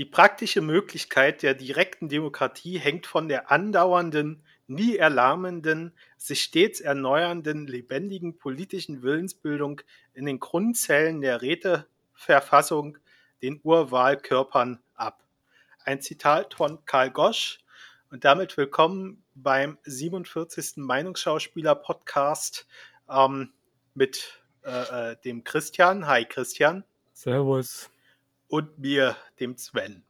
Die 0.00 0.06
praktische 0.06 0.62
Möglichkeit 0.62 1.42
der 1.42 1.52
direkten 1.52 2.08
Demokratie 2.08 2.78
hängt 2.78 3.06
von 3.06 3.28
der 3.28 3.50
andauernden, 3.52 4.42
nie 4.66 4.96
erlahmenden, 4.96 5.92
sich 6.16 6.40
stets 6.40 6.80
erneuernden, 6.80 7.66
lebendigen 7.66 8.38
politischen 8.38 9.02
Willensbildung 9.02 9.82
in 10.14 10.24
den 10.24 10.40
Grundzellen 10.40 11.20
der 11.20 11.42
Räteverfassung, 11.42 12.96
den 13.42 13.60
Urwahlkörpern 13.62 14.80
ab. 14.94 15.22
Ein 15.84 16.00
Zitat 16.00 16.54
von 16.54 16.82
Karl 16.86 17.10
Gosch 17.10 17.58
und 18.10 18.24
damit 18.24 18.56
willkommen 18.56 19.22
beim 19.34 19.76
47. 19.82 20.78
Meinungsschauspieler-Podcast 20.78 22.66
ähm, 23.06 23.52
mit 23.92 24.40
äh, 24.64 25.10
äh, 25.10 25.16
dem 25.26 25.44
Christian. 25.44 26.06
Hi 26.06 26.24
Christian. 26.24 26.84
Servus 27.12 27.90
und 28.50 28.78
mir, 28.78 29.16
dem 29.38 29.56
Sven. 29.56 30.04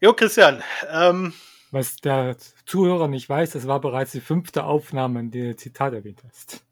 Jo, 0.00 0.12
Christian. 0.12 0.62
Ähm, 0.90 1.32
Was 1.70 1.96
der 1.96 2.36
Zuhörer 2.66 3.08
nicht 3.08 3.28
weiß, 3.28 3.50
das 3.52 3.66
war 3.66 3.80
bereits 3.80 4.12
die 4.12 4.20
fünfte 4.20 4.64
Aufnahme, 4.64 5.20
in 5.20 5.30
der 5.30 5.52
du 5.52 5.56
Zitat 5.56 5.94
erwähnt 5.94 6.22
hast. 6.28 6.64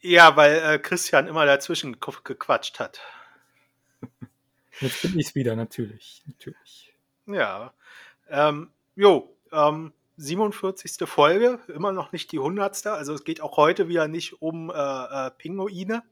Ja, 0.00 0.34
weil 0.36 0.56
äh, 0.56 0.78
Christian 0.78 1.26
immer 1.26 1.44
dazwischen 1.44 1.98
gequatscht 2.00 2.80
hat. 2.80 3.00
Jetzt 4.80 5.02
bin 5.02 5.18
ich 5.18 5.28
es 5.28 5.34
wieder, 5.34 5.56
natürlich. 5.56 6.22
natürlich. 6.26 6.94
Ja. 7.26 7.74
Ähm, 8.30 8.70
jo, 8.96 9.36
ähm, 9.52 9.92
47. 10.16 11.06
Folge, 11.06 11.58
immer 11.68 11.92
noch 11.92 12.12
nicht 12.12 12.32
die 12.32 12.38
100. 12.38 12.86
Also 12.86 13.12
es 13.12 13.24
geht 13.24 13.42
auch 13.42 13.58
heute 13.58 13.88
wieder 13.88 14.08
nicht 14.08 14.40
um 14.40 14.70
äh, 14.70 14.74
äh, 14.74 15.30
Pinguine. 15.32 16.02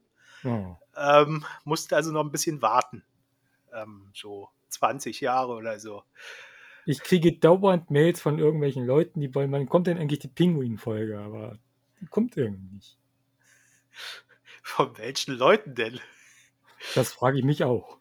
Oh. 0.43 0.75
Ähm, 0.95 1.45
musste 1.63 1.95
also 1.95 2.11
noch 2.11 2.23
ein 2.23 2.31
bisschen 2.31 2.61
warten. 2.61 3.03
Ähm, 3.73 4.09
so 4.13 4.49
20 4.69 5.21
Jahre 5.21 5.53
oder 5.53 5.79
so. 5.79 6.03
Ich 6.85 7.01
kriege 7.01 7.33
dauernd 7.33 7.91
Mails 7.91 8.19
von 8.19 8.39
irgendwelchen 8.39 8.85
Leuten, 8.85 9.21
die 9.21 9.33
wollen, 9.35 9.51
wann 9.51 9.69
kommt 9.69 9.87
denn 9.87 9.97
eigentlich 9.97 10.19
die 10.19 10.27
Pinguin-Folge? 10.27 11.19
Aber 11.19 11.57
die 12.01 12.07
kommt 12.07 12.37
irgendwie 12.37 12.75
nicht. 12.75 12.97
Von 14.63 14.97
welchen 14.97 15.35
Leuten 15.35 15.75
denn? 15.75 15.99
Das 16.95 17.13
frage 17.13 17.39
ich 17.39 17.43
mich 17.43 17.63
auch. 17.63 17.97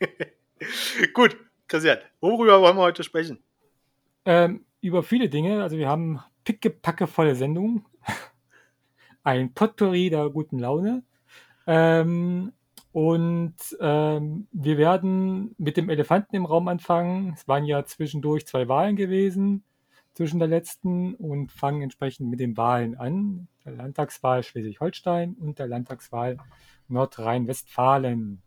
Gut, 1.14 1.36
Christian, 1.68 1.98
worüber 2.20 2.60
wollen 2.60 2.76
wir 2.76 2.82
heute 2.82 3.02
sprechen? 3.02 3.42
Ähm, 4.24 4.64
über 4.80 5.02
viele 5.02 5.28
Dinge. 5.28 5.62
Also 5.62 5.76
wir 5.76 5.88
haben 5.88 6.20
pickepackevolle 6.44 7.34
Sendungen. 7.34 7.86
Ein 9.24 9.54
Potpourri 9.54 10.10
der 10.10 10.28
guten 10.30 10.58
Laune. 10.58 11.04
Ähm, 11.66 12.52
und 12.92 13.54
ähm, 13.80 14.46
wir 14.52 14.78
werden 14.78 15.54
mit 15.58 15.76
dem 15.76 15.88
Elefanten 15.88 16.36
im 16.36 16.44
Raum 16.44 16.68
anfangen. 16.68 17.32
Es 17.34 17.48
waren 17.48 17.64
ja 17.64 17.84
zwischendurch 17.84 18.46
zwei 18.46 18.68
Wahlen 18.68 18.96
gewesen, 18.96 19.64
zwischen 20.12 20.38
der 20.38 20.48
letzten, 20.48 21.14
und 21.14 21.52
fangen 21.52 21.82
entsprechend 21.82 22.28
mit 22.28 22.40
den 22.40 22.56
Wahlen 22.56 22.96
an. 22.96 23.48
Der 23.64 23.72
Landtagswahl 23.72 24.42
Schleswig-Holstein 24.42 25.34
und 25.34 25.58
der 25.58 25.68
Landtagswahl 25.68 26.36
Nordrhein-Westfalen. 26.88 28.42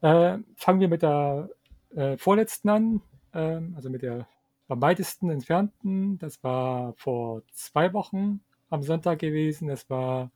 Äh, 0.00 0.38
fangen 0.56 0.80
wir 0.80 0.88
mit 0.88 1.02
der 1.02 1.48
äh, 1.94 2.16
vorletzten 2.16 2.68
an, 2.68 3.02
äh, 3.32 3.60
also 3.76 3.90
mit 3.90 4.02
der 4.02 4.26
am 4.72 4.80
weitesten 4.80 5.30
entfernten. 5.30 6.18
Das 6.18 6.42
war 6.42 6.94
vor 6.94 7.42
zwei 7.52 7.92
Wochen 7.92 8.40
am 8.70 8.82
Sonntag 8.82 9.18
gewesen. 9.18 9.68
Das 9.68 9.88
war 9.90 10.30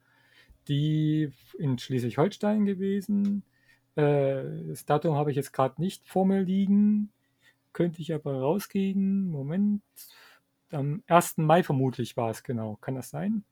die 0.68 1.32
in 1.58 1.78
Schleswig-Holstein 1.78 2.64
gewesen. 2.64 3.42
Äh, 3.94 4.42
das 4.68 4.84
Datum 4.84 5.16
habe 5.16 5.30
ich 5.30 5.36
jetzt 5.36 5.52
gerade 5.52 5.80
nicht 5.80 6.06
vor 6.08 6.26
mir 6.26 6.42
liegen. 6.42 7.12
Könnte 7.72 8.00
ich 8.00 8.12
aber 8.14 8.40
rauskriegen. 8.40 9.30
Moment. 9.30 9.82
Am 10.70 11.02
1. 11.06 11.38
Mai 11.38 11.62
vermutlich 11.62 12.16
war 12.16 12.30
es 12.30 12.42
genau. 12.42 12.76
Kann 12.76 12.94
das 12.94 13.10
sein? 13.10 13.44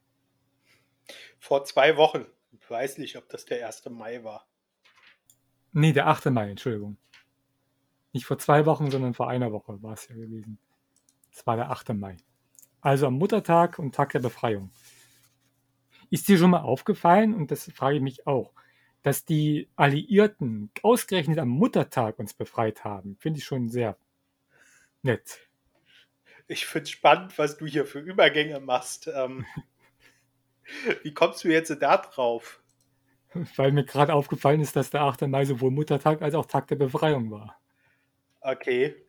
Vor 1.39 1.65
zwei 1.65 1.97
Wochen. 1.97 2.27
Ich 2.53 2.71
weiß 2.71 2.99
nicht, 2.99 3.17
ob 3.17 3.29
das 3.29 3.45
der 3.45 3.67
1. 3.67 3.85
Mai 3.91 4.25
war. 4.25 4.47
Nee, 5.73 5.93
der 5.93 6.07
8. 6.07 6.27
Mai, 6.27 6.51
Entschuldigung. 6.51 6.97
Nicht 8.13 8.27
vor 8.27 8.39
zwei 8.39 8.65
Wochen, 8.65 8.91
sondern 8.91 9.13
vor 9.13 9.29
einer 9.29 9.53
Woche 9.53 9.83
war 9.83 9.95
es 9.95 10.09
ja 10.09 10.15
gewesen. 10.15 10.59
Es 11.33 11.47
war 11.47 11.57
der 11.57 11.71
8. 11.71 11.95
Mai. 11.95 12.17
Also 12.81 13.07
am 13.09 13.15
Muttertag 13.15 13.79
und 13.79 13.95
Tag 13.95 14.13
der 14.13 14.21
Befreiung. 14.21 14.71
Ist 16.15 16.29
dir 16.29 16.39
schon 16.39 16.51
mal 16.51 16.61
aufgefallen, 16.61 17.35
und 17.35 17.51
das 17.51 17.69
frage 17.73 17.97
ich 17.97 18.01
mich 18.01 18.25
auch, 18.29 18.53
dass 19.03 19.25
die 19.25 19.69
Alliierten 19.75 20.71
ausgerechnet 20.81 21.41
am 21.41 21.49
Muttertag 21.49 22.21
uns 22.21 22.35
befreit 22.35 22.85
haben? 22.85 23.17
Finde 23.19 23.41
ich 23.41 23.45
schon 23.45 23.69
sehr 23.69 23.99
nett. 25.03 25.41
Ich 26.47 26.67
finde 26.67 26.85
es 26.85 26.91
spannend, 26.91 27.37
was 27.37 27.57
du 27.57 27.67
hier 27.67 27.85
für 27.85 27.99
Übergänge 27.99 28.61
machst. 28.61 29.11
Ähm, 29.13 29.45
wie 31.03 31.13
kommst 31.13 31.43
du 31.43 31.49
jetzt 31.49 31.77
da 31.83 31.97
drauf? 31.97 32.63
Weil 33.57 33.73
mir 33.73 33.85
gerade 33.85 34.15
aufgefallen 34.15 34.61
ist, 34.61 34.77
dass 34.77 34.91
der 34.91 35.01
8. 35.01 35.23
Mai 35.23 35.45
sowohl 35.45 35.73
Muttertag 35.73 36.23
als 36.23 36.37
auch 36.37 36.47
Tag 36.47 36.69
der 36.69 36.77
Befreiung 36.77 37.33
war. 37.33 37.61
Okay. 38.41 39.04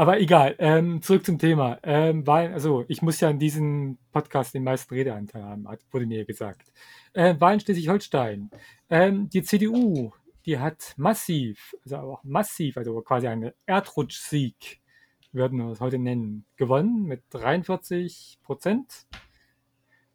Aber 0.00 0.18
egal, 0.18 0.54
ähm, 0.60 1.02
zurück 1.02 1.26
zum 1.26 1.38
Thema. 1.38 1.78
Ähm, 1.82 2.26
Wahlen, 2.26 2.54
also 2.54 2.86
ich 2.88 3.02
muss 3.02 3.20
ja 3.20 3.28
in 3.28 3.38
diesem 3.38 3.98
Podcast 4.12 4.54
den 4.54 4.64
meisten 4.64 4.94
Redeanteil 4.94 5.42
haben, 5.42 5.68
wurde 5.90 6.06
mir 6.06 6.24
gesagt. 6.24 6.72
Äh, 7.12 7.38
Wahlen 7.38 7.60
Schleswig-Holstein. 7.60 8.50
Ähm, 8.88 9.28
die 9.28 9.42
CDU, 9.42 10.10
die 10.46 10.58
hat 10.58 10.94
massiv, 10.96 11.76
also 11.84 11.96
auch 11.98 12.24
massiv, 12.24 12.78
also 12.78 12.98
quasi 13.02 13.28
einen 13.28 13.52
Erdrutschsieg, 13.66 14.80
würden 15.32 15.58
wir 15.58 15.70
es 15.70 15.80
heute 15.80 15.98
nennen, 15.98 16.46
gewonnen 16.56 17.02
mit 17.02 17.22
43 17.28 18.38
Prozent. 18.42 19.06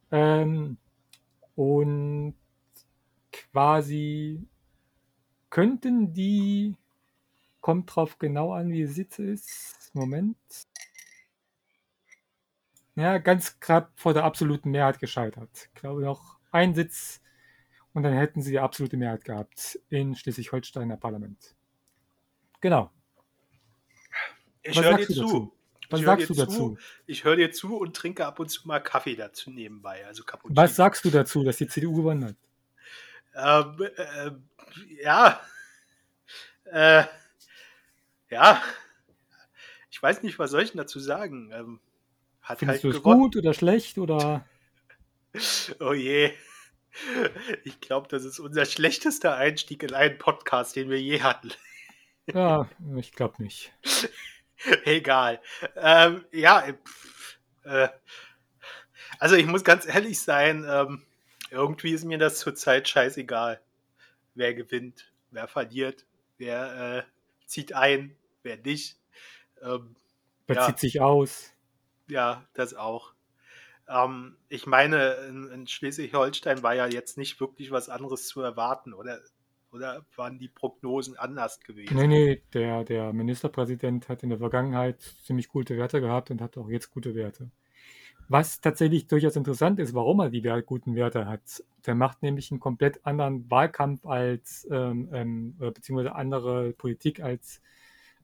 Ähm, 0.09 0.77
und 1.53 2.33
quasi 3.31 4.47
könnten 5.51 6.11
die 6.11 6.75
Kommt 7.65 7.95
drauf 7.95 8.19
genau 8.19 8.53
an, 8.53 8.69
wie 8.69 8.77
die 8.77 8.85
Sitze 8.85 9.23
ist. 9.23 9.89
Moment. 9.95 10.37
Ja, 12.93 13.17
ganz 13.17 13.59
knapp 13.59 13.91
vor 13.95 14.13
der 14.13 14.23
absoluten 14.23 14.69
Mehrheit 14.69 14.99
gescheitert. 14.99 15.49
Ich 15.73 15.73
glaube 15.73 16.03
noch 16.03 16.37
ein 16.51 16.75
Sitz 16.75 17.23
und 17.93 18.03
dann 18.03 18.13
hätten 18.13 18.43
sie 18.43 18.51
die 18.51 18.59
absolute 18.59 18.97
Mehrheit 18.97 19.25
gehabt 19.25 19.79
in 19.89 20.15
Schleswig-Holsteiner 20.15 20.95
Parlament. 20.97 21.55
Genau. 22.61 22.91
Ich 24.61 24.79
höre 24.79 24.97
dir 24.97 25.07
zu. 25.07 25.51
Was 25.89 26.01
ich 26.01 26.05
sagst 26.05 26.29
du 26.29 26.33
dazu? 26.35 26.77
Ich 27.07 27.23
höre 27.23 27.37
dir 27.37 27.51
zu 27.51 27.77
und 27.77 27.95
trinke 27.95 28.27
ab 28.27 28.37
und 28.37 28.49
zu 28.49 28.67
mal 28.67 28.79
Kaffee 28.79 29.15
dazu 29.15 29.49
nebenbei. 29.49 30.05
Also 30.05 30.23
Was 30.43 30.75
sagst 30.75 31.03
du 31.03 31.09
dazu, 31.09 31.43
dass 31.43 31.57
die 31.57 31.67
CDU 31.67 31.95
gewonnen 31.95 32.25
hat? 33.33 33.75
Ähm, 33.79 33.89
äh, 33.97 35.03
ja. 35.03 35.41
Äh, 36.65 37.05
ja, 38.29 38.61
ich 39.91 40.01
weiß 40.01 40.23
nicht, 40.23 40.39
was 40.39 40.51
soll 40.51 40.63
ich 40.63 40.71
denn 40.71 40.79
dazu 40.79 40.99
sagen? 40.99 41.51
Ähm, 41.53 41.79
hat 42.41 42.59
Findest 42.59 42.83
halt 42.83 42.93
du 42.93 42.97
es 42.97 43.03
gut 43.03 43.35
oder 43.35 43.53
schlecht 43.53 43.97
oder? 43.97 44.45
oh 45.79 45.93
je. 45.93 46.31
Ich 47.63 47.81
glaube, 47.81 48.07
das 48.07 48.23
ist 48.23 48.39
unser 48.39 48.65
schlechtester 48.65 49.35
Einstieg 49.35 49.83
in 49.83 49.93
einen 49.93 50.17
Podcast, 50.17 50.75
den 50.75 50.89
wir 50.89 51.01
je 51.01 51.21
hatten. 51.21 51.51
ja, 52.27 52.69
ich 52.97 53.13
glaube 53.13 53.41
nicht. 53.41 53.73
Egal. 54.85 55.41
Ähm, 55.75 56.25
ja, 56.31 56.65
äh, 57.63 57.89
also 59.19 59.35
ich 59.35 59.45
muss 59.45 59.63
ganz 59.63 59.85
ehrlich 59.85 60.19
sein, 60.19 60.65
ähm, 60.69 61.03
irgendwie 61.51 61.91
ist 61.91 62.05
mir 62.05 62.17
das 62.17 62.39
zurzeit 62.39 62.87
scheißegal, 62.87 63.61
wer 64.33 64.53
gewinnt, 64.53 65.11
wer 65.31 65.47
verliert, 65.47 66.05
wer 66.37 67.05
äh, 67.07 67.14
zieht 67.45 67.73
ein, 67.73 68.15
wer 68.43 68.57
nicht. 68.57 68.99
Ähm, 69.61 69.95
wer 70.47 70.55
ja. 70.57 70.65
zieht 70.67 70.79
sich 70.79 71.01
aus? 71.01 71.51
Ja, 72.07 72.45
das 72.53 72.73
auch. 72.73 73.13
Ähm, 73.87 74.37
ich 74.49 74.65
meine, 74.65 75.13
in, 75.29 75.47
in 75.49 75.67
Schleswig-Holstein 75.67 76.63
war 76.63 76.73
ja 76.73 76.87
jetzt 76.87 77.17
nicht 77.17 77.39
wirklich 77.39 77.71
was 77.71 77.89
anderes 77.89 78.27
zu 78.27 78.41
erwarten, 78.41 78.93
oder? 78.93 79.19
Oder 79.71 80.05
waren 80.15 80.39
die 80.39 80.47
Prognosen 80.47 81.17
anders 81.17 81.59
gewesen? 81.59 81.97
Nee, 81.97 82.07
nee, 82.07 82.41
der, 82.53 82.85
der 82.85 83.11
Ministerpräsident 83.11 84.07
hat 84.07 84.23
in 84.23 84.29
der 84.29 84.39
Vergangenheit 84.39 85.01
ziemlich 85.01 85.49
gute 85.49 85.75
Werte 85.77 85.99
gehabt 85.99 86.31
und 86.31 86.39
hat 86.39 86.57
auch 86.57 86.69
jetzt 86.69 86.91
gute 86.91 87.13
Werte. 87.13 87.51
Was 88.27 88.59
tatsächlich 88.59 89.07
durchaus 89.07 89.35
interessant 89.35 89.79
ist, 89.79 89.93
warum 89.93 90.19
er 90.19 90.29
die 90.29 90.41
guten 90.65 90.95
Werte 90.95 91.27
hat. 91.27 91.63
Der 91.85 91.95
macht 91.95 92.23
nämlich 92.23 92.51
einen 92.51 92.59
komplett 92.59 93.05
anderen 93.05 93.49
Wahlkampf 93.51 94.05
als, 94.05 94.67
ähm, 94.71 95.09
ähm, 95.13 95.55
beziehungsweise 95.57 96.15
andere 96.15 96.73
Politik 96.73 97.19
als 97.19 97.61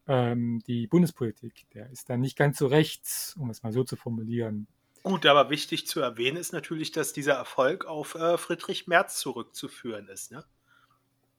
ähm, 0.08 0.62
die 0.66 0.88
Bundespolitik. 0.88 1.68
Der 1.74 1.90
ist 1.92 2.10
dann 2.10 2.22
nicht 2.22 2.38
ganz 2.38 2.58
so 2.58 2.68
rechts, 2.68 3.36
um 3.40 3.50
es 3.50 3.62
mal 3.62 3.72
so 3.72 3.84
zu 3.84 3.96
formulieren. 3.96 4.68
Gut, 5.04 5.26
aber 5.26 5.50
wichtig 5.50 5.88
zu 5.88 6.00
erwähnen 6.00 6.38
ist 6.38 6.54
natürlich, 6.54 6.92
dass 6.92 7.14
dieser 7.14 7.34
Erfolg 7.34 7.86
auf 7.86 8.16
äh, 8.16 8.38
Friedrich 8.38 8.88
Merz 8.88 9.20
zurückzuführen 9.20 10.08
ist. 10.08 10.32
Ne? 10.32 10.44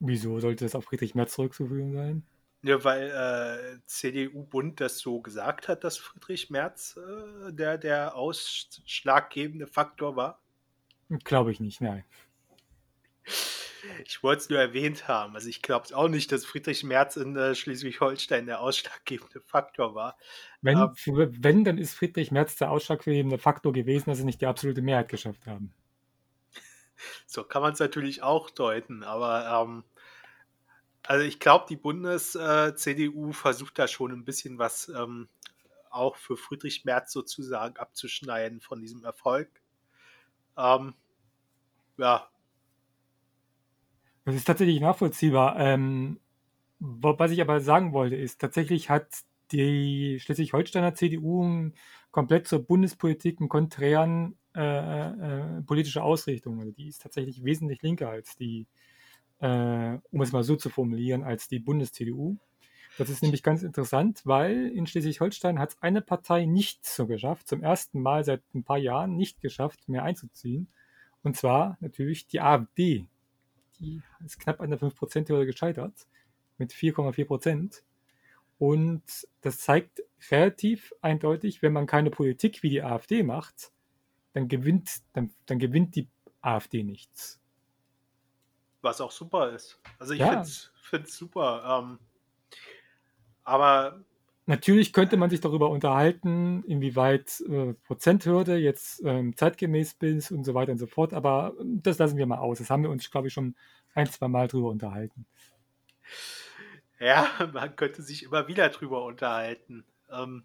Wieso 0.01 0.41
sollte 0.41 0.65
es 0.65 0.75
auf 0.75 0.85
Friedrich 0.85 1.15
Merz 1.15 1.35
zurückzuführen 1.35 1.93
sein? 1.93 2.23
Ja, 2.65 2.85
weil 2.85 3.11
äh, 3.11 3.79
CDU-Bund 3.87 4.81
das 4.81 4.99
so 4.99 5.21
gesagt 5.21 5.67
hat, 5.67 5.83
dass 5.83 5.99
Friedrich 5.99 6.49
Merz 6.49 6.97
äh, 6.97 7.53
der, 7.53 7.77
der 7.77 8.15
ausschlaggebende 8.15 9.67
Faktor 9.67 10.15
war? 10.15 10.41
Glaube 11.25 11.51
ich 11.51 11.59
nicht, 11.59 11.81
nein. 11.81 12.05
Ich 14.07 14.23
wollte 14.23 14.43
es 14.43 14.49
nur 14.49 14.61
erwähnt 14.61 15.09
haben. 15.09 15.35
Also 15.35 15.49
ich 15.49 15.61
glaube 15.61 15.95
auch 15.97 16.09
nicht, 16.09 16.31
dass 16.31 16.45
Friedrich 16.45 16.85
Merz 16.85 17.17
in 17.17 17.37
äh, 17.37 17.55
Schleswig-Holstein 17.57 18.47
der 18.47 18.61
ausschlaggebende 18.61 19.41
Faktor 19.41 19.97
war. 19.97 20.17
Wenn, 20.61 20.79
ähm, 20.79 20.95
wenn, 21.41 21.65
dann 21.65 21.79
ist 21.79 21.95
Friedrich 21.95 22.31
Merz 22.31 22.55
der 22.57 22.71
ausschlaggebende 22.71 23.39
Faktor 23.39 23.73
gewesen, 23.73 24.11
dass 24.11 24.19
sie 24.19 24.25
nicht 24.25 24.41
die 24.41 24.47
absolute 24.47 24.83
Mehrheit 24.83 25.09
geschafft 25.09 25.47
haben. 25.47 25.75
So 27.27 27.43
kann 27.43 27.63
man 27.63 27.73
es 27.73 27.81
natürlich 27.81 28.23
auch 28.23 28.51
deuten, 28.51 29.03
aber 29.03 29.67
ähm, 29.67 29.85
also 31.05 31.25
ich 31.25 31.41
glaube, 31.41 31.67
die 31.69 31.77
Bundes-CDU 31.77 33.31
äh, 33.31 33.33
versucht 33.33 33.79
da 33.79 33.89
schon 33.89 34.13
ein 34.13 34.25
bisschen 34.25 34.59
was 34.59 34.89
ähm, 34.89 35.29
auch 35.91 36.17
für 36.17 36.37
Friedrich 36.37 36.85
Merz 36.85 37.13
sozusagen 37.13 37.77
abzuschneiden 37.77 38.61
von 38.61 38.81
diesem 38.81 39.05
Erfolg. 39.05 39.49
Ähm, 40.57 40.95
ja. 41.99 42.29
Das 44.25 44.35
ist 44.35 44.45
tatsächlich 44.45 44.81
nachvollziehbar. 44.81 45.59
Ähm, 45.59 46.21
was 46.79 47.31
ich 47.31 47.41
aber 47.41 47.61
sagen 47.61 47.93
wollte, 47.93 48.17
ist, 48.17 48.41
tatsächlich 48.41 48.89
hat 48.89 49.09
die 49.51 50.19
Schleswig-Holsteiner 50.21 50.95
CDU 50.95 51.71
komplett 52.11 52.49
zur 52.49 52.65
Bundespolitik 52.65 53.41
einen 53.41 53.49
konträren 53.49 54.37
äh, 54.55 54.61
äh, 54.61 55.63
politische 55.63 56.03
Ausrichtung. 56.03 56.61
Also 56.61 56.73
die 56.73 56.89
ist 56.89 57.03
tatsächlich 57.03 57.45
wesentlich 57.45 57.83
linker 57.83 58.09
als 58.09 58.37
die 58.37 58.63
äh, 58.63 58.92
um 59.43 60.21
es 60.21 60.33
mal 60.33 60.45
so 60.45 60.57
zu 60.57 60.71
formulieren, 60.71 61.25
als 61.25 61.49
die 61.49 61.59
Bundes-CDU. 61.59 62.37
Das 62.99 63.09
ist 63.09 63.23
nämlich 63.23 63.43
ganz 63.43 63.63
interessant, 63.63 64.21
weil 64.25 64.69
in 64.69 64.87
Schleswig-Holstein 64.87 65.59
hat 65.59 65.71
es 65.71 65.83
eine 65.83 66.01
Partei 66.01 66.45
nicht 66.45 66.85
so 66.87 67.07
geschafft, 67.07 67.49
zum 67.49 67.63
ersten 67.63 68.01
Mal 68.01 68.25
seit 68.25 68.43
ein 68.55 68.65
paar 68.65 68.79
Jahren 68.79 69.17
nicht 69.17 69.41
geschafft, 69.41 69.89
mehr 69.89 70.05
einzuziehen. 70.05 70.69
Und 71.23 71.37
zwar 71.37 71.77
natürlich 71.81 72.27
die 72.27 72.41
AfD. 72.41 73.07
Die 73.81 74.01
ist 74.25 74.39
knapp 74.39 74.61
an 74.61 74.71
der 74.71 74.79
5%-Hürde 74.79 75.47
gescheitert 75.47 76.07
mit 76.59 76.73
4,4 76.73 77.25
Prozent. 77.25 77.83
Und 78.59 79.03
das 79.41 79.59
zeigt 79.59 80.05
relativ 80.31 80.93
eindeutig, 81.01 81.63
wenn 81.63 81.73
man 81.73 81.87
keine 81.87 82.11
Politik 82.11 82.63
wie 82.63 82.71
die 82.71 82.83
AfD 82.83 83.25
macht, 83.25 83.73
dann 84.35 84.47
gewinnt, 84.47 85.01
dann, 85.15 85.33
dann 85.47 85.59
gewinnt 85.59 85.97
die 85.97 86.09
AfD 86.43 86.85
nichts. 86.85 87.42
Was 88.83 89.01
auch 89.01 89.13
super 89.13 89.51
ist. 89.51 89.81
Also 89.99 90.13
ich 90.13 90.21
ja. 90.21 90.45
finde 90.83 91.07
es 91.07 91.17
super. 91.17 91.83
Ähm, 91.83 91.99
aber 93.45 94.05
Natürlich 94.47 94.93
könnte 94.93 95.17
man 95.17 95.31
sich 95.31 95.41
darüber 95.41 95.71
unterhalten, 95.71 96.65
inwieweit 96.67 97.41
äh, 97.49 97.75
Prozenthürde 97.75 98.57
jetzt 98.57 99.01
ähm, 99.05 99.37
zeitgemäß 99.37 99.97
ist 100.01 100.33
und 100.33 100.43
so 100.43 100.53
weiter 100.55 100.73
und 100.73 100.79
so 100.79 100.89
fort, 100.89 101.15
aber 101.15 101.55
das 101.61 101.99
lassen 101.99 102.17
wir 102.17 102.27
mal 102.27 102.39
aus. 102.39 102.59
Das 102.59 102.69
haben 102.69 102.83
wir 102.83 102.91
uns, 102.91 103.09
glaube 103.09 103.29
ich, 103.29 103.35
schon 103.35 103.55
ein, 103.95 104.07
zwei 104.09 104.27
Mal 104.27 104.49
drüber 104.49 104.71
unterhalten. 104.71 105.27
Ja, 106.99 107.29
man 107.53 107.77
könnte 107.77 108.03
sich 108.03 108.25
immer 108.25 108.49
wieder 108.49 108.69
drüber 108.71 109.05
unterhalten. 109.05 109.85
Ähm, 110.11 110.43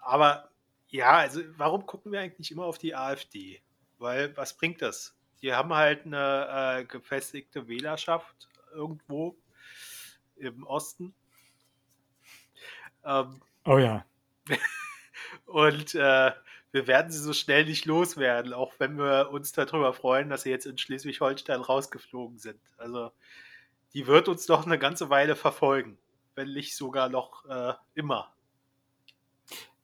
aber 0.00 0.50
ja, 0.88 1.18
also 1.18 1.40
warum 1.56 1.86
gucken 1.86 2.12
wir 2.12 2.20
eigentlich 2.20 2.52
immer 2.52 2.64
auf 2.64 2.78
die 2.78 2.94
AfD? 2.94 3.60
Weil 3.98 4.36
was 4.36 4.56
bringt 4.56 4.82
das? 4.82 5.16
Die 5.42 5.52
haben 5.52 5.72
halt 5.74 6.06
eine 6.06 6.80
äh, 6.80 6.84
gefestigte 6.84 7.68
Wählerschaft 7.68 8.48
irgendwo 8.72 9.36
im 10.36 10.66
Osten. 10.66 11.14
Ähm, 13.04 13.40
oh 13.64 13.78
ja. 13.78 14.04
und 15.46 15.94
äh, 15.94 16.32
wir 16.72 16.86
werden 16.86 17.10
sie 17.10 17.18
so 17.18 17.32
schnell 17.32 17.64
nicht 17.64 17.84
loswerden, 17.84 18.52
auch 18.52 18.72
wenn 18.78 18.96
wir 18.96 19.30
uns 19.32 19.52
darüber 19.52 19.92
freuen, 19.92 20.28
dass 20.28 20.42
sie 20.42 20.50
jetzt 20.50 20.66
in 20.66 20.78
Schleswig-Holstein 20.78 21.60
rausgeflogen 21.60 22.38
sind. 22.38 22.60
Also 22.78 23.10
die 23.92 24.06
wird 24.06 24.28
uns 24.28 24.46
doch 24.46 24.66
eine 24.66 24.78
ganze 24.78 25.10
Weile 25.10 25.34
verfolgen, 25.34 25.98
wenn 26.34 26.52
nicht 26.52 26.76
sogar 26.76 27.08
noch 27.08 27.44
äh, 27.46 27.74
immer. 27.94 28.32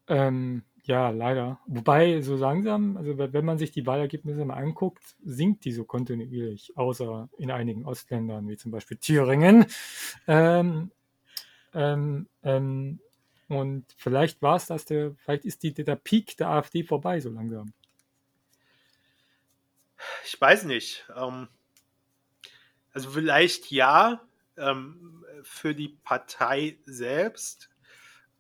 Ähm, 0.07 0.65
ja, 0.87 1.11
leider. 1.11 1.61
Wobei, 1.67 2.21
so 2.21 2.37
langsam, 2.37 2.97
also 2.97 3.19
wenn 3.19 3.45
man 3.45 3.59
sich 3.59 3.73
die 3.73 3.87
Wahlergebnisse 3.87 4.45
mal 4.45 4.55
anguckt, 4.55 5.03
sinkt 5.25 5.65
die 5.65 5.73
so 5.73 5.85
kontinuierlich, 5.85 6.77
außer 6.77 7.29
in 7.39 7.51
einigen 7.51 7.85
Ostländern, 7.85 8.49
wie 8.49 8.57
zum 8.57 8.71
Beispiel 8.71 8.97
Thüringen. 8.97 9.67
Ähm, 10.29 10.91
ähm, 11.75 12.29
ähm, 12.43 13.01
und 13.49 13.85
vielleicht 13.97 14.43
war 14.43 14.57
es 14.57 14.67
das, 14.67 14.85
der, 14.85 15.15
vielleicht 15.17 15.45
ist 15.45 15.63
die, 15.63 15.75
der 15.75 15.97
Peak 15.97 16.37
der 16.37 16.49
AfD 16.49 16.83
vorbei, 16.85 17.21
so 17.21 17.31
langsam. 17.31 17.73
Ich 20.25 20.41
weiß 20.41 20.65
nicht. 20.65 21.05
Ähm, 21.17 21.49
also 22.93 23.11
vielleicht 23.11 23.71
ja, 23.71 24.21
ähm, 24.57 25.25
für 25.43 25.75
die 25.75 25.89
Partei 26.03 26.79
selbst 26.85 27.71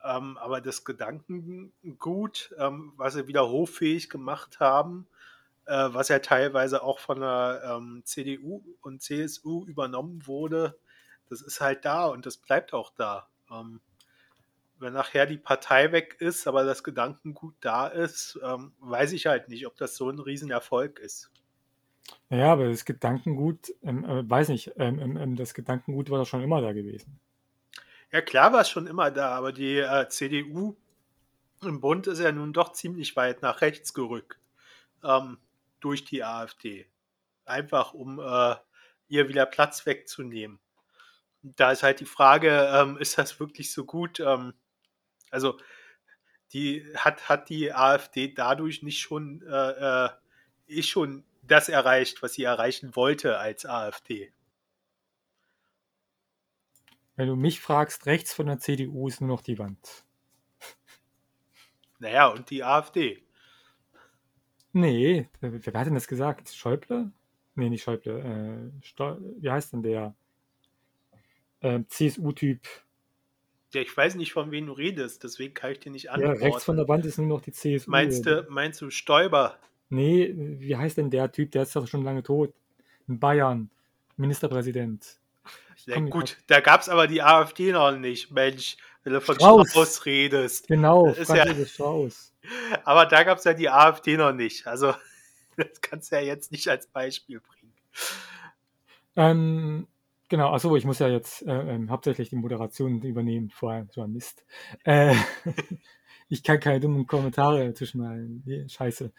ähm, 0.06 0.38
aber 0.38 0.60
das 0.60 0.84
Gedankengut, 0.84 2.54
ähm, 2.58 2.92
was 2.96 3.14
sie 3.14 3.26
wieder 3.26 3.48
hoffähig 3.48 4.08
gemacht 4.08 4.60
haben, 4.60 5.06
äh, 5.66 5.88
was 5.90 6.08
ja 6.08 6.20
teilweise 6.20 6.82
auch 6.82 6.98
von 6.98 7.20
der 7.20 7.62
ähm, 7.64 8.02
CDU 8.04 8.62
und 8.82 9.02
CSU 9.02 9.64
übernommen 9.66 10.26
wurde, 10.26 10.78
das 11.28 11.42
ist 11.42 11.60
halt 11.60 11.84
da 11.84 12.06
und 12.06 12.26
das 12.26 12.36
bleibt 12.36 12.72
auch 12.72 12.92
da. 12.96 13.28
Ähm, 13.50 13.80
wenn 14.78 14.92
nachher 14.92 15.26
die 15.26 15.38
Partei 15.38 15.90
weg 15.92 16.16
ist, 16.20 16.46
aber 16.46 16.64
das 16.64 16.84
Gedankengut 16.84 17.54
da 17.60 17.86
ist, 17.86 18.38
ähm, 18.44 18.72
weiß 18.80 19.12
ich 19.12 19.26
halt 19.26 19.48
nicht, 19.48 19.66
ob 19.66 19.76
das 19.76 19.96
so 19.96 20.10
ein 20.10 20.18
Riesenerfolg 20.18 20.98
ist. 20.98 21.30
Ja, 22.28 22.52
aber 22.52 22.68
das 22.68 22.84
Gedankengut, 22.84 23.72
ähm, 23.82 24.04
äh, 24.04 24.28
weiß 24.28 24.48
nicht, 24.50 24.72
das 24.76 25.54
Gedankengut 25.54 26.10
war 26.10 26.18
doch 26.18 26.26
schon 26.26 26.42
immer 26.42 26.60
da 26.60 26.72
gewesen. 26.72 27.18
Ja, 28.12 28.20
klar 28.20 28.52
war 28.52 28.60
es 28.60 28.68
schon 28.68 28.86
immer 28.86 29.10
da, 29.10 29.30
aber 29.30 29.52
die 29.52 29.78
äh, 29.78 30.08
CDU 30.08 30.76
im 31.62 31.80
Bund 31.80 32.06
ist 32.06 32.20
ja 32.20 32.32
nun 32.32 32.52
doch 32.52 32.72
ziemlich 32.72 33.16
weit 33.16 33.42
nach 33.42 33.60
rechts 33.60 33.94
gerückt 33.94 34.38
ähm, 35.02 35.38
durch 35.80 36.04
die 36.04 36.22
AfD. 36.24 36.86
Einfach 37.44 37.94
um 37.94 38.18
äh, 38.20 38.56
ihr 39.08 39.28
wieder 39.28 39.46
Platz 39.46 39.86
wegzunehmen. 39.86 40.58
Da 41.42 41.72
ist 41.72 41.82
halt 41.82 42.00
die 42.00 42.06
Frage, 42.06 42.70
ähm, 42.72 42.98
ist 42.98 43.18
das 43.18 43.40
wirklich 43.40 43.72
so 43.72 43.84
gut? 43.84 44.20
Ähm, 44.20 44.54
also 45.30 45.58
die 46.52 46.84
hat, 46.96 47.28
hat 47.28 47.48
die 47.48 47.72
AfD 47.72 48.32
dadurch 48.32 48.82
nicht 48.82 49.00
schon, 49.00 49.42
äh, 49.42 50.06
äh, 50.06 50.10
ist 50.66 50.88
schon 50.88 51.24
das 51.42 51.68
erreicht, 51.68 52.22
was 52.22 52.34
sie 52.34 52.44
erreichen 52.44 52.96
wollte 52.96 53.38
als 53.38 53.66
AfD. 53.66 54.32
Wenn 57.16 57.28
du 57.28 57.36
mich 57.36 57.60
fragst, 57.60 58.06
rechts 58.06 58.34
von 58.34 58.46
der 58.46 58.58
CDU 58.58 59.08
ist 59.08 59.20
nur 59.20 59.28
noch 59.28 59.42
die 59.42 59.58
Wand. 59.58 60.04
Naja, 61.98 62.26
und 62.26 62.50
die 62.50 62.62
AfD. 62.62 63.22
Nee, 64.74 65.30
wer 65.40 65.80
hat 65.80 65.86
denn 65.86 65.94
das 65.94 66.08
gesagt? 66.08 66.50
Schäuble? 66.50 67.10
Nee, 67.54 67.70
nicht 67.70 67.84
Schäuble. 67.84 68.18
Äh, 68.20 69.40
wie 69.40 69.50
heißt 69.50 69.72
denn 69.72 69.82
der? 69.82 70.14
Äh, 71.60 71.80
CSU-Typ. 71.88 72.60
Ja, 73.72 73.80
ich 73.80 73.96
weiß 73.96 74.16
nicht, 74.16 74.34
von 74.34 74.50
wem 74.50 74.66
du 74.66 74.72
redest, 74.74 75.24
deswegen 75.24 75.54
kann 75.54 75.72
ich 75.72 75.80
dir 75.80 75.90
nicht 75.90 76.10
antworten. 76.10 76.38
Ja, 76.38 76.46
rechts 76.48 76.64
von 76.64 76.76
der 76.76 76.86
Wand 76.86 77.06
ist 77.06 77.16
nur 77.16 77.28
noch 77.28 77.40
die 77.40 77.52
CSU. 77.52 77.90
Meinst 77.90 78.26
du, 78.26 78.46
meinst 78.50 78.82
du 78.82 78.90
Stoiber? 78.90 79.58
Nee, 79.88 80.34
wie 80.36 80.76
heißt 80.76 80.98
denn 80.98 81.10
der 81.10 81.32
Typ? 81.32 81.52
Der 81.52 81.62
ist 81.62 81.74
doch 81.74 81.86
schon 81.86 82.04
lange 82.04 82.22
tot. 82.22 82.52
In 83.08 83.18
Bayern. 83.18 83.70
Ministerpräsident. 84.18 85.18
Ja, 85.84 86.00
gut, 86.00 86.38
da 86.46 86.60
gab 86.60 86.80
es 86.80 86.88
aber 86.88 87.06
die 87.06 87.22
AfD 87.22 87.72
noch 87.72 87.92
nicht, 87.92 88.30
Mensch, 88.30 88.76
wenn 89.04 89.12
du 89.12 89.20
von 89.20 89.36
Strauß, 89.36 89.70
Strauß 89.70 90.06
redest. 90.06 90.68
Genau, 90.68 91.06
ist 91.12 91.28
ja, 91.28 91.46
Strauß. 91.64 92.34
Aber 92.84 93.06
da 93.06 93.22
gab 93.22 93.38
es 93.38 93.44
ja 93.44 93.54
die 93.54 93.68
AfD 93.68 94.16
noch 94.16 94.32
nicht. 94.32 94.66
Also, 94.66 94.94
das 95.56 95.80
kannst 95.80 96.10
du 96.10 96.16
ja 96.16 96.22
jetzt 96.22 96.50
nicht 96.50 96.68
als 96.68 96.88
Beispiel 96.88 97.40
bringen. 97.40 97.72
Ähm, 99.14 99.86
genau, 100.28 100.52
achso, 100.52 100.74
ich 100.76 100.84
muss 100.84 100.98
ja 100.98 101.08
jetzt 101.08 101.42
äh, 101.42 101.52
ähm, 101.52 101.90
hauptsächlich 101.90 102.30
die 102.30 102.36
Moderation 102.36 103.00
übernehmen, 103.02 103.50
vorher 103.50 103.86
so 103.90 104.02
ein 104.02 104.12
Mist. 104.12 104.44
Äh, 104.84 105.14
ich 106.28 106.42
kann 106.42 106.58
keine 106.58 106.80
dummen 106.80 107.06
Kommentare 107.06 107.72
zwischenmalen. 107.74 108.42
Nee, 108.44 108.68
scheiße. 108.68 109.12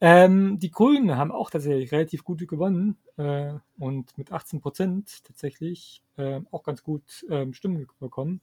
Ähm, 0.00 0.58
die 0.58 0.70
Grünen 0.70 1.16
haben 1.16 1.30
auch 1.30 1.50
tatsächlich 1.50 1.92
relativ 1.92 2.24
gut 2.24 2.46
gewonnen 2.48 2.96
äh, 3.16 3.52
und 3.78 4.16
mit 4.18 4.32
18 4.32 4.60
Prozent 4.60 5.24
tatsächlich 5.24 6.02
äh, 6.16 6.40
auch 6.50 6.64
ganz 6.64 6.82
gut 6.82 7.24
äh, 7.28 7.46
Stimmen 7.52 7.86
bekommen. 8.00 8.40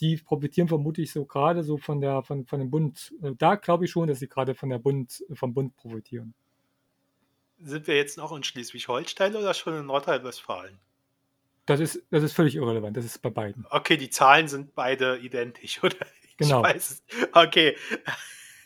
Die 0.00 0.16
profitieren 0.16 0.68
vermutlich 0.68 1.12
so 1.12 1.24
gerade 1.24 1.62
so 1.62 1.78
von 1.78 2.00
der 2.00 2.22
von, 2.22 2.44
von 2.46 2.58
dem 2.58 2.70
Bund. 2.70 3.14
Äh, 3.22 3.32
da 3.38 3.54
glaube 3.54 3.86
ich 3.86 3.90
schon, 3.90 4.08
dass 4.08 4.18
sie 4.18 4.28
gerade 4.28 4.54
von 4.54 4.68
der 4.68 4.78
Bund 4.78 5.24
vom 5.32 5.54
Bund 5.54 5.74
profitieren. 5.76 6.34
Sind 7.60 7.86
wir 7.86 7.96
jetzt 7.96 8.18
noch 8.18 8.32
in 8.36 8.42
Schleswig-Holstein 8.42 9.36
oder 9.36 9.54
schon 9.54 9.78
in 9.78 9.86
Nordrhein-Westfalen? 9.86 10.78
Das 11.66 11.80
ist, 11.80 12.02
das 12.10 12.22
ist 12.22 12.34
völlig 12.34 12.56
irrelevant. 12.56 12.96
Das 12.96 13.06
ist 13.06 13.22
bei 13.22 13.30
beiden. 13.30 13.64
Okay, 13.70 13.96
die 13.96 14.10
Zahlen 14.10 14.48
sind 14.48 14.74
beide 14.74 15.18
identisch, 15.18 15.82
oder? 15.82 15.96
Genau. 16.38 16.64
Ich 16.64 16.74
weiß 16.74 16.90
es. 16.90 17.02
Okay. 17.32 17.76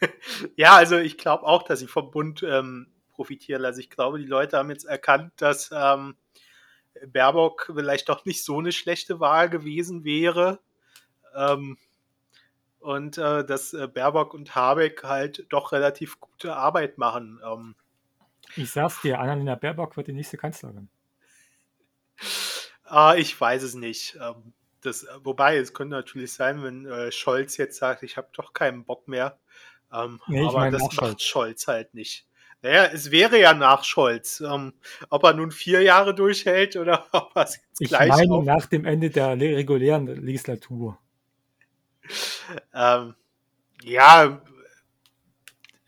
ja, 0.57 0.77
also 0.77 0.97
ich 0.97 1.19
glaube 1.19 1.45
auch, 1.45 1.65
dass 1.65 1.81
sie 1.81 1.87
vom 1.87 2.11
Bund 2.11 2.43
ähm, 2.43 2.87
profitieren. 3.11 3.65
Also 3.65 3.81
ich 3.81 3.91
glaube, 3.91 4.19
die 4.19 4.27
Leute 4.27 4.57
haben 4.57 4.71
jetzt 4.71 4.85
erkannt, 4.85 5.33
dass 5.37 5.71
ähm, 5.71 6.17
Baerbock 7.07 7.71
vielleicht 7.75 8.09
doch 8.09 8.25
nicht 8.25 8.43
so 8.43 8.59
eine 8.59 8.73
schlechte 8.73 9.21
Wahl 9.21 9.51
gewesen 9.51 10.05
wäre. 10.05 10.61
Ähm, 11.37 11.77
und 12.81 13.19
äh, 13.19 13.45
dass 13.45 13.75
äh, 13.75 13.89
Baerbock 13.89 14.35
und 14.35 14.55
Habeck 14.55 15.03
halt 15.05 15.47
doch 15.51 15.73
relativ 15.73 16.21
gute 16.21 16.57
Arbeit 16.57 16.97
machen. 16.97 17.41
Ähm, 17.45 17.75
ich 18.57 18.71
sag's 18.71 19.03
dir, 19.03 19.21
Annalena 19.21 19.57
Baerbock 19.57 19.97
wird 19.97 20.07
die 20.07 20.13
nächste 20.13 20.39
Kanzlerin. 20.39 20.89
Ah, 22.85 23.15
ich 23.17 23.39
weiß 23.39 23.63
es 23.63 23.75
nicht. 23.75 24.17
Ähm, 24.21 24.55
das, 24.83 25.07
wobei, 25.23 25.57
es 25.57 25.75
könnte 25.75 25.97
natürlich 25.97 26.33
sein, 26.33 26.63
wenn 26.63 26.87
äh, 26.87 27.11
Scholz 27.13 27.57
jetzt 27.57 27.79
sagt, 27.79 28.03
ich 28.03 28.17
habe 28.17 28.29
doch 28.35 28.53
keinen 28.53 28.85
Bock 28.85 29.09
mehr. 29.09 29.39
Ähm, 29.93 30.21
Nee, 30.27 30.43
ich 30.43 30.49
aber 30.49 30.71
das 30.71 30.83
macht 30.83 30.95
Scholz. 30.95 31.23
Scholz 31.23 31.67
halt 31.67 31.95
nicht. 31.95 32.27
Naja, 32.63 32.87
es 32.93 33.11
wäre 33.11 33.39
ja 33.39 33.55
nach 33.55 33.85
Scholz. 33.85 34.41
Ähm, 34.41 34.75
ob 35.11 35.25
er 35.25 35.33
nun 35.33 35.53
vier 35.53 35.83
Jahre 35.83 36.15
durchhält 36.15 36.77
oder 36.77 37.07
ob 37.13 37.31
er 37.35 37.45
es 37.45 37.57
jetzt 37.57 37.81
Ich 37.81 37.89
gleich 37.89 38.09
meine 38.09 38.33
auf, 38.33 38.45
nach 38.45 38.67
dem 38.67 38.85
Ende 38.85 39.11
der 39.11 39.39
regulären 39.39 40.07
Legislatur. 40.07 40.99
ähm, 42.75 43.15
Ja, 43.83 44.43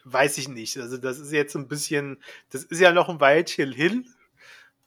weiß 0.04 0.38
ich 0.38 0.48
nicht. 0.48 0.76
Also 0.78 0.96
das 0.96 1.18
ist 1.18 1.32
jetzt 1.32 1.54
ein 1.56 1.68
bisschen, 1.68 2.22
das 2.50 2.64
ist 2.64 2.80
ja 2.80 2.92
noch 2.92 3.08
ein 3.08 3.20
Weilchen 3.20 3.72
hin. 3.72 4.06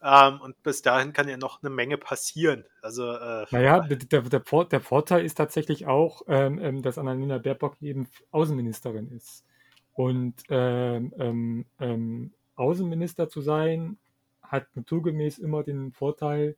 Ähm, 0.06 0.42
und 0.42 0.62
bis 0.64 0.82
dahin 0.82 1.14
kann 1.14 1.30
ja 1.30 1.38
noch 1.38 1.64
eine 1.64 1.70
Menge 1.70 1.98
passieren. 1.98 2.66
Also 2.82 3.10
äh, 3.10 3.46
Naja, 3.52 3.80
der, 3.80 4.22
der, 4.22 4.22
der 4.66 4.82
Vorteil 4.82 5.24
ist 5.24 5.36
tatsächlich 5.36 5.88
auch, 5.88 6.24
ähm, 6.28 6.60
ähm, 6.60 6.82
dass 6.82 6.98
Annalena 6.98 7.38
Baerbock 7.38 7.82
eben 7.82 8.10
Außenministerin 8.32 9.10
ist. 9.12 9.46
Und 9.94 10.44
ähm, 10.50 11.14
ähm, 11.18 11.66
ähm, 11.80 12.34
Außenminister 12.56 13.30
zu 13.30 13.40
sein, 13.40 13.98
hat 14.42 14.68
naturgemäß 14.76 15.40
immer 15.40 15.64
den 15.64 15.92
Vorteil, 15.94 16.56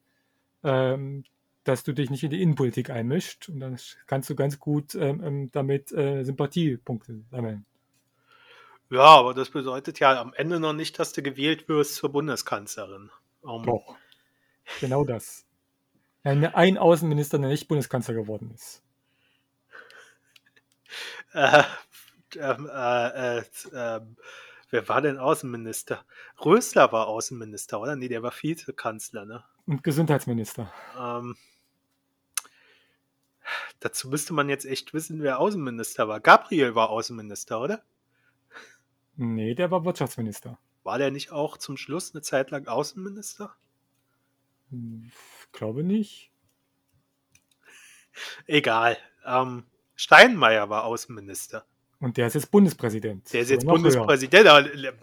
dass 0.62 1.84
du 1.84 1.94
dich 1.94 2.10
nicht 2.10 2.24
in 2.24 2.32
die 2.32 2.42
Innenpolitik 2.42 2.90
einmischt. 2.90 3.48
Und 3.48 3.60
dann 3.60 3.78
kannst 4.08 4.30
du 4.30 4.36
ganz 4.36 4.60
gut 4.60 4.96
damit 4.96 5.92
äh, 5.94 6.24
Sympathiepunkte 6.24 7.22
sammeln. 7.30 7.66
ja, 8.90 9.04
aber 9.04 9.34
das 9.34 9.52
bedeutet 9.52 10.00
ja 10.00 10.20
am 10.20 10.34
Ende 10.34 10.60
noch 10.60 10.74
nicht, 10.74 10.98
dass 11.00 11.14
du 11.14 11.22
gewählt 11.22 11.70
wirst 11.70 11.96
zur 11.96 12.12
Bundeskanzlerin. 12.12 13.12
Ähm, 13.48 13.64
Doch. 13.64 13.96
Genau 14.80 15.04
das. 15.04 15.46
Ein, 16.24 16.44
ein 16.44 16.78
Außenminister, 16.78 17.38
der 17.38 17.50
nicht 17.50 17.68
Bundeskanzler 17.68 18.14
geworden 18.14 18.52
ist. 18.52 18.82
Äh, 21.34 21.64
ähm, 22.38 22.70
äh, 22.74 23.40
äh, 23.40 23.44
ähm, 23.74 24.16
wer 24.70 24.88
war 24.88 25.02
denn 25.02 25.18
Außenminister? 25.18 26.06
Rösler 26.44 26.94
war 26.94 27.08
Außenminister, 27.08 27.82
oder? 27.82 27.98
Nee, 27.98 28.08
der 28.08 28.24
war 28.24 28.32
Vizekanzler, 28.32 29.26
ne? 29.26 29.44
Und 29.68 29.84
Gesundheitsminister. 29.84 30.72
Ähm, 30.98 31.36
dazu 33.82 34.08
müsste 34.08 34.34
man 34.34 34.48
jetzt 34.48 34.66
echt 34.66 34.94
wissen, 34.94 35.22
wer 35.22 35.40
Außenminister 35.40 36.08
war. 36.08 36.22
Gabriel 36.22 36.74
war 36.74 36.90
Außenminister, 36.90 37.60
oder? 37.60 37.84
Nee, 39.18 39.56
der 39.56 39.72
war 39.72 39.84
Wirtschaftsminister. 39.84 40.58
War 40.86 40.98
der 41.00 41.10
nicht 41.12 41.32
auch 41.32 41.58
zum 41.58 41.76
Schluss 41.78 42.14
eine 42.14 42.22
Zeit 42.22 42.52
lang 42.52 42.68
Außenminister? 42.68 43.54
Hm, 44.70 45.12
Glaube 45.52 45.84
nicht. 45.84 46.32
Egal. 48.48 48.98
Ähm, 49.26 49.64
Steinmeier 49.96 50.70
war 50.70 50.86
Außenminister. 50.86 51.66
Und 52.00 52.18
der 52.18 52.28
ist 52.28 52.36
jetzt 52.36 52.52
Bundespräsident. 52.52 53.32
Der 53.34 53.42
ist 53.42 53.50
jetzt 53.50 53.66
höher. 53.66 53.74
Bundespräsident. 53.74 54.46
äh, 54.48 54.94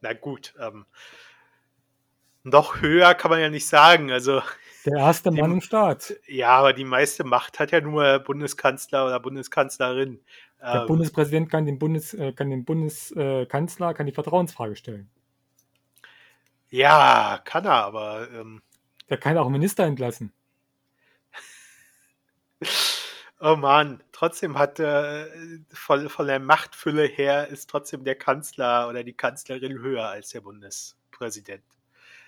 Na 0.00 0.12
gut. 0.12 0.54
Ähm, 0.60 0.84
noch 2.44 2.80
höher 2.80 3.14
kann 3.14 3.30
man 3.30 3.40
ja 3.40 3.48
nicht 3.48 3.66
sagen. 3.66 4.10
Also, 4.12 4.42
Der 4.84 4.98
erste 4.98 5.30
Die- 5.30 5.40
Mann 5.40 5.52
im 5.52 5.60
Staat. 5.60 6.14
ja, 6.26 6.50
aber 6.50 6.72
die 6.72 6.84
meiste 6.84 7.24
Macht 7.24 7.58
hat 7.58 7.70
ja 7.70 7.80
nur 7.80 8.18
Bundeskanzler 8.18 9.06
oder 9.06 9.20
Bundeskanzlerin. 9.20 10.20
Der 10.60 10.82
Ähm, 10.82 10.86
Bundespräsident 10.88 11.50
kann 11.50 11.66
dem 11.66 11.78
Bundes, 11.78 12.12
äh, 12.14 12.32
kann 12.32 12.50
dem 12.50 12.64
Bundeskanzler 12.64 13.94
kann 13.94 14.06
die 14.06 14.12
Vertrauensfrage 14.12 14.76
stellen. 14.76 15.08
Ja, 16.72 17.38
kann 17.44 17.66
er, 17.66 17.84
aber 17.84 18.30
ähm, 18.32 18.62
Der 19.10 19.18
kann 19.18 19.36
auch 19.36 19.50
Minister 19.50 19.84
entlassen. 19.84 20.32
oh 23.40 23.56
Mann, 23.56 24.02
trotzdem 24.12 24.56
hat 24.56 24.80
äh, 24.80 25.26
von, 25.70 26.08
von 26.08 26.26
der 26.26 26.40
Machtfülle 26.40 27.04
her 27.04 27.48
ist 27.48 27.68
trotzdem 27.68 28.04
der 28.04 28.14
Kanzler 28.14 28.88
oder 28.88 29.04
die 29.04 29.12
Kanzlerin 29.12 29.80
höher 29.80 30.08
als 30.08 30.30
der 30.30 30.40
Bundespräsident. 30.40 31.62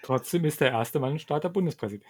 Trotzdem 0.03 0.45
ist 0.45 0.61
der 0.61 0.73
erste 0.73 1.01
Mann 1.01 1.13
im 1.13 1.19
Staat 1.19 1.45
der 1.45 1.49
Bundespräsident. 1.49 2.05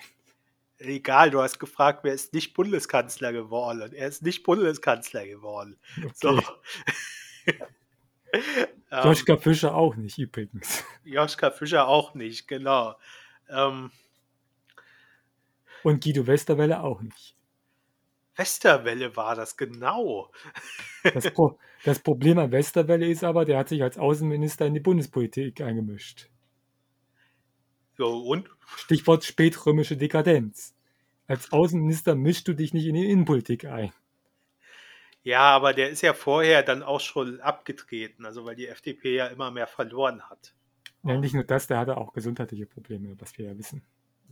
Egal, 0.78 1.30
du 1.30 1.40
hast 1.40 1.60
gefragt, 1.60 2.00
wer 2.02 2.14
ist 2.14 2.34
nicht 2.34 2.52
Bundeskanzler 2.52 3.32
geworden 3.32 3.80
und 3.80 3.94
er 3.94 4.08
ist 4.08 4.22
nicht 4.22 4.42
Bundeskanzler 4.42 5.24
geworden. 5.24 5.78
So. 6.14 6.30
Okay. 6.30 6.48
ähm, 7.46 7.73
Joschka 8.90 9.36
Fischer 9.36 9.74
auch 9.74 9.96
nicht 9.96 10.18
übrigens. 10.18 10.84
Joschka 11.04 11.50
Fischer 11.50 11.88
auch 11.88 12.14
nicht, 12.14 12.46
genau. 12.48 12.94
Ähm, 13.48 13.90
Und 15.82 16.02
Guido 16.02 16.26
Westerwelle 16.26 16.82
auch 16.82 17.00
nicht. 17.00 17.36
Westerwelle 18.36 19.16
war 19.16 19.34
das 19.34 19.56
genau. 19.56 20.30
Das, 21.02 21.30
Pro 21.32 21.58
das 21.84 22.00
Problem 22.00 22.38
an 22.38 22.50
Westerwelle 22.50 23.06
ist 23.06 23.22
aber, 23.22 23.44
der 23.44 23.58
hat 23.58 23.68
sich 23.68 23.82
als 23.82 23.98
Außenminister 23.98 24.66
in 24.66 24.74
die 24.74 24.80
Bundespolitik 24.80 25.60
eingemischt. 25.60 26.28
So, 27.96 28.24
und? 28.24 28.50
Stichwort 28.76 29.24
spätrömische 29.24 29.96
Dekadenz. 29.96 30.74
Als 31.26 31.52
Außenminister 31.52 32.16
mischst 32.16 32.48
du 32.48 32.54
dich 32.54 32.74
nicht 32.74 32.86
in 32.86 32.94
die 32.94 33.08
Innenpolitik 33.08 33.66
ein. 33.66 33.92
Ja, 35.24 35.40
aber 35.40 35.72
der 35.72 35.88
ist 35.90 36.02
ja 36.02 36.12
vorher 36.12 36.62
dann 36.62 36.82
auch 36.82 37.00
schon 37.00 37.40
abgetreten, 37.40 38.26
also 38.26 38.44
weil 38.44 38.56
die 38.56 38.68
FDP 38.68 39.16
ja 39.16 39.26
immer 39.26 39.50
mehr 39.50 39.66
verloren 39.66 40.22
hat. 40.28 40.54
Ja, 41.02 41.16
nicht 41.16 41.34
nur 41.34 41.44
das, 41.44 41.66
der 41.66 41.78
hatte 41.78 41.96
auch 41.96 42.12
gesundheitliche 42.12 42.66
Probleme, 42.66 43.16
was 43.18 43.36
wir 43.36 43.46
ja 43.46 43.58
wissen. 43.58 43.82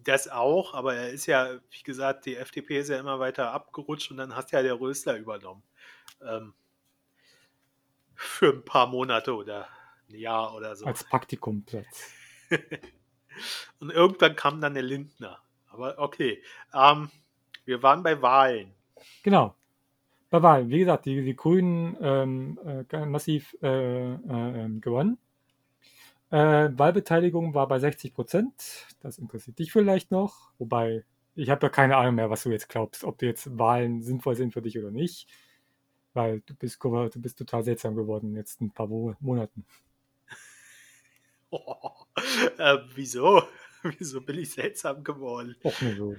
Das 0.04 0.28
auch, 0.28 0.74
aber 0.74 0.94
er 0.94 1.10
ist 1.10 1.26
ja, 1.26 1.60
wie 1.70 1.82
gesagt, 1.82 2.26
die 2.26 2.36
FDP 2.36 2.78
ist 2.78 2.90
ja 2.90 3.00
immer 3.00 3.18
weiter 3.18 3.52
abgerutscht 3.52 4.10
und 4.10 4.18
dann 4.18 4.36
hat 4.36 4.52
ja 4.52 4.62
der 4.62 4.78
Rösler 4.80 5.16
übernommen. 5.16 5.62
Ähm, 6.22 6.52
für 8.14 8.50
ein 8.50 8.64
paar 8.64 8.86
Monate 8.86 9.34
oder 9.34 9.68
ein 10.10 10.16
Jahr 10.16 10.54
oder 10.54 10.76
so. 10.76 10.84
Als 10.84 11.04
Praktikumplatz. 11.04 12.12
Und 13.80 13.90
irgendwann 13.90 14.36
kam 14.36 14.60
dann 14.60 14.74
der 14.74 14.82
Lindner. 14.82 15.42
Aber 15.70 15.98
okay. 15.98 16.42
Ähm, 16.74 17.10
wir 17.64 17.82
waren 17.82 18.02
bei 18.02 18.20
Wahlen. 18.20 18.74
Genau. 19.22 19.56
Bei 20.32 20.42
Wahlen, 20.42 20.70
wie 20.70 20.78
gesagt, 20.78 21.04
die, 21.04 21.22
die 21.22 21.36
Grünen 21.36 21.94
ähm, 22.00 22.58
äh, 22.90 23.04
massiv 23.04 23.54
äh, 23.62 24.14
äh, 24.14 24.16
ähm, 24.24 24.80
gewonnen. 24.80 25.18
Äh, 26.30 26.70
Wahlbeteiligung 26.72 27.52
war 27.52 27.68
bei 27.68 27.78
60 27.78 28.14
Prozent. 28.14 28.86
Das 29.00 29.18
interessiert 29.18 29.58
dich 29.58 29.72
vielleicht 29.72 30.10
noch. 30.10 30.54
Wobei, 30.56 31.04
ich 31.34 31.50
habe 31.50 31.66
ja 31.66 31.68
keine 31.68 31.98
Ahnung 31.98 32.14
mehr, 32.14 32.30
was 32.30 32.44
du 32.44 32.50
jetzt 32.50 32.70
glaubst, 32.70 33.04
ob 33.04 33.20
jetzt 33.20 33.58
Wahlen 33.58 34.00
sinnvoll 34.00 34.34
sind 34.34 34.54
für 34.54 34.62
dich 34.62 34.78
oder 34.78 34.90
nicht. 34.90 35.28
Weil 36.14 36.40
du 36.40 36.54
bist, 36.54 36.82
du 36.82 37.20
bist 37.20 37.36
total 37.36 37.62
seltsam 37.62 37.94
geworden 37.94 38.28
in 38.28 38.30
den 38.30 38.38
letzten 38.38 38.70
paar 38.70 38.88
Monaten. 38.88 39.66
Oh, 41.54 42.06
äh, 42.56 42.78
wieso? 42.94 43.42
Wieso 43.82 44.22
bin 44.22 44.38
ich 44.38 44.52
seltsam 44.52 45.04
geworden? 45.04 45.54
Auch 45.62 45.78
nur 45.82 45.94
so. 45.94 46.16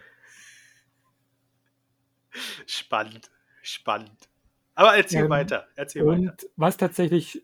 Spannend, 2.68 3.32
spannend. 3.64 4.30
Aber 4.76 4.96
erzähl 4.96 5.24
Ähm, 5.24 5.30
weiter, 5.30 5.68
erzähl 5.76 6.06
weiter. 6.06 6.32
Und 6.32 6.50
was 6.56 6.78
tatsächlich 6.78 7.44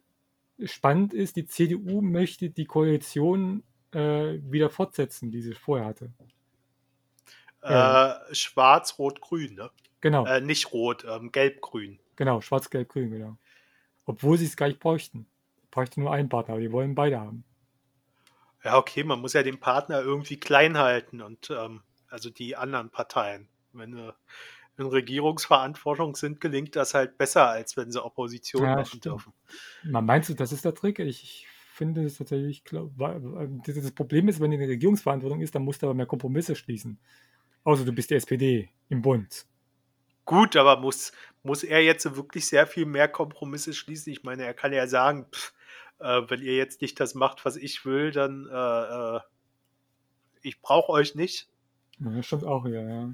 spannend 0.64 1.14
ist, 1.14 1.36
die 1.36 1.46
CDU 1.48 2.02
möchte 2.02 2.50
die 2.52 2.66
Koalition 2.66 3.64
äh, 3.92 4.40
wieder 4.44 4.70
fortsetzen, 4.70 5.32
die 5.32 5.42
sie 5.42 5.54
vorher 5.56 5.88
hatte. 5.88 6.12
Äh, 7.62 8.14
Schwarz, 8.34 8.98
Rot, 9.00 9.22
Grün, 9.22 9.56
ne? 9.56 9.70
Genau, 10.02 10.26
Äh, 10.26 10.42
nicht 10.42 10.72
Rot, 10.72 11.06
ähm, 11.10 11.32
Gelb, 11.32 11.62
Grün. 11.62 12.00
genau, 12.16 12.40
schwarz-gelb-grün, 12.42 13.12
genau. 13.12 13.38
Obwohl 14.06 14.38
sie 14.38 14.46
es 14.46 14.56
gar 14.56 14.68
nicht 14.68 14.80
bräuchten. 14.80 15.28
Bräuchte 15.72 16.00
nur 16.00 16.12
einen 16.12 16.30
Partner, 16.30 16.54
aber 16.54 16.62
die 16.62 16.72
wollen 16.72 16.96
beide 16.96 17.20
haben. 17.20 17.44
Ja, 18.64 18.78
okay, 18.78 19.04
man 19.04 19.20
muss 19.22 19.34
ja 19.34 19.44
den 19.44 19.60
Partner 19.60 20.02
irgendwie 20.02 20.38
klein 20.40 20.78
halten 20.78 21.22
und 21.22 21.50
ähm, 21.50 21.82
also 22.10 22.30
die 22.30 22.56
anderen 22.56 22.90
Parteien. 22.90 23.48
Wenn 23.74 23.94
sie 23.94 24.16
in 24.80 24.88
Regierungsverantwortung 24.88 26.16
sind, 26.16 26.42
gelingt 26.42 26.76
das 26.76 26.94
halt 26.94 27.18
besser, 27.18 27.50
als 27.50 27.78
wenn 27.78 27.92
sie 27.92 28.04
Opposition 28.04 28.64
Ja, 28.64 28.76
machen 28.76 28.86
stimmt. 28.88 29.06
dürfen. 29.06 29.34
Na, 29.84 30.02
meinst 30.02 30.30
du, 30.30 30.34
das 30.34 30.52
ist 30.52 30.66
der 30.66 30.74
Trick? 30.74 31.00
Ich, 31.00 31.48
finde 31.80 32.04
es 32.04 32.18
tatsächlich, 32.18 32.66
glaub, 32.66 32.92
das 32.98 33.92
Problem 33.92 34.28
ist, 34.28 34.42
wenn 34.42 34.52
die 34.52 34.58
eine 34.58 34.68
Regierungsverantwortung 34.68 35.40
ist, 35.40 35.56
dann 35.56 35.64
musst 35.64 35.82
du 35.82 35.86
aber 35.86 35.94
mehr 35.94 36.06
Kompromisse 36.06 36.54
schließen. 36.54 37.00
Außer 37.64 37.86
du 37.86 37.94
bist 37.94 38.10
die 38.10 38.16
SPD 38.16 38.70
im 38.90 39.02
Bund. 39.02 39.46
Gut, 40.26 40.58
aber 40.58 40.78
muss, 40.82 41.14
muss 41.42 41.64
er 41.64 41.82
jetzt 41.82 42.18
wirklich 42.18 42.46
sehr 42.48 42.68
viel 42.68 42.86
mehr 42.86 43.08
Kompromisse 43.08 43.74
schließen? 43.74 44.12
Ich 44.12 44.24
meine, 44.24 44.44
er 44.44 44.54
kann 44.54 44.74
ja 44.74 44.88
sagen, 44.88 45.28
pff, 45.32 45.54
äh, 46.00 46.22
wenn 46.28 46.42
ihr 46.42 46.58
jetzt 46.58 46.82
nicht 46.82 47.00
das 47.00 47.16
macht, 47.16 47.46
was 47.46 47.56
ich 47.56 47.86
will, 47.86 48.12
dann 48.12 48.46
äh, 48.52 49.16
äh, 49.16 49.20
ich 50.42 50.62
brauche 50.62 50.92
euch 50.92 51.16
nicht. 51.16 51.48
Ja, 52.00 52.12
das 52.12 52.26
stimmt 52.26 52.44
auch, 52.44 52.66
ja, 52.66 52.82
ja. 52.82 53.14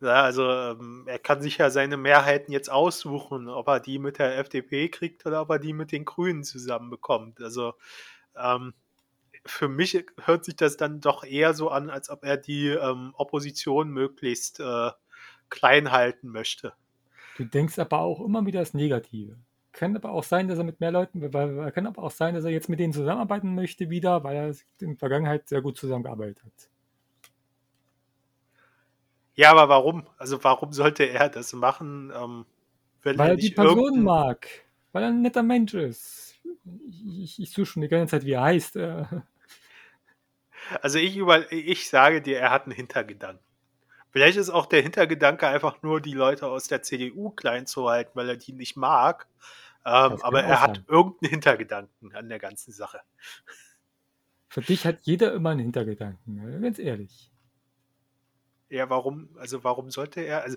Ja, 0.00 0.22
also 0.22 0.48
ähm, 0.48 1.04
er 1.06 1.18
kann 1.18 1.42
sich 1.42 1.58
ja 1.58 1.70
seine 1.70 1.96
Mehrheiten 1.96 2.52
jetzt 2.52 2.70
aussuchen, 2.70 3.48
ob 3.48 3.66
er 3.66 3.80
die 3.80 3.98
mit 3.98 4.18
der 4.18 4.38
FDP 4.38 4.88
kriegt 4.88 5.26
oder 5.26 5.42
ob 5.42 5.50
er 5.50 5.58
die 5.58 5.72
mit 5.72 5.90
den 5.90 6.04
Grünen 6.04 6.44
zusammenbekommt. 6.44 7.40
Also 7.40 7.74
ähm, 8.36 8.74
für 9.44 9.68
mich 9.68 10.04
hört 10.24 10.44
sich 10.44 10.56
das 10.56 10.76
dann 10.76 11.00
doch 11.00 11.24
eher 11.24 11.52
so 11.54 11.70
an, 11.70 11.90
als 11.90 12.10
ob 12.10 12.24
er 12.24 12.36
die 12.36 12.68
ähm, 12.68 13.12
Opposition 13.16 13.90
möglichst 13.90 14.60
äh, 14.60 14.90
klein 15.50 15.90
halten 15.90 16.28
möchte. 16.28 16.74
Du 17.36 17.44
denkst 17.44 17.78
aber 17.78 18.00
auch 18.00 18.24
immer 18.24 18.46
wieder 18.46 18.60
das 18.60 18.74
Negative. 18.74 19.36
Kann 19.72 19.96
aber 19.96 20.10
auch 20.10 20.24
sein, 20.24 20.48
dass 20.48 20.58
er 20.58 20.64
mit 20.64 20.80
mehr 20.80 20.90
Leuten, 20.90 21.32
weil 21.32 21.72
kann 21.72 21.86
aber 21.86 22.02
auch 22.02 22.10
sein, 22.10 22.34
dass 22.34 22.44
er 22.44 22.50
jetzt 22.50 22.68
mit 22.68 22.80
denen 22.80 22.92
zusammenarbeiten 22.92 23.54
möchte 23.54 23.90
wieder, 23.90 24.24
weil 24.24 24.36
er 24.36 24.48
in 24.80 24.90
der 24.90 24.96
Vergangenheit 24.96 25.48
sehr 25.48 25.62
gut 25.62 25.76
zusammengearbeitet 25.76 26.42
hat. 26.44 26.68
Ja, 29.38 29.52
aber 29.52 29.68
warum? 29.68 30.04
Also 30.16 30.42
warum 30.42 30.72
sollte 30.72 31.04
er 31.04 31.28
das 31.28 31.52
machen, 31.52 32.12
ähm, 32.12 32.44
wenn 33.02 33.16
weil 33.16 33.30
er 33.30 33.36
die 33.36 33.50
Person 33.50 34.02
mag, 34.02 34.48
weil 34.90 35.04
er 35.04 35.10
ein 35.10 35.22
netter 35.22 35.44
Mensch 35.44 35.74
ist. 35.74 36.34
Ich, 37.06 37.40
ich, 37.40 37.52
suche 37.52 37.66
schon 37.66 37.82
die 37.82 37.88
ganze 37.88 38.10
Zeit, 38.10 38.26
wie 38.26 38.32
er 38.32 38.42
heißt. 38.42 38.74
Äh. 38.74 39.04
Also 40.82 40.98
ich, 40.98 41.16
über, 41.16 41.52
ich 41.52 41.88
sage 41.88 42.20
dir, 42.20 42.40
er 42.40 42.50
hat 42.50 42.64
einen 42.64 42.72
Hintergedanken. 42.72 43.44
Vielleicht 44.10 44.38
ist 44.38 44.50
auch 44.50 44.66
der 44.66 44.82
Hintergedanke 44.82 45.46
einfach 45.46 45.82
nur, 45.82 46.00
die 46.00 46.14
Leute 46.14 46.48
aus 46.48 46.66
der 46.66 46.82
CDU 46.82 47.30
klein 47.30 47.66
zu 47.66 47.88
halten, 47.88 48.10
weil 48.14 48.28
er 48.28 48.36
die 48.36 48.52
nicht 48.52 48.76
mag. 48.76 49.28
Ähm, 49.86 50.18
aber 50.20 50.42
er 50.42 50.60
hat 50.60 50.82
irgendeinen 50.88 51.30
Hintergedanken 51.30 52.12
an 52.12 52.28
der 52.28 52.40
ganzen 52.40 52.72
Sache. 52.72 53.00
Für 54.48 54.62
dich 54.62 54.84
hat 54.84 54.98
jeder 55.02 55.32
immer 55.32 55.50
einen 55.50 55.60
Hintergedanken, 55.60 56.60
ganz 56.60 56.80
ehrlich. 56.80 57.30
Ja, 58.70 58.90
warum, 58.90 59.30
also 59.38 59.64
warum 59.64 59.90
sollte 59.90 60.20
er, 60.20 60.42
also 60.42 60.56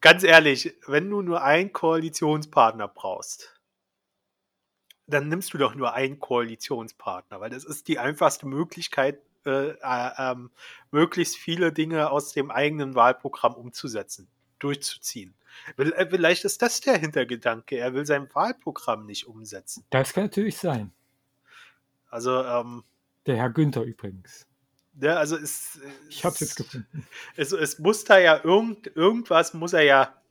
ganz 0.00 0.24
ehrlich, 0.24 0.74
wenn 0.86 1.08
du 1.08 1.22
nur 1.22 1.42
einen 1.42 1.72
Koalitionspartner 1.72 2.88
brauchst, 2.88 3.60
dann 5.06 5.28
nimmst 5.28 5.52
du 5.54 5.58
doch 5.58 5.74
nur 5.74 5.94
einen 5.94 6.18
Koalitionspartner, 6.18 7.40
weil 7.40 7.50
das 7.50 7.64
ist 7.64 7.88
die 7.88 7.98
einfachste 7.98 8.46
Möglichkeit, 8.46 9.20
äh, 9.44 9.70
äh, 9.70 10.10
ähm, 10.18 10.50
möglichst 10.90 11.36
viele 11.36 11.72
Dinge 11.72 12.10
aus 12.10 12.32
dem 12.32 12.50
eigenen 12.50 12.94
Wahlprogramm 12.94 13.54
umzusetzen, 13.54 14.28
durchzuziehen. 14.60 15.34
Äh, 15.76 16.06
vielleicht 16.08 16.44
ist 16.44 16.62
das 16.62 16.80
der 16.80 16.96
Hintergedanke. 16.96 17.76
Er 17.76 17.92
will 17.94 18.06
sein 18.06 18.28
Wahlprogramm 18.34 19.04
nicht 19.06 19.26
umsetzen. 19.26 19.84
Das 19.90 20.12
kann 20.12 20.24
natürlich 20.24 20.58
sein. 20.58 20.92
Also, 22.08 22.44
ähm, 22.44 22.84
Der 23.26 23.36
Herr 23.36 23.50
Günther 23.50 23.82
übrigens. 23.82 24.46
Ja, 25.02 25.16
also 25.16 25.36
es. 25.36 25.80
Ich 26.08 26.24
hab's 26.24 26.38
jetzt 26.38 26.54
gefunden. 26.54 27.06
Es, 27.34 27.50
es 27.50 27.80
muss 27.80 28.04
da 28.04 28.18
ja 28.20 28.40
irgend, 28.44 28.86
irgendwas 28.94 29.52
muss 29.52 29.72
er 29.72 29.82
ja 29.82 30.22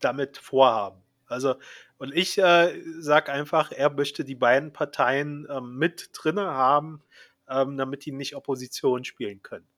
damit 0.00 0.38
vorhaben. 0.38 1.00
Also, 1.28 1.54
und 1.96 2.12
ich 2.12 2.36
äh, 2.38 2.82
sag 2.98 3.28
einfach, 3.28 3.70
er 3.70 3.90
möchte 3.90 4.24
die 4.24 4.34
beiden 4.34 4.72
Parteien 4.72 5.46
ähm, 5.48 5.78
mit 5.78 6.10
drinne 6.12 6.46
haben, 6.46 7.00
ähm, 7.48 7.76
damit 7.76 8.04
die 8.04 8.10
nicht 8.10 8.34
Opposition 8.34 9.04
spielen 9.04 9.40
können. 9.44 9.68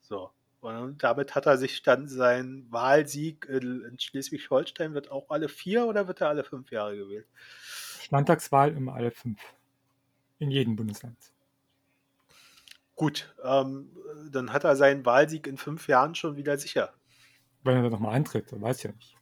So. 0.00 0.30
Und 0.60 1.02
damit 1.04 1.36
hat 1.36 1.46
er 1.46 1.58
sich 1.58 1.82
dann 1.82 2.08
seinen 2.08 2.70
Wahlsieg 2.72 3.46
in 3.46 3.96
Schleswig-Holstein 3.98 4.94
wird 4.94 5.12
auch 5.12 5.30
alle 5.30 5.48
vier 5.48 5.86
oder 5.86 6.08
wird 6.08 6.20
er 6.20 6.28
alle 6.28 6.42
fünf 6.42 6.72
Jahre 6.72 6.96
gewählt? 6.96 7.26
Landtagswahl 8.10 8.76
immer 8.76 8.94
alle 8.94 9.12
fünf. 9.12 9.40
In 10.38 10.50
jedem 10.50 10.74
Bundesland. 10.74 11.31
Gut, 12.94 13.34
ähm, 13.42 13.90
dann 14.30 14.52
hat 14.52 14.64
er 14.64 14.76
seinen 14.76 15.04
Wahlsieg 15.04 15.46
in 15.46 15.56
fünf 15.56 15.88
Jahren 15.88 16.14
schon 16.14 16.36
wieder 16.36 16.58
sicher. 16.58 16.92
Wenn 17.62 17.76
er 17.76 17.82
dann 17.82 17.92
nochmal 17.92 18.14
eintritt, 18.14 18.52
dann 18.52 18.60
weiß 18.60 18.78
ich 18.78 18.84
ja 18.84 18.92
nicht. 18.92 19.16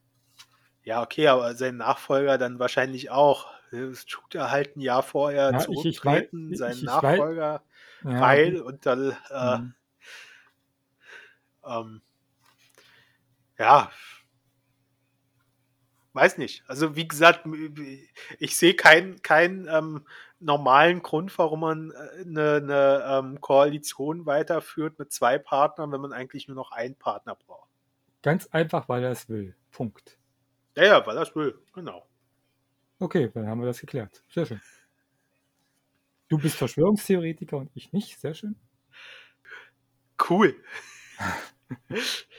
Ja, 0.83 1.03
okay, 1.03 1.29
aber 1.29 1.55
sein 1.55 1.77
Nachfolger 1.77 2.39
dann 2.39 2.59
wahrscheinlich 2.59 3.11
auch. 3.11 3.47
Das 3.71 4.07
tut 4.07 4.35
er 4.35 4.51
halt 4.51 4.77
ein 4.77 4.81
Jahr 4.81 5.03
vorher 5.03 5.53
ja, 5.53 5.59
zurücktreten, 5.59 6.47
ich, 6.47 6.53
ich, 6.53 6.59
sein 6.59 6.73
ich, 6.73 6.83
Nachfolger 6.83 7.63
ja, 8.03 8.21
heil 8.21 8.61
und 8.61 8.87
dann 8.87 9.17
äh, 9.31 9.59
mhm. 9.59 9.75
ähm, 11.65 12.03
ja, 13.59 13.91
weiß 16.15 16.39
nicht. 16.39 16.65
Also 16.67 16.97
wie 16.97 17.07
gesagt, 17.07 17.47
ich 18.39 18.57
sehe 18.57 18.75
keinen 18.75 19.23
kein, 19.23 19.69
ähm, 19.71 20.07
normalen 20.41 21.03
Grund, 21.03 21.37
warum 21.39 21.61
man 21.61 21.93
eine, 21.93 22.41
äh, 22.41 22.57
eine 22.57 23.05
ähm, 23.07 23.41
Koalition 23.41 24.27
weiterführt 24.27 24.99
mit 24.99 25.13
zwei 25.13 25.39
Partnern, 25.39 25.93
wenn 25.93 26.01
man 26.01 26.13
eigentlich 26.13 26.49
nur 26.49 26.57
noch 26.57 26.73
einen 26.73 26.97
Partner 26.97 27.35
braucht. 27.35 27.71
Ganz 28.23 28.47
einfach, 28.49 28.89
weil 28.89 29.05
er 29.05 29.13
es 29.13 29.29
will. 29.29 29.55
Punkt. 29.71 30.19
Ja, 30.77 30.85
ja, 30.85 31.07
weil 31.07 31.17
er 31.17 31.23
es 31.23 31.35
will, 31.35 31.59
genau. 31.73 32.07
Okay, 32.99 33.31
dann 33.33 33.47
haben 33.47 33.61
wir 33.61 33.67
das 33.67 33.81
geklärt. 33.81 34.23
Sehr 34.29 34.47
schön. 34.47 34.61
Du 36.29 36.39
bist 36.39 36.57
Verschwörungstheoretiker 36.57 37.57
und 37.57 37.71
ich 37.75 37.93
nicht. 37.93 38.21
Sehr 38.21 38.35
schön. 38.35 38.57
Cool. 40.29 40.55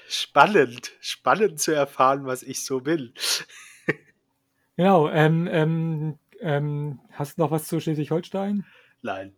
spannend. 0.07 0.91
Spannend 1.01 1.59
zu 1.59 1.73
erfahren, 1.73 2.25
was 2.25 2.43
ich 2.43 2.63
so 2.63 2.85
will. 2.85 3.13
genau. 4.77 5.09
Ähm, 5.09 5.47
ähm, 5.51 6.19
ähm, 6.41 6.99
hast 7.11 7.37
du 7.37 7.41
noch 7.41 7.51
was 7.51 7.67
zu 7.67 7.79
Schleswig-Holstein? 7.79 8.65
Nein. 9.01 9.35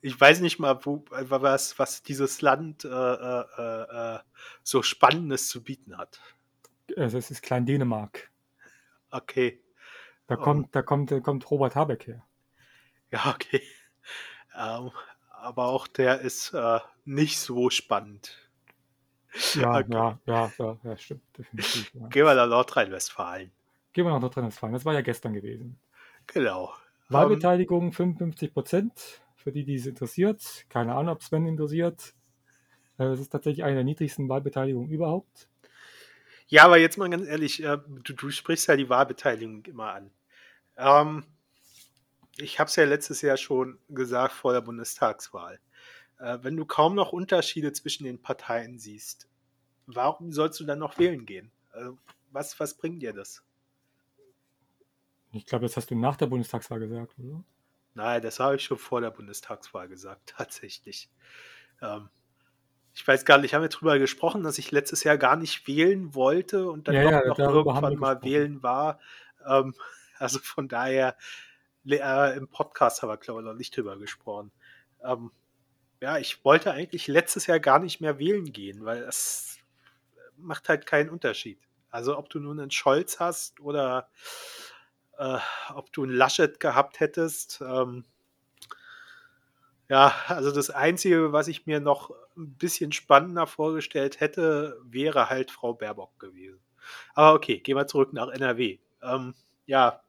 Ich 0.00 0.18
weiß 0.20 0.40
nicht 0.40 0.58
mal, 0.58 0.84
wo, 0.84 1.04
was, 1.10 1.78
was 1.78 2.02
dieses 2.02 2.40
Land 2.42 2.84
äh, 2.84 2.88
äh, 2.88 4.14
äh, 4.16 4.18
so 4.62 4.82
Spannendes 4.82 5.48
zu 5.48 5.62
bieten 5.62 5.96
hat. 5.96 6.20
Also 6.96 7.18
es 7.18 7.30
ist 7.30 7.42
Klein 7.42 7.66
Dänemark. 7.66 8.30
Okay. 9.10 9.62
Da 10.26 10.36
kommt, 10.36 10.66
um, 10.66 10.70
da 10.72 10.82
kommt, 10.82 11.10
da 11.10 11.20
kommt 11.20 11.50
Robert 11.50 11.74
Habeck 11.74 12.06
her. 12.06 12.24
Ja, 13.10 13.30
okay. 13.34 13.62
Ähm, 14.56 14.90
aber 15.30 15.66
auch 15.66 15.86
der 15.86 16.20
ist 16.20 16.52
äh, 16.52 16.80
nicht 17.04 17.38
so 17.38 17.70
spannend. 17.70 18.36
Ja, 19.54 19.78
okay. 19.78 19.92
ja, 19.92 20.20
ja, 20.26 20.52
ja, 20.58 20.78
ja, 20.82 20.96
stimmt, 20.96 21.22
definitiv. 21.36 21.90
Ja. 21.94 22.06
Gehen 22.08 22.24
wir 22.24 22.34
nach 22.34 22.48
Nordrhein-Westfalen. 22.48 23.50
Gehen 23.98 24.06
wir 24.06 24.12
nach 24.12 24.20
Nordrhein-Westfalen. 24.20 24.74
Das 24.74 24.84
war 24.84 24.94
ja 24.94 25.00
gestern 25.00 25.32
gewesen. 25.34 25.76
Genau. 26.28 26.72
Wahlbeteiligung 27.08 27.92
55 27.92 28.54
Prozent. 28.54 28.92
Für 29.34 29.50
die, 29.50 29.64
die 29.64 29.74
es 29.74 29.86
interessiert. 29.86 30.66
Keine 30.68 30.94
Ahnung, 30.94 31.14
ob 31.14 31.22
Sven 31.24 31.48
interessiert. 31.48 32.14
Äh, 32.98 33.06
es 33.06 33.18
ist 33.18 33.30
tatsächlich 33.30 33.64
eine 33.64 33.74
der 33.74 33.82
niedrigsten 33.82 34.28
Wahlbeteiligungen 34.28 34.88
überhaupt. 34.88 35.48
Ja, 36.46 36.66
aber 36.66 36.78
jetzt 36.78 36.96
mal 36.96 37.10
ganz 37.10 37.26
ehrlich, 37.26 37.60
äh, 37.64 37.78
du, 38.04 38.12
du 38.12 38.30
sprichst 38.30 38.68
ja 38.68 38.76
die 38.76 38.88
Wahlbeteiligung 38.88 39.64
immer 39.64 39.94
an. 39.94 40.12
Ähm, 40.76 41.24
ich 42.36 42.60
habe 42.60 42.68
es 42.68 42.76
ja 42.76 42.84
letztes 42.84 43.20
Jahr 43.20 43.36
schon 43.36 43.80
gesagt 43.88 44.32
vor 44.32 44.52
der 44.52 44.60
Bundestagswahl. 44.60 45.58
Äh, 46.20 46.38
wenn 46.42 46.56
du 46.56 46.64
kaum 46.64 46.94
noch 46.94 47.12
Unterschiede 47.12 47.72
zwischen 47.72 48.04
den 48.04 48.22
Parteien 48.22 48.78
siehst, 48.78 49.26
warum 49.86 50.30
sollst 50.30 50.60
du 50.60 50.64
dann 50.64 50.78
noch 50.78 50.98
wählen 51.00 51.26
gehen? 51.26 51.50
was, 52.30 52.58
was 52.60 52.74
bringt 52.74 53.02
dir 53.02 53.12
das? 53.12 53.42
Ich 55.32 55.46
glaube, 55.46 55.66
das 55.66 55.76
hast 55.76 55.90
du 55.90 55.94
nach 55.94 56.16
der 56.16 56.26
Bundestagswahl 56.26 56.80
gesagt, 56.80 57.14
oder? 57.18 57.44
Nein, 57.94 58.22
das 58.22 58.38
habe 58.40 58.56
ich 58.56 58.64
schon 58.64 58.78
vor 58.78 59.00
der 59.00 59.10
Bundestagswahl 59.10 59.88
gesagt, 59.88 60.32
tatsächlich. 60.36 61.10
Ähm, 61.82 62.08
ich 62.94 63.06
weiß 63.06 63.24
gar 63.24 63.38
nicht, 63.38 63.54
haben 63.54 63.62
wir 63.62 63.68
darüber 63.68 63.98
gesprochen, 63.98 64.42
dass 64.42 64.58
ich 64.58 64.70
letztes 64.70 65.04
Jahr 65.04 65.18
gar 65.18 65.36
nicht 65.36 65.66
wählen 65.68 66.14
wollte 66.14 66.68
und 66.68 66.88
dann 66.88 66.94
ja, 66.94 67.22
doch 67.22 67.38
ja, 67.38 67.46
noch 67.46 67.54
irgendwann 67.54 67.96
mal 67.96 68.14
gesprochen. 68.14 68.32
wählen 68.32 68.62
war. 68.62 68.98
Ähm, 69.46 69.74
also 70.18 70.38
von 70.40 70.68
daher, 70.68 71.16
äh, 71.86 72.36
im 72.36 72.48
Podcast 72.48 73.02
haben 73.02 73.10
wir, 73.10 73.16
glaube 73.16 73.40
ich, 73.40 73.46
noch 73.46 73.54
nicht 73.54 73.76
drüber 73.76 73.96
gesprochen. 73.98 74.50
Ähm, 75.02 75.30
ja, 76.00 76.18
ich 76.18 76.44
wollte 76.44 76.72
eigentlich 76.72 77.06
letztes 77.06 77.46
Jahr 77.46 77.60
gar 77.60 77.78
nicht 77.78 78.00
mehr 78.00 78.18
wählen 78.18 78.52
gehen, 78.52 78.84
weil 78.84 79.02
es 79.02 79.58
macht 80.36 80.68
halt 80.68 80.86
keinen 80.86 81.10
Unterschied. 81.10 81.58
Also 81.90 82.16
ob 82.18 82.30
du 82.30 82.38
nun 82.38 82.60
einen 82.60 82.70
Scholz 82.70 83.18
hast 83.18 83.60
oder 83.60 84.08
äh, 85.18 85.38
ob 85.74 85.92
du 85.92 86.04
ein 86.04 86.10
Laschet 86.10 86.58
gehabt 86.60 87.00
hättest. 87.00 87.60
Ähm, 87.60 88.04
ja, 89.88 90.14
also 90.28 90.52
das 90.52 90.70
Einzige, 90.70 91.32
was 91.32 91.48
ich 91.48 91.66
mir 91.66 91.80
noch 91.80 92.10
ein 92.36 92.54
bisschen 92.54 92.92
spannender 92.92 93.46
vorgestellt 93.46 94.20
hätte, 94.20 94.78
wäre 94.84 95.28
halt 95.28 95.50
Frau 95.50 95.74
Baerbock 95.74 96.18
gewesen. 96.18 96.60
Aber 97.14 97.34
okay, 97.34 97.58
gehen 97.58 97.76
wir 97.76 97.86
zurück 97.86 98.12
nach 98.12 98.28
NRW. 98.28 98.78
Ähm, 99.02 99.34
ja, 99.66 100.02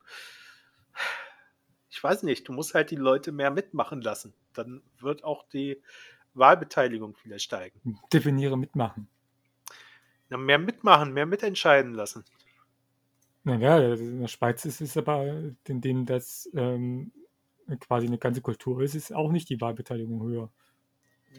ich 1.90 2.04
weiß 2.04 2.24
nicht, 2.24 2.48
du 2.48 2.54
musst 2.54 2.74
halt 2.74 2.92
die 2.92 2.96
Leute 2.96 3.32
mehr 3.32 3.52
mitmachen 3.52 4.02
lassen. 4.02 4.34
Dann 4.54 4.82
wird 5.00 5.24
auch 5.24 5.48
die 5.50 5.82
Wahlbeteiligung 6.34 7.16
wieder 7.24 7.40
steigen? 7.40 8.00
Definiere 8.14 8.58
mitmachen. 8.58 9.08
Na, 10.30 10.38
mehr 10.38 10.60
mitmachen, 10.60 11.14
mehr 11.14 11.26
mitentscheiden 11.26 11.94
lassen. 11.94 12.24
Naja, 13.44 13.94
in 13.94 14.22
der 14.22 14.28
Schweiz 14.28 14.66
ist 14.66 14.82
es 14.82 14.98
aber, 14.98 15.26
in 15.68 15.82
denen 15.82 16.06
das 16.06 16.50
ähm, 16.54 17.12
quasi 17.80 18.08
eine 18.08 18.18
ganze 18.18 18.42
Kultur 18.42 18.82
ist, 18.82 18.96
ist 18.96 19.14
auch 19.14 19.32
nicht 19.32 19.50
die 19.50 19.62
Wahlbeteiligung 19.62 20.22
höher. 20.24 20.50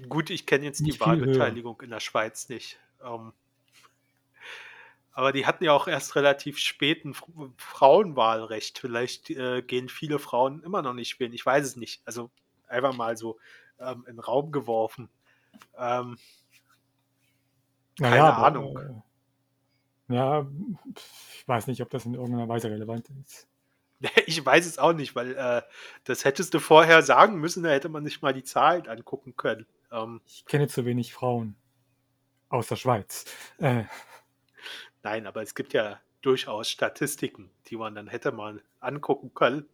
Gut, 0.08 0.30
ich 0.30 0.46
kenne 0.46 0.64
jetzt 0.64 0.80
die 0.86 0.98
Wahlbeteiligung 0.98 1.76
höher. 1.76 1.84
in 1.84 1.90
der 1.90 2.00
Schweiz 2.00 2.48
nicht. 2.48 2.78
Ähm, 3.04 3.32
aber 5.12 5.32
die 5.32 5.44
hatten 5.44 5.64
ja 5.64 5.72
auch 5.72 5.88
erst 5.88 6.14
relativ 6.16 6.58
spät 6.58 7.04
ein 7.04 7.14
Frauenwahlrecht. 7.56 8.78
Vielleicht 8.78 9.30
äh, 9.30 9.62
gehen 9.62 9.88
viele 9.88 10.18
Frauen 10.18 10.62
immer 10.62 10.82
noch 10.82 10.94
nicht 10.94 11.18
wählen. 11.18 11.32
Ich 11.32 11.44
weiß 11.44 11.66
es 11.66 11.76
nicht. 11.76 12.00
Also 12.04 12.30
einfach 12.68 12.94
mal 12.94 13.16
so 13.16 13.38
ähm, 13.78 14.04
in 14.06 14.16
den 14.16 14.20
Raum 14.20 14.52
geworfen. 14.52 15.08
Ähm, 15.76 16.16
keine 17.98 18.16
naja, 18.16 18.34
Ahnung. 18.34 18.76
Aber, 18.76 18.86
äh, 18.86 19.02
ja, 20.10 20.46
ich 20.94 21.48
weiß 21.48 21.66
nicht, 21.66 21.82
ob 21.82 21.90
das 21.90 22.04
in 22.04 22.14
irgendeiner 22.14 22.48
Weise 22.48 22.70
relevant 22.70 23.08
ist. 23.24 23.46
Ich 24.26 24.44
weiß 24.44 24.64
es 24.64 24.78
auch 24.78 24.94
nicht, 24.94 25.14
weil 25.14 25.36
äh, 25.36 25.60
das 26.04 26.24
hättest 26.24 26.54
du 26.54 26.58
vorher 26.58 27.02
sagen 27.02 27.38
müssen, 27.38 27.62
da 27.62 27.68
hätte 27.68 27.90
man 27.90 28.02
sich 28.02 28.22
mal 28.22 28.32
die 28.32 28.44
Zahlen 28.44 28.88
angucken 28.88 29.36
können. 29.36 29.66
Ähm, 29.92 30.22
ich 30.26 30.46
kenne 30.46 30.68
zu 30.68 30.86
wenig 30.86 31.12
Frauen 31.12 31.54
aus 32.48 32.68
der 32.68 32.76
Schweiz. 32.76 33.26
Äh, 33.58 33.84
Nein, 35.02 35.26
aber 35.26 35.42
es 35.42 35.54
gibt 35.54 35.74
ja 35.74 36.00
durchaus 36.22 36.70
Statistiken, 36.70 37.50
die 37.66 37.76
man 37.76 37.94
dann 37.94 38.08
hätte 38.08 38.32
mal 38.32 38.62
angucken 38.80 39.32
können. 39.34 39.68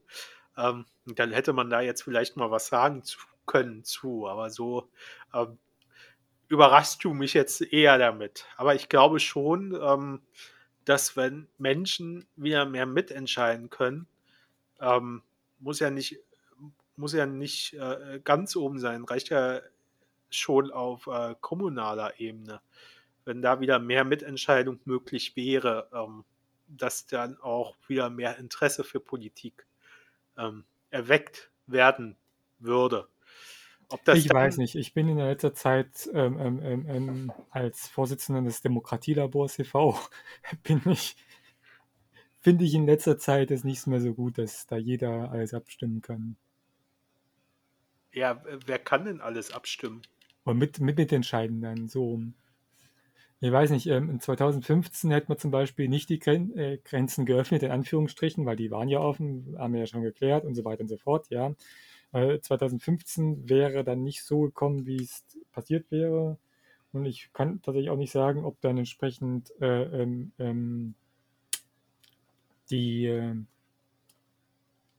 Ähm, 0.57 0.87
dann 1.05 1.33
hätte 1.33 1.53
man 1.53 1.70
da 1.70 1.81
jetzt 1.81 2.03
vielleicht 2.03 2.37
mal 2.37 2.51
was 2.51 2.68
sagen 2.68 3.03
zu, 3.03 3.18
können 3.46 3.85
zu. 3.85 4.27
Aber 4.27 4.51
so 4.51 4.88
ähm, 5.35 5.59
überraschst 6.48 7.02
du 7.04 7.12
mich 7.12 7.35
jetzt 7.35 7.61
eher 7.61 7.98
damit. 7.98 8.46
Aber 8.56 8.74
ich 8.74 8.88
glaube 8.88 9.20
schon, 9.20 9.78
ähm, 9.80 10.22
dass 10.85 11.16
wenn 11.16 11.48
Menschen 11.59 12.26
wieder 12.37 12.64
mehr 12.66 12.87
mitentscheiden 12.87 13.70
können, 13.70 14.06
ähm, 14.80 15.22
muss 15.59 15.80
ja 15.80 15.90
nicht, 15.90 16.20
muss 16.96 17.12
ja 17.12 17.26
nicht 17.26 17.74
äh, 17.74 18.20
ganz 18.22 18.56
oben 18.56 18.78
sein, 18.78 19.04
reicht 19.04 19.30
ja 19.30 19.61
schon 20.30 20.70
auf 20.70 21.06
äh, 21.06 21.35
kommunaler 21.40 22.20
Ebene 22.20 22.61
wenn 23.26 23.42
da 23.42 23.61
wieder 23.61 23.78
mehr 23.78 24.04
Mitentscheidung 24.04 24.80
möglich 24.87 25.37
wäre, 25.37 25.88
ähm, 25.92 26.24
dass 26.68 27.06
dann 27.06 27.38
auch 27.40 27.74
wieder 27.87 28.09
mehr 28.09 28.38
Interesse 28.38 28.85
für 28.85 29.00
Politik 29.00 29.66
ähm, 30.38 30.64
erweckt 30.90 31.50
werden 31.66 32.16
würde. 32.59 33.09
Ich 34.14 34.33
weiß 34.33 34.59
nicht. 34.59 34.75
Ich 34.75 34.94
bin 34.94 35.09
in 35.09 35.16
der 35.16 35.29
letzter 35.29 35.55
Zeit 35.55 36.09
ähm, 36.12 36.38
ähm, 36.40 36.61
ähm, 36.62 36.87
ähm 36.88 37.33
als 37.51 37.88
Vorsitzender 37.88 38.42
des 38.42 38.62
Demokratielabors 38.62 39.59
e.V. 39.59 39.99
bin 40.62 40.83
ich 40.87 41.16
finde 42.46 42.64
ich 42.64 42.75
in 42.75 42.87
letzter 42.87 43.18
Zeit 43.18 43.51
es 43.51 43.64
nicht 43.64 43.88
mehr 43.88 44.01
so 44.01 44.14
gut, 44.14 44.38
dass 44.38 44.68
da 44.68 44.77
jeder 44.77 45.33
alles 45.33 45.53
abstimmen 45.53 46.01
kann. 46.01 46.37
Ja, 48.12 48.40
wer 48.66 48.79
kann 48.79 49.05
denn 49.05 49.20
alles 49.20 49.51
abstimmen? 49.51 50.03
Und 50.44 50.57
mit, 50.57 50.79
mit 50.79 50.96
mitentscheiden 50.96 51.61
dann 51.61 51.88
so. 51.88 52.22
Ich 53.40 53.51
weiß 53.51 53.70
nicht, 53.70 53.88
ähm, 53.88 54.11
in 54.11 54.20
2015 54.20 55.11
hätte 55.11 55.27
man 55.27 55.38
zum 55.38 55.51
Beispiel 55.51 55.88
nicht 55.88 56.09
die 56.09 56.20
äh, 56.20 56.79
Grenzen 56.85 57.27
geöffnet, 57.27 57.64
in 57.64 57.72
Anführungsstrichen, 57.72 58.46
weil 58.46 58.55
die 58.55 58.70
waren 58.70 58.88
ja 58.88 59.01
offen, 59.01 59.57
haben 59.59 59.72
wir 59.72 59.81
ja 59.81 59.87
schon 59.87 60.03
geklärt 60.03 60.44
und 60.44 60.55
so 60.55 60.64
weiter 60.64 60.83
und 60.83 60.88
so 60.88 60.99
fort, 60.99 61.27
ja. 61.31 61.53
Äh, 62.16 62.40
2015 62.40 63.46
wäre 63.46 63.85
dann 63.85 64.02
nicht 64.02 64.24
so 64.24 64.40
gekommen, 64.40 64.87
wie 64.87 65.02
es 65.02 65.26
passiert 65.52 65.90
wäre. 65.90 66.38
Und 66.92 67.05
ich 67.05 67.31
kann 67.35 67.61
tatsächlich 67.61 67.90
auch 67.90 67.98
nicht 67.98 68.12
sagen, 68.12 68.46
ob 68.46 68.59
dann 68.62 68.79
entsprechend 68.79 69.52
äh, 69.61 69.83
ähm, 69.83 70.33
ähm, 70.38 70.94
die 72.70 73.05
äh, 73.05 73.35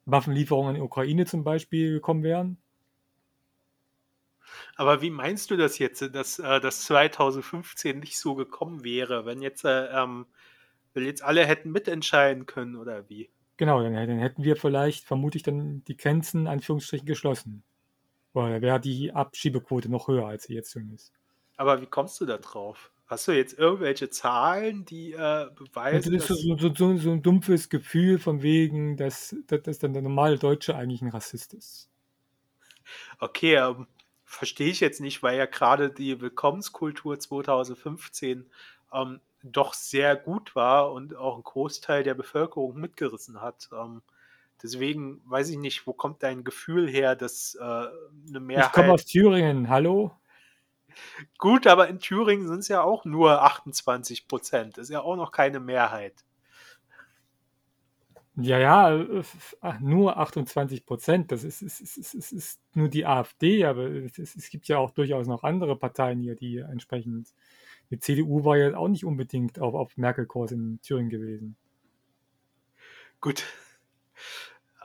Waffenlieferungen 0.05 0.75
in 0.75 0.81
die 0.81 0.85
Ukraine 0.85 1.25
zum 1.25 1.43
Beispiel 1.43 1.93
gekommen 1.93 2.21
wären. 2.21 2.57
Aber 4.75 5.01
wie 5.01 5.09
meinst 5.09 5.49
du 5.49 5.57
das 5.57 5.79
jetzt, 5.79 6.03
dass 6.13 6.37
äh, 6.37 6.59
das 6.59 6.83
2015 6.83 7.99
nicht 7.99 8.19
so 8.19 8.35
gekommen 8.35 8.83
wäre, 8.83 9.25
wenn 9.25 9.41
jetzt, 9.41 9.65
äh, 9.65 9.87
ähm, 9.87 10.27
wenn 10.93 11.03
jetzt 11.03 11.23
alle 11.23 11.43
hätten 11.47 11.71
mitentscheiden 11.71 12.45
können 12.45 12.75
oder 12.75 13.09
wie? 13.09 13.31
Genau, 13.57 13.81
dann, 13.81 13.93
dann 13.93 14.19
hätten 14.19 14.43
wir 14.43 14.55
vielleicht 14.55 15.05
vermutlich 15.05 15.43
dann 15.43 15.83
die 15.85 15.97
Grenzen 15.97 16.47
Anführungsstrichen 16.47 17.05
geschlossen. 17.05 17.63
Oder 18.33 18.61
wäre 18.61 18.79
die 18.79 19.11
Abschiebequote 19.11 19.89
noch 19.89 20.07
höher, 20.07 20.27
als 20.27 20.43
sie 20.43 20.53
jetzt 20.53 20.71
schon 20.71 20.93
ist. 20.93 21.11
Aber 21.55 21.81
wie 21.81 21.87
kommst 21.87 22.21
du 22.21 22.25
da 22.25 22.37
drauf? 22.37 22.91
Hast 23.07 23.27
du 23.27 23.31
jetzt 23.31 23.57
irgendwelche 23.57 24.09
Zahlen, 24.09 24.85
die 24.85 25.13
äh, 25.13 25.47
beweisen? 25.55 26.13
Das 26.13 26.23
ist 26.23 26.27
so, 26.27 26.57
so, 26.57 26.73
so, 26.75 26.97
so, 26.97 27.11
ein 27.11 27.23
dumpfes 27.23 27.69
Gefühl 27.69 28.19
von 28.19 28.43
wegen, 28.43 28.97
dass, 28.97 29.35
dass, 29.47 29.63
dass 29.63 29.79
dann 29.79 29.93
der 29.93 30.01
normale 30.01 30.37
Deutsche 30.37 30.75
eigentlich 30.75 31.01
ein 31.01 31.09
Rassist 31.09 31.53
ist. 31.53 31.89
Okay, 33.19 33.55
ähm, 33.55 33.87
verstehe 34.25 34.69
ich 34.69 34.81
jetzt 34.81 35.01
nicht, 35.01 35.23
weil 35.23 35.37
ja 35.37 35.45
gerade 35.45 35.89
die 35.89 36.19
Willkommenskultur 36.19 37.17
2015 37.17 38.45
ähm, 38.93 39.21
doch 39.43 39.73
sehr 39.73 40.15
gut 40.15 40.55
war 40.55 40.91
und 40.91 41.15
auch 41.15 41.37
ein 41.37 41.43
Großteil 41.43 42.03
der 42.03 42.13
Bevölkerung 42.13 42.79
mitgerissen 42.79 43.41
hat. 43.41 43.69
Ähm, 43.71 44.01
deswegen 44.61 45.21
weiß 45.25 45.49
ich 45.49 45.57
nicht, 45.57 45.87
wo 45.87 45.93
kommt 45.93 46.23
dein 46.23 46.43
Gefühl 46.43 46.89
her, 46.89 47.15
dass 47.15 47.55
äh, 47.55 47.63
eine 47.63 48.39
Mehrheit. 48.39 48.67
Ich 48.67 48.71
komme 48.73 48.93
aus 48.93 49.05
Thüringen, 49.05 49.69
hallo? 49.69 50.11
Gut, 51.37 51.67
aber 51.67 51.87
in 51.87 51.99
Thüringen 51.99 52.47
sind 52.47 52.59
es 52.59 52.67
ja 52.67 52.81
auch 52.81 53.05
nur 53.05 53.43
28 53.43 54.27
Prozent. 54.27 54.77
Das 54.77 54.83
ist 54.83 54.93
ja 54.93 55.01
auch 55.01 55.15
noch 55.15 55.31
keine 55.31 55.59
Mehrheit. 55.59 56.23
Ja, 58.39 58.59
ja, 58.59 58.95
äh, 58.95 59.23
nur 59.79 60.17
28 60.17 60.85
Prozent. 60.85 61.31
Das 61.31 61.43
ist, 61.43 61.63
ist, 61.63 61.81
ist, 61.81 62.13
ist, 62.13 62.31
ist 62.31 62.61
nur 62.75 62.87
die 62.87 63.05
AfD, 63.05 63.65
aber 63.65 63.89
es, 63.89 64.17
es 64.17 64.49
gibt 64.51 64.67
ja 64.67 64.77
auch 64.77 64.91
durchaus 64.91 65.25
noch 65.25 65.43
andere 65.43 65.75
Parteien 65.75 66.19
hier, 66.19 66.35
die 66.35 66.57
entsprechend. 66.57 67.33
Die 67.89 67.99
CDU 67.99 68.43
war 68.43 68.57
ja 68.57 68.75
auch 68.75 68.87
nicht 68.87 69.05
unbedingt 69.05 69.59
auf, 69.59 69.73
auf 69.73 69.97
Merkel-Kurs 69.97 70.51
in 70.51 70.79
Thüringen 70.81 71.09
gewesen. 71.09 71.55
Gut. 73.21 73.43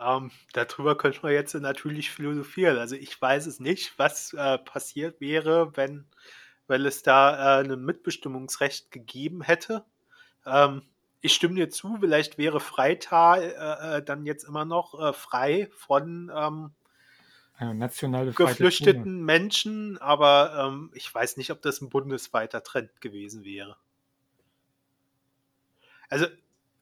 Ähm, 0.01 0.31
darüber 0.53 0.97
könnte 0.97 1.21
man 1.23 1.33
jetzt 1.33 1.55
natürlich 1.55 2.11
philosophieren. 2.11 2.79
Also 2.79 2.97
ich 2.97 3.21
weiß 3.21 3.47
es 3.47 3.61
nicht, 3.61 3.99
was 3.99 4.33
äh, 4.33 4.59
passiert 4.59 5.21
wäre, 5.21 5.77
wenn, 5.77 6.07
wenn 6.67 6.85
es 6.85 7.03
da 7.03 7.61
äh, 7.61 7.65
ein 7.65 7.85
Mitbestimmungsrecht 7.85 8.91
gegeben 8.91 9.43
hätte. 9.43 9.85
Ähm, 10.47 10.83
ich 11.21 11.35
stimme 11.35 11.55
dir 11.55 11.71
zu, 11.71 11.99
vielleicht 12.01 12.37
wäre 12.37 12.59
Freital 12.59 13.43
äh, 13.43 13.99
äh, 13.99 14.03
dann 14.03 14.27
jetzt 14.27 14.45
immer 14.45 14.65
noch 14.65 14.99
äh, 15.01 15.12
frei 15.12 15.69
von 15.71 16.33
ähm, 16.35 16.73
nationale 17.61 18.33
geflüchteten 18.33 19.05
Zone. 19.05 19.23
Menschen, 19.23 19.99
aber 19.99 20.69
ähm, 20.69 20.91
ich 20.95 21.12
weiß 21.12 21.37
nicht, 21.37 21.51
ob 21.51 21.62
das 21.62 21.81
ein 21.81 21.91
bundesweiter 21.91 22.62
Trend 22.62 23.01
gewesen 23.01 23.45
wäre. 23.45 23.77
Also 26.09 26.27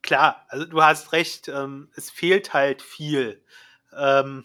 klar, 0.02 0.46
also 0.48 0.64
du 0.64 0.82
hast 0.82 1.12
recht, 1.12 1.48
ähm, 1.48 1.90
es 1.94 2.10
fehlt 2.10 2.54
halt 2.54 2.82
viel. 2.82 3.42
Ähm, 3.96 4.44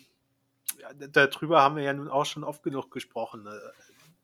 darüber 1.11 1.61
haben 1.61 1.75
wir 1.75 1.83
ja 1.83 1.93
nun 1.93 2.09
auch 2.09 2.25
schon 2.25 2.43
oft 2.43 2.63
genug 2.63 2.91
gesprochen. 2.91 3.47
Äh, 3.47 3.59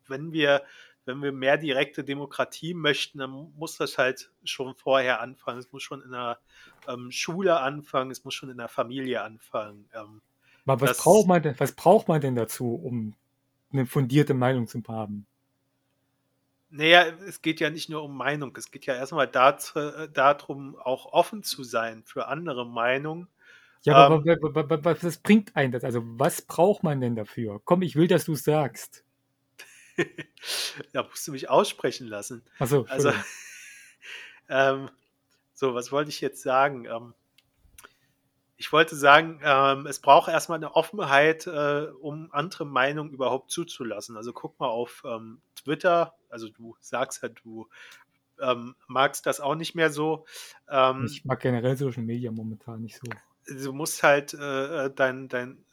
wenn 0.08 0.34
wir 0.34 0.64
wenn 1.06 1.22
wir 1.24 1.32
mehr 1.32 1.58
direkte 1.58 2.04
Demokratie 2.04 2.74
möchten, 2.74 3.20
dann 3.20 3.32
muss 3.56 3.78
das 3.78 3.98
halt 3.98 4.32
schon 4.44 4.76
vorher 4.76 5.20
anfangen. 5.20 5.60
Es 5.60 5.72
muss 5.72 5.82
schon 5.82 6.02
in 6.04 6.12
der 6.12 6.40
ähm, 6.88 7.12
Schule 7.12 7.60
anfangen, 7.60 8.12
es 8.12 8.24
muss 8.24 8.36
schon 8.36 8.50
in 8.50 8.58
der 8.58 8.68
Familie 8.68 9.24
anfangen. 9.24 9.90
Ähm, 9.94 10.22
Aber 10.65 10.88
was 10.88 10.97
braucht, 10.97 11.28
man 11.28 11.41
denn, 11.41 11.60
was 11.60 11.74
braucht 11.74 12.08
man 12.08 12.21
denn 12.21 12.36
dazu, 12.36 12.76
um 12.76 13.15
eine 13.71 13.86
fundierte 13.86 14.34
Meinung 14.34 14.67
zu 14.67 14.82
haben? 14.88 15.26
Naja, 16.69 17.08
es 17.28 17.41
geht 17.41 17.60
ja 17.60 17.69
nicht 17.69 17.89
nur 17.89 18.04
um 18.04 18.15
Meinung, 18.15 18.56
es 18.56 18.71
geht 18.71 18.86
ja 18.86 18.95
erstmal 18.95 19.28
dazu, 19.28 19.78
äh, 19.80 20.10
darum, 20.10 20.78
auch 20.78 21.08
offen 21.08 21.43
zu 21.43 21.63
sein 21.63 22.04
für 22.06 22.28
andere 22.28 22.65
Meinungen. 22.65 23.28
Ja, 23.84 23.95
aber 23.95 24.24
ähm, 24.26 24.80
was 24.84 25.17
bringt 25.17 25.56
einen 25.56 25.71
das? 25.71 25.84
Also, 25.84 26.02
was 26.04 26.43
braucht 26.43 26.84
man 26.84 27.02
denn 27.02 27.15
dafür? 27.15 27.60
Komm, 27.65 27.82
ich 27.82 27.95
will, 27.95 28.08
dass 28.08 28.26
du 28.26 28.34
es 28.34 28.43
sagst. 28.43 29.04
da 30.93 31.04
musst 31.04 31.28
du 31.28 31.32
mich 31.32 31.50
aussprechen 31.50 32.08
lassen. 32.08 32.43
Achso, 32.60 32.86
also, 32.88 33.12
ähm, 34.50 34.89
so, 35.54 35.74
was 35.74 35.91
wollte 35.91 36.10
ich 36.10 36.21
jetzt 36.21 36.41
sagen? 36.41 36.86
Ähm, 36.86 37.13
ich 38.62 38.71
wollte 38.71 38.95
sagen, 38.95 39.39
ähm, 39.43 39.88
es 39.88 39.97
braucht 39.97 40.30
erstmal 40.30 40.60
eine 40.60 40.76
Offenheit, 40.76 41.47
äh, 41.47 41.88
um 42.00 42.30
andere 42.32 42.63
Meinungen 42.63 43.12
überhaupt 43.12 43.50
zuzulassen. 43.50 44.17
Also 44.17 44.34
guck 44.34 44.60
mal 44.60 44.67
auf 44.67 45.02
ähm, 45.04 45.41
Twitter, 45.56 46.13
also 46.30 46.47
du 46.47 46.76
sagst 46.80 47.24
ja, 47.24 47.30
du 47.30 47.67
ähm, 48.39 48.76
magst 48.86 49.26
das 49.26 49.39
auch 49.39 49.56
nicht 49.56 49.74
mehr 49.74 49.89
so. 49.89 50.26
Ähm, 50.69 51.06
ich 51.08 51.26
mag 51.26 51.39
generell 51.39 51.76
Social 51.76 52.04
Media 52.04 52.32
momentan 52.32 52.84
nicht 52.84 53.00
so. 53.04 53.12
Du 53.63 53.74
musst 53.74 54.04
halt 54.04 54.36
äh, 54.36 54.91
dein, 54.93 55.28
dein 55.28 55.65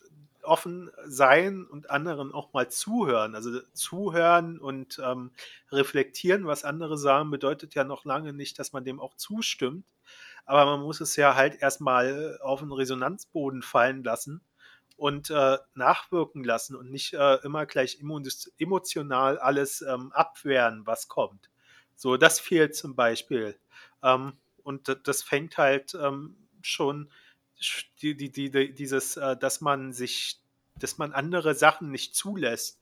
offen 0.42 0.90
sein 1.04 1.66
und 1.66 1.90
anderen 1.90 2.32
auch 2.32 2.54
mal 2.54 2.70
zuhören. 2.70 3.34
Also 3.34 3.60
zuhören 3.74 4.58
und 4.58 4.98
ähm, 5.04 5.32
reflektieren, 5.70 6.46
was 6.46 6.64
andere 6.64 6.96
sagen, 6.96 7.30
bedeutet 7.30 7.74
ja 7.74 7.84
noch 7.84 8.06
lange 8.06 8.32
nicht, 8.32 8.58
dass 8.58 8.72
man 8.72 8.84
dem 8.84 8.98
auch 8.98 9.14
zustimmt. 9.14 9.84
Aber 10.48 10.64
man 10.64 10.80
muss 10.80 11.02
es 11.02 11.14
ja 11.16 11.34
halt 11.34 11.60
erstmal 11.60 12.38
auf 12.40 12.60
den 12.60 12.72
Resonanzboden 12.72 13.60
fallen 13.60 14.02
lassen 14.02 14.40
und 14.96 15.28
äh, 15.28 15.58
nachwirken 15.74 16.42
lassen 16.42 16.74
und 16.74 16.90
nicht 16.90 17.12
äh, 17.12 17.34
immer 17.44 17.66
gleich 17.66 17.98
emotional 18.58 19.38
alles 19.38 19.82
ähm, 19.82 20.10
abwehren, 20.12 20.86
was 20.86 21.06
kommt. 21.06 21.50
So, 21.96 22.16
das 22.16 22.40
fehlt 22.40 22.74
zum 22.74 22.96
Beispiel. 22.96 23.58
Ähm, 24.02 24.38
und 24.62 24.96
das 25.04 25.22
fängt 25.22 25.58
halt 25.58 25.94
ähm, 25.94 26.34
schon 26.62 27.10
die, 28.00 28.16
die, 28.16 28.30
die, 28.30 28.72
dieses, 28.72 29.18
äh, 29.18 29.36
dass 29.36 29.60
man 29.60 29.92
sich, 29.92 30.40
dass 30.76 30.96
man 30.96 31.12
andere 31.12 31.54
Sachen 31.54 31.90
nicht 31.90 32.16
zulässt. 32.16 32.80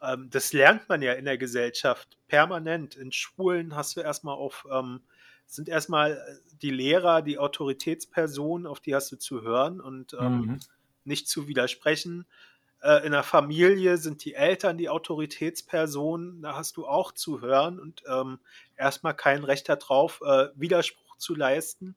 Ähm, 0.00 0.30
das 0.30 0.52
lernt 0.52 0.88
man 0.88 1.02
ja 1.02 1.14
in 1.14 1.24
der 1.24 1.36
Gesellschaft 1.36 2.16
permanent. 2.28 2.94
In 2.94 3.10
Schulen 3.10 3.74
hast 3.74 3.96
du 3.96 4.02
erstmal 4.02 4.36
auf, 4.36 4.68
ähm, 4.70 5.00
sind 5.48 5.68
erstmal 5.68 6.40
die 6.62 6.70
Lehrer, 6.70 7.22
die 7.22 7.38
Autoritätspersonen, 7.38 8.66
auf 8.66 8.80
die 8.80 8.94
hast 8.94 9.10
du 9.10 9.16
zu 9.16 9.42
hören 9.42 9.80
und 9.80 10.14
ähm, 10.18 10.40
mhm. 10.40 10.60
nicht 11.04 11.28
zu 11.28 11.48
widersprechen. 11.48 12.26
Äh, 12.82 13.04
in 13.06 13.12
der 13.12 13.22
Familie 13.22 13.96
sind 13.96 14.24
die 14.24 14.34
Eltern 14.34 14.76
die 14.76 14.88
Autoritätspersonen, 14.88 16.42
da 16.42 16.54
hast 16.54 16.76
du 16.76 16.86
auch 16.86 17.12
zu 17.12 17.40
hören 17.40 17.80
und 17.80 18.02
ähm, 18.06 18.38
erstmal 18.76 19.14
kein 19.14 19.42
Recht 19.42 19.68
darauf, 19.68 20.20
äh, 20.24 20.48
Widerspruch 20.54 21.16
zu 21.16 21.34
leisten. 21.34 21.96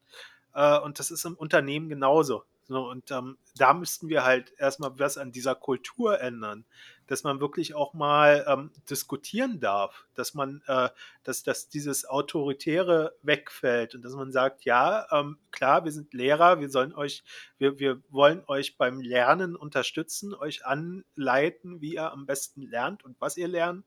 Äh, 0.53 0.79
und 0.79 0.99
das 0.99 1.11
ist 1.11 1.25
im 1.25 1.35
Unternehmen 1.35 1.89
genauso. 1.89 2.43
So, 2.67 2.89
und 2.89 3.11
ähm, 3.11 3.37
da 3.57 3.73
müssten 3.73 4.07
wir 4.07 4.23
halt 4.23 4.53
erstmal 4.57 4.97
was 4.97 5.17
an 5.17 5.33
dieser 5.33 5.55
Kultur 5.55 6.21
ändern, 6.21 6.63
dass 7.11 7.25
man 7.25 7.41
wirklich 7.41 7.75
auch 7.75 7.93
mal 7.93 8.45
ähm, 8.47 8.71
diskutieren 8.89 9.59
darf, 9.59 10.05
dass 10.15 10.33
man, 10.33 10.61
äh, 10.67 10.87
dass, 11.23 11.43
dass 11.43 11.67
dieses 11.67 12.07
Autoritäre 12.07 13.13
wegfällt 13.21 13.95
und 13.95 14.01
dass 14.03 14.15
man 14.15 14.31
sagt, 14.31 14.63
ja, 14.63 15.05
ähm, 15.11 15.37
klar, 15.51 15.83
wir 15.83 15.91
sind 15.91 16.13
Lehrer, 16.13 16.61
wir 16.61 16.69
sollen 16.69 16.93
euch, 16.93 17.23
wir, 17.57 17.79
wir 17.79 18.01
wollen 18.09 18.43
euch 18.47 18.77
beim 18.77 19.01
Lernen 19.01 19.57
unterstützen, 19.57 20.33
euch 20.33 20.65
anleiten, 20.65 21.81
wie 21.81 21.95
ihr 21.95 22.13
am 22.13 22.25
besten 22.25 22.61
lernt 22.61 23.03
und 23.03 23.19
was 23.19 23.35
ihr 23.35 23.49
lernt. 23.49 23.85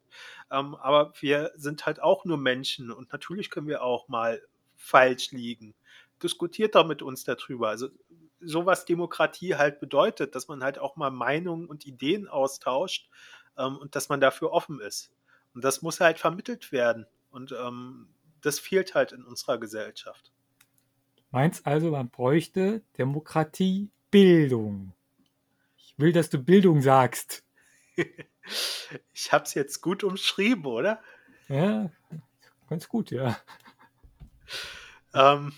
Ähm, 0.50 0.74
aber 0.74 1.14
wir 1.20 1.52
sind 1.56 1.86
halt 1.86 2.02
auch 2.02 2.26
nur 2.26 2.36
Menschen 2.36 2.90
und 2.90 3.10
natürlich 3.10 3.48
können 3.48 3.68
wir 3.68 3.82
auch 3.82 4.06
mal 4.06 4.42
falsch 4.76 5.30
liegen 5.30 5.74
diskutiert 6.22 6.74
doch 6.74 6.86
mit 6.86 7.02
uns 7.02 7.24
darüber. 7.24 7.68
Also 7.68 7.88
so 8.44 8.66
was 8.66 8.84
Demokratie 8.84 9.56
halt 9.56 9.80
bedeutet, 9.80 10.34
dass 10.34 10.48
man 10.48 10.62
halt 10.62 10.78
auch 10.78 10.96
mal 10.96 11.10
Meinungen 11.10 11.66
und 11.66 11.86
Ideen 11.86 12.28
austauscht 12.28 13.08
ähm, 13.56 13.76
und 13.76 13.96
dass 13.96 14.08
man 14.08 14.20
dafür 14.20 14.52
offen 14.52 14.80
ist. 14.80 15.12
Und 15.54 15.64
das 15.64 15.82
muss 15.82 16.00
halt 16.00 16.18
vermittelt 16.18 16.72
werden. 16.72 17.06
Und 17.30 17.52
ähm, 17.52 18.08
das 18.40 18.58
fehlt 18.58 18.94
halt 18.94 19.12
in 19.12 19.24
unserer 19.24 19.58
Gesellschaft. 19.58 20.32
Meinst 21.30 21.66
also, 21.66 21.90
man 21.90 22.10
bräuchte 22.10 22.82
Demokratie, 22.98 23.90
Bildung. 24.10 24.92
Ich 25.76 25.94
will, 25.96 26.12
dass 26.12 26.30
du 26.30 26.38
Bildung 26.38 26.82
sagst. 26.82 27.44
ich 29.12 29.32
habe 29.32 29.44
es 29.44 29.54
jetzt 29.54 29.80
gut 29.80 30.04
umschrieben, 30.04 30.66
oder? 30.66 31.02
Ja, 31.48 31.90
ganz 32.68 32.88
gut, 32.88 33.10
ja. 33.10 33.36
Ähm, 35.12 35.52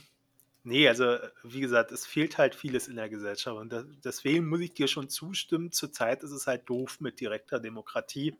Nee, 0.68 0.88
also 0.88 1.18
wie 1.44 1.60
gesagt, 1.60 1.92
es 1.92 2.06
fehlt 2.06 2.38
halt 2.38 2.56
vieles 2.56 2.88
in 2.88 2.96
der 2.96 3.08
Gesellschaft 3.08 3.56
und 3.56 3.72
deswegen 4.04 4.48
muss 4.48 4.58
ich 4.58 4.74
dir 4.74 4.88
schon 4.88 5.08
zustimmen. 5.08 5.70
Zurzeit 5.70 6.24
ist 6.24 6.32
es 6.32 6.48
halt 6.48 6.68
doof 6.68 7.00
mit 7.00 7.20
direkter 7.20 7.60
Demokratie, 7.60 8.34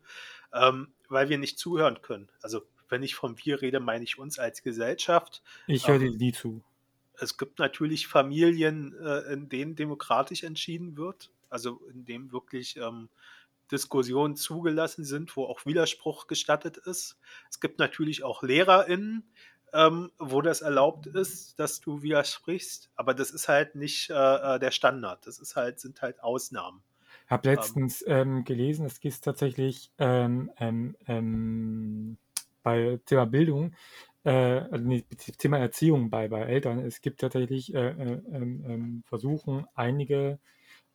ähm, 0.52 0.88
weil 1.08 1.28
wir 1.28 1.38
nicht 1.38 1.56
zuhören 1.56 2.02
können. 2.02 2.28
Also 2.42 2.62
wenn 2.88 3.04
ich 3.04 3.14
von 3.14 3.38
wir 3.44 3.62
rede, 3.62 3.78
meine 3.78 4.02
ich 4.02 4.18
uns 4.18 4.40
als 4.40 4.64
Gesellschaft. 4.64 5.40
Ich 5.68 5.86
höre 5.86 6.00
ähm, 6.00 6.14
dir 6.14 6.18
nie 6.18 6.32
zu. 6.32 6.64
Es 7.14 7.38
gibt 7.38 7.60
natürlich 7.60 8.08
Familien, 8.08 8.98
äh, 8.98 9.32
in 9.32 9.48
denen 9.48 9.76
demokratisch 9.76 10.42
entschieden 10.42 10.96
wird, 10.96 11.30
also 11.48 11.80
in 11.92 12.06
dem 12.06 12.32
wirklich 12.32 12.76
ähm, 12.76 13.08
Diskussionen 13.70 14.34
zugelassen 14.34 15.04
sind, 15.04 15.36
wo 15.36 15.44
auch 15.44 15.64
Widerspruch 15.64 16.26
gestattet 16.26 16.76
ist. 16.76 17.18
Es 17.50 17.60
gibt 17.60 17.78
natürlich 17.78 18.24
auch 18.24 18.42
LehrerInnen, 18.42 19.22
ähm, 19.76 20.10
wo 20.18 20.40
das 20.40 20.62
erlaubt 20.62 21.06
ist, 21.06 21.58
dass 21.60 21.80
du 21.80 22.02
widersprichst, 22.02 22.90
aber 22.96 23.12
das 23.12 23.30
ist 23.30 23.48
halt 23.48 23.74
nicht 23.74 24.10
äh, 24.10 24.14
äh 24.14 24.58
der 24.58 24.70
Standard. 24.70 25.26
Das 25.26 25.38
ist 25.38 25.54
halt, 25.54 25.80
sind 25.80 26.00
halt 26.00 26.22
Ausnahmen. 26.22 26.82
Ich 27.26 27.30
habe 27.30 27.48
letztens 27.48 28.04
ähm, 28.06 28.44
gelesen, 28.44 28.86
es 28.86 29.00
gibt 29.00 29.22
tatsächlich 29.22 29.90
ähm, 29.98 30.50
ähm, 30.58 30.96
ähm, 31.06 32.18
bei 32.62 33.00
Thema 33.04 33.26
Bildung, 33.26 33.74
äh, 34.24 34.30
also 34.30 35.00
Thema 35.38 35.58
Erziehung 35.58 36.08
bei, 36.08 36.28
bei 36.28 36.42
Eltern, 36.42 36.78
es 36.78 37.00
gibt 37.00 37.20
tatsächlich 37.20 37.74
äh, 37.74 37.88
äh, 37.88 38.20
ähm, 38.32 39.02
Versuchen, 39.06 39.66
einige 39.74 40.38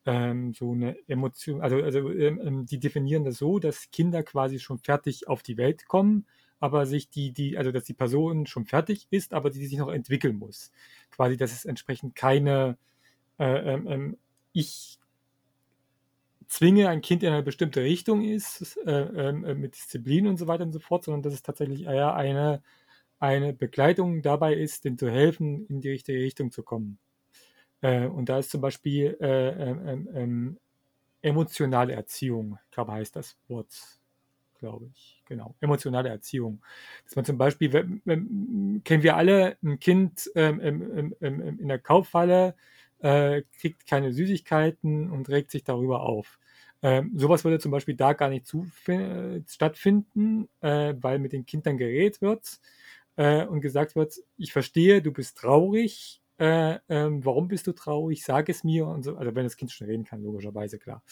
ähm, 0.06 0.54
so 0.54 0.72
eine 0.72 0.98
Emotion, 1.08 1.62
also, 1.62 1.78
also 1.78 2.12
ähm, 2.12 2.66
die 2.66 2.80
definieren 2.80 3.26
das 3.26 3.38
so, 3.38 3.60
dass 3.60 3.92
Kinder 3.92 4.24
quasi 4.24 4.60
schon 4.60 4.80
fertig 4.80 5.28
auf 5.28 5.44
die 5.44 5.58
Welt 5.58 5.88
kommen, 5.88 6.26
aber 6.62 6.86
sich 6.86 7.10
die, 7.10 7.34
die, 7.34 7.58
also 7.58 7.72
dass 7.72 7.84
die 7.84 7.96
Person 7.96 8.46
schon 8.46 8.66
fertig 8.66 9.08
ist, 9.10 9.34
aber 9.34 9.50
die 9.50 9.66
sich 9.66 9.78
noch 9.78 9.90
entwickeln 9.90 10.38
muss. 10.38 10.72
Quasi, 11.10 11.36
dass 11.36 11.52
es 11.52 11.66
entsprechend 11.66 12.16
keine, 12.16 12.78
äh, 13.40 13.74
ähm, 13.74 13.88
ähm 13.88 14.18
ich 14.54 15.00
zwinge 16.48 16.90
ein 16.90 17.02
Kind 17.02 17.24
in 17.24 17.34
eine 17.34 17.44
bestimmte 17.44 17.82
Richtung 17.82 18.24
ist, 18.24 18.78
äh, 18.86 18.92
ähm, 18.92 19.44
äh, 19.44 19.56
mit 19.56 19.76
Disziplin 19.76 20.28
und 20.28 20.38
so 20.38 20.48
weiter 20.48 20.64
und 20.64 20.72
so 20.72 20.80
fort, 20.80 21.04
sondern 21.04 21.24
dass 21.24 21.34
es 21.34 21.42
tatsächlich 21.42 21.86
eher 21.86 22.14
eine, 22.16 22.62
eine 23.20 23.54
Begleitung 23.54 24.22
dabei 24.22 24.54
ist, 24.54 24.86
denen 24.86 24.98
zu 25.00 25.10
helfen, 25.10 25.66
in 25.68 25.82
die 25.82 25.90
richtige 25.90 26.20
Richtung 26.20 26.52
zu 26.52 26.62
kommen. 26.62 27.00
Äh, 27.82 28.06
und 28.06 28.30
da 28.30 28.38
ist 28.38 28.52
zum 28.52 28.62
Beispiel 28.62 29.18
äh, 29.20 29.72
ähm, 29.72 30.60
emotionale 31.22 31.94
Erziehung, 31.94 32.60
ich 32.66 32.72
glaube, 32.72 32.92
heißt 32.92 33.16
das 33.16 33.38
Wort 33.48 34.01
glaube 34.62 34.90
ich. 34.94 35.22
Genau. 35.28 35.56
Emotionale 35.60 36.08
Erziehung. 36.08 36.62
Dass 37.04 37.18
man 37.18 37.26
zum 37.26 37.38
Beispiel, 37.38 37.74
wenn, 37.74 38.02
wenn, 38.06 38.82
kennen 38.86 39.04
wir 39.04 39.18
alle, 39.18 39.58
ein 39.62 39.80
Kind 39.80 40.32
ähm, 40.36 40.62
im, 40.62 41.14
im, 41.20 41.60
in 41.60 41.68
der 41.68 41.80
Kaufhalle 41.80 42.56
äh, 43.00 43.42
kriegt 43.60 43.86
keine 43.88 44.14
Süßigkeiten 44.14 45.12
und 45.12 45.28
regt 45.28 45.52
sich 45.52 45.64
darüber 45.66 46.04
auf. 46.04 46.40
Ähm, 46.84 47.12
sowas 47.16 47.44
würde 47.44 47.60
zum 47.60 47.72
Beispiel 47.72 47.96
da 47.96 48.14
gar 48.14 48.30
nicht 48.30 48.48
stattfinden, 49.48 50.48
äh, 50.62 50.94
weil 51.00 51.20
mit 51.20 51.34
den 51.34 51.46
Kindern 51.46 51.78
geredet 51.78 52.22
wird 52.22 52.60
äh, 53.18 53.46
und 53.46 53.62
gesagt 53.62 53.96
wird, 53.96 54.16
ich 54.38 54.54
verstehe, 54.54 55.02
du 55.02 55.12
bist 55.12 55.38
traurig, 55.38 56.22
äh, 56.40 56.80
ähm, 56.90 57.24
warum 57.24 57.48
bist 57.48 57.68
du 57.68 57.74
traurig, 57.74 58.24
sag 58.24 58.50
es 58.50 58.64
mir 58.64 58.88
und 58.88 59.04
so, 59.04 59.16
also 59.16 59.36
wenn 59.36 59.44
das 59.44 59.58
Kind 59.58 59.72
schon 59.72 59.88
reden 59.88 60.06
kann, 60.06 60.24
logischerweise, 60.24 60.80
klar 60.80 61.04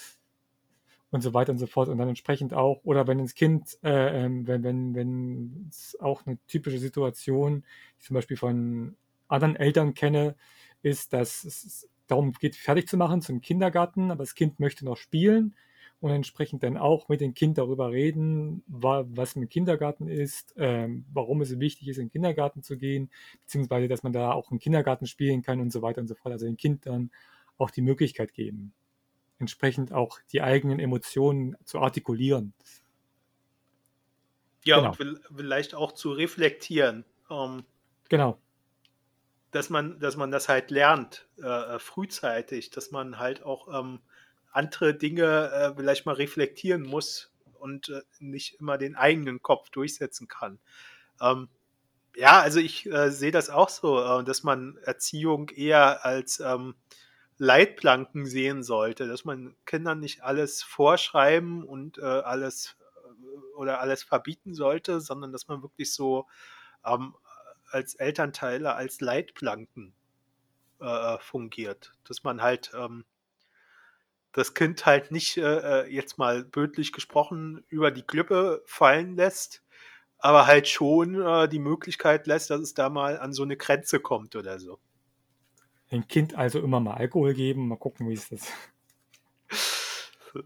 und 1.11 1.21
so 1.21 1.33
weiter 1.33 1.51
und 1.51 1.57
so 1.57 1.67
fort. 1.67 1.89
Und 1.89 1.97
dann 1.97 2.09
entsprechend 2.09 2.53
auch, 2.53 2.81
oder 2.83 3.07
wenn 3.07 3.19
das 3.19 3.35
Kind, 3.35 3.77
äh, 3.83 4.25
ähm, 4.25 4.47
wenn, 4.47 4.63
wenn, 4.63 4.95
wenn 4.95 5.67
es 5.69 5.97
auch 5.99 6.25
eine 6.25 6.37
typische 6.47 6.79
Situation, 6.79 7.63
ich 7.97 8.05
zum 8.05 8.13
Beispiel 8.13 8.37
von 8.37 8.95
anderen 9.27 9.55
Eltern 9.55 9.93
kenne, 9.93 10.35
ist, 10.81 11.13
dass 11.13 11.43
es 11.43 11.89
darum 12.07 12.33
geht, 12.33 12.55
fertig 12.55 12.87
zu 12.87 12.97
machen 12.97 13.21
zum 13.21 13.41
Kindergarten, 13.41 14.11
aber 14.11 14.23
das 14.23 14.35
Kind 14.35 14.59
möchte 14.59 14.85
noch 14.85 14.97
spielen 14.97 15.55
und 15.99 16.11
entsprechend 16.11 16.63
dann 16.63 16.77
auch 16.77 17.09
mit 17.09 17.21
dem 17.21 17.33
Kind 17.33 17.57
darüber 17.57 17.91
reden, 17.91 18.63
was 18.67 19.35
im 19.35 19.49
Kindergarten 19.49 20.07
ist, 20.07 20.53
ähm, 20.57 21.05
warum 21.11 21.41
es 21.41 21.59
wichtig 21.59 21.89
ist, 21.89 21.97
in 21.97 22.05
den 22.05 22.11
Kindergarten 22.11 22.63
zu 22.63 22.77
gehen, 22.77 23.09
beziehungsweise 23.41 23.87
dass 23.87 24.03
man 24.03 24.13
da 24.13 24.31
auch 24.31 24.51
im 24.51 24.59
Kindergarten 24.59 25.07
spielen 25.07 25.41
kann 25.41 25.59
und 25.59 25.71
so 25.71 25.81
weiter 25.81 26.01
und 26.01 26.07
so 26.07 26.15
fort. 26.15 26.31
Also 26.31 26.45
den 26.45 26.57
Kindern 26.57 27.11
auch 27.57 27.69
die 27.69 27.81
Möglichkeit 27.81 28.33
geben 28.33 28.73
entsprechend 29.39 29.91
auch 29.91 30.19
die 30.31 30.41
eigenen 30.41 30.79
Emotionen 30.79 31.57
zu 31.65 31.79
artikulieren. 31.79 32.53
Ja, 34.63 34.77
genau. 34.77 34.95
und 34.99 35.21
vielleicht 35.35 35.73
auch 35.73 35.93
zu 35.93 36.11
reflektieren. 36.11 37.05
Ähm, 37.29 37.63
genau. 38.09 38.37
Dass 39.51 39.69
man, 39.69 39.99
dass 39.99 40.15
man 40.15 40.31
das 40.31 40.49
halt 40.49 40.69
lernt, 40.69 41.27
äh, 41.41 41.79
frühzeitig, 41.79 42.69
dass 42.69 42.91
man 42.91 43.17
halt 43.17 43.43
auch 43.43 43.67
ähm, 43.79 43.99
andere 44.51 44.93
Dinge 44.93 45.49
äh, 45.51 45.73
vielleicht 45.75 46.05
mal 46.05 46.15
reflektieren 46.15 46.83
muss 46.83 47.31
und 47.59 47.89
äh, 47.89 48.01
nicht 48.19 48.59
immer 48.59 48.77
den 48.77 48.95
eigenen 48.95 49.41
Kopf 49.41 49.69
durchsetzen 49.69 50.27
kann. 50.27 50.59
Ähm, 51.21 51.49
ja, 52.15 52.39
also 52.41 52.59
ich 52.59 52.85
äh, 52.91 53.11
sehe 53.11 53.31
das 53.31 53.49
auch 53.49 53.69
so, 53.69 53.99
äh, 53.99 54.23
dass 54.23 54.43
man 54.43 54.77
Erziehung 54.83 55.49
eher 55.49 56.05
als 56.05 56.39
ähm, 56.39 56.75
Leitplanken 57.39 58.25
sehen 58.25 58.63
sollte, 58.63 59.07
dass 59.07 59.25
man 59.25 59.55
Kindern 59.65 59.99
nicht 59.99 60.23
alles 60.23 60.61
vorschreiben 60.61 61.63
und 61.63 61.97
äh, 61.97 62.01
alles 62.03 62.75
äh, 62.79 63.55
oder 63.57 63.79
alles 63.79 64.03
verbieten 64.03 64.53
sollte, 64.53 64.99
sondern 65.01 65.31
dass 65.31 65.47
man 65.47 65.61
wirklich 65.63 65.93
so 65.93 66.27
ähm, 66.85 67.15
als 67.71 67.95
Elternteile 67.95 68.75
als 68.75 68.99
Leitplanken 68.99 69.93
äh, 70.81 71.17
fungiert, 71.19 71.93
dass 72.03 72.23
man 72.23 72.41
halt 72.41 72.71
ähm, 72.75 73.05
das 74.33 74.53
Kind 74.53 74.85
halt 74.85 75.11
nicht, 75.11 75.37
äh, 75.37 75.83
äh, 75.85 75.93
jetzt 75.93 76.17
mal 76.17 76.43
bildlich 76.43 76.91
gesprochen, 76.91 77.63
über 77.69 77.89
die 77.91 78.03
Klippe 78.03 78.61
fallen 78.65 79.15
lässt, 79.15 79.63
aber 80.17 80.45
halt 80.45 80.67
schon 80.67 81.21
äh, 81.21 81.47
die 81.49 81.59
Möglichkeit 81.59 82.27
lässt, 82.27 82.49
dass 82.49 82.61
es 82.61 82.73
da 82.73 82.89
mal 82.89 83.17
an 83.17 83.33
so 83.33 83.43
eine 83.43 83.57
Grenze 83.57 83.99
kommt 83.99 84.35
oder 84.35 84.59
so. 84.59 84.79
Dem 85.91 86.07
Kind 86.07 86.35
also 86.35 86.59
immer 86.59 86.79
mal 86.79 86.93
Alkohol 86.95 87.33
geben, 87.33 87.67
mal 87.67 87.77
gucken, 87.77 88.07
wie 88.09 88.13
es 88.13 88.29
das. 88.29 88.47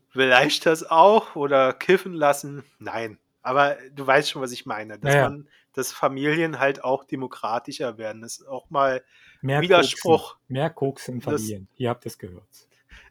Vielleicht 0.10 0.66
das 0.66 0.90
auch 0.90 1.36
oder 1.36 1.74
kiffen 1.74 2.14
lassen. 2.14 2.64
Nein. 2.80 3.18
Aber 3.42 3.76
du 3.94 4.08
weißt 4.08 4.30
schon, 4.30 4.42
was 4.42 4.54
ich 4.54 4.66
meine. 4.66 4.98
Dass 5.00 5.14
Naja. 5.14 5.30
man, 5.30 5.48
dass 5.74 5.92
Familien 5.92 6.60
halt 6.60 6.84
auch 6.84 7.04
demokratischer 7.04 7.98
werden. 7.98 8.22
Das 8.22 8.38
ist 8.38 8.48
auch 8.48 8.70
mal 8.70 9.04
Mehr 9.42 9.60
Widerspruch. 9.62 10.36
Koksen. 10.36 10.54
Mehr 10.54 10.70
Koks 10.70 11.08
in 11.10 11.20
Das- 11.20 11.26
Familien. 11.26 11.68
Ihr 11.76 11.90
habt 11.90 12.06
es 12.06 12.18
gehört. 12.18 12.48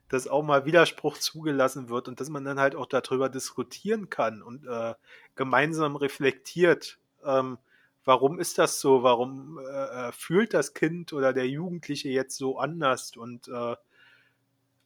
dass 0.09 0.29
auch 0.29 0.42
mal 0.42 0.66
Widerspruch 0.66 1.16
zugelassen 1.16 1.88
wird 1.88 2.07
und 2.07 2.21
dass 2.21 2.29
man 2.29 2.45
dann 2.45 2.61
halt 2.61 2.75
auch 2.77 2.85
darüber 2.85 3.31
diskutieren 3.31 4.11
kann 4.11 4.42
und 4.42 4.66
äh, 4.66 4.92
gemeinsam 5.37 5.97
reflektiert, 5.97 6.99
ähm, 7.25 7.57
warum 8.05 8.38
ist 8.41 8.59
das 8.59 8.81
so, 8.81 9.03
warum 9.03 9.59
äh, 9.59 10.09
äh, 10.09 10.12
fühlt 10.12 10.55
das 10.55 10.75
Kind 10.75 11.12
oder 11.12 11.33
der 11.33 11.49
Jugendliche 11.49 12.09
jetzt 12.09 12.37
so 12.37 12.59
anders 12.59 13.17
und 13.17 13.49
äh, 13.49 13.77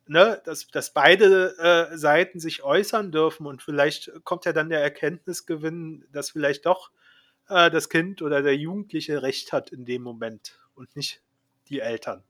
ne, 0.07 0.41
dass, 0.45 0.69
dass 0.69 0.93
beide 0.93 1.57
äh, 1.59 1.97
Seiten 1.97 2.39
sich 2.41 2.63
äußern 2.63 3.11
dürfen 3.13 3.47
und 3.47 3.63
vielleicht 3.63 4.13
kommt 4.25 4.45
ja 4.45 4.53
dann 4.53 4.69
der 4.69 4.81
Erkenntnisgewinn, 4.83 6.05
dass 6.13 6.31
vielleicht 6.31 6.67
doch 6.67 6.91
äh, 7.49 7.71
das 7.71 7.89
Kind 7.89 8.23
oder 8.23 8.43
der 8.43 8.57
Jugendliche 8.57 9.23
recht 9.23 9.53
hat 9.53 9.71
in 9.71 9.85
dem 9.85 10.03
Moment 10.03 10.59
und 10.75 10.95
nicht 10.97 11.23
die 11.69 11.81
Eltern. 11.81 12.23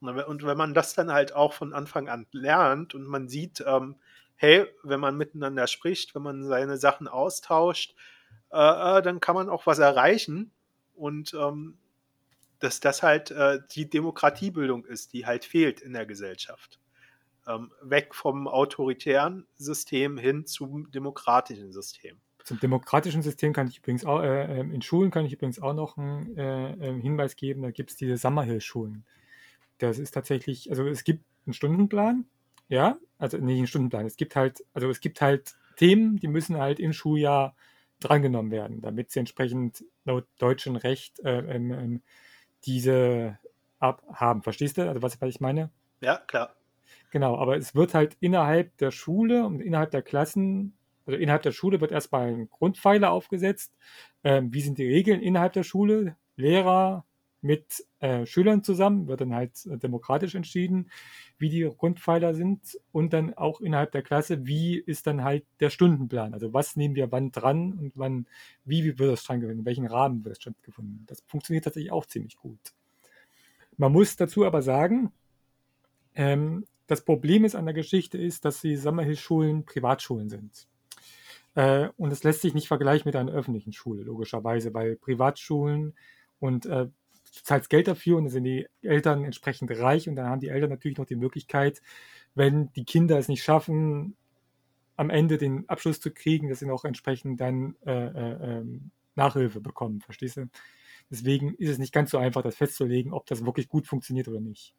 Und 0.00 0.16
wenn- 0.46 0.58
man 0.58 0.74
das 0.74 0.94
dann 0.94 1.12
halt 1.12 1.34
auch 1.34 1.54
von 1.54 1.74
Anfang 1.74 2.08
an 2.08 2.26
lernt 2.32 2.94
und 2.94 3.04
man 3.06 3.28
sieht, 3.28 3.64
ähm, 3.66 3.96
hey, 4.36 4.66
wenn 4.84 5.00
man 5.00 5.16
miteinander 5.16 5.66
spricht, 5.68 6.14
wenn 6.14 6.22
man 6.22 6.44
seine 6.44 6.76
Sachen 6.78 7.08
austauscht, 7.08 7.94
äh, 8.50 8.98
äh, 8.98 9.02
dann 9.02 9.20
kann 9.20 9.34
man 9.34 9.48
auch 9.48 9.66
was 9.66 9.78
erreichen. 9.78 10.50
Und 10.94 11.34
ähm, 11.34 11.78
dass 12.58 12.80
das 12.80 13.02
halt 13.02 13.30
äh, 13.30 13.60
die 13.70 13.88
Demokratiebildung 13.88 14.84
ist, 14.84 15.12
die 15.12 15.26
halt 15.26 15.44
fehlt 15.44 15.80
in 15.80 15.92
der 15.92 16.06
Gesellschaft. 16.06 16.80
Ähm, 17.46 17.72
weg 17.82 18.14
vom 18.14 18.48
autoritären 18.48 19.46
System 19.56 20.18
hin 20.18 20.46
zum 20.46 20.90
demokratischen 20.90 21.72
System. 21.72 22.20
Zum 22.44 22.60
demokratischen 22.60 23.22
System 23.22 23.52
kann 23.52 23.68
ich 23.68 23.78
übrigens 23.78 24.04
auch, 24.04 24.22
äh, 24.22 24.60
ähm, 24.60 24.72
in 24.72 24.82
Schulen 24.82 25.10
kann 25.10 25.24
ich 25.24 25.32
übrigens 25.32 25.60
auch 25.60 25.74
noch 25.74 25.96
einen 25.96 26.36
äh, 26.36 26.72
ähm, 26.72 27.00
Hinweis 27.00 27.36
geben, 27.36 27.62
da 27.62 27.70
gibt 27.70 27.90
es 27.90 27.96
diese 27.96 28.16
Summerhill-Schulen. 28.16 29.04
Das 29.78 29.98
ist 29.98 30.12
tatsächlich, 30.12 30.70
also 30.70 30.86
es 30.86 31.04
gibt 31.04 31.24
einen 31.46 31.54
Stundenplan, 31.54 32.24
ja, 32.68 32.98
also 33.18 33.38
nicht 33.38 33.58
einen 33.58 33.66
Stundenplan, 33.66 34.06
es 34.06 34.16
gibt 34.16 34.34
halt, 34.34 34.64
also 34.74 34.90
es 34.90 35.00
gibt 35.00 35.20
halt 35.20 35.56
Themen, 35.76 36.16
die 36.16 36.28
müssen 36.28 36.56
halt 36.56 36.80
im 36.80 36.92
Schuljahr 36.92 37.54
drangenommen 38.00 38.50
werden, 38.50 38.80
damit 38.80 39.10
sie 39.10 39.20
entsprechend 39.20 39.84
laut 40.04 40.26
deutschem 40.38 40.76
Recht 40.76 41.20
äh, 41.20 41.38
ähm, 41.38 41.72
ähm, 41.72 42.02
diese 42.64 43.38
abhaben. 43.78 44.42
Verstehst 44.42 44.78
du? 44.78 44.88
Also 44.88 45.02
was, 45.02 45.20
was 45.20 45.28
ich 45.28 45.40
meine? 45.40 45.70
Ja, 46.00 46.18
klar. 46.18 46.54
Genau, 47.10 47.36
aber 47.36 47.56
es 47.56 47.74
wird 47.74 47.94
halt 47.94 48.16
innerhalb 48.20 48.76
der 48.78 48.90
Schule 48.90 49.44
und 49.44 49.60
innerhalb 49.60 49.90
der 49.90 50.02
Klassen, 50.02 50.76
also 51.06 51.18
innerhalb 51.18 51.42
der 51.42 51.52
Schule 51.52 51.80
wird 51.80 51.92
erstmal 51.92 52.28
ein 52.28 52.50
Grundpfeiler 52.50 53.10
aufgesetzt. 53.10 53.72
Ähm, 54.24 54.52
wie 54.52 54.60
sind 54.60 54.78
die 54.78 54.86
Regeln 54.86 55.20
innerhalb 55.20 55.54
der 55.54 55.62
Schule? 55.62 56.16
Lehrer 56.36 57.04
mit 57.40 57.84
äh, 58.00 58.26
Schülern 58.26 58.64
zusammen, 58.64 59.06
wird 59.06 59.20
dann 59.20 59.34
halt 59.34 59.64
äh, 59.66 59.78
demokratisch 59.78 60.34
entschieden, 60.34 60.90
wie 61.38 61.50
die 61.50 61.62
Grundpfeiler 61.62 62.34
sind 62.34 62.78
und 62.90 63.12
dann 63.12 63.34
auch 63.34 63.60
innerhalb 63.60 63.92
der 63.92 64.02
Klasse, 64.02 64.46
wie 64.46 64.76
ist 64.76 65.06
dann 65.06 65.22
halt 65.22 65.44
der 65.60 65.70
Stundenplan? 65.70 66.34
Also 66.34 66.52
was 66.52 66.76
nehmen 66.76 66.96
wir 66.96 67.12
wann 67.12 67.30
dran 67.30 67.72
und 67.74 67.92
wann, 67.94 68.26
wie, 68.64 68.84
wie 68.84 68.98
wird 68.98 69.12
das 69.12 69.22
stattgefunden, 69.22 69.60
in 69.60 69.66
welchem 69.66 69.86
Rahmen 69.86 70.24
wird 70.24 70.36
das 70.36 70.42
stattgefunden? 70.42 71.04
Das 71.06 71.22
funktioniert 71.26 71.64
tatsächlich 71.64 71.92
auch 71.92 72.06
ziemlich 72.06 72.36
gut. 72.36 72.74
Man 73.76 73.92
muss 73.92 74.16
dazu 74.16 74.44
aber 74.44 74.62
sagen, 74.62 75.12
ähm, 76.16 76.66
das 76.88 77.04
Problem 77.04 77.44
ist 77.44 77.54
an 77.54 77.66
der 77.66 77.74
Geschichte 77.74 78.18
ist, 78.18 78.44
dass 78.44 78.60
die 78.60 78.76
Sommerhilfschulen 78.76 79.64
Privatschulen 79.64 80.28
sind. 80.28 80.66
Äh, 81.54 81.90
und 81.96 82.12
es 82.12 82.24
lässt 82.24 82.40
sich 82.40 82.54
nicht 82.54 82.66
vergleichen 82.66 83.08
mit 83.08 83.14
einer 83.14 83.32
öffentlichen 83.32 83.72
Schule, 83.72 84.02
logischerweise, 84.02 84.74
weil 84.74 84.96
Privatschulen 84.96 85.94
und 86.40 86.66
äh, 86.66 86.88
du 87.32 87.42
zahlst 87.42 87.70
Geld 87.70 87.88
dafür 87.88 88.16
und 88.16 88.24
dann 88.24 88.32
sind 88.32 88.44
die 88.44 88.66
Eltern 88.82 89.24
entsprechend 89.24 89.70
reich 89.70 90.08
und 90.08 90.16
dann 90.16 90.26
haben 90.26 90.40
die 90.40 90.48
Eltern 90.48 90.70
natürlich 90.70 90.98
noch 90.98 91.06
die 91.06 91.16
Möglichkeit, 91.16 91.82
wenn 92.34 92.72
die 92.72 92.84
Kinder 92.84 93.18
es 93.18 93.28
nicht 93.28 93.42
schaffen, 93.42 94.16
am 94.96 95.10
Ende 95.10 95.38
den 95.38 95.68
Abschluss 95.68 96.00
zu 96.00 96.10
kriegen, 96.10 96.48
dass 96.48 96.58
sie 96.58 96.66
noch 96.66 96.84
entsprechend 96.84 97.40
dann 97.40 97.76
äh, 97.86 97.92
äh, 97.92 98.58
ähm, 98.58 98.90
Nachhilfe 99.14 99.60
bekommen, 99.60 100.00
verstehst 100.00 100.36
du? 100.36 100.48
Deswegen 101.10 101.54
ist 101.54 101.70
es 101.70 101.78
nicht 101.78 101.92
ganz 101.92 102.10
so 102.10 102.18
einfach, 102.18 102.42
das 102.42 102.56
festzulegen, 102.56 103.12
ob 103.12 103.26
das 103.26 103.44
wirklich 103.44 103.68
gut 103.68 103.86
funktioniert 103.86 104.28
oder 104.28 104.40
nicht. 104.40 104.74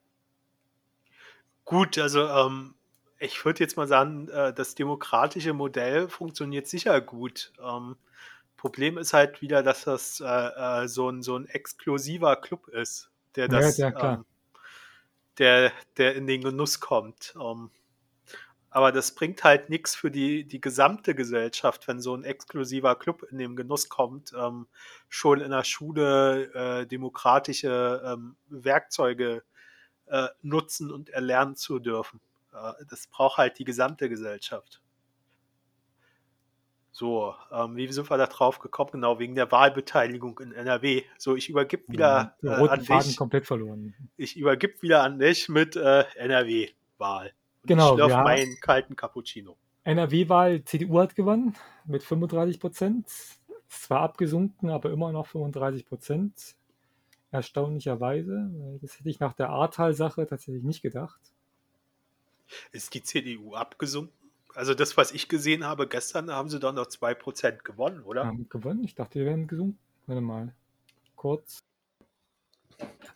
Gut, 1.65 1.97
also 1.97 2.27
ähm, 2.27 2.75
ich 3.19 3.43
würde 3.45 3.59
jetzt 3.59 3.77
mal 3.77 3.87
sagen, 3.87 4.27
äh, 4.29 4.53
das 4.53 4.75
demokratische 4.75 5.53
Modell 5.53 6.09
funktioniert 6.09 6.67
sicher 6.67 6.99
gut. 7.01 7.51
Ähm, 7.63 7.95
Problem 8.59 8.97
ist 8.97 9.13
halt 9.13 9.41
wieder, 9.41 9.63
dass 9.63 9.85
das 9.85 10.19
äh, 10.19 10.25
äh, 10.25 10.87
so, 10.89 11.09
ein, 11.09 11.23
so 11.23 11.37
ein 11.37 11.47
exklusiver 11.47 12.35
Club 12.35 12.67
ist, 12.67 13.09
der 13.37 13.45
Ja, 13.45 13.59
das, 13.59 13.77
ja, 13.77 13.91
klar. 13.91 14.13
ähm, 14.15 14.25
der, 15.37 15.71
der 15.95 16.15
in 16.15 16.27
den 16.27 16.41
Genuss 16.41 16.81
kommt. 16.81 17.33
Ähm, 17.39 17.71
aber 18.69 18.91
das 18.91 19.15
bringt 19.15 19.45
halt 19.45 19.69
nichts 19.69 19.95
für 19.95 20.11
die, 20.11 20.43
die 20.43 20.59
gesamte 20.59 21.15
Gesellschaft, 21.15 21.87
wenn 21.87 22.01
so 22.01 22.13
ein 22.13 22.25
exklusiver 22.25 22.95
Club 22.95 23.23
in 23.31 23.37
den 23.37 23.55
Genuss 23.55 23.87
kommt, 23.87 24.33
ähm, 24.37 24.67
schon 25.07 25.39
in 25.39 25.51
der 25.51 25.63
Schule 25.63 26.53
äh, 26.53 26.85
demokratische 26.85 28.01
ähm, 28.05 28.35
Werkzeuge 28.49 29.41
äh, 30.07 30.27
nutzen 30.41 30.91
und 30.91 31.09
erlernen 31.09 31.55
zu 31.55 31.79
dürfen. 31.79 32.19
Äh, 32.51 32.73
das 32.89 33.07
braucht 33.07 33.37
halt 33.37 33.57
die 33.57 33.63
gesamte 33.65 34.09
Gesellschaft. 34.09 34.81
So, 36.91 37.35
ähm, 37.51 37.75
wie 37.75 37.91
sind 37.91 38.09
wir 38.09 38.17
da 38.17 38.27
drauf 38.27 38.59
gekommen? 38.59 38.91
Genau, 38.93 39.19
wegen 39.19 39.35
der 39.35 39.51
Wahlbeteiligung 39.51 40.39
in 40.39 40.51
NRW. 40.51 41.03
So, 41.17 41.35
ich 41.35 41.49
übergib 41.49 41.87
wieder 41.89 42.35
den 42.41 42.49
äh, 42.49 42.67
an 42.67 42.81
Faden 42.81 43.07
dich. 43.07 43.17
komplett 43.17 43.45
verloren. 43.45 43.93
Ich 44.17 44.35
übergib 44.35 44.81
wieder 44.81 45.03
an 45.03 45.19
dich 45.19 45.49
mit 45.49 45.75
äh, 45.75 46.05
NRW-Wahl. 46.15 47.33
Genau, 47.65 47.91
ich 47.91 47.95
schlürf 47.95 48.09
ja. 48.09 48.23
meinen 48.23 48.59
kalten 48.59 48.95
Cappuccino. 48.95 49.55
NRW-Wahl, 49.83 50.63
CDU 50.65 50.99
hat 50.99 51.15
gewonnen 51.15 51.55
mit 51.85 52.03
35 52.03 52.59
Prozent. 52.59 53.07
Ist 53.07 53.39
zwar 53.67 54.01
abgesunken, 54.01 54.69
aber 54.69 54.91
immer 54.91 55.11
noch 55.11 55.27
35 55.27 55.85
Prozent. 55.85 56.55
Erstaunlicherweise. 57.31 58.79
Das 58.81 58.99
hätte 58.99 59.09
ich 59.09 59.19
nach 59.19 59.33
der 59.33 59.49
Ahrtal-Sache 59.49 60.25
tatsächlich 60.25 60.63
nicht 60.63 60.81
gedacht. 60.81 61.19
Ist 62.71 62.93
die 62.95 63.03
CDU 63.03 63.53
abgesunken? 63.53 64.18
Also 64.55 64.73
das, 64.73 64.97
was 64.97 65.11
ich 65.11 65.29
gesehen 65.29 65.65
habe, 65.65 65.87
gestern 65.87 66.31
haben 66.31 66.49
sie 66.49 66.59
doch 66.59 66.73
noch 66.73 66.87
2% 66.87 67.63
gewonnen, 67.63 68.01
oder? 68.03 68.25
Haben 68.25 68.49
gewonnen? 68.49 68.83
Ich 68.83 68.95
dachte, 68.95 69.19
die 69.19 69.25
wären 69.25 69.47
gesunken. 69.47 69.79
Warte 70.07 70.21
mal. 70.21 70.53
Kurz. 71.15 71.63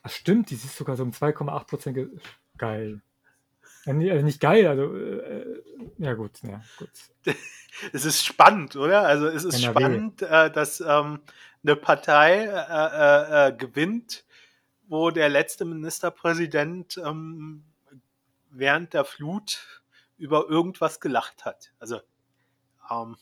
Ach 0.03 0.09
stimmt, 0.09 0.49
die 0.49 0.55
ist 0.55 0.75
sogar 0.75 0.95
so 0.95 1.03
um 1.03 1.11
2,8 1.11 1.67
Prozent. 1.67 1.95
Ge 1.95 2.09
geil. 2.57 3.01
Ja, 3.85 3.93
nee, 3.93 4.11
also 4.11 4.23
nicht 4.23 4.39
geil, 4.39 4.65
also 4.67 4.95
äh, 4.95 5.61
ja 5.97 6.13
gut, 6.13 6.41
ja 6.43 6.61
gut. 6.77 6.89
Es 7.91 8.05
ist 8.05 8.23
spannend, 8.23 8.75
oder? 8.75 9.01
Also 9.01 9.25
es 9.27 9.43
ist 9.43 9.55
NRW. 9.63 9.79
spannend, 9.79 10.21
äh, 10.21 10.51
dass 10.51 10.79
ähm, 10.79 11.21
eine 11.63 11.75
Partei 11.75 12.45
äh, 12.45 13.47
äh, 13.47 13.47
äh, 13.49 13.53
gewinnt, 13.57 14.25
wo 14.87 15.09
der 15.09 15.27
letzte 15.27 15.65
Ministerpräsident 15.65 17.01
ähm, 17.03 17.63
während 18.51 18.93
der 18.93 19.05
Flut 19.05 19.82
über 20.23 20.47
irgendwas 20.47 21.01
gelacht 21.01 21.43
hat. 21.43 21.73
Also, 21.79 21.99
ähm, 22.89 23.17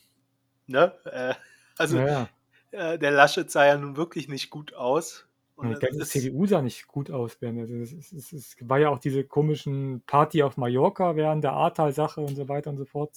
ne? 0.68 0.94
Äh, 1.06 1.34
also 1.78 1.98
ja, 1.98 2.30
ja. 2.72 2.94
äh, 2.94 3.00
der 3.00 3.10
Laschet 3.10 3.50
sah 3.50 3.66
ja 3.66 3.76
nun 3.76 3.98
wirklich 3.98 4.28
nicht 4.28 4.52
gut 4.52 4.76
aus. 4.76 5.28
Und 5.56 5.68
die 5.68 5.74
das 5.74 5.82
ganze 5.82 6.06
CDU 6.06 6.46
sah 6.46 6.62
nicht 6.62 6.88
gut 6.88 7.10
aus, 7.10 7.36
Bernd. 7.36 7.60
Also 7.60 7.76
es, 7.76 7.92
es, 7.92 8.12
es, 8.12 8.34
es 8.34 8.56
war 8.62 8.78
ja 8.78 8.90
auch 8.90 9.00
diese 9.00 9.24
komischen 9.24 10.02
Party 10.06 10.44
auf 10.44 10.58
Mallorca 10.58 11.16
während 11.16 11.44
der 11.44 11.54
Ahrtal-Sache 11.54 12.22
und 12.22 12.36
so 12.36 12.48
weiter 12.48 12.70
und 12.70 12.78
so 12.78 12.86
fort. 12.86 13.12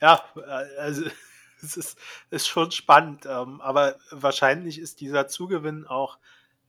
Ja, 0.00 0.22
äh, 0.36 0.78
also 0.78 1.04
es 1.62 1.76
ist, 1.76 1.98
ist 2.30 2.46
schon 2.46 2.70
spannend, 2.70 3.26
ähm, 3.26 3.60
aber 3.60 3.96
wahrscheinlich 4.12 4.78
ist 4.78 5.00
dieser 5.00 5.26
Zugewinn 5.26 5.86
auch 5.86 6.18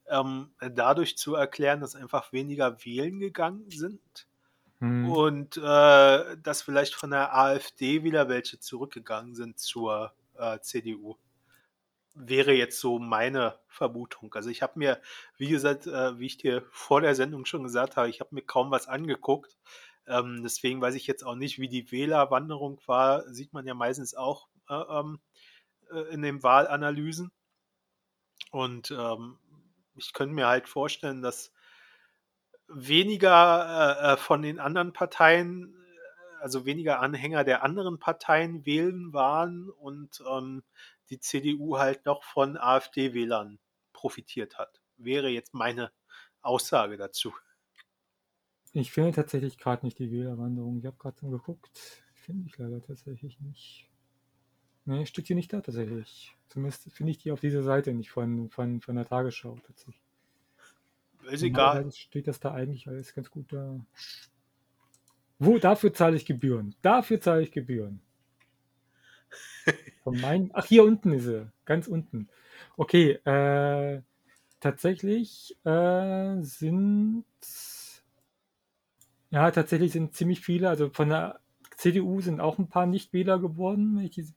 ähm, 0.09 0.49
dadurch 0.59 1.15
zu 1.15 1.35
erklären, 1.35 1.81
dass 1.81 1.95
einfach 1.95 2.33
weniger 2.33 2.83
wählen 2.83 3.19
gegangen 3.19 3.69
sind 3.69 4.27
Hm. 4.79 5.09
und 5.09 5.57
äh, 5.57 6.37
dass 6.37 6.61
vielleicht 6.61 6.93
von 6.93 7.09
der 7.09 7.35
AfD 7.35 8.03
wieder 8.03 8.29
welche 8.29 8.59
zurückgegangen 8.59 9.33
sind 9.33 9.57
zur 9.57 10.13
äh, 10.37 10.59
CDU. 10.59 11.15
Wäre 12.13 12.53
jetzt 12.53 12.79
so 12.79 12.99
meine 12.99 13.59
Vermutung. 13.67 14.33
Also 14.35 14.49
ich 14.49 14.61
habe 14.61 14.77
mir, 14.77 15.01
wie 15.37 15.49
gesagt, 15.49 15.87
äh, 15.87 16.19
wie 16.19 16.27
ich 16.27 16.37
dir 16.37 16.63
vor 16.71 17.01
der 17.01 17.15
Sendung 17.15 17.45
schon 17.45 17.63
gesagt 17.63 17.95
habe, 17.97 18.09
ich 18.09 18.19
habe 18.19 18.35
mir 18.35 18.43
kaum 18.43 18.71
was 18.71 18.87
angeguckt. 18.87 19.57
Ähm, 20.07 20.41
deswegen 20.43 20.81
weiß 20.81 20.95
ich 20.95 21.07
jetzt 21.07 21.23
auch 21.23 21.35
nicht, 21.35 21.59
wie 21.59 21.69
die 21.69 21.91
Wählerwanderung 21.91 22.79
war. 22.85 23.23
Sieht 23.33 23.53
man 23.53 23.65
ja 23.67 23.73
meistens 23.73 24.15
auch 24.15 24.47
äh, 24.69 24.75
ähm, 24.75 25.19
äh, 25.91 26.13
in 26.13 26.21
den 26.21 26.43
Wahlanalysen. 26.43 27.31
Und 28.51 28.91
ähm, 28.91 29.39
ich 29.95 30.13
könnte 30.13 30.35
mir 30.35 30.47
halt 30.47 30.69
vorstellen, 30.69 31.21
dass 31.21 31.51
weniger 32.67 33.97
äh, 34.01 34.13
äh 34.13 34.17
von 34.17 34.41
den 34.41 34.59
anderen 34.59 34.93
Parteien, 34.93 35.73
äh, 35.73 36.41
also 36.41 36.65
weniger 36.65 36.99
Anhänger 36.99 37.43
der 37.43 37.63
anderen 37.63 37.99
Parteien 37.99 38.65
wählen 38.65 39.13
waren 39.13 39.69
und 39.69 40.23
ähm, 40.29 40.63
die 41.09 41.19
CDU 41.19 41.77
halt 41.77 42.05
noch 42.05 42.23
von 42.23 42.57
AfD-Wählern 42.57 43.59
profitiert 43.93 44.57
hat. 44.57 44.81
Wäre 44.97 45.29
jetzt 45.29 45.53
meine 45.53 45.91
Aussage 46.41 46.97
dazu. 46.97 47.33
Ich 48.73 48.91
finde 48.91 49.11
tatsächlich 49.11 49.57
gerade 49.57 49.85
nicht 49.85 49.97
die 49.99 50.11
Wählerwanderung. 50.11 50.77
Ich 50.79 50.85
habe 50.85 50.97
gerade 50.97 51.17
so 51.17 51.29
geguckt. 51.29 52.03
Finde 52.13 52.47
ich 52.47 52.57
leider 52.57 52.81
tatsächlich 52.81 53.39
nicht. 53.39 53.89
Nee, 54.85 55.05
steht 55.05 55.27
hier 55.27 55.35
nicht 55.35 55.51
da 55.51 55.61
tatsächlich. 55.61 56.35
Zumindest 56.47 56.91
finde 56.91 57.11
ich 57.11 57.17
die 57.17 57.31
auf 57.31 57.41
dieser 57.41 57.63
Seite 57.63 57.93
nicht 57.93 58.11
von, 58.11 58.49
von, 58.49 58.81
von 58.81 58.95
der 58.95 59.05
Tagesschau 59.05 59.57
tatsächlich. 59.65 60.06
Ist 61.29 61.43
egal. 61.43 61.91
Steht 61.91 62.27
das 62.27 62.39
da 62.39 62.53
eigentlich 62.53 62.87
alles 62.87 63.13
ganz 63.13 63.29
gut 63.29 63.51
da. 63.51 63.79
Wo? 65.39 65.57
Dafür 65.57 65.93
zahle 65.93 66.15
ich 66.15 66.25
Gebühren. 66.25 66.75
Dafür 66.81 67.21
zahle 67.21 67.43
ich 67.43 67.51
Gebühren. 67.51 68.01
Von 70.03 70.19
meinen. 70.19 70.51
Ach, 70.53 70.65
hier 70.65 70.83
unten 70.83 71.13
ist 71.13 71.25
sie. 71.25 71.51
Ganz 71.65 71.87
unten. 71.87 72.29
Okay, 72.75 73.11
äh, 73.25 74.01
tatsächlich 74.59 75.57
äh, 75.65 76.41
sind. 76.41 77.25
Ja, 79.29 79.51
tatsächlich 79.51 79.91
sind 79.91 80.15
ziemlich 80.15 80.39
viele, 80.39 80.69
also 80.69 80.89
von 80.89 81.09
der 81.09 81.41
CDU 81.75 82.21
sind 82.21 82.39
auch 82.39 82.57
ein 82.57 82.69
paar 82.69 82.85
Nichtwähler 82.85 83.39
geworden, 83.39 83.97
wenn 83.97 84.05
ich 84.05 84.11
die 84.11 84.33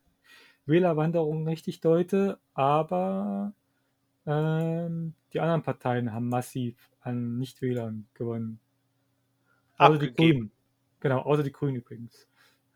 Wählerwanderung 0.66 1.46
richtig 1.46 1.80
deute, 1.80 2.40
aber 2.54 3.54
ähm, 4.26 5.14
die 5.32 5.40
anderen 5.40 5.62
Parteien 5.62 6.12
haben 6.12 6.28
massiv 6.28 6.76
an 7.00 7.38
Nichtwählern 7.38 8.08
gewonnen. 8.14 8.60
Außer 9.78 9.98
die 9.98 10.12
Grünen. 10.12 10.52
Genau, 11.00 11.20
außer 11.20 11.42
die 11.42 11.52
Grünen 11.52 11.76
übrigens. 11.76 12.28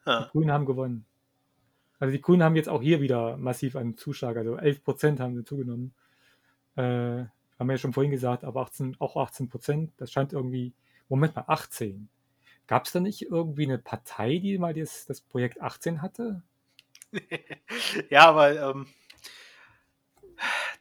Ah. 0.05 0.25
Die 0.25 0.31
Grünen 0.31 0.51
haben 0.51 0.65
gewonnen. 0.65 1.05
Also 1.99 2.13
die 2.13 2.21
Grünen 2.21 2.43
haben 2.43 2.57
jetzt 2.57 2.69
auch 2.69 2.83
hier 2.83 3.01
wieder 3.01 3.37
massiv 3.37 3.77
einen 3.77 3.97
Zuschlag, 3.97 4.37
also 4.37 4.57
11 4.57 4.83
Prozent 4.83 5.21
haben 5.21 5.35
sie 5.35 5.45
zugenommen. 5.45 5.95
Äh, 6.77 6.83
haben 7.59 7.69
wir 7.69 7.75
ja 7.75 7.79
schon 7.79 7.93
vorhin 7.93 8.11
gesagt, 8.11 8.45
aber 8.45 8.63
18, 8.63 8.97
auch 8.99 9.17
18 9.17 9.49
Prozent, 9.49 9.93
das 9.99 10.11
scheint 10.11 10.33
irgendwie, 10.33 10.75
Moment 11.09 11.37
mal, 11.37 11.45
18. 11.47 12.09
Gab 12.67 12.87
es 12.87 12.93
da 12.93 13.01
nicht 13.01 13.23
irgendwie 13.23 13.65
eine 13.65 13.79
Partei, 13.79 14.39
die 14.39 14.59
mal 14.59 14.75
das, 14.75 15.07
das 15.07 15.21
Projekt 15.21 15.61
18 15.61 16.03
hatte? 16.03 16.43
ja, 18.11 18.29
aber 18.29 18.71
ähm, 18.71 18.87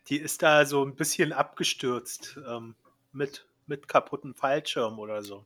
die 0.07 0.17
ist 0.17 0.43
da 0.43 0.65
so 0.65 0.83
ein 0.83 0.95
bisschen 0.95 1.33
abgestürzt 1.33 2.39
ähm, 2.47 2.75
mit, 3.11 3.47
mit 3.65 3.87
kaputten 3.87 4.33
Fallschirm 4.33 4.99
oder 4.99 5.21
so. 5.23 5.45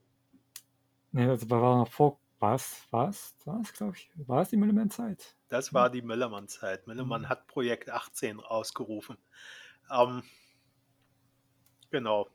Ne, 1.12 1.30
also 1.30 1.48
war 1.50 1.78
noch 1.78 1.88
vor. 1.88 2.18
Was? 2.40 2.86
Was? 2.92 3.34
Was, 3.46 3.72
glaube 3.72 3.96
ich? 3.96 4.10
War 4.14 4.42
es 4.42 4.50
die 4.50 4.56
Müllermann-Zeit? 4.56 5.34
Das 5.48 5.74
war 5.74 5.90
die 5.90 6.02
Müllermann-Zeit. 6.02 6.86
Müllermann 6.86 7.22
mhm. 7.22 7.28
hat 7.28 7.48
Projekt 7.48 7.90
18 7.90 8.38
ausgerufen. 8.38 9.16
Ähm, 9.90 10.22
genau. 11.90 12.28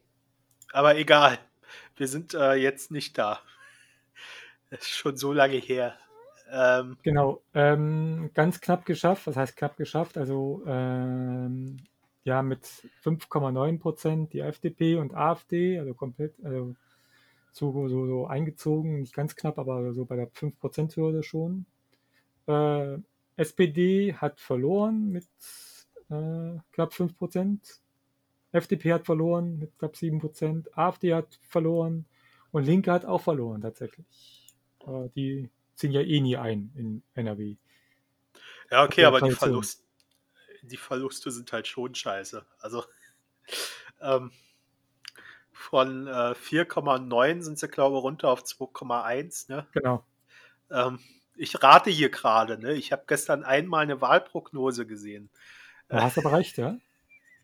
Aber 0.73 0.97
egal. 0.97 1.39
Wir 1.95 2.09
sind 2.09 2.33
äh, 2.33 2.55
jetzt 2.55 2.91
nicht 2.91 3.17
da. 3.17 3.39
Das 4.69 4.81
ist 4.81 4.89
schon 4.89 5.15
so 5.15 5.31
lange 5.31 5.55
her. 5.55 5.97
Ähm, 6.51 6.97
genau, 7.01 7.41
ähm, 7.53 8.29
ganz 8.33 8.59
knapp 8.59 8.85
geschafft. 8.85 9.25
Was 9.27 9.37
heißt 9.37 9.55
knapp 9.55 9.77
geschafft? 9.77 10.17
Also 10.17 10.63
ähm, 10.67 11.77
ja, 12.23 12.41
mit 12.41 12.65
5,9 13.03 13.79
Prozent 13.79 14.33
die 14.33 14.39
FDP 14.39 14.95
und 14.95 15.13
AfD, 15.13 15.79
also 15.79 15.93
komplett, 15.93 16.33
also 16.43 16.75
so, 17.51 17.87
so, 17.87 18.07
so 18.07 18.27
eingezogen, 18.27 19.01
nicht 19.01 19.13
ganz 19.13 19.35
knapp, 19.35 19.59
aber 19.59 19.93
so 19.93 20.05
bei 20.05 20.15
der 20.15 20.27
5 20.27 20.59
Prozent 20.59 20.95
Hürde 20.95 21.23
schon. 21.23 21.65
Äh, 22.47 22.97
SPD 23.35 24.13
hat 24.13 24.39
verloren 24.39 25.09
mit 25.11 25.27
äh, 26.09 26.57
knapp 26.71 26.93
5 26.93 27.17
Prozent. 27.17 27.81
FDP 28.51 28.93
hat 28.93 29.05
verloren 29.05 29.59
mit 29.59 29.77
knapp 29.77 29.95
7 29.95 30.19
Prozent. 30.19 30.75
AfD 30.77 31.13
hat 31.13 31.39
verloren 31.41 32.05
und 32.51 32.65
Linke 32.65 32.91
hat 32.91 33.05
auch 33.05 33.21
verloren 33.21 33.61
tatsächlich. 33.61 34.53
Äh, 34.87 35.09
die 35.15 35.49
ziehen 35.75 35.91
ja 35.91 36.01
eh 36.01 36.21
nie 36.21 36.37
ein 36.37 36.71
in 36.75 37.03
NRW. 37.15 37.55
Ja, 38.71 38.85
okay, 38.85 39.05
aber 39.05 39.21
die, 39.21 39.31
Verlust, 39.31 39.82
die 40.63 40.77
Verluste 40.77 41.31
sind 41.31 41.51
halt 41.51 41.67
schon 41.67 41.95
scheiße. 41.95 42.45
Also 42.59 42.83
ähm, 44.01 44.31
von 45.51 46.07
äh, 46.07 46.33
4,9 46.33 47.41
sind 47.41 47.59
sie, 47.59 47.67
glaube 47.67 47.97
ich, 47.97 48.03
runter 48.03 48.29
auf 48.29 48.43
2,1. 48.43 49.51
Ne? 49.51 49.67
Genau. 49.73 50.05
Ähm, 50.71 50.99
ich 51.35 51.61
rate 51.61 51.89
hier 51.89 52.09
gerade. 52.09 52.57
Ne? 52.57 52.73
Ich 52.73 52.91
habe 52.91 53.03
gestern 53.07 53.43
einmal 53.43 53.83
eine 53.83 54.01
Wahlprognose 54.01 54.85
gesehen. 54.85 55.29
Du 55.89 55.97
hast 55.97 56.17
aber 56.17 56.33
recht, 56.33 56.57
ja? 56.57 56.77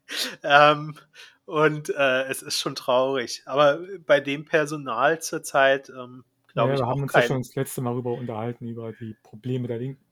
ähm, 0.43 0.97
und 1.45 1.89
äh, 1.89 2.23
es 2.23 2.41
ist 2.41 2.59
schon 2.59 2.75
traurig. 2.75 3.43
Aber 3.45 3.79
bei 4.05 4.19
dem 4.19 4.45
Personal 4.45 5.21
zurzeit 5.21 5.89
ähm, 5.89 6.23
glaube 6.53 6.69
ja, 6.69 6.75
ich. 6.75 6.81
Wir 6.81 6.87
haben 6.87 7.01
uns 7.01 7.11
kein... 7.11 7.21
ja 7.21 7.27
schon 7.27 7.41
das 7.41 7.55
letzte 7.55 7.81
Mal 7.81 7.91
darüber 7.91 8.13
unterhalten, 8.13 8.67
über 8.67 8.91
die 8.93 9.15
Probleme 9.23 9.67
der 9.67 9.79
Linken. 9.79 10.03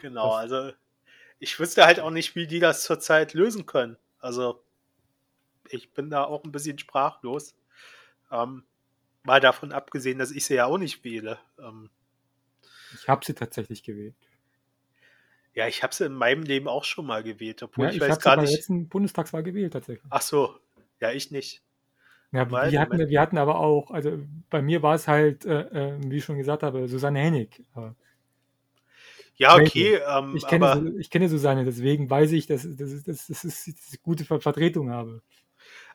Genau, 0.00 0.30
das... 0.30 0.52
also 0.52 0.76
ich 1.44 1.60
wüsste 1.60 1.84
halt 1.84 2.00
auch 2.00 2.10
nicht, 2.10 2.34
wie 2.34 2.46
die 2.46 2.58
das 2.58 2.82
zurzeit 2.82 3.34
lösen 3.34 3.66
können. 3.66 3.98
Also 4.18 4.64
ich 5.68 5.92
bin 5.92 6.08
da 6.08 6.24
auch 6.24 6.42
ein 6.42 6.52
bisschen 6.52 6.78
sprachlos. 6.78 7.54
Ähm, 8.32 8.64
mal 9.22 9.40
davon 9.40 9.70
abgesehen, 9.70 10.18
dass 10.18 10.30
ich 10.30 10.46
sie 10.46 10.54
ja 10.54 10.64
auch 10.64 10.78
nicht 10.78 11.04
wähle. 11.04 11.38
Ähm, 11.58 11.90
ich 12.94 13.08
habe 13.08 13.24
sie 13.26 13.34
tatsächlich 13.34 13.82
gewählt. 13.82 14.14
Ja, 15.52 15.68
ich 15.68 15.82
habe 15.82 15.94
sie 15.94 16.06
in 16.06 16.14
meinem 16.14 16.44
Leben 16.44 16.66
auch 16.66 16.84
schon 16.84 17.04
mal 17.04 17.22
gewählt, 17.22 17.62
obwohl 17.62 17.84
ja, 17.86 17.90
ich, 17.90 17.96
ich 17.96 18.02
weiß 18.02 18.20
gar 18.20 18.36
nicht. 18.36 18.44
Ich 18.44 18.50
habe 18.50 18.56
letzten 18.56 18.88
Bundestagswahl 18.88 19.42
gewählt 19.42 19.74
tatsächlich. 19.74 20.06
Ach 20.08 20.22
so, 20.22 20.58
ja, 21.00 21.12
ich 21.12 21.30
nicht. 21.30 21.62
Ja, 22.32 22.50
Weil, 22.50 22.72
wir, 22.72 22.80
hatten, 22.80 22.98
wir 22.98 23.20
hatten 23.20 23.36
aber 23.36 23.60
auch, 23.60 23.90
also 23.90 24.18
bei 24.48 24.62
mir 24.62 24.82
war 24.82 24.94
es 24.94 25.06
halt, 25.06 25.44
äh, 25.44 25.92
äh 25.92 25.98
wie 26.00 26.16
ich 26.16 26.24
schon 26.24 26.38
gesagt 26.38 26.62
habe, 26.62 26.88
Susanne 26.88 27.20
Hennig. 27.20 27.62
Ja, 29.36 29.56
okay. 29.56 30.00
Ähm, 30.06 30.36
ich, 30.36 30.46
kenne, 30.46 30.94
ich 30.98 31.10
kenne 31.10 31.28
Susanne, 31.28 31.64
deswegen 31.64 32.08
weiß 32.08 32.32
ich, 32.32 32.46
dass, 32.46 32.62
dass, 32.62 33.02
dass, 33.04 33.26
dass, 33.26 33.66
ich 33.66 33.74
eine 33.90 33.98
gute 34.02 34.24
Vertretung 34.24 34.90
habe. 34.90 35.22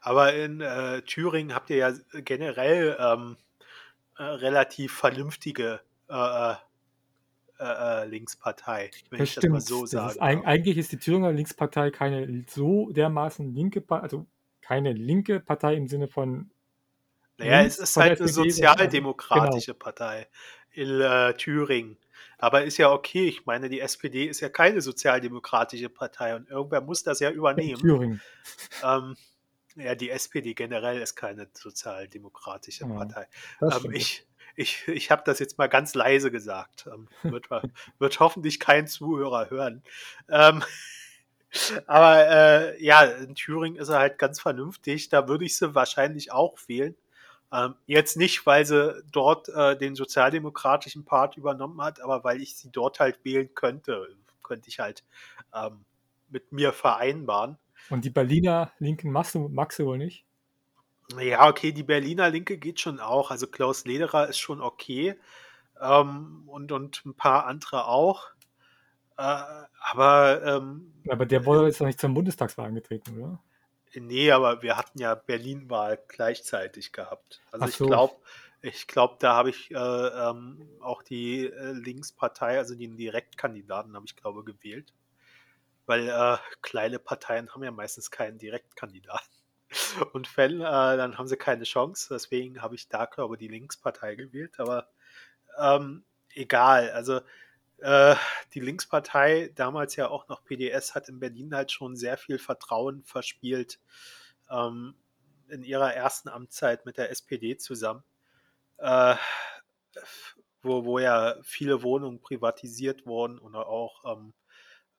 Aber 0.02 0.34
in 0.34 0.62
äh, 0.62 1.02
Thüringen 1.04 1.56
habt 1.56 1.70
ihr 1.70 1.78
ja 1.78 1.94
generell 2.14 2.98
ähm, 3.00 3.38
äh, 4.18 4.24
relativ 4.24 4.94
vernünftige 4.94 5.82
äh, 6.10 6.52
äh, 6.54 6.56
äh 7.60 8.06
Linkspartei, 8.06 8.92
wenn 9.10 9.20
das 9.20 9.30
ich 9.30 9.32
stimmt. 9.34 9.46
das 9.46 9.52
mal 9.52 9.62
so 9.62 9.86
sage. 9.86 10.12
Ist, 10.12 10.22
eigentlich 10.22 10.78
ist 10.78 10.92
die 10.92 10.98
Thüringer 10.98 11.32
Linkspartei 11.32 11.92
keine 11.92 12.46
so 12.48 12.90
dermaßen 12.92 13.54
linke 13.54 13.82
Partei, 13.82 14.04
also 14.04 14.26
keine 14.62 14.94
linke 14.94 15.40
Partei 15.40 15.76
im 15.76 15.88
Sinne 15.88 16.08
von. 16.08 16.52
Naja, 17.38 17.64
es 17.64 17.80
ist 17.80 17.96
halt 17.96 18.20
eine 18.20 18.28
sozialdemokratische 18.28 19.72
genau. 19.74 19.84
Partei 19.84 20.28
in 20.72 21.02
äh, 21.02 21.34
Thüringen. 21.36 21.98
Aber 22.40 22.64
ist 22.64 22.78
ja 22.78 22.92
okay. 22.92 23.28
Ich 23.28 23.46
meine, 23.46 23.70
die 23.70 23.82
SPD 23.82 24.26
ist 24.26 24.40
ja 24.40 24.50
keine 24.50 24.82
sozialdemokratische 24.82 25.90
Partei 25.90 26.36
und 26.36 26.50
irgendwer 26.50 26.82
muss 26.82 27.04
das 27.04 27.20
ja 27.20 27.32
übernehmen. 27.32 27.82
In 27.82 27.88
Thüringen. 27.88 28.22
Ähm, 28.84 29.16
ja, 29.76 29.96
die 29.96 30.10
SPD 30.10 30.54
generell 30.54 31.02
ist 31.02 31.16
keine 31.16 31.48
sozialdemokratische 31.54 32.86
ja, 32.86 32.94
Partei. 32.94 33.28
Ähm, 33.62 33.92
ich 33.92 34.26
ich, 34.56 34.88
ich 34.90 35.10
habe 35.10 35.22
das 35.26 35.40
jetzt 35.40 35.58
mal 35.58 35.68
ganz 35.68 35.96
leise 35.96 36.32
gesagt. 36.32 36.88
Ähm, 36.92 37.08
wird, 37.24 37.50
wird, 38.00 38.20
hoffentlich 38.20 38.60
kein 38.60 38.88
Zuhörer 38.88 39.50
hören. 39.50 39.84
Ähm, 40.28 40.64
aber 41.88 42.28
äh, 42.28 42.84
ja, 42.84 43.04
in 43.04 43.36
Thüringen 43.36 43.78
ist 43.80 43.88
er 43.88 44.00
halt 44.00 44.18
ganz 44.18 44.42
vernünftig. 44.42 45.08
Da 45.08 45.28
würde 45.28 45.46
ich 45.46 45.56
sie 45.56 45.76
wahrscheinlich 45.76 46.34
auch 46.34 46.58
wählen. 46.68 46.96
Ähm, 47.52 47.76
jetzt 47.88 48.16
nicht, 48.16 48.46
weil 48.46 48.66
sie 48.66 49.02
dort 49.12 49.50
äh, 49.50 49.78
den 49.78 49.96
sozialdemokratischen 49.96 51.04
Part 51.04 51.36
übernommen 51.38 51.82
hat, 51.82 52.00
aber 52.02 52.24
weil 52.24 52.42
ich 52.42 52.56
sie 52.56 52.70
dort 52.72 53.00
halt 53.00 53.24
wählen 53.24 53.54
könnte. 53.56 54.08
Könnte 54.44 54.70
ich 54.70 54.80
halt 54.80 55.04
ähm, 55.54 55.86
mit 56.30 56.52
mir 56.52 56.74
vereinbaren. 56.74 57.58
Und 57.90 58.06
die 58.06 58.10
Berliner 58.10 58.72
Linken 58.80 59.12
magst 59.12 59.36
du, 59.36 59.48
magst 59.50 59.80
du 59.80 59.86
wohl 59.86 59.98
nicht? 59.98 60.26
Ja, 61.20 61.48
okay, 61.48 61.72
die 61.72 61.84
Berliner 61.84 62.30
Linke 62.30 62.58
geht 62.58 62.80
schon 62.80 63.00
auch. 63.00 63.32
Also 63.32 63.48
Klaus 63.48 63.86
Lederer 63.86 64.28
ist 64.28 64.38
schon 64.38 64.62
okay. 64.62 65.16
Ähm, 65.82 66.44
und, 66.48 66.72
und 66.72 67.04
ein 67.06 67.16
paar 67.16 67.48
andere 67.48 67.88
auch. 67.88 68.28
Äh, 69.18 69.44
aber. 69.82 70.44
Ähm, 70.46 70.94
aber 71.10 71.26
der 71.26 71.46
wurde 71.46 71.66
jetzt 71.66 71.80
noch 71.80 71.88
nicht 71.88 72.00
zum 72.00 72.14
Bundestagswahl 72.14 72.68
angetreten, 72.68 73.18
oder? 73.18 73.40
Nee, 73.94 74.32
aber 74.32 74.62
wir 74.62 74.78
hatten 74.78 75.00
ja 75.00 75.16
Berlin-Wahl 75.16 76.00
gleichzeitig 76.08 76.92
gehabt. 76.92 77.42
Also 77.52 77.68
so. 77.68 77.86
ich 77.86 77.90
glaube, 77.90 78.16
Ich 78.62 78.88
glaube, 78.88 79.16
da 79.20 79.36
habe 79.36 79.52
ich 79.52 79.72
äh, 79.72 79.76
ähm, 79.76 80.68
auch 80.82 81.02
die 81.02 81.46
äh, 81.46 81.72
Linkspartei, 81.72 82.58
also 82.58 82.76
den 82.76 82.98
Direktkandidaten, 82.98 83.96
habe 83.96 84.06
ich 84.06 84.18
glaube 84.18 84.44
gewählt. 84.44 84.94
Weil 85.86 86.10
äh, 86.10 86.38
kleine 86.62 87.00
Parteien 87.00 87.54
haben 87.54 87.64
ja 87.64 87.72
meistens 87.72 88.12
keinen 88.12 88.38
Direktkandidaten. 88.38 89.30
Und 90.14 90.36
wenn, 90.38 90.60
äh, 90.60 90.64
dann 90.64 91.18
haben 91.18 91.28
sie 91.28 91.38
keine 91.38 91.64
Chance. 91.64 92.10
Deswegen 92.14 92.62
habe 92.62 92.76
ich 92.76 92.90
da, 92.90 93.06
glaube 93.06 93.36
ich, 93.36 93.40
die 93.40 93.48
Linkspartei 93.48 94.16
gewählt. 94.16 94.60
Aber 94.60 94.90
ähm, 95.58 96.04
egal. 96.34 96.92
Also 96.92 97.22
äh, 97.82 98.16
die 98.54 98.60
Linkspartei, 98.60 99.52
damals 99.56 99.96
ja 99.96 100.10
auch 100.10 100.28
noch 100.28 100.44
PDS, 100.44 100.96
hat 100.96 101.10
in 101.10 101.20
Berlin 101.20 101.54
halt 101.54 101.72
schon 101.72 101.96
sehr 101.96 102.18
viel 102.18 102.40
Vertrauen 102.40 103.04
verspielt 103.04 103.80
ähm, 104.50 104.96
in 105.50 105.64
ihrer 105.64 105.94
ersten 105.94 106.30
Amtszeit 106.30 106.86
mit 106.86 106.98
der 106.98 107.10
SPD 107.12 107.58
zusammen 107.58 108.04
äh, 108.80 109.16
wo, 110.62 110.86
wo 110.86 111.00
ja 111.00 111.36
viele 111.44 111.84
Wohnungen 111.84 112.22
privatisiert 112.22 113.06
wurden 113.06 113.40
oder 113.40 113.68
auch 113.68 114.04
ähm, 114.06 114.34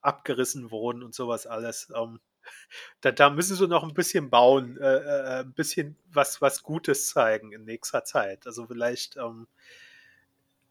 abgerissen 0.00 0.70
wurden 0.70 1.02
und 1.02 1.14
sowas 1.14 1.46
alles. 1.46 1.92
Ähm, 1.94 2.20
da, 3.00 3.12
da, 3.12 3.30
müssen 3.30 3.56
sie 3.56 3.68
noch 3.68 3.82
ein 3.82 3.94
bisschen 3.94 4.30
bauen, 4.30 4.78
äh, 4.78 4.96
äh, 4.96 5.40
ein 5.40 5.52
bisschen 5.52 5.96
was, 6.06 6.40
was 6.40 6.62
Gutes 6.62 7.08
zeigen 7.08 7.52
in 7.52 7.64
nächster 7.64 8.04
Zeit. 8.04 8.46
Also 8.46 8.66
vielleicht 8.66 9.16
ähm, 9.16 9.46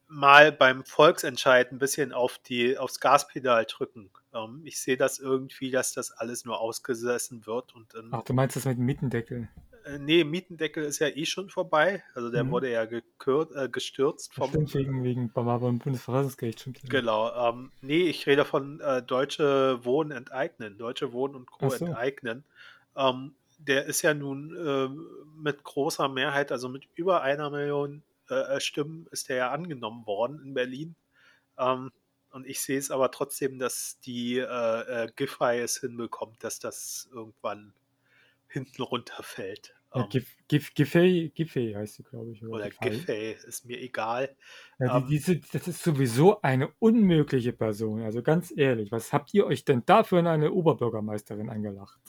mal 0.09 0.51
beim 0.51 0.83
Volksentscheid 0.83 1.71
ein 1.71 1.79
bisschen 1.79 2.11
auf 2.11 2.39
die, 2.39 2.77
aufs 2.77 2.99
Gaspedal 2.99 3.65
drücken. 3.65 4.09
Ähm, 4.33 4.61
ich 4.65 4.81
sehe 4.81 4.97
das 4.97 5.19
irgendwie, 5.19 5.71
dass 5.71 5.93
das 5.93 6.11
alles 6.11 6.45
nur 6.45 6.59
ausgesessen 6.59 7.45
wird. 7.45 7.73
Und, 7.75 7.93
Ach, 8.11 8.23
du 8.23 8.33
meinst 8.33 8.55
das 8.55 8.65
mit 8.65 8.77
dem 8.77 8.85
Mietendeckel? 8.85 9.47
Äh, 9.85 9.99
nee, 9.99 10.23
Mietendeckel 10.23 10.83
ist 10.83 10.99
ja 10.99 11.07
eh 11.07 11.25
schon 11.25 11.49
vorbei. 11.49 12.03
Also 12.13 12.29
der 12.29 12.43
mhm. 12.43 12.51
wurde 12.51 12.71
ja 12.71 12.85
gekürt, 12.85 13.55
äh, 13.55 13.69
gestürzt. 13.69 14.33
Vom, 14.33 14.49
stimmt, 14.49 14.73
wegen, 14.73 15.03
wegen 15.03 15.31
beim 15.31 15.79
Bundesverfassungsgericht. 15.79 16.65
Ja. 16.65 16.73
Genau. 16.89 17.49
Ähm, 17.49 17.71
nee, 17.81 18.03
ich 18.03 18.25
rede 18.27 18.45
von 18.45 18.79
äh, 18.81 19.01
Deutsche 19.03 19.83
Wohnen 19.85 20.11
enteignen. 20.11 20.77
Deutsche 20.77 21.13
Wohnen 21.13 21.35
und 21.35 21.51
Co. 21.51 21.69
So. 21.69 21.85
enteignen. 21.85 22.43
Ähm, 22.95 23.35
der 23.59 23.85
ist 23.85 24.01
ja 24.01 24.13
nun 24.13 24.55
äh, 24.55 24.89
mit 25.37 25.63
großer 25.63 26.07
Mehrheit, 26.07 26.51
also 26.51 26.69
mit 26.69 26.87
über 26.95 27.21
einer 27.21 27.49
Million 27.49 28.03
äh, 28.29 28.57
äh, 28.57 28.59
Stimmen, 28.59 29.07
ist 29.11 29.29
der 29.29 29.37
ja 29.37 29.51
angenommen 29.51 30.05
worden 30.05 30.41
in 30.43 30.53
Berlin. 30.53 30.95
Ähm, 31.57 31.91
und 32.31 32.45
ich 32.45 32.61
sehe 32.61 32.77
es 32.77 32.91
aber 32.91 33.11
trotzdem, 33.11 33.57
dass 33.57 33.99
die 34.01 34.37
äh, 34.37 34.43
äh, 34.43 35.11
Giffey 35.15 35.59
es 35.59 35.79
hinbekommt, 35.79 36.43
dass 36.43 36.59
das 36.59 37.09
irgendwann 37.11 37.73
hinten 38.47 38.81
runterfällt. 38.81 39.75
Ja, 39.93 40.03
um, 40.03 40.09
Gif, 40.09 40.73
Giffey, 40.75 41.31
Giffey 41.33 41.73
heißt 41.73 41.95
sie, 41.95 42.03
glaube 42.03 42.31
ich. 42.31 42.43
Oder, 42.43 42.53
oder 42.53 42.69
Giffey, 42.69 43.35
ist 43.47 43.65
mir 43.65 43.79
egal. 43.79 44.35
Ja, 44.77 44.99
die, 44.99 45.07
diese, 45.07 45.37
das 45.37 45.67
ist 45.67 45.83
sowieso 45.83 46.41
eine 46.41 46.71
unmögliche 46.77 47.53
Person. 47.53 48.03
Also 48.03 48.21
ganz 48.21 48.53
ehrlich, 48.55 48.91
was 48.91 49.11
habt 49.11 49.33
ihr 49.33 49.47
euch 49.47 49.65
denn 49.65 49.83
dafür 49.85 50.19
in 50.19 50.27
eine 50.27 50.51
Oberbürgermeisterin 50.51 51.49
eingelacht? 51.49 51.99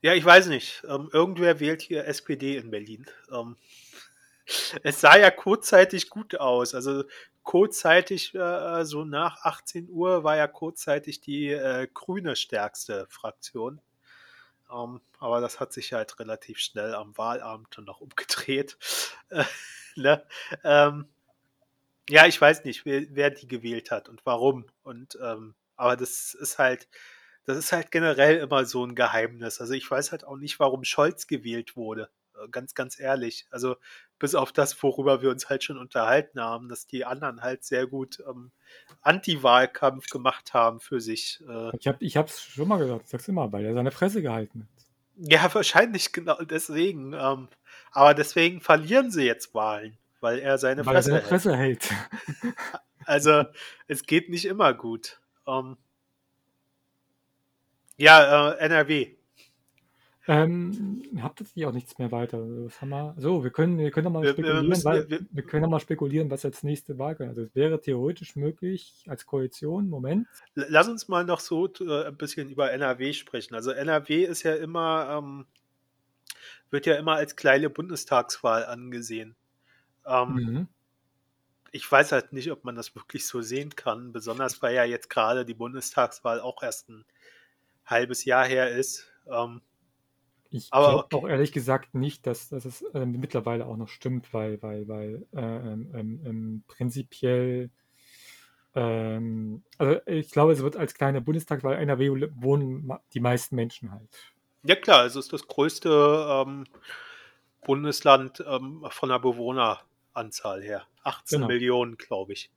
Ja, 0.00 0.14
ich 0.14 0.24
weiß 0.24 0.46
nicht. 0.46 0.84
Ähm, 0.88 1.10
irgendwer 1.12 1.60
wählt 1.60 1.82
hier 1.82 2.06
SPD 2.06 2.56
in 2.56 2.70
Berlin. 2.70 3.06
Ähm, 3.30 3.56
es 4.82 5.00
sah 5.00 5.16
ja 5.16 5.30
kurzzeitig 5.30 6.10
gut 6.10 6.38
aus. 6.38 6.74
Also 6.74 7.04
kurzzeitig, 7.42 8.34
äh, 8.34 8.84
so 8.84 9.04
nach 9.04 9.44
18 9.44 9.88
Uhr, 9.88 10.24
war 10.24 10.36
ja 10.36 10.46
kurzzeitig 10.48 11.20
die 11.20 11.48
äh, 11.48 11.88
grüne 11.92 12.36
stärkste 12.36 13.06
Fraktion. 13.08 13.80
Ähm, 14.70 15.00
aber 15.18 15.40
das 15.40 15.60
hat 15.60 15.72
sich 15.72 15.92
halt 15.92 16.18
relativ 16.18 16.58
schnell 16.58 16.94
am 16.94 17.16
Wahlabend 17.16 17.68
dann 17.76 17.84
noch 17.84 18.00
umgedreht. 18.00 18.76
ne? 19.96 20.24
ähm, 20.64 21.08
ja, 22.08 22.26
ich 22.26 22.40
weiß 22.40 22.64
nicht, 22.64 22.84
wer, 22.84 23.02
wer, 23.10 23.30
die 23.30 23.48
gewählt 23.48 23.90
hat 23.90 24.08
und 24.08 24.24
warum. 24.24 24.66
Und 24.82 25.18
ähm, 25.22 25.54
aber 25.76 25.96
das 25.96 26.34
ist 26.34 26.58
halt, 26.58 26.88
das 27.44 27.56
ist 27.56 27.72
halt 27.72 27.90
generell 27.90 28.38
immer 28.38 28.64
so 28.64 28.84
ein 28.84 28.94
Geheimnis. 28.94 29.60
Also 29.60 29.74
ich 29.74 29.90
weiß 29.90 30.12
halt 30.12 30.24
auch 30.24 30.36
nicht, 30.36 30.58
warum 30.60 30.84
Scholz 30.84 31.26
gewählt 31.26 31.76
wurde. 31.76 32.10
Äh, 32.42 32.48
ganz, 32.48 32.74
ganz 32.74 32.98
ehrlich. 32.98 33.46
Also 33.50 33.76
bis 34.18 34.34
auf 34.34 34.52
das, 34.52 34.82
worüber 34.82 35.22
wir 35.22 35.30
uns 35.30 35.48
halt 35.48 35.64
schon 35.64 35.78
unterhalten 35.78 36.40
haben, 36.40 36.68
dass 36.68 36.86
die 36.86 37.04
anderen 37.04 37.42
halt 37.42 37.64
sehr 37.64 37.86
gut 37.86 38.22
ähm, 38.28 38.50
Anti-Wahlkampf 39.02 40.08
gemacht 40.08 40.54
haben 40.54 40.80
für 40.80 41.00
sich. 41.00 41.42
Äh. 41.48 41.76
Ich 41.78 41.86
habe 41.86 41.98
ich 42.00 42.16
hab's 42.16 42.42
schon 42.42 42.68
mal 42.68 42.78
gesagt, 42.78 43.08
sag's 43.08 43.28
immer, 43.28 43.52
weil 43.52 43.64
er 43.64 43.74
seine 43.74 43.90
Fresse 43.90 44.22
gehalten 44.22 44.62
hat. 44.62 45.30
Ja, 45.30 45.54
wahrscheinlich 45.54 46.12
genau 46.12 46.42
deswegen. 46.42 47.12
Ähm, 47.12 47.48
aber 47.92 48.14
deswegen 48.14 48.60
verlieren 48.60 49.10
sie 49.10 49.24
jetzt 49.24 49.54
Wahlen, 49.54 49.96
weil 50.20 50.38
er 50.38 50.58
seine 50.58 50.84
weil 50.84 50.94
Fresse, 50.94 51.10
er 51.10 51.16
seine 51.16 51.28
Fresse 51.28 51.56
hält. 51.56 51.90
hält. 51.90 52.54
also 53.04 53.44
es 53.86 54.04
geht 54.04 54.28
nicht 54.28 54.46
immer 54.46 54.74
gut. 54.74 55.20
Ähm, 55.46 55.76
ja, 57.96 58.50
äh, 58.50 58.58
NRW. 58.58 59.15
Ähm, 60.28 61.02
habt 61.22 61.44
ihr 61.54 61.68
auch 61.68 61.72
nichts 61.72 61.98
mehr 61.98 62.10
weiter? 62.10 62.38
Was 62.40 62.80
haben 62.80 62.88
wir? 62.88 63.14
So, 63.16 63.44
wir 63.44 63.50
können, 63.50 63.78
wir 63.78 63.92
können 63.92 64.12
mal 64.12 64.22
wir, 64.22 64.30
spekulieren, 64.30 64.62
wir, 64.62 64.68
müssen, 64.68 64.84
weil, 64.84 65.08
wir, 65.08 65.20
wir, 65.30 65.42
können 65.44 65.70
mal 65.70 65.78
spekulieren, 65.78 66.30
was 66.30 66.44
als 66.44 66.64
nächste 66.64 66.98
Wahl 66.98 67.14
kann. 67.14 67.28
Also 67.28 67.42
es 67.42 67.54
wäre 67.54 67.80
theoretisch 67.80 68.34
möglich 68.34 69.04
als 69.06 69.24
Koalition. 69.24 69.88
Moment. 69.88 70.26
Lass 70.54 70.88
uns 70.88 71.06
mal 71.06 71.24
noch 71.24 71.38
so 71.38 71.68
äh, 71.80 72.06
ein 72.06 72.16
bisschen 72.16 72.50
über 72.50 72.72
NRW 72.72 73.12
sprechen. 73.12 73.54
Also 73.54 73.70
NRW 73.70 74.24
ist 74.24 74.42
ja 74.42 74.54
immer, 74.54 75.16
ähm, 75.18 75.46
wird 76.70 76.86
ja 76.86 76.96
immer 76.96 77.14
als 77.14 77.36
kleine 77.36 77.70
Bundestagswahl 77.70 78.64
angesehen. 78.66 79.36
Ähm, 80.06 80.34
mhm. 80.34 80.68
Ich 81.70 81.90
weiß 81.90 82.10
halt 82.10 82.32
nicht, 82.32 82.50
ob 82.50 82.64
man 82.64 82.74
das 82.74 82.96
wirklich 82.96 83.26
so 83.26 83.42
sehen 83.42 83.76
kann, 83.76 84.12
besonders 84.12 84.60
weil 84.60 84.74
ja 84.74 84.84
jetzt 84.84 85.08
gerade 85.08 85.44
die 85.44 85.54
Bundestagswahl 85.54 86.40
auch 86.40 86.62
erst 86.64 86.88
ein 86.88 87.04
halbes 87.84 88.24
Jahr 88.24 88.44
her 88.44 88.70
ist. 88.70 89.06
Ähm, 89.30 89.60
ich 90.56 90.70
glaube 90.70 91.16
auch 91.16 91.28
ehrlich 91.28 91.52
gesagt 91.52 91.94
nicht, 91.94 92.26
dass, 92.26 92.48
dass 92.48 92.64
es 92.64 92.82
äh, 92.82 93.06
mittlerweile 93.06 93.66
auch 93.66 93.76
noch 93.76 93.88
stimmt, 93.88 94.32
weil, 94.32 94.62
weil, 94.62 94.88
weil 94.88 95.26
äh, 95.34 95.40
ähm, 95.40 95.90
ähm, 95.94 96.20
ähm 96.24 96.64
prinzipiell, 96.66 97.70
ähm, 98.74 99.62
also 99.78 100.00
ich 100.06 100.30
glaube, 100.30 100.52
es 100.52 100.62
wird 100.62 100.76
als 100.76 100.94
kleiner 100.94 101.20
Bundestag, 101.20 101.64
weil 101.64 101.78
NRW 101.78 102.28
wohnen 102.34 102.90
die 103.14 103.20
meisten 103.20 103.56
Menschen 103.56 103.92
halt. 103.92 104.10
Ja 104.62 104.76
klar, 104.76 105.06
es 105.06 105.16
ist 105.16 105.32
das 105.32 105.46
größte 105.46 106.44
ähm, 106.46 106.64
Bundesland 107.64 108.44
ähm, 108.46 108.86
von 108.90 109.08
der 109.08 109.18
Bewohneranzahl 109.18 110.62
her. 110.62 110.86
18 111.04 111.38
genau. 111.38 111.48
Millionen, 111.48 111.96
glaube 111.96 112.32
ich. 112.32 112.50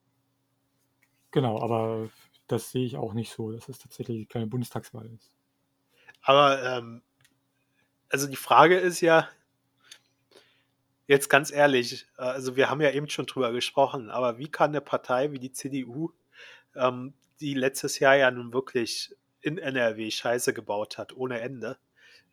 Genau, 1.32 1.62
aber 1.62 2.10
das 2.48 2.72
sehe 2.72 2.86
ich 2.86 2.98
auch 2.98 3.14
nicht 3.14 3.32
so, 3.32 3.52
dass 3.52 3.70
es 3.70 3.78
tatsächlich 3.78 4.28
keine 4.28 4.48
Bundestagswahl 4.48 5.06
ist. 5.08 5.32
Aber 6.22 6.62
ähm, 6.64 7.02
also 8.10 8.28
die 8.28 8.36
Frage 8.36 8.78
ist 8.78 9.02
ja, 9.02 9.30
jetzt 11.08 11.30
ganz 11.30 11.52
ehrlich, 11.52 12.06
äh, 12.18 12.22
also 12.22 12.56
wir 12.56 12.70
haben 12.70 12.82
ja 12.82 12.92
eben 12.92 13.10
schon 13.10 13.26
drüber 13.26 13.52
gesprochen, 13.52 14.10
aber 14.10 14.38
wie 14.38 14.48
kann 14.48 14.72
eine 14.72 14.82
Partei 14.82 15.32
wie 15.32 15.40
die 15.40 15.52
CDU, 15.52 16.12
ähm, 16.76 17.14
die 17.40 17.54
letztes 17.54 18.00
Jahr 18.00 18.16
ja 18.16 18.32
nun 18.32 18.54
wirklich 18.54 19.16
in 19.42 19.58
NRW 19.58 20.12
Scheiße 20.12 20.54
gebaut 20.54 20.98
hat, 20.98 21.16
ohne 21.16 21.40
Ende, 21.40 21.78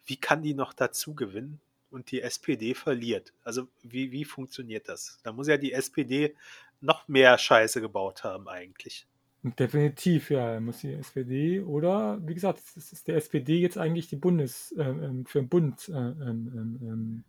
wie 0.05 0.17
kann 0.17 0.43
die 0.43 0.55
noch 0.55 0.73
dazu 0.73 1.15
gewinnen 1.15 1.61
und 1.91 2.11
die 2.11 2.21
SPD 2.21 2.75
verliert? 2.75 3.33
Also 3.45 3.69
wie, 3.83 4.13
wie 4.13 4.25
funktioniert 4.25 4.89
das? 4.89 5.19
Da 5.23 5.33
muss 5.33 5.49
ja 5.49 5.57
die 5.57 5.73
SPD 5.73 6.37
noch 6.81 7.09
mehr 7.09 7.39
Scheiße 7.39 7.81
gebaut 7.81 8.25
haben 8.25 8.49
eigentlich. 8.49 9.07
Definitiv, 9.55 10.31
ja, 10.31 10.59
muss 10.61 10.79
die 10.79 10.93
SPD 10.93 11.61
oder 11.61 12.19
wie 12.27 12.35
gesagt, 12.35 12.63
es 12.77 12.93
ist 12.93 13.07
der 13.07 13.17
SPD 13.17 13.59
jetzt 13.59 13.79
eigentlich 13.79 14.09
die 14.09 14.17
Bundes 14.17 14.75
ähm, 14.77 15.03
ähm 15.03 15.27
für 15.27 15.41
den 15.41 15.49
Bund 15.49 15.89
äh, 15.89 15.93
ähm, 15.93 16.53
ähm, 16.55 16.79
ähm, 16.83 17.25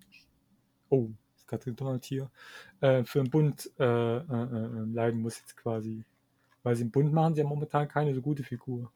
oh, 0.89 1.09
ist 1.35 1.47
gerade 1.47 1.73
Donald 1.73 2.05
hier 2.05 2.31
äh, 2.81 3.03
für 3.03 3.21
den 3.21 3.29
Bund 3.29 3.69
äh, 3.77 3.83
äh, 3.83 4.19
äh, 4.19 4.85
leiden 4.93 5.21
muss 5.21 5.39
jetzt 5.39 5.57
quasi, 5.57 6.03
weil 6.63 6.75
sie 6.75 6.83
im 6.83 6.91
Bund 6.91 7.13
machen 7.13 7.35
sie 7.35 7.41
ja 7.41 7.47
momentan 7.47 7.87
keine 7.87 8.15
so 8.15 8.21
gute 8.21 8.43
Figur, 8.43 8.91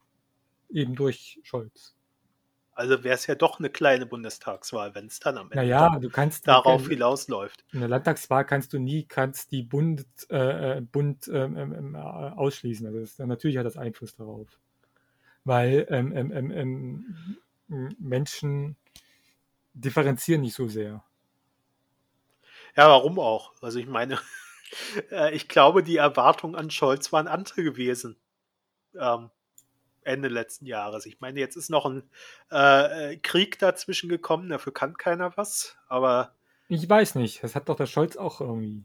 eben 0.70 0.94
durch 0.94 1.38
Scholz. 1.44 1.94
Also 2.74 3.04
wäre 3.04 3.14
es 3.14 3.26
ja 3.26 3.34
doch 3.34 3.58
eine 3.58 3.68
kleine 3.68 4.06
Bundestagswahl, 4.06 4.94
wenn 4.94 5.06
es 5.06 5.20
dann 5.20 5.36
am 5.36 5.46
Ende 5.50 5.56
naja, 5.56 5.98
du 5.98 6.08
kannst, 6.08 6.48
darauf 6.48 6.88
hinausläuft. 6.88 7.64
In 7.72 7.80
der 7.80 7.88
Landtagswahl 7.88 8.46
kannst 8.46 8.72
du 8.72 8.78
nie 8.78 9.04
kannst 9.04 9.52
die 9.52 9.62
Bund, 9.62 10.06
äh, 10.30 10.78
äh 10.78 10.80
Bund 10.80 11.28
ähm, 11.28 11.56
ähm, 11.56 11.74
ähm, 11.74 11.96
ausschließen. 11.96 12.86
Also 12.86 13.00
das, 13.00 13.18
natürlich 13.18 13.58
hat 13.58 13.66
das 13.66 13.76
Einfluss 13.76 14.14
darauf. 14.14 14.48
Weil 15.44 15.86
ähm, 15.90 16.12
ähm, 16.12 16.50
ähm, 17.68 17.96
Menschen 17.98 18.76
differenzieren 19.74 20.40
nicht 20.40 20.54
so 20.54 20.68
sehr. 20.68 21.04
Ja, 22.74 22.88
warum 22.88 23.18
auch? 23.18 23.52
Also 23.60 23.78
ich 23.78 23.86
meine, 23.86 24.18
äh, 25.10 25.34
ich 25.34 25.48
glaube, 25.48 25.82
die 25.82 25.96
Erwartungen 25.96 26.54
an 26.54 26.70
Scholz 26.70 27.12
waren 27.12 27.28
andere 27.28 27.62
gewesen. 27.62 28.16
Ähm, 28.98 29.30
Ende 30.04 30.28
letzten 30.28 30.66
Jahres. 30.66 31.06
Ich 31.06 31.20
meine, 31.20 31.40
jetzt 31.40 31.56
ist 31.56 31.70
noch 31.70 31.86
ein 31.86 32.02
äh, 32.50 33.16
Krieg 33.18 33.58
dazwischen 33.58 34.08
gekommen, 34.08 34.48
dafür 34.48 34.72
kann 34.72 34.96
keiner 34.96 35.36
was, 35.36 35.76
aber 35.88 36.34
Ich 36.68 36.88
weiß 36.88 37.14
nicht. 37.16 37.42
Das 37.42 37.54
hat 37.54 37.68
doch 37.68 37.76
der 37.76 37.86
Scholz 37.86 38.16
auch 38.16 38.40
irgendwie 38.40 38.84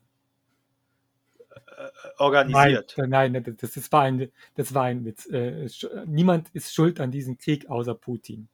organisiert. 2.18 2.96
Nein, 2.98 3.32
nein 3.32 3.56
das, 3.60 3.72
das, 3.72 3.92
war 3.92 4.04
ein, 4.04 4.32
das 4.56 4.74
war 4.74 4.84
ein 4.84 5.06
Witz. 5.06 5.28
Äh, 5.28 5.68
niemand 6.06 6.50
ist 6.54 6.74
schuld 6.74 7.00
an 7.00 7.12
diesem 7.12 7.38
Krieg 7.38 7.70
außer 7.70 7.94
Putin. 7.94 8.48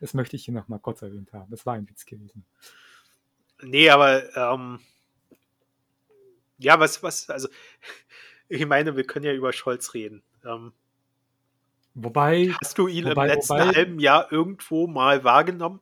Das 0.00 0.14
möchte 0.14 0.36
ich 0.36 0.44
hier 0.44 0.54
nochmal 0.54 0.80
kurz 0.80 1.02
erwähnt 1.02 1.32
haben. 1.32 1.50
Das 1.50 1.66
war 1.66 1.74
ein 1.74 1.88
Witz 1.88 2.04
gewesen. 2.04 2.44
Nee, 3.62 3.88
aber 3.90 4.36
ähm, 4.36 4.80
ja, 6.58 6.78
was, 6.78 7.02
was, 7.02 7.30
also 7.30 7.48
ich 8.48 8.66
meine, 8.66 8.96
wir 8.96 9.04
können 9.04 9.24
ja 9.24 9.32
über 9.32 9.52
Scholz 9.52 9.94
reden. 9.94 10.22
Ähm, 10.44 10.72
wobei. 11.94 12.52
Hast 12.62 12.78
du 12.78 12.88
ihn 12.88 13.04
wobei, 13.04 13.26
im 13.26 13.34
letzten 13.34 13.54
wobei, 13.54 13.74
halben 13.74 13.98
Jahr 13.98 14.30
irgendwo 14.30 14.86
mal 14.86 15.24
wahrgenommen? 15.24 15.80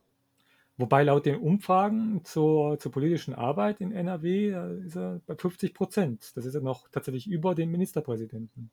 Wobei 0.77 1.03
laut 1.03 1.25
den 1.25 1.37
Umfragen 1.37 2.21
zur, 2.23 2.79
zur 2.79 2.91
politischen 2.91 3.35
Arbeit 3.35 3.79
in 3.79 3.91
NRW 3.91 4.49
ist 4.85 4.95
er 4.95 5.21
bei 5.27 5.35
50 5.35 5.73
Prozent. 5.73 6.35
Das 6.35 6.45
ist 6.45 6.55
ja 6.55 6.61
noch 6.61 6.87
tatsächlich 6.89 7.27
über 7.27 7.53
den 7.53 7.69
Ministerpräsidenten. 7.69 8.71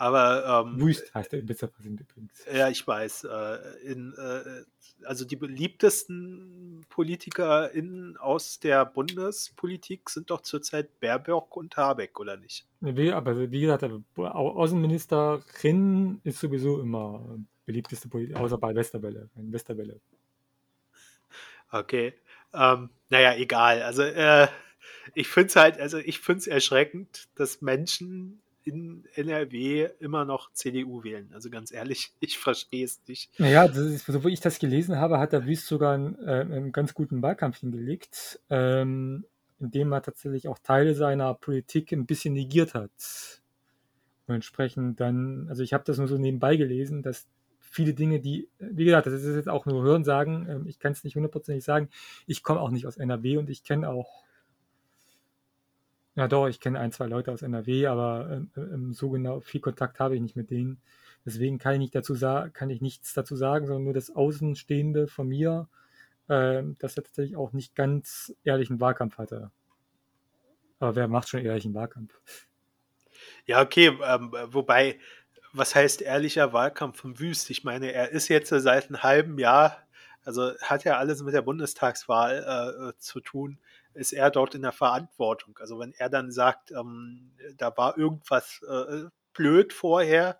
Aber 0.00 0.64
ähm, 0.66 0.80
Wüst 0.80 1.12
heißt 1.12 1.30
der 1.30 1.40
Ministerpräsident 1.40 2.00
übrigens. 2.00 2.46
Ja, 2.50 2.70
ich 2.70 2.86
weiß. 2.86 3.24
Äh, 3.24 3.58
in, 3.84 4.14
äh, 4.14 4.64
also 5.04 5.26
die 5.26 5.36
beliebtesten 5.36 6.86
PolitikerInnen 6.88 8.16
aus 8.16 8.60
der 8.60 8.86
Bundespolitik 8.86 10.08
sind 10.08 10.30
doch 10.30 10.40
zurzeit 10.40 11.00
Baerbock 11.00 11.54
und 11.54 11.76
Habeck, 11.76 12.18
oder 12.18 12.38
nicht? 12.38 12.66
Nee, 12.80 13.12
aber 13.12 13.50
wie 13.50 13.60
gesagt, 13.60 13.84
Außenministerin 14.16 16.22
ist 16.24 16.40
sowieso 16.40 16.80
immer 16.80 17.38
beliebteste 17.66 18.08
Politiker, 18.08 18.40
außer 18.40 18.56
bei 18.56 18.74
Westerwelle. 18.74 19.28
Westerwelle. 19.34 20.00
Okay. 21.70 22.14
Ähm, 22.54 22.88
naja, 23.10 23.36
egal. 23.36 23.82
Also 23.82 24.00
äh, 24.00 24.48
ich 25.14 25.28
finde 25.28 25.48
es 25.48 25.56
halt, 25.56 25.78
also 25.78 25.98
ich 25.98 26.20
finde 26.20 26.38
es 26.38 26.46
erschreckend, 26.46 27.28
dass 27.34 27.60
Menschen 27.60 28.40
in 28.64 29.04
NRW 29.14 29.88
immer 29.98 30.24
noch 30.24 30.52
CDU 30.52 31.02
wählen. 31.02 31.30
Also 31.32 31.50
ganz 31.50 31.72
ehrlich, 31.72 32.12
ich 32.20 32.38
verstehe 32.38 32.84
es 32.84 33.00
nicht. 33.06 33.38
Naja, 33.38 33.64
ist, 33.64 34.06
so 34.06 34.24
wie 34.24 34.32
ich 34.32 34.40
das 34.40 34.58
gelesen 34.58 34.96
habe, 34.96 35.18
hat 35.18 35.32
der 35.32 35.46
Wüst 35.46 35.66
sogar 35.66 35.94
einen, 35.94 36.16
äh, 36.26 36.40
einen 36.40 36.72
ganz 36.72 36.94
guten 36.94 37.22
Wahlkampf 37.22 37.58
hingelegt, 37.58 38.40
ähm, 38.50 39.24
indem 39.58 39.92
er 39.92 40.02
tatsächlich 40.02 40.48
auch 40.48 40.58
Teile 40.58 40.94
seiner 40.94 41.34
Politik 41.34 41.92
ein 41.92 42.06
bisschen 42.06 42.34
negiert 42.34 42.74
hat. 42.74 43.42
Und 44.26 44.36
entsprechend 44.36 45.00
dann, 45.00 45.46
also 45.48 45.62
ich 45.62 45.72
habe 45.72 45.84
das 45.84 45.98
nur 45.98 46.08
so 46.08 46.18
nebenbei 46.18 46.56
gelesen, 46.56 47.02
dass 47.02 47.26
viele 47.58 47.94
Dinge, 47.94 48.20
die, 48.20 48.48
wie 48.58 48.84
gesagt, 48.84 49.06
das 49.06 49.14
ist 49.14 49.36
jetzt 49.36 49.48
auch 49.48 49.64
nur 49.66 49.82
Hörensagen, 49.82 50.48
ähm, 50.48 50.66
ich 50.66 50.78
kann 50.78 50.92
es 50.92 51.04
nicht 51.04 51.16
hundertprozentig 51.16 51.64
sagen. 51.64 51.88
Ich 52.26 52.42
komme 52.42 52.60
auch 52.60 52.70
nicht 52.70 52.86
aus 52.86 52.96
NRW 52.96 53.38
und 53.38 53.48
ich 53.48 53.64
kenne 53.64 53.88
auch 53.88 54.24
ja, 56.20 56.28
doch, 56.28 56.48
ich 56.48 56.60
kenne 56.60 56.78
ein, 56.78 56.92
zwei 56.92 57.06
Leute 57.06 57.32
aus 57.32 57.40
NRW, 57.40 57.86
aber 57.86 58.28
ähm, 58.30 58.50
ähm, 58.54 58.92
so 58.92 59.08
genau 59.08 59.40
viel 59.40 59.62
Kontakt 59.62 60.00
habe 60.00 60.16
ich 60.16 60.20
nicht 60.20 60.36
mit 60.36 60.50
denen. 60.50 60.82
Deswegen 61.24 61.58
kann 61.58 61.72
ich, 61.72 61.78
nicht 61.78 61.94
dazu 61.94 62.14
kann 62.52 62.68
ich 62.68 62.82
nichts 62.82 63.14
dazu 63.14 63.36
sagen, 63.36 63.66
sondern 63.66 63.84
nur 63.84 63.94
das 63.94 64.14
Außenstehende 64.14 65.06
von 65.06 65.28
mir, 65.28 65.66
äh, 66.28 66.62
dass 66.78 66.98
er 66.98 67.04
tatsächlich 67.04 67.38
auch 67.38 67.54
nicht 67.54 67.74
ganz 67.74 68.34
ehrlichen 68.44 68.80
Wahlkampf 68.80 69.16
hatte. 69.16 69.50
Aber 70.78 70.94
wer 70.94 71.08
macht 71.08 71.30
schon 71.30 71.40
ehrlichen 71.40 71.72
Wahlkampf? 71.72 72.12
Ja, 73.46 73.62
okay, 73.62 73.96
ähm, 74.04 74.34
wobei, 74.48 74.98
was 75.54 75.74
heißt 75.74 76.02
ehrlicher 76.02 76.52
Wahlkampf 76.52 77.00
vom 77.00 77.18
Wüst? 77.18 77.48
Ich 77.48 77.64
meine, 77.64 77.92
er 77.92 78.10
ist 78.10 78.28
jetzt 78.28 78.50
seit 78.50 78.88
einem 78.88 79.02
halben 79.02 79.38
Jahr, 79.38 79.78
also 80.22 80.52
hat 80.60 80.84
ja 80.84 80.98
alles 80.98 81.22
mit 81.22 81.32
der 81.32 81.40
Bundestagswahl 81.40 82.92
äh, 82.92 82.98
zu 82.98 83.20
tun 83.20 83.58
ist 83.94 84.12
er 84.12 84.30
dort 84.30 84.54
in 84.54 84.62
der 84.62 84.72
Verantwortung. 84.72 85.58
Also 85.58 85.78
wenn 85.78 85.92
er 85.92 86.08
dann 86.08 86.30
sagt, 86.30 86.70
ähm, 86.70 87.32
da 87.56 87.76
war 87.76 87.98
irgendwas 87.98 88.60
äh, 88.68 89.04
blöd 89.32 89.72
vorher, 89.72 90.38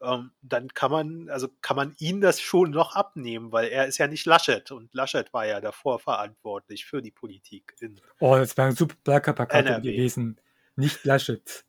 ähm, 0.00 0.30
dann 0.42 0.68
kann 0.68 0.90
man, 0.90 1.28
also 1.28 1.48
kann 1.60 1.76
man 1.76 1.94
ihn 1.98 2.20
das 2.20 2.40
schon 2.40 2.70
noch 2.70 2.94
abnehmen, 2.94 3.50
weil 3.52 3.68
er 3.68 3.86
ist 3.86 3.98
ja 3.98 4.06
nicht 4.06 4.26
Laschet 4.26 4.70
und 4.70 4.94
Laschet 4.94 5.32
war 5.32 5.46
ja 5.46 5.60
davor 5.60 5.98
verantwortlich 5.98 6.86
für 6.86 7.02
die 7.02 7.10
Politik. 7.10 7.74
oh, 8.20 8.36
das 8.36 8.56
wäre 8.56 8.68
ein 8.68 8.76
super 8.76 8.96
Plakapakat 9.02 9.82
gewesen. 9.82 10.40
Nicht 10.76 11.04
Laschet. 11.04 11.64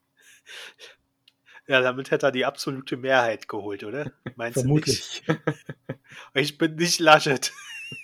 Ja, 1.68 1.82
damit 1.82 2.10
hätte 2.10 2.28
er 2.28 2.32
die 2.32 2.46
absolute 2.46 2.98
Mehrheit 2.98 3.48
geholt, 3.48 3.84
oder? 3.84 4.12
Meinst 4.36 4.60
Vermutlich. 4.60 5.24
du 5.26 5.34
nicht? 5.34 5.44
Ich 6.34 6.58
bin 6.58 6.76
nicht 6.76 7.00
Laschet. 7.00 7.54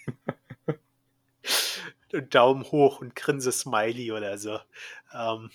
Daumen 2.22 2.63
hoch 2.63 3.01
und 3.01 3.16
grinse 3.16 3.51
Smiley 3.51 4.11
oder 4.11 4.38
so. 4.38 4.59
Ähm, 5.13 5.49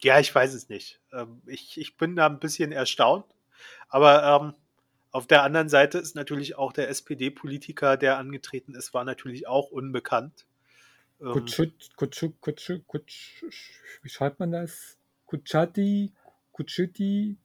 ja, 0.00 0.20
ich 0.20 0.34
weiß 0.34 0.54
es 0.54 0.68
nicht. 0.68 1.00
Ähm, 1.12 1.42
ich, 1.46 1.78
ich 1.78 1.96
bin 1.96 2.16
da 2.16 2.26
ein 2.26 2.38
bisschen 2.38 2.72
erstaunt. 2.72 3.24
Aber 3.88 4.22
ähm, 4.24 4.54
auf 5.10 5.26
der 5.26 5.42
anderen 5.42 5.68
Seite 5.68 5.98
ist 5.98 6.14
natürlich 6.14 6.56
auch 6.56 6.72
der 6.72 6.88
SPD-Politiker, 6.88 7.96
der 7.96 8.18
angetreten 8.18 8.74
ist, 8.74 8.94
war 8.94 9.04
natürlich 9.04 9.48
auch 9.48 9.70
unbekannt. 9.70 10.46
Ähm, 11.20 11.32
Kutschut, 11.32 11.72
Kutschut, 11.96 12.40
Kutschut, 12.40 12.86
Kutsch, 12.86 13.42
wie 14.02 14.08
schreibt 14.08 14.38
man 14.38 14.52
das? 14.52 14.96
Kutschati, 15.26 16.12
Kutschuti, 16.52 17.36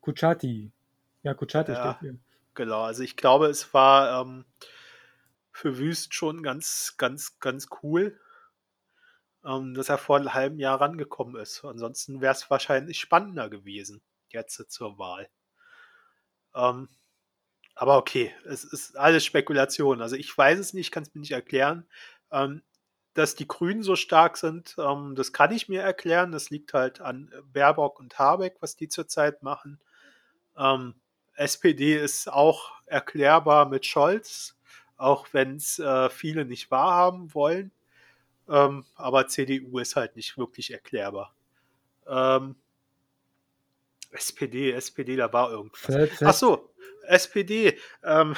Kutschati. 0.00 0.72
Ja, 1.22 1.34
Kutschati 1.34 1.72
ja, 1.72 1.78
steht 1.80 2.00
hier. 2.00 2.18
Genau, 2.54 2.82
also 2.82 3.02
ich 3.02 3.16
glaube, 3.16 3.46
es 3.46 3.72
war 3.72 4.22
ähm, 4.22 4.44
für 5.52 5.78
Wüst 5.78 6.14
schon 6.14 6.42
ganz, 6.42 6.94
ganz, 6.96 7.38
ganz 7.38 7.68
cool, 7.82 8.18
ähm, 9.44 9.74
dass 9.74 9.88
er 9.88 9.98
vor 9.98 10.16
einem 10.16 10.34
halben 10.34 10.58
Jahr 10.58 10.80
rangekommen 10.80 11.36
ist. 11.36 11.64
Ansonsten 11.64 12.20
wäre 12.20 12.32
es 12.32 12.50
wahrscheinlich 12.50 12.98
spannender 12.98 13.50
gewesen, 13.50 14.02
jetzt 14.28 14.70
zur 14.70 14.98
Wahl. 14.98 15.28
Ähm, 16.54 16.88
aber 17.74 17.96
okay, 17.96 18.34
es 18.44 18.64
ist 18.64 18.96
alles 18.96 19.24
Spekulation. 19.24 20.02
Also 20.02 20.16
ich 20.16 20.36
weiß 20.36 20.58
es 20.58 20.74
nicht, 20.74 20.90
kann 20.90 21.02
es 21.04 21.14
mir 21.14 21.20
nicht 21.20 21.32
erklären. 21.32 21.86
Ähm, 22.30 22.62
dass 23.14 23.34
die 23.34 23.48
Grünen 23.48 23.82
so 23.82 23.94
stark 23.94 24.38
sind, 24.38 24.74
ähm, 24.78 25.14
das 25.14 25.34
kann 25.34 25.52
ich 25.52 25.68
mir 25.68 25.82
erklären. 25.82 26.32
Das 26.32 26.50
liegt 26.50 26.72
halt 26.72 27.00
an 27.00 27.30
Baerbock 27.52 28.00
und 28.00 28.18
Habeck, 28.18 28.56
was 28.60 28.76
die 28.76 28.88
zurzeit 28.88 29.42
machen. 29.42 29.80
Ähm, 30.56 30.94
SPD 31.34 31.96
ist 31.96 32.28
auch 32.30 32.72
erklärbar 32.86 33.68
mit 33.68 33.86
Scholz 33.86 34.56
auch 35.02 35.26
wenn 35.32 35.56
es 35.56 35.78
äh, 35.78 36.08
viele 36.10 36.44
nicht 36.44 36.70
wahrhaben 36.70 37.34
wollen. 37.34 37.72
Ähm, 38.48 38.84
aber 38.94 39.26
CDU 39.26 39.78
ist 39.78 39.96
halt 39.96 40.16
nicht 40.16 40.38
wirklich 40.38 40.72
erklärbar. 40.72 41.34
Ähm, 42.06 42.56
SPD, 44.10 44.72
SPD, 44.72 45.16
da 45.16 45.32
war 45.32 45.50
irgendwas. 45.50 46.20
Ach 46.22 46.34
so, 46.34 46.72
SPD. 47.06 47.78
Ähm, 48.04 48.34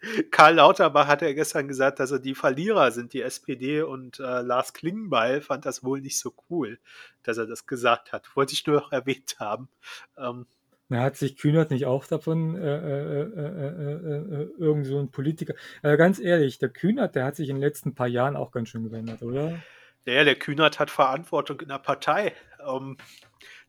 Karl 0.30 0.54
Lauterbach 0.54 1.06
hat 1.06 1.22
ja 1.22 1.32
gestern 1.32 1.68
gesagt, 1.68 2.00
dass 2.00 2.10
er 2.10 2.18
die 2.18 2.34
Verlierer 2.34 2.92
sind, 2.92 3.12
die 3.12 3.22
SPD 3.22 3.82
und 3.82 4.20
äh, 4.20 4.40
Lars 4.42 4.72
Klingbeil 4.72 5.40
fand 5.40 5.66
das 5.66 5.82
wohl 5.82 6.00
nicht 6.00 6.18
so 6.18 6.34
cool, 6.48 6.78
dass 7.22 7.38
er 7.38 7.46
das 7.46 7.66
gesagt 7.66 8.12
hat. 8.12 8.36
Wollte 8.36 8.52
ich 8.52 8.66
nur 8.66 8.76
noch 8.76 8.92
erwähnt 8.92 9.36
haben. 9.38 9.68
Ähm, 10.16 10.46
na, 10.88 11.02
hat 11.02 11.16
sich 11.16 11.36
Kühnert 11.36 11.70
nicht 11.70 11.86
auch 11.86 12.06
davon, 12.06 12.56
äh, 12.56 12.60
äh, 12.60 13.22
äh, 13.22 14.48
irgend 14.58 14.86
so 14.86 15.00
ein 15.00 15.10
Politiker. 15.10 15.54
Also 15.82 15.96
ganz 15.96 16.20
ehrlich, 16.20 16.58
der 16.58 16.68
Kühnert, 16.68 17.16
der 17.16 17.24
hat 17.24 17.36
sich 17.36 17.48
in 17.48 17.56
den 17.56 17.62
letzten 17.62 17.94
paar 17.94 18.06
Jahren 18.06 18.36
auch 18.36 18.52
ganz 18.52 18.68
schön 18.68 18.84
gewendet, 18.84 19.22
oder? 19.22 19.58
Ja, 20.04 20.22
der 20.22 20.36
Kühnert 20.36 20.78
hat 20.78 20.90
Verantwortung 20.90 21.60
in 21.60 21.68
der 21.68 21.80
Partei. 21.80 22.32
Ähm, 22.64 22.96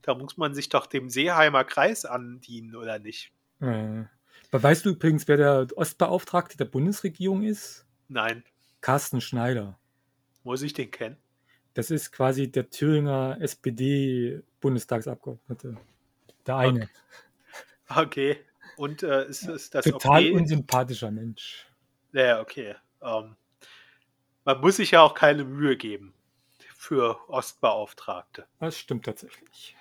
da 0.03 0.13
muss 0.13 0.37
man 0.37 0.53
sich 0.53 0.69
doch 0.69 0.85
dem 0.85 1.09
Seeheimer 1.09 1.63
Kreis 1.63 2.05
andienen, 2.05 2.75
oder 2.75 2.99
nicht? 2.99 3.31
Aber 3.59 4.07
weißt 4.51 4.85
du 4.85 4.91
übrigens, 4.91 5.27
wer 5.27 5.37
der 5.37 5.65
Ostbeauftragte 5.75 6.57
der 6.57 6.65
Bundesregierung 6.65 7.41
ist? 7.41 7.87
Nein. 8.07 8.43
Carsten 8.81 9.19
Schneider. 9.19 9.79
Muss 10.43 10.61
ich 10.61 10.73
den 10.73 10.91
kennen? 10.91 11.17
Das 11.73 11.89
ist 11.91 12.11
quasi 12.11 12.51
der 12.51 12.69
Thüringer 12.69 13.37
SPD-Bundestagsabgeordnete. 13.41 15.77
Der 16.47 16.57
eine. 16.57 16.89
Okay. 17.89 18.37
Und 18.77 19.03
äh, 19.03 19.27
ist, 19.27 19.43
ist 19.43 19.73
das 19.73 19.85
Total 19.85 20.21
okay? 20.21 20.31
unsympathischer 20.31 21.11
Mensch. 21.11 21.65
Ja, 22.13 22.41
okay. 22.41 22.75
Ähm, 23.01 23.35
man 24.45 24.61
muss 24.61 24.77
sich 24.77 24.91
ja 24.91 25.01
auch 25.01 25.13
keine 25.13 25.43
Mühe 25.43 25.77
geben 25.77 26.13
für 26.75 27.17
Ostbeauftragte. 27.29 28.45
Das 28.59 28.77
stimmt 28.77 29.05
tatsächlich. 29.05 29.75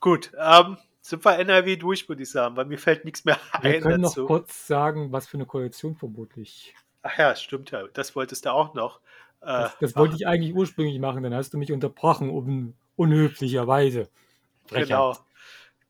Gut, 0.00 0.32
ähm, 0.38 0.78
sind 1.00 1.24
wir 1.24 1.38
NRW 1.38 1.76
durch, 1.76 2.08
würde 2.08 2.22
ich 2.22 2.30
sagen, 2.30 2.56
weil 2.56 2.64
mir 2.64 2.78
fällt 2.78 3.04
nichts 3.04 3.24
mehr 3.24 3.38
ein. 3.52 3.62
Wir 3.62 3.80
können 3.80 4.02
dazu. 4.02 4.22
noch 4.22 4.26
kurz 4.26 4.66
sagen, 4.66 5.12
was 5.12 5.26
für 5.26 5.36
eine 5.36 5.46
Koalition 5.46 5.94
vermutlich. 5.94 6.74
Ach 7.02 7.16
ja, 7.18 7.36
stimmt 7.36 7.70
ja. 7.70 7.84
Das 7.92 8.16
wolltest 8.16 8.46
du 8.46 8.52
auch 8.52 8.74
noch. 8.74 9.00
Äh, 9.42 9.46
das, 9.46 9.78
das 9.80 9.96
wollte 9.96 10.16
ich 10.16 10.26
eigentlich 10.26 10.54
ursprünglich 10.54 10.98
machen, 10.98 11.22
dann 11.22 11.34
hast 11.34 11.52
du 11.54 11.58
mich 11.58 11.72
unterbrochen, 11.72 12.30
um 12.30 12.74
unhöflicherweise. 12.96 14.08
Frechheit. 14.66 14.88
Genau. 14.88 15.16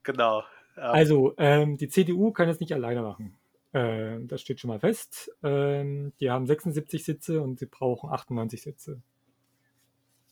Genau. 0.03 0.43
Ähm, 0.77 0.83
also, 0.83 1.35
ähm, 1.39 1.77
die 1.77 1.89
CDU 1.89 2.33
kann 2.33 2.49
es 2.49 2.61
nicht 2.61 2.73
alleine 2.73 3.03
machen. 3.03 3.37
Äh, 3.73 4.19
das 4.23 4.41
steht 4.41 4.61
schon 4.61 4.69
mal 4.69 4.81
fest. 4.81 5.31
Ähm, 5.43 6.13
die 6.21 6.31
haben 6.31 6.47
76 6.47 7.05
Sitze 7.05 7.43
und 7.43 7.59
sie 7.59 7.67
brauchen 7.67 8.11
98 8.11 8.63
Sitze. 8.63 9.03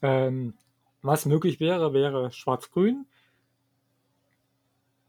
Ähm, 0.03 0.57
was 1.03 1.27
möglich 1.27 1.61
wäre, 1.61 1.93
wäre 1.93 2.31
Schwarz-Grün, 2.31 3.07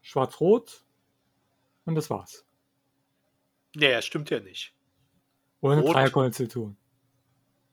Schwarz-Rot 0.02 0.86
und 1.86 1.96
das 1.96 2.10
war's. 2.10 2.46
Nee, 3.76 4.02
stimmt 4.02 4.30
ja 4.30 4.40
nicht. 4.40 4.76
Rot. 5.62 5.94
Dreierkonstellation. 5.94 6.78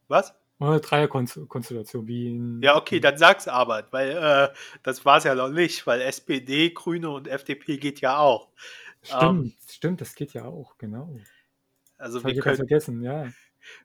Was? 0.08 0.34
Oder 0.58 0.70
eine 0.70 0.80
Dreierkonstellation, 0.80 2.06
wie 2.06 2.30
in, 2.30 2.62
Ja, 2.62 2.76
okay, 2.76 2.98
dann 2.98 3.18
sag's 3.18 3.46
aber, 3.46 3.86
weil 3.90 4.10
äh, 4.10 4.48
das 4.82 5.04
war's 5.04 5.24
ja 5.24 5.34
noch 5.34 5.50
nicht, 5.50 5.86
weil 5.86 6.00
SPD, 6.00 6.70
Grüne 6.70 7.10
und 7.10 7.28
FDP 7.28 7.76
geht 7.76 8.00
ja 8.00 8.16
auch. 8.16 8.48
Stimmt, 9.02 9.54
stimmt, 9.68 10.00
das 10.00 10.14
geht 10.14 10.32
ja 10.32 10.46
auch, 10.46 10.78
genau. 10.78 11.14
Also 11.98 12.20
Das 12.20 12.34
wir, 12.34 12.42
können, 12.42 12.56
vergessen, 12.56 13.02
ja. 13.02 13.28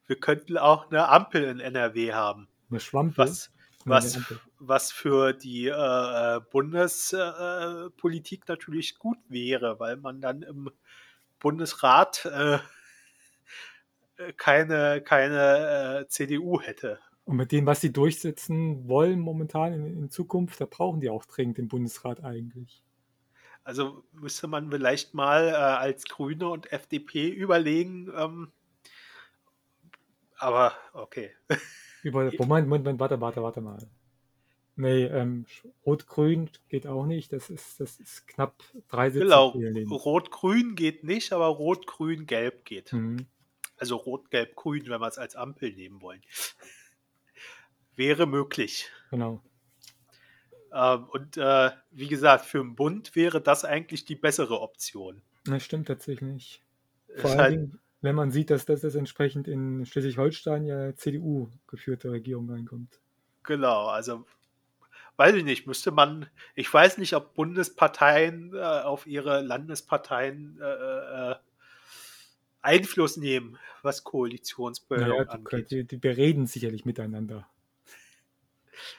wir 0.08 0.16
könnten 0.20 0.58
auch 0.58 0.90
eine 0.90 1.10
Ampel 1.10 1.44
in 1.44 1.60
NRW 1.60 2.14
haben, 2.14 2.48
Eine 2.70 2.80
Schwampe. 2.80 3.18
was, 3.18 3.52
was, 3.86 4.20
was 4.60 4.92
für 4.92 5.34
die 5.34 5.68
äh, 5.68 6.40
Bundespolitik 6.52 8.42
äh, 8.42 8.46
natürlich 8.48 8.98
gut 8.98 9.20
wäre, 9.28 9.80
weil 9.80 9.98
man 9.98 10.22
dann 10.22 10.42
im 10.42 10.72
Bundesrat 11.40 12.26
äh, 12.26 12.56
äh, 12.56 12.60
keine, 14.38 15.02
keine 15.02 16.02
äh, 16.02 16.08
CDU 16.08 16.62
hätte. 16.62 17.00
Und 17.26 17.38
mit 17.38 17.52
dem, 17.52 17.66
was 17.66 17.82
sie 17.82 17.94
durchsetzen 17.94 18.88
wollen 18.88 19.20
momentan 19.20 19.74
in, 19.74 19.86
in 19.86 20.10
Zukunft, 20.10 20.60
da 20.60 20.66
brauchen 20.66 21.02
die 21.02 21.10
auch 21.10 21.26
dringend 21.26 21.58
den 21.58 21.68
Bundesrat 21.68 22.24
eigentlich. 22.24 22.84
Also 23.64 24.04
müsste 24.12 24.48
man 24.48 24.72
vielleicht 24.72 25.14
mal 25.14 25.50
äh, 25.50 25.52
als 25.52 26.06
Grüne 26.06 26.50
und 26.50 26.72
FDP 26.72 27.30
überlegen, 27.30 28.12
ähm, 28.16 28.52
aber 30.38 30.74
okay. 30.94 31.32
Über, 32.04 32.24
Moment, 32.24 32.40
Moment, 32.40 32.68
Moment, 32.68 33.00
warte, 33.00 33.22
warte, 33.22 33.44
warte 33.44 33.62
mal. 33.62 33.78
Nee, 34.76 35.04
ähm, 35.04 35.46
Rot-Grün 35.86 36.50
geht 36.70 36.88
auch 36.88 37.06
nicht. 37.06 37.32
Das 37.32 37.52
ist, 37.52 37.80
das 37.80 38.00
ist 38.00 38.28
knapp 38.28 38.56
drei 38.88 39.12
Sitze. 39.12 39.26
Genau. 39.26 39.50
Rot-Grün 39.50 40.76
geht 40.76 41.04
nicht, 41.04 41.34
aber 41.34 41.46
Rot-Grün-Gelb 41.46 42.66
geht. 42.66 42.92
Mhm. 42.94 43.28
Also 43.82 43.96
Rot-Gelb-Grün, 43.96 44.90
wenn 44.90 45.02
wir 45.02 45.08
es 45.08 45.18
als 45.18 45.36
Ampel 45.36 45.74
nehmen 45.74 46.02
wollen. 46.04 46.22
Wäre 47.96 48.28
möglich. 48.28 48.92
Genau. 49.10 49.42
Ähm, 50.72 51.06
und 51.06 51.36
äh, 51.36 51.72
wie 51.90 52.08
gesagt, 52.08 52.46
für 52.46 52.60
den 52.60 52.76
Bund 52.76 53.16
wäre 53.16 53.42
das 53.42 53.66
eigentlich 53.66 54.06
die 54.06 54.16
bessere 54.16 54.62
Option. 54.62 55.24
Das 55.46 55.64
stimmt 55.64 55.88
tatsächlich. 55.88 56.62
Ist 57.08 57.22
Vor 57.22 57.36
halt, 57.36 57.54
Dingen, 57.54 57.80
wenn 58.02 58.14
man 58.14 58.30
sieht, 58.30 58.52
dass 58.52 58.66
das 58.66 58.84
entsprechend 58.84 59.48
in 59.48 59.84
Schleswig-Holstein 59.88 60.66
ja 60.66 60.96
CDU-geführte 60.96 62.12
Regierung 62.12 62.52
reinkommt. 62.52 63.02
genau, 63.44 63.88
also 63.88 64.26
weiß 65.18 65.36
ich 65.36 65.44
nicht, 65.44 65.66
müsste 65.66 65.90
man, 65.90 66.28
ich 66.54 66.72
weiß 66.72 67.00
nicht, 67.00 67.16
ob 67.16 67.34
Bundesparteien 67.34 68.54
äh, 68.54 68.60
auf 68.60 69.08
ihre 69.08 69.42
Landesparteien 69.42 70.60
äh, 70.62 71.32
äh, 71.32 71.36
Einfluss 72.62 73.18
nehmen, 73.18 73.58
was 73.82 74.04
Koalitionsbildung 74.04 75.08
Naja, 75.18 75.28
angeht. 75.28 75.72
die, 75.72 75.84
die 75.86 75.98
bereden 75.98 76.48
sicherlich 76.48 76.86
miteinander. 76.86 77.48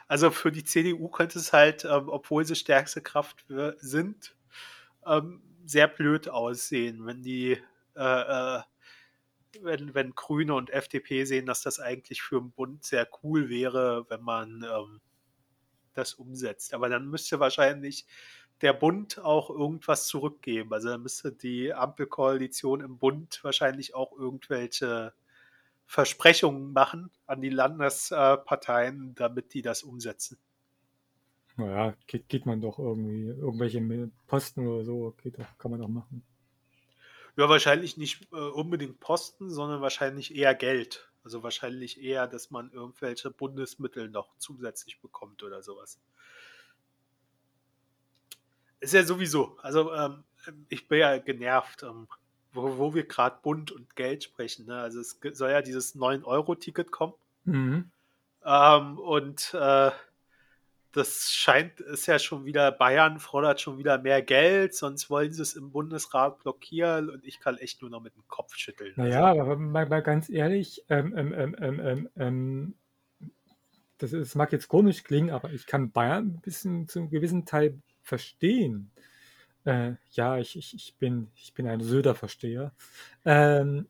Also 0.09 0.31
für 0.31 0.53
die 0.53 0.65
CDU 0.65 1.09
könnte 1.09 1.39
es 1.39 1.53
halt, 1.53 1.85
ähm, 1.85 2.09
obwohl 2.09 2.45
sie 2.45 2.55
stärkste 2.57 3.03
Kraft 3.03 3.45
sind, 3.79 4.37
ähm, 5.07 5.43
sehr 5.65 5.89
blöd 5.89 6.29
aussehen, 6.29 7.07
wenn 7.07 7.23
die, 7.23 7.59
äh, 7.97 8.59
äh, 8.59 8.63
wenn, 9.61 9.95
wenn 9.95 10.15
Grüne 10.15 10.55
und 10.55 10.71
FDP 10.71 11.25
sehen, 11.25 11.47
dass 11.47 11.63
das 11.63 11.79
eigentlich 11.81 12.23
für 12.23 12.41
den 12.41 12.53
Bund 12.53 12.85
sehr 12.85 13.09
cool 13.23 13.49
wäre, 13.49 14.07
wenn 14.09 14.23
man 14.23 14.65
ähm, 14.65 15.01
das 15.95 16.15
umsetzt. 16.15 16.75
Aber 16.75 16.89
dann 16.89 17.09
müsste 17.09 17.41
wahrscheinlich 17.41 18.07
der 18.63 18.73
Bund 18.73 19.19
auch 19.19 19.51
irgendwas 19.51 20.07
zurückgeben. 20.07 20.73
Also 20.73 20.89
dann 20.89 21.03
müsste 21.03 21.33
die 21.33 21.75
Ampelkoalition 21.75 22.81
im 22.81 22.99
Bund 22.99 23.41
wahrscheinlich 23.43 23.95
auch 23.95 24.13
irgendwelche 24.17 25.13
Versprechungen 25.87 26.73
machen 26.73 27.11
an 27.27 27.43
die 27.43 27.51
Landesparteien, 27.51 29.15
damit 29.15 29.53
die 29.53 29.63
das 29.63 29.83
umsetzen. 29.83 30.39
Naja, 31.57 31.95
geht, 32.07 32.29
geht 32.29 32.47
man 32.47 32.61
doch 32.61 32.79
irgendwie, 32.79 33.27
irgendwelche 33.27 34.11
Posten 34.27 34.67
oder 34.67 34.85
so, 34.85 35.15
geht 35.23 35.39
doch, 35.39 35.59
kann 35.59 35.71
man 35.71 35.81
doch 35.81 35.89
machen. 35.89 36.25
Ja, 37.37 37.49
wahrscheinlich 37.49 37.97
nicht 37.97 38.29
äh, 38.33 38.37
unbedingt 38.37 39.01
Posten, 39.01 39.51
sondern 39.51 39.81
wahrscheinlich 39.81 40.35
eher 40.35 40.55
Geld. 40.55 41.11
Also 41.25 41.43
wahrscheinlich 41.43 42.03
eher, 42.03 42.27
dass 42.27 42.51
man 42.51 42.71
irgendwelche 42.73 43.31
Bundesmittel 43.31 44.09
noch 44.09 44.37
zusätzlich 44.39 45.01
bekommt 45.01 45.43
oder 45.43 45.63
sowas. 45.63 46.01
Ist 48.83 48.95
ja 48.95 49.05
sowieso. 49.05 49.57
Also 49.63 49.95
ähm, 49.95 50.25
ich 50.69 50.89
bin 50.89 50.99
ja 50.99 51.19
genervt, 51.19 51.85
ähm, 51.85 52.09
wo, 52.53 52.79
wo 52.79 52.95
wir 52.95 53.05
gerade 53.05 53.37
Bund 53.41 53.71
und 53.71 53.95
Geld 53.95 54.25
sprechen. 54.25 54.67
Ne? 54.67 54.77
Also 54.77 55.01
es 55.01 55.21
soll 55.35 55.51
ja 55.51 55.63
dieses 55.63 55.95
9-Euro-Ticket 55.95 56.91
kommen. 56.91 57.15
Mhm. 57.45 57.91
Ähm, 58.45 58.99
und 58.99 59.55
äh, 59.55 59.93
das 60.91 61.31
scheint, 61.31 61.81
ist 61.81 62.07
ja 62.07 62.19
schon 62.19 62.45
wieder, 62.45 62.73
Bayern 62.73 63.21
fordert 63.21 63.61
schon 63.61 63.79
wieder 63.79 63.99
mehr 63.99 64.21
Geld, 64.21 64.75
sonst 64.75 65.09
wollen 65.09 65.33
sie 65.33 65.43
es 65.43 65.55
im 65.55 65.71
Bundesrat 65.71 66.41
blockieren 66.41 67.09
und 67.09 67.25
ich 67.25 67.39
kann 67.39 67.57
echt 67.59 67.83
nur 67.83 67.91
noch 67.91 68.03
mit 68.03 68.17
dem 68.17 68.27
Kopf 68.27 68.57
schütteln. 68.57 68.95
Naja, 68.97 69.27
aber 69.27 69.57
mal, 69.57 69.87
mal 69.87 70.03
ganz 70.03 70.29
ehrlich, 70.29 70.85
ähm, 70.91 71.17
ähm, 71.17 71.33
ähm, 71.33 71.57
ähm, 71.61 71.81
ähm, 71.81 72.09
ähm, 72.17 72.75
das, 73.99 74.13
ist, 74.13 74.31
das 74.31 74.35
mag 74.35 74.51
jetzt 74.51 74.67
komisch 74.67 75.05
klingen, 75.05 75.31
aber 75.31 75.51
ich 75.53 75.67
kann 75.67 75.93
Bayern 75.93 76.27
ein 76.27 76.41
bisschen 76.43 76.89
zu 76.89 76.99
einem 76.99 77.11
gewissen 77.11 77.47
Teil 77.47 77.79
verstehen. 78.03 78.91
Äh, 79.65 79.93
ja, 80.13 80.39
ich, 80.39 80.57
ich, 80.57 80.75
ich, 80.75 80.97
bin, 80.99 81.29
ich 81.37 81.55
bin 81.55 81.67
ein 81.67 81.81
Söder-Versteher. 81.81 82.73
Ähm, 83.25 83.87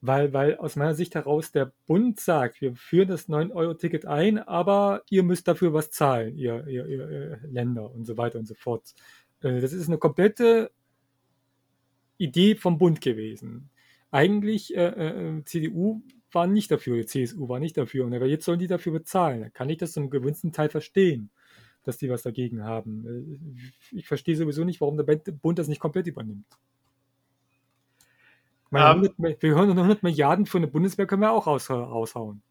weil, 0.00 0.32
weil 0.32 0.56
aus 0.56 0.74
meiner 0.74 0.94
Sicht 0.94 1.14
heraus 1.14 1.52
der 1.52 1.72
Bund 1.86 2.18
sagt, 2.18 2.60
wir 2.60 2.74
führen 2.74 3.08
das 3.08 3.28
9-Euro-Ticket 3.28 4.04
ein, 4.04 4.38
aber 4.38 5.02
ihr 5.08 5.22
müsst 5.22 5.46
dafür 5.46 5.72
was 5.72 5.92
zahlen, 5.92 6.36
ihr, 6.36 6.66
ihr, 6.66 6.86
ihr, 6.86 7.40
Länder 7.48 7.88
und 7.94 8.04
so 8.04 8.16
weiter 8.16 8.40
und 8.40 8.46
so 8.46 8.54
fort. 8.54 8.94
Äh, 9.42 9.60
das 9.60 9.72
ist 9.72 9.86
eine 9.86 9.98
komplette 9.98 10.72
Idee 12.18 12.56
vom 12.56 12.78
Bund 12.78 13.00
gewesen. 13.00 13.70
Eigentlich, 14.10 14.76
äh, 14.76 14.88
äh, 14.88 15.44
CDU 15.44 16.02
war 16.32 16.46
nicht 16.46 16.70
dafür, 16.70 17.06
CSU 17.06 17.48
war 17.48 17.60
nicht 17.60 17.76
dafür. 17.76 18.04
Und 18.04 18.12
jetzt 18.12 18.44
sollen 18.44 18.58
die 18.58 18.66
dafür 18.66 18.92
bezahlen. 18.92 19.40
Da 19.42 19.50
kann 19.50 19.70
ich 19.70 19.78
das 19.78 19.92
zum 19.92 20.10
gewissen 20.10 20.52
Teil 20.52 20.68
verstehen, 20.68 21.30
dass 21.84 21.98
die 21.98 22.10
was 22.10 22.22
dagegen 22.22 22.64
haben. 22.64 23.38
Äh, 23.92 23.96
Ich 23.96 24.08
verstehe 24.08 24.36
sowieso 24.36 24.64
nicht, 24.64 24.80
warum 24.80 24.96
der 24.96 25.04
Bund 25.04 25.58
das 25.58 25.68
nicht 25.68 25.80
komplett 25.80 26.06
übernimmt. 26.06 26.46
Meine, 28.70 28.86
Ähm. 28.86 28.96
100, 28.96 29.18
Mi- 29.18 29.36
wir 29.40 29.54
hören 29.54 29.78
100 29.78 30.02
Milliarden 30.02 30.46
für 30.46 30.58
eine 30.58 30.66
Bundeswehr 30.66 31.06
können 31.06 31.22
wir 31.22 31.30
auch 31.32 31.46
raus, 31.46 31.70
raushauen. 31.70 32.42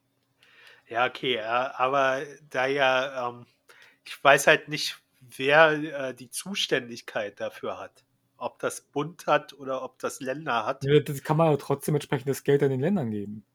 Ja, 0.87 1.05
okay, 1.07 1.35
ja, 1.35 1.73
aber 1.77 2.21
da 2.49 2.65
ja, 2.65 3.29
ähm, 3.29 3.45
ich 4.05 4.21
weiß 4.23 4.47
halt 4.47 4.67
nicht, 4.67 5.01
wer 5.21 5.71
äh, 6.09 6.13
die 6.13 6.29
Zuständigkeit 6.29 7.39
dafür 7.39 7.79
hat. 7.79 8.03
Ob 8.37 8.59
das 8.59 8.81
Bund 8.81 9.27
hat 9.27 9.53
oder 9.53 9.83
ob 9.83 9.99
das 9.99 10.19
Länder 10.19 10.65
hat. 10.65 10.83
Ja, 10.83 10.99
Das 10.99 11.23
kann 11.23 11.37
man 11.37 11.47
aber 11.47 11.57
trotzdem 11.59 11.95
entsprechend 11.95 12.27
das 12.29 12.43
Geld 12.43 12.63
an 12.63 12.69
den 12.71 12.79
Ländern 12.81 13.11
geben. 13.11 13.45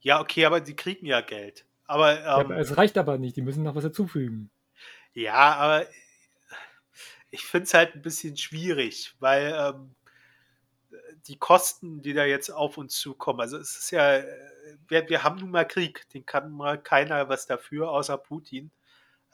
Ja, 0.00 0.20
okay, 0.20 0.44
aber 0.46 0.60
die 0.60 0.74
kriegen 0.76 1.06
ja 1.06 1.20
Geld. 1.20 1.66
Aber, 1.86 2.14
Ja, 2.20 2.40
ähm, 2.40 2.46
aber 2.46 2.56
es 2.58 2.76
reicht 2.76 2.96
aber 2.98 3.18
nicht, 3.18 3.36
die 3.36 3.42
müssen 3.42 3.62
noch 3.62 3.74
was 3.74 3.84
dazufügen. 3.84 4.50
Ja, 5.14 5.54
aber 5.56 5.86
ich 7.30 7.44
finde 7.44 7.64
es 7.64 7.74
halt 7.74 7.94
ein 7.94 8.02
bisschen 8.02 8.36
schwierig, 8.36 9.14
weil 9.20 9.54
ähm, 9.56 9.94
die 11.26 11.36
Kosten, 11.38 12.02
die 12.02 12.12
da 12.14 12.24
jetzt 12.24 12.50
auf 12.50 12.78
uns 12.78 12.98
zukommen, 12.98 13.40
also 13.40 13.56
es 13.58 13.76
ist 13.76 13.90
ja, 13.90 14.22
wir, 14.88 15.08
wir 15.08 15.22
haben 15.22 15.38
nun 15.38 15.50
mal 15.50 15.66
Krieg, 15.66 16.08
den 16.10 16.26
kann 16.26 16.50
mal 16.50 16.80
keiner 16.82 17.28
was 17.28 17.46
dafür, 17.46 17.90
außer 17.90 18.18
Putin. 18.18 18.70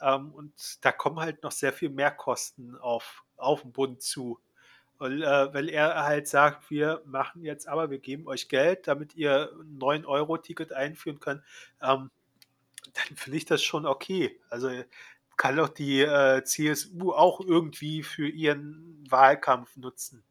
Ähm, 0.00 0.32
und 0.32 0.52
da 0.84 0.92
kommen 0.92 1.20
halt 1.20 1.42
noch 1.42 1.52
sehr 1.52 1.72
viel 1.72 1.90
mehr 1.90 2.10
Kosten 2.10 2.76
auf, 2.78 3.24
auf 3.36 3.62
den 3.62 3.72
Bund 3.72 4.02
zu. 4.02 4.40
Und 4.98 5.22
äh, 5.22 5.54
wenn 5.54 5.68
er 5.68 6.04
halt 6.04 6.28
sagt, 6.28 6.70
wir 6.70 7.02
machen 7.06 7.42
jetzt 7.44 7.68
aber, 7.68 7.90
wir 7.90 7.98
geben 7.98 8.26
euch 8.28 8.48
Geld, 8.48 8.88
damit 8.88 9.14
ihr 9.16 9.50
ein 9.60 9.78
9-Euro-Ticket 9.78 10.72
einführen 10.72 11.20
könnt, 11.20 11.42
ähm, 11.82 12.10
dann 12.94 13.16
finde 13.16 13.38
ich 13.38 13.44
das 13.44 13.62
schon 13.62 13.86
okay. 13.86 14.40
Also 14.50 14.70
kann 15.36 15.56
doch 15.56 15.68
die 15.68 16.00
äh, 16.00 16.42
CSU 16.44 17.12
auch 17.12 17.40
irgendwie 17.40 18.02
für 18.02 18.28
ihren 18.28 19.04
Wahlkampf 19.08 19.76
nutzen. 19.76 20.24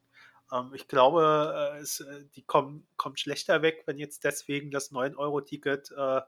Ähm, 0.51 0.71
ich 0.73 0.87
glaube, 0.87 1.73
äh, 1.75 1.79
es, 1.79 1.99
äh, 1.99 2.25
die 2.35 2.43
kommen, 2.43 2.87
kommen 2.97 3.17
schlechter 3.17 3.61
weg, 3.61 3.83
wenn 3.85 3.97
jetzt 3.97 4.23
deswegen 4.23 4.71
das 4.71 4.91
9-Euro-Ticket 4.91 5.91
äh, 5.95 6.21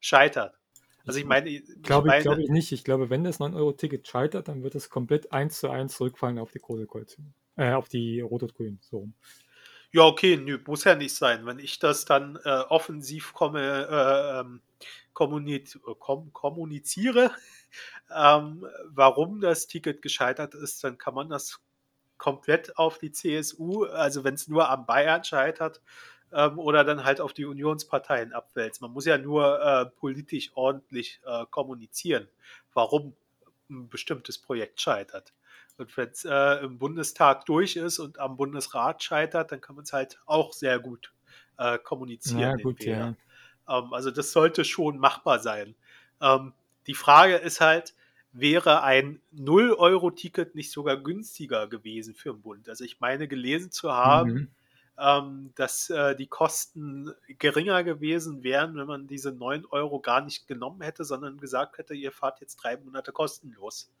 scheitert. 0.00 0.58
Also 1.04 1.18
ich 1.18 1.24
meine, 1.24 1.48
ich 1.48 1.64
Glaube 1.82 2.08
ich, 2.08 2.12
meine 2.12 2.22
glaube 2.22 2.42
ich 2.42 2.48
nicht. 2.48 2.70
Ich 2.70 2.84
glaube, 2.84 3.10
wenn 3.10 3.24
das 3.24 3.40
9-Euro-Ticket 3.40 4.06
scheitert, 4.06 4.48
dann 4.48 4.62
wird 4.62 4.76
es 4.76 4.88
komplett 4.88 5.32
eins 5.32 5.58
zu 5.58 5.68
eins 5.68 5.96
zurückfallen 5.96 6.38
auf 6.38 6.52
die 6.52 6.60
Große 6.60 6.86
Koalition. 6.86 7.34
Äh, 7.56 7.72
auf 7.72 7.88
die 7.88 8.20
Rot 8.20 8.44
und 8.44 8.54
Grün. 8.54 8.78
So. 8.82 9.08
Ja, 9.94 10.04
okay, 10.04 10.36
nö, 10.38 10.58
muss 10.66 10.84
ja 10.84 10.94
nicht 10.94 11.14
sein. 11.14 11.44
Wenn 11.44 11.58
ich 11.58 11.78
das 11.78 12.04
dann 12.06 12.36
äh, 12.44 12.48
offensiv 12.68 13.34
komme, 13.34 13.60
äh, 13.90 14.40
ähm, 14.40 14.62
kommuniz 15.12 15.78
kom 15.98 16.32
kommuniziere, 16.32 17.30
ähm, 18.14 18.66
warum 18.86 19.40
das 19.40 19.66
Ticket 19.66 20.00
gescheitert 20.02 20.54
ist, 20.54 20.82
dann 20.84 20.96
kann 20.98 21.14
man 21.14 21.28
das 21.28 21.60
komplett 22.18 22.76
auf 22.78 22.98
die 22.98 23.12
CSU, 23.12 23.84
also 23.86 24.24
wenn 24.24 24.34
es 24.34 24.48
nur 24.48 24.70
am 24.70 24.86
Bayern 24.86 25.24
scheitert, 25.24 25.82
ähm, 26.32 26.58
oder 26.58 26.84
dann 26.84 27.04
halt 27.04 27.20
auf 27.20 27.34
die 27.34 27.44
Unionsparteien 27.46 28.32
abwälzt. 28.32 28.80
Man 28.82 28.92
muss 28.92 29.04
ja 29.06 29.18
nur 29.18 29.60
äh, 29.62 29.86
politisch 29.86 30.50
ordentlich 30.54 31.20
äh, 31.26 31.44
kommunizieren, 31.50 32.28
warum 32.74 33.14
ein 33.70 33.88
bestimmtes 33.90 34.38
Projekt 34.38 34.80
scheitert. 34.80 35.34
Und 35.78 35.96
wenn 35.96 36.08
es 36.08 36.24
äh, 36.24 36.64
im 36.64 36.78
Bundestag 36.78 37.46
durch 37.46 37.76
ist 37.76 37.98
und 37.98 38.18
am 38.18 38.36
Bundesrat 38.36 39.02
scheitert, 39.02 39.52
dann 39.52 39.60
kann 39.60 39.76
man 39.76 39.84
es 39.84 39.92
halt 39.92 40.20
auch 40.26 40.52
sehr 40.52 40.78
gut 40.78 41.12
äh, 41.58 41.78
kommunizieren. 41.78 42.40
Ja, 42.40 42.54
gut, 42.56 42.84
ja. 42.84 43.14
Ähm, 43.68 43.92
also 43.92 44.10
das 44.10 44.32
sollte 44.32 44.64
schon 44.64 44.98
machbar 44.98 45.38
sein. 45.38 45.74
Ähm, 46.20 46.52
die 46.86 46.94
Frage 46.94 47.36
ist 47.36 47.60
halt, 47.60 47.94
wäre 48.32 48.82
ein 48.82 49.20
0-Euro-Ticket 49.34 50.54
nicht 50.54 50.72
sogar 50.72 50.96
günstiger 50.96 51.68
gewesen 51.68 52.14
für 52.14 52.32
den 52.32 52.42
Bund? 52.42 52.68
Also 52.68 52.84
ich 52.84 53.00
meine 53.00 53.28
gelesen 53.28 53.70
zu 53.70 53.92
haben, 53.92 54.32
mhm. 54.32 54.48
ähm, 54.98 55.52
dass 55.54 55.90
äh, 55.90 56.16
die 56.16 56.26
Kosten 56.26 57.12
geringer 57.38 57.84
gewesen 57.84 58.42
wären, 58.42 58.74
wenn 58.76 58.86
man 58.86 59.06
diese 59.06 59.32
9 59.32 59.66
Euro 59.66 60.00
gar 60.00 60.22
nicht 60.22 60.46
genommen 60.46 60.80
hätte, 60.80 61.04
sondern 61.04 61.38
gesagt 61.38 61.78
hätte, 61.78 61.94
ihr 61.94 62.12
fahrt 62.12 62.40
jetzt 62.40 62.56
drei 62.56 62.76
Monate 62.78 63.12
kostenlos. 63.12 63.92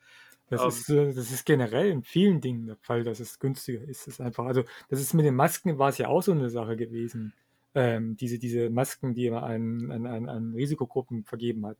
Das, 0.52 0.60
um, 0.60 0.66
ähm. 0.66 0.68
ist, 0.68 0.88
äh, 0.90 1.14
das 1.14 1.30
ist 1.32 1.46
generell 1.46 1.90
in 1.90 2.02
vielen 2.02 2.40
Dingen 2.40 2.66
der 2.66 2.76
Fall, 2.76 3.04
dass 3.04 3.20
es 3.20 3.38
günstiger 3.38 3.82
ist. 3.82 4.06
Das 4.06 4.14
ist 4.14 4.20
einfach, 4.20 4.44
also 4.44 4.64
das 4.90 5.00
ist 5.00 5.14
mit 5.14 5.24
den 5.24 5.34
Masken 5.34 5.78
war 5.78 5.88
es 5.88 5.98
ja 5.98 6.08
auch 6.08 6.22
so 6.22 6.32
eine 6.32 6.50
Sache 6.50 6.76
gewesen. 6.76 7.32
Ähm, 7.74 8.16
diese, 8.18 8.38
diese 8.38 8.68
Masken, 8.68 9.14
die 9.14 9.30
man 9.30 9.44
an, 9.44 9.90
an, 9.90 10.06
an, 10.06 10.28
an 10.28 10.54
Risikogruppen 10.54 11.24
vergeben 11.24 11.64
hat. 11.64 11.78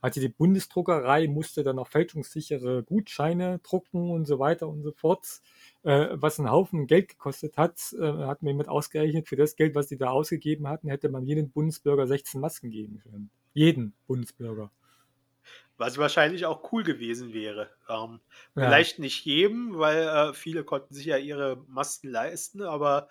Also 0.00 0.20
die 0.20 0.28
Bundesdruckerei 0.28 1.28
musste 1.28 1.62
dann 1.64 1.78
auch 1.78 1.88
fälschungssichere 1.88 2.82
Gutscheine 2.82 3.58
drucken 3.58 4.10
und 4.10 4.26
so 4.26 4.38
weiter 4.38 4.68
und 4.68 4.82
so 4.82 4.92
fort, 4.92 5.26
äh, 5.82 6.08
was 6.12 6.38
einen 6.38 6.50
Haufen 6.50 6.86
Geld 6.86 7.08
gekostet 7.08 7.58
hat, 7.58 7.78
äh, 8.00 8.04
hat 8.24 8.42
mir 8.42 8.50
jemand 8.50 8.70
ausgerechnet, 8.70 9.28
für 9.28 9.36
das 9.36 9.56
Geld, 9.56 9.74
was 9.74 9.88
die 9.88 9.98
da 9.98 10.10
ausgegeben 10.10 10.66
hatten, 10.68 10.88
hätte 10.88 11.10
man 11.10 11.26
jedem 11.26 11.50
Bundesbürger 11.50 12.06
16 12.06 12.40
Masken 12.40 12.70
geben 12.70 13.00
können. 13.00 13.28
Jeden 13.52 13.92
Bundesbürger. 14.06 14.70
Was 15.78 15.96
wahrscheinlich 15.96 16.44
auch 16.44 16.72
cool 16.72 16.82
gewesen 16.82 17.32
wäre. 17.32 17.70
Ähm, 17.88 18.20
ja. 18.54 18.66
Vielleicht 18.66 18.98
nicht 18.98 19.24
jedem, 19.24 19.78
weil 19.78 20.08
äh, 20.08 20.34
viele 20.34 20.64
konnten 20.64 20.92
sich 20.92 21.06
ja 21.06 21.16
ihre 21.16 21.56
Masken 21.68 22.08
leisten, 22.08 22.62
aber 22.62 23.08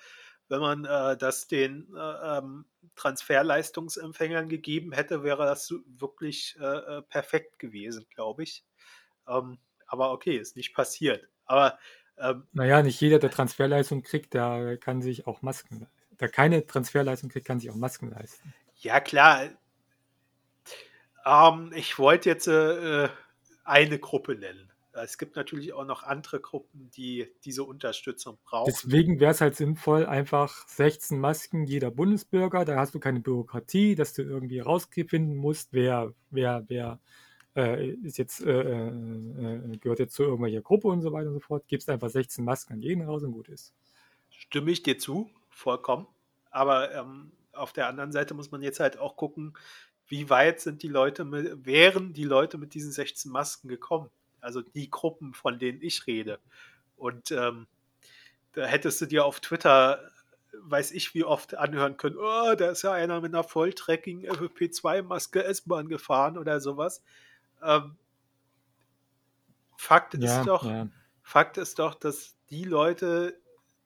wenn 0.49 0.59
man 0.59 0.85
äh, 0.85 1.17
das 1.17 1.47
den 1.47 1.87
äh, 1.95 2.37
ähm, 2.37 2.65
Transferleistungsempfängern 2.95 4.49
gegeben 4.49 4.91
hätte, 4.91 5.23
wäre 5.23 5.45
das 5.45 5.73
wirklich 5.87 6.57
äh, 6.59 6.97
äh 6.97 7.01
perfekt 7.01 7.59
gewesen, 7.59 8.05
glaube 8.13 8.43
ich. 8.43 8.65
Ähm, 9.27 9.57
aber 9.87 10.11
okay, 10.11 10.37
ist 10.37 10.55
nicht 10.55 10.73
passiert. 10.73 11.27
Aber 11.45 11.77
ähm, 12.17 12.47
naja, 12.51 12.81
nicht 12.81 12.99
jeder, 12.99 13.19
der 13.19 13.31
Transferleistung 13.31 14.03
kriegt, 14.03 14.33
der 14.33 14.77
kann 14.77 15.01
sich 15.01 15.27
auch 15.27 15.41
Masken 15.41 15.79
leisten. 15.79 16.17
Der 16.19 16.29
keine 16.29 16.65
Transferleistung 16.65 17.29
kriegt, 17.29 17.45
kann 17.45 17.59
sich 17.59 17.69
auch 17.69 17.75
Masken 17.75 18.09
leisten. 18.09 18.53
Ja, 18.77 18.99
klar. 18.99 19.49
Ähm, 21.27 21.71
ich 21.75 21.99
wollte 21.99 22.29
jetzt 22.29 22.47
äh, 22.47 23.05
äh, 23.05 23.09
eine 23.63 23.99
Gruppe 23.99 24.35
nennen. 24.35 24.71
Es 24.93 25.19
gibt 25.19 25.35
natürlich 25.35 25.73
auch 25.73 25.85
noch 25.85 26.01
andere 26.01 26.39
Gruppen, 26.39 26.89
die 26.95 27.27
diese 27.45 27.63
Unterstützung 27.63 28.39
brauchen. 28.43 28.71
Deswegen 28.73 29.19
wäre 29.19 29.31
es 29.31 29.41
halt 29.41 29.55
sinnvoll, 29.55 30.07
einfach 30.07 30.67
16 30.67 31.19
Masken 31.19 31.65
jeder 31.65 31.91
Bundesbürger. 31.91 32.65
Da 32.65 32.77
hast 32.77 32.95
du 32.95 32.99
keine 32.99 33.19
Bürokratie, 33.19 33.93
dass 33.93 34.13
du 34.13 34.23
irgendwie 34.23 34.59
rausfinden 34.59 35.35
musst, 35.35 35.73
wer, 35.73 36.13
wer, 36.31 36.65
wer 36.67 36.99
äh, 37.55 37.89
ist 37.89 38.17
jetzt, 38.17 38.41
äh, 38.41 38.61
äh, 38.61 38.87
äh, 38.87 39.77
gehört 39.77 39.99
jetzt 39.99 40.15
zu 40.15 40.23
irgendwelcher 40.23 40.61
Gruppe 40.61 40.87
und 40.87 41.01
so 41.01 41.11
weiter 41.11 41.27
und 41.27 41.35
so 41.35 41.41
fort. 41.41 41.67
Gibst 41.67 41.89
einfach 41.89 42.09
16 42.09 42.43
Masken 42.43 42.73
an 42.73 42.81
jeden 42.81 43.03
raus 43.03 43.23
und 43.23 43.33
gut 43.33 43.49
ist. 43.49 43.73
Stimme 44.29 44.71
ich 44.71 44.81
dir 44.81 44.97
zu, 44.97 45.29
vollkommen. 45.49 46.07
Aber 46.49 46.93
ähm, 46.95 47.31
auf 47.53 47.73
der 47.73 47.87
anderen 47.87 48.11
Seite 48.11 48.33
muss 48.33 48.51
man 48.51 48.63
jetzt 48.63 48.79
halt 48.79 48.97
auch 48.97 49.15
gucken, 49.15 49.55
wie 50.07 50.29
weit 50.29 50.61
sind 50.61 50.83
die 50.83 50.87
Leute 50.87 51.25
mit, 51.25 51.65
wären 51.65 52.13
die 52.13 52.23
Leute 52.23 52.57
mit 52.57 52.73
diesen 52.73 52.91
16 52.91 53.31
Masken 53.31 53.67
gekommen? 53.67 54.09
Also 54.39 54.61
die 54.61 54.89
Gruppen, 54.89 55.33
von 55.33 55.59
denen 55.59 55.81
ich 55.81 56.07
rede. 56.07 56.39
Und 56.95 57.31
ähm, 57.31 57.67
da 58.53 58.65
hättest 58.65 59.01
du 59.01 59.05
dir 59.05 59.25
auf 59.25 59.39
Twitter, 59.39 59.99
weiß 60.53 60.91
ich 60.91 61.13
wie 61.13 61.23
oft, 61.23 61.55
anhören 61.55 61.97
können, 61.97 62.17
oh, 62.17 62.55
da 62.55 62.71
ist 62.71 62.81
ja 62.83 62.93
einer 62.93 63.21
mit 63.21 63.33
einer 63.33 63.43
Volltracking 63.43 64.25
FFP2-Maske 64.25 65.43
S-Bahn 65.43 65.89
gefahren 65.89 66.37
oder 66.37 66.59
sowas. 66.59 67.03
Ähm, 67.61 67.97
Fakt 69.75 70.15
ja, 70.15 70.39
ist 70.39 70.47
doch, 70.47 70.65
ja. 70.65 70.87
Fakt 71.21 71.57
ist 71.57 71.77
doch, 71.79 71.93
dass 71.93 72.35
die 72.49 72.63
Leute, 72.63 73.39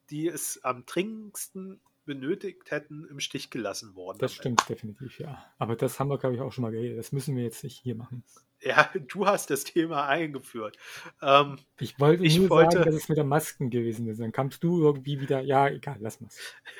die 0.09 0.27
es 0.27 0.63
am 0.63 0.85
dringendsten 0.85 1.81
benötigt 2.05 2.71
hätten, 2.71 3.05
im 3.05 3.19
Stich 3.19 3.49
gelassen 3.49 3.95
worden. 3.95 4.17
Das 4.19 4.33
stimmt 4.33 4.67
definitiv, 4.67 5.19
ja. 5.19 5.45
Aber 5.57 5.75
das 5.75 5.99
haben 5.99 6.09
wir, 6.09 6.17
glaube 6.17 6.35
ich, 6.35 6.41
auch 6.41 6.51
schon 6.51 6.63
mal 6.63 6.71
geredet. 6.71 6.97
Das 6.97 7.11
müssen 7.11 7.35
wir 7.35 7.43
jetzt 7.43 7.63
nicht 7.63 7.77
hier 7.77 7.95
machen. 7.95 8.23
Ja, 8.63 8.89
du 9.07 9.25
hast 9.25 9.49
das 9.49 9.63
Thema 9.63 10.07
eingeführt. 10.07 10.77
Ähm, 11.21 11.57
ich 11.79 11.99
wollte 11.99 12.23
ich 12.23 12.37
nur 12.37 12.49
wollte, 12.49 12.77
sagen, 12.77 12.85
dass 12.91 12.95
es 12.95 13.09
mit 13.09 13.17
der 13.17 13.25
Masken 13.25 13.69
gewesen 13.69 14.07
ist. 14.07 14.19
Dann 14.19 14.31
kamst 14.31 14.63
du 14.63 14.81
irgendwie 14.81 15.19
wieder, 15.19 15.41
ja, 15.41 15.67
egal, 15.67 15.97
lass 15.99 16.21
mal. 16.21 16.29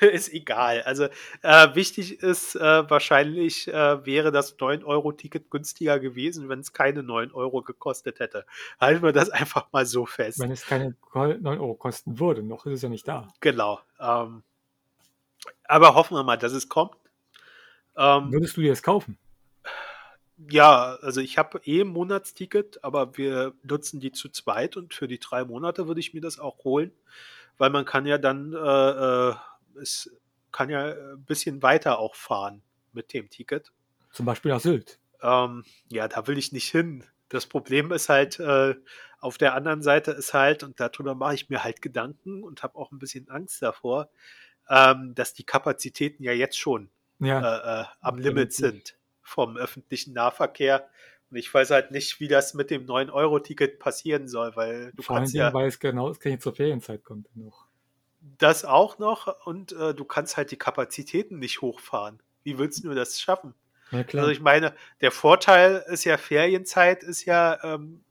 ist 0.00 0.32
egal. 0.32 0.82
Also 0.82 1.04
äh, 1.42 1.74
wichtig 1.74 2.22
ist, 2.22 2.54
äh, 2.54 2.90
wahrscheinlich 2.90 3.68
äh, 3.68 4.06
wäre 4.06 4.32
das 4.32 4.58
9-Euro-Ticket 4.58 5.50
günstiger 5.50 5.98
gewesen, 5.98 6.48
wenn 6.48 6.60
es 6.60 6.72
keine 6.72 7.02
9 7.02 7.32
Euro 7.32 7.62
gekostet 7.62 8.20
hätte. 8.20 8.46
Halten 8.80 9.02
wir 9.02 9.12
das 9.12 9.30
einfach 9.30 9.72
mal 9.72 9.86
so 9.86 10.06
fest. 10.06 10.38
Wenn 10.38 10.52
es 10.52 10.66
keine 10.66 10.94
9 11.14 11.46
Euro 11.46 11.74
kosten 11.74 12.18
würde, 12.18 12.42
noch 12.42 12.66
ist 12.66 12.74
es 12.74 12.82
ja 12.82 12.88
nicht 12.88 13.08
da. 13.08 13.28
Genau. 13.40 13.80
Ähm, 13.98 14.42
aber 15.64 15.94
hoffen 15.94 16.16
wir 16.16 16.24
mal, 16.24 16.38
dass 16.38 16.52
es 16.52 16.68
kommt. 16.68 16.96
Ähm, 17.96 18.32
Würdest 18.32 18.56
du 18.56 18.62
dir 18.62 18.70
das 18.70 18.82
kaufen? 18.82 19.18
Ja, 20.50 20.96
also 21.02 21.20
ich 21.20 21.38
habe 21.38 21.60
eh 21.64 21.82
ein 21.82 21.88
Monatsticket, 21.88 22.82
aber 22.82 23.16
wir 23.16 23.54
nutzen 23.62 24.00
die 24.00 24.12
zu 24.12 24.28
zweit 24.28 24.76
und 24.76 24.94
für 24.94 25.06
die 25.06 25.18
drei 25.18 25.44
Monate 25.44 25.86
würde 25.86 26.00
ich 26.00 26.14
mir 26.14 26.20
das 26.20 26.38
auch 26.38 26.64
holen, 26.64 26.90
weil 27.58 27.70
man 27.70 27.84
kann 27.84 28.06
ja 28.06 28.18
dann, 28.18 28.52
äh, 28.52 28.58
äh, 28.58 29.34
es 29.80 30.10
kann 30.50 30.68
ja 30.68 30.92
ein 30.92 31.24
bisschen 31.24 31.62
weiter 31.62 31.98
auch 31.98 32.14
fahren 32.14 32.62
mit 32.92 33.12
dem 33.12 33.30
Ticket. 33.30 33.72
Zum 34.10 34.26
Beispiel 34.26 34.50
nach 34.50 34.60
Sylt. 34.60 34.98
Ähm, 35.22 35.64
ja, 35.88 36.08
da 36.08 36.26
will 36.26 36.38
ich 36.38 36.52
nicht 36.52 36.70
hin. 36.70 37.04
Das 37.28 37.46
Problem 37.46 37.92
ist 37.92 38.08
halt, 38.08 38.40
äh, 38.40 38.74
auf 39.20 39.38
der 39.38 39.54
anderen 39.54 39.82
Seite 39.82 40.10
ist 40.10 40.34
halt, 40.34 40.64
und 40.64 40.80
darüber 40.80 41.14
mache 41.14 41.34
ich 41.34 41.48
mir 41.48 41.62
halt 41.62 41.80
Gedanken 41.80 42.42
und 42.42 42.62
habe 42.62 42.76
auch 42.76 42.90
ein 42.90 42.98
bisschen 42.98 43.30
Angst 43.30 43.62
davor, 43.62 44.10
ähm, 44.68 45.14
dass 45.14 45.34
die 45.34 45.44
Kapazitäten 45.44 46.22
ja 46.22 46.32
jetzt 46.32 46.58
schon 46.58 46.90
ja. 47.22 47.38
Äh, 47.40 47.82
äh, 47.82 47.84
am 48.00 48.18
Limit 48.18 48.52
sind 48.52 48.96
vom 49.22 49.56
öffentlichen 49.56 50.12
Nahverkehr. 50.12 50.88
Und 51.30 51.36
ich 51.36 51.52
weiß 51.52 51.70
halt 51.70 51.90
nicht, 51.90 52.20
wie 52.20 52.28
das 52.28 52.52
mit 52.52 52.70
dem 52.70 52.86
9-Euro-Ticket 52.86 53.78
passieren 53.78 54.28
soll, 54.28 54.54
weil 54.56 54.92
du 54.94 55.02
Vor 55.02 55.16
kannst 55.16 55.34
ja. 55.34 55.54
weil 55.54 55.68
es 55.68 55.78
genau 55.78 56.10
es 56.10 56.20
kann 56.20 56.38
zur 56.40 56.54
Ferienzeit 56.54 57.04
kommt 57.04 57.34
noch. 57.36 57.66
Das 58.38 58.64
auch 58.64 58.98
noch 58.98 59.46
und 59.46 59.72
äh, 59.72 59.94
du 59.94 60.04
kannst 60.04 60.36
halt 60.36 60.50
die 60.50 60.58
Kapazitäten 60.58 61.38
nicht 61.38 61.60
hochfahren. 61.60 62.20
Wie 62.42 62.58
willst 62.58 62.84
du 62.84 62.92
das 62.92 63.20
schaffen? 63.20 63.54
Ja, 63.90 64.04
also 64.14 64.28
ich 64.28 64.40
meine, 64.40 64.74
der 65.00 65.10
Vorteil 65.10 65.84
ist 65.88 66.04
ja 66.04 66.16
Ferienzeit, 66.16 67.02
ist 67.02 67.24
ja 67.24 67.58
ähm, 67.62 68.02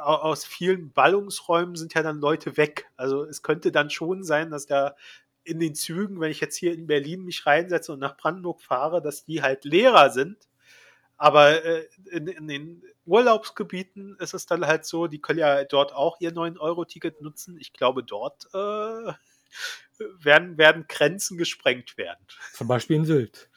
aus 0.00 0.44
vielen 0.44 0.92
Ballungsräumen 0.92 1.76
sind 1.76 1.94
ja 1.94 2.02
dann 2.02 2.20
Leute 2.20 2.56
weg. 2.56 2.90
Also 2.96 3.24
es 3.24 3.42
könnte 3.42 3.72
dann 3.72 3.90
schon 3.90 4.24
sein, 4.24 4.50
dass 4.50 4.66
da 4.66 4.94
in 5.44 5.60
den 5.60 5.74
Zügen, 5.74 6.20
wenn 6.20 6.30
ich 6.30 6.40
jetzt 6.40 6.56
hier 6.56 6.72
in 6.72 6.86
Berlin 6.86 7.24
mich 7.24 7.46
reinsetze 7.46 7.92
und 7.92 8.00
nach 8.00 8.16
Brandenburg 8.16 8.60
fahre, 8.60 9.00
dass 9.00 9.24
die 9.24 9.42
halt 9.42 9.64
leerer 9.64 10.10
sind. 10.10 10.48
Aber 11.16 11.64
äh, 11.64 11.88
in, 12.10 12.26
in, 12.26 12.48
den 12.48 12.82
Urlaubsgebieten 13.06 14.16
ist 14.18 14.34
es 14.34 14.44
dann 14.46 14.66
halt 14.66 14.84
so, 14.84 15.06
die 15.06 15.20
können 15.20 15.38
ja 15.38 15.64
dort 15.64 15.94
auch 15.94 16.20
ihr 16.20 16.32
9-Euro-Ticket 16.32 17.22
nutzen. 17.22 17.56
Ich 17.58 17.72
glaube, 17.72 18.02
dort 18.04 18.46
äh, 18.52 19.12
werden, 20.20 20.58
werden 20.58 20.84
Grenzen 20.88 21.38
gesprengt 21.38 21.96
werden. 21.96 22.26
Zum 22.52 22.68
Beispiel 22.68 22.96
in 22.96 23.04
Sylt. 23.06 23.48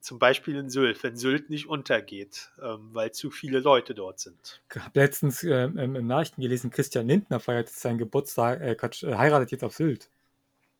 Zum 0.00 0.18
Beispiel 0.18 0.56
in 0.56 0.70
Sylt, 0.70 1.02
wenn 1.02 1.16
Sylt 1.16 1.50
nicht 1.50 1.68
untergeht, 1.68 2.52
ähm, 2.62 2.90
weil 2.92 3.12
zu 3.12 3.30
viele 3.30 3.58
Leute 3.58 3.94
dort 3.94 4.20
sind. 4.20 4.62
Ich 4.72 4.80
habe 4.80 5.00
letztens 5.00 5.42
äh, 5.42 5.64
im 5.64 6.06
Nachrichten 6.06 6.40
gelesen, 6.40 6.70
Christian 6.70 7.08
Lindner 7.08 7.40
feiert 7.40 7.68
seinen 7.68 7.98
Geburtstag, 7.98 8.60
äh, 8.60 8.72
äh 8.72 9.14
heiratet 9.16 9.50
jetzt 9.50 9.64
auf 9.64 9.74
Sylt. 9.74 10.08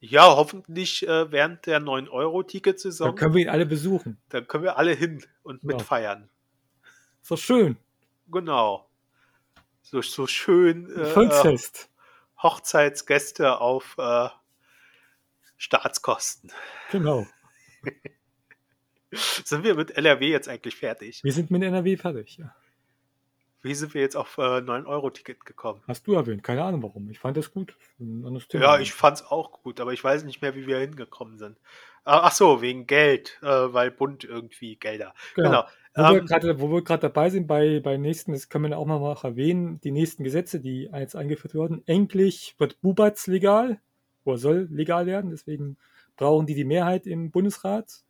Ja, 0.01 0.37
hoffentlich 0.37 1.07
äh, 1.07 1.33
während 1.33 1.66
der 1.66 1.81
9-Euro-Ticket-Saison. 1.81 3.09
Dann 3.09 3.16
können 3.16 3.35
wir 3.35 3.43
ihn 3.43 3.49
alle 3.49 3.66
besuchen. 3.66 4.19
Dann 4.29 4.47
können 4.47 4.62
wir 4.62 4.79
alle 4.79 4.93
hin 4.93 5.25
und 5.43 5.62
ja. 5.62 5.69
mitfeiern. 5.69 6.29
So 7.21 7.37
schön. 7.37 7.77
Genau. 8.31 8.89
So, 9.83 10.01
so 10.01 10.27
schön. 10.29 10.89
Äh, 10.95 11.07
Volksfest. 11.07 11.91
Hochzeitsgäste 12.41 13.61
auf 13.61 13.97
äh, 13.99 14.29
Staatskosten. 15.57 16.53
Genau. 16.93 17.27
Sind 19.13 19.65
wir 19.65 19.75
mit 19.75 19.91
NRW 19.93 20.29
jetzt 20.31 20.49
eigentlich 20.49 20.77
fertig? 20.77 21.23
Wir 21.25 21.33
sind 21.33 21.51
mit 21.51 21.63
NRW 21.63 21.97
fertig, 21.97 22.37
ja. 22.39 22.55
Wie 23.63 23.75
sind 23.75 23.93
wir 23.93 24.01
jetzt 24.03 24.17
auf 24.17 24.39
äh, 24.39 24.43
9-Euro-Ticket 24.43 25.45
gekommen? 25.45 25.81
Hast 25.89 26.07
du 26.07 26.15
erwähnt, 26.15 26.45
keine 26.45 26.63
Ahnung 26.63 26.83
warum. 26.85 27.11
Ich 27.11 27.19
fand 27.19 27.37
das 27.37 27.51
gut. 27.53 27.77
Ja, 28.53 28.79
ich 28.79 28.93
fand's 28.93 29.23
auch 29.25 29.63
gut, 29.63 29.81
aber 29.81 29.93
ich 29.93 30.03
weiß 30.05 30.23
nicht 30.25 30.43
mehr, 30.43 30.55
wie 30.55 30.67
wir 30.67 30.79
hingekommen 30.79 31.39
sind. 31.39 31.57
Ah, 32.05 32.21
Ach 32.25 32.33
so, 32.33 32.63
wegen 32.63 32.87
Geld, 32.87 33.39
äh, 33.43 33.47
weil 33.47 33.91
Bund 33.91 34.23
irgendwie 34.25 34.77
Gelder. 34.77 35.13
Genau. 35.35 35.51
Genau. 35.51 35.65
Wo 35.95 36.03
wir 36.15 36.21
Ähm, 36.21 36.27
gerade- 36.27 36.61
wo 36.61 36.71
wir 36.71 36.83
gerade 36.85 37.01
dabei 37.01 37.31
sind 37.31 37.49
bei, 37.49 37.81
bei 37.81 37.97
nächsten, 37.97 38.33
das 38.33 38.49
können 38.49 38.71
wir 38.71 38.79
auch 38.79 38.87
mal 38.87 39.01
noch 39.01 39.25
erwähnen, 39.25 39.81
die 39.81 39.91
nächsten 39.91 40.23
Gesetze, 40.23 40.61
die 40.61 40.85
jetzt 40.95 41.17
eingeführt 41.17 41.55
wurden. 41.57 41.83
Endlich 41.87 42.55
wird 42.59 42.81
Bubatz 42.81 43.27
legal, 43.27 43.81
oder 44.25 44.39
soll 44.39 44.69
legal 44.71 45.07
werden, 45.07 45.31
deswegen 45.31 45.77
brauchen 46.17 46.47
die 46.47 46.55
die 46.55 46.65
Mehrheit 46.65 47.07
im 47.09 47.33
Bundesrat. 47.33 48.03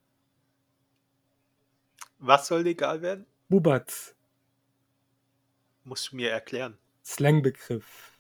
Was 2.19 2.47
soll 2.47 2.63
legal 2.63 3.03
werden? 3.03 3.27
Bubatz, 3.49 4.15
Musst 5.85 6.13
du 6.13 6.17
mir 6.17 6.31
erklären. 6.31 6.77
Slangbegriff, 7.05 8.13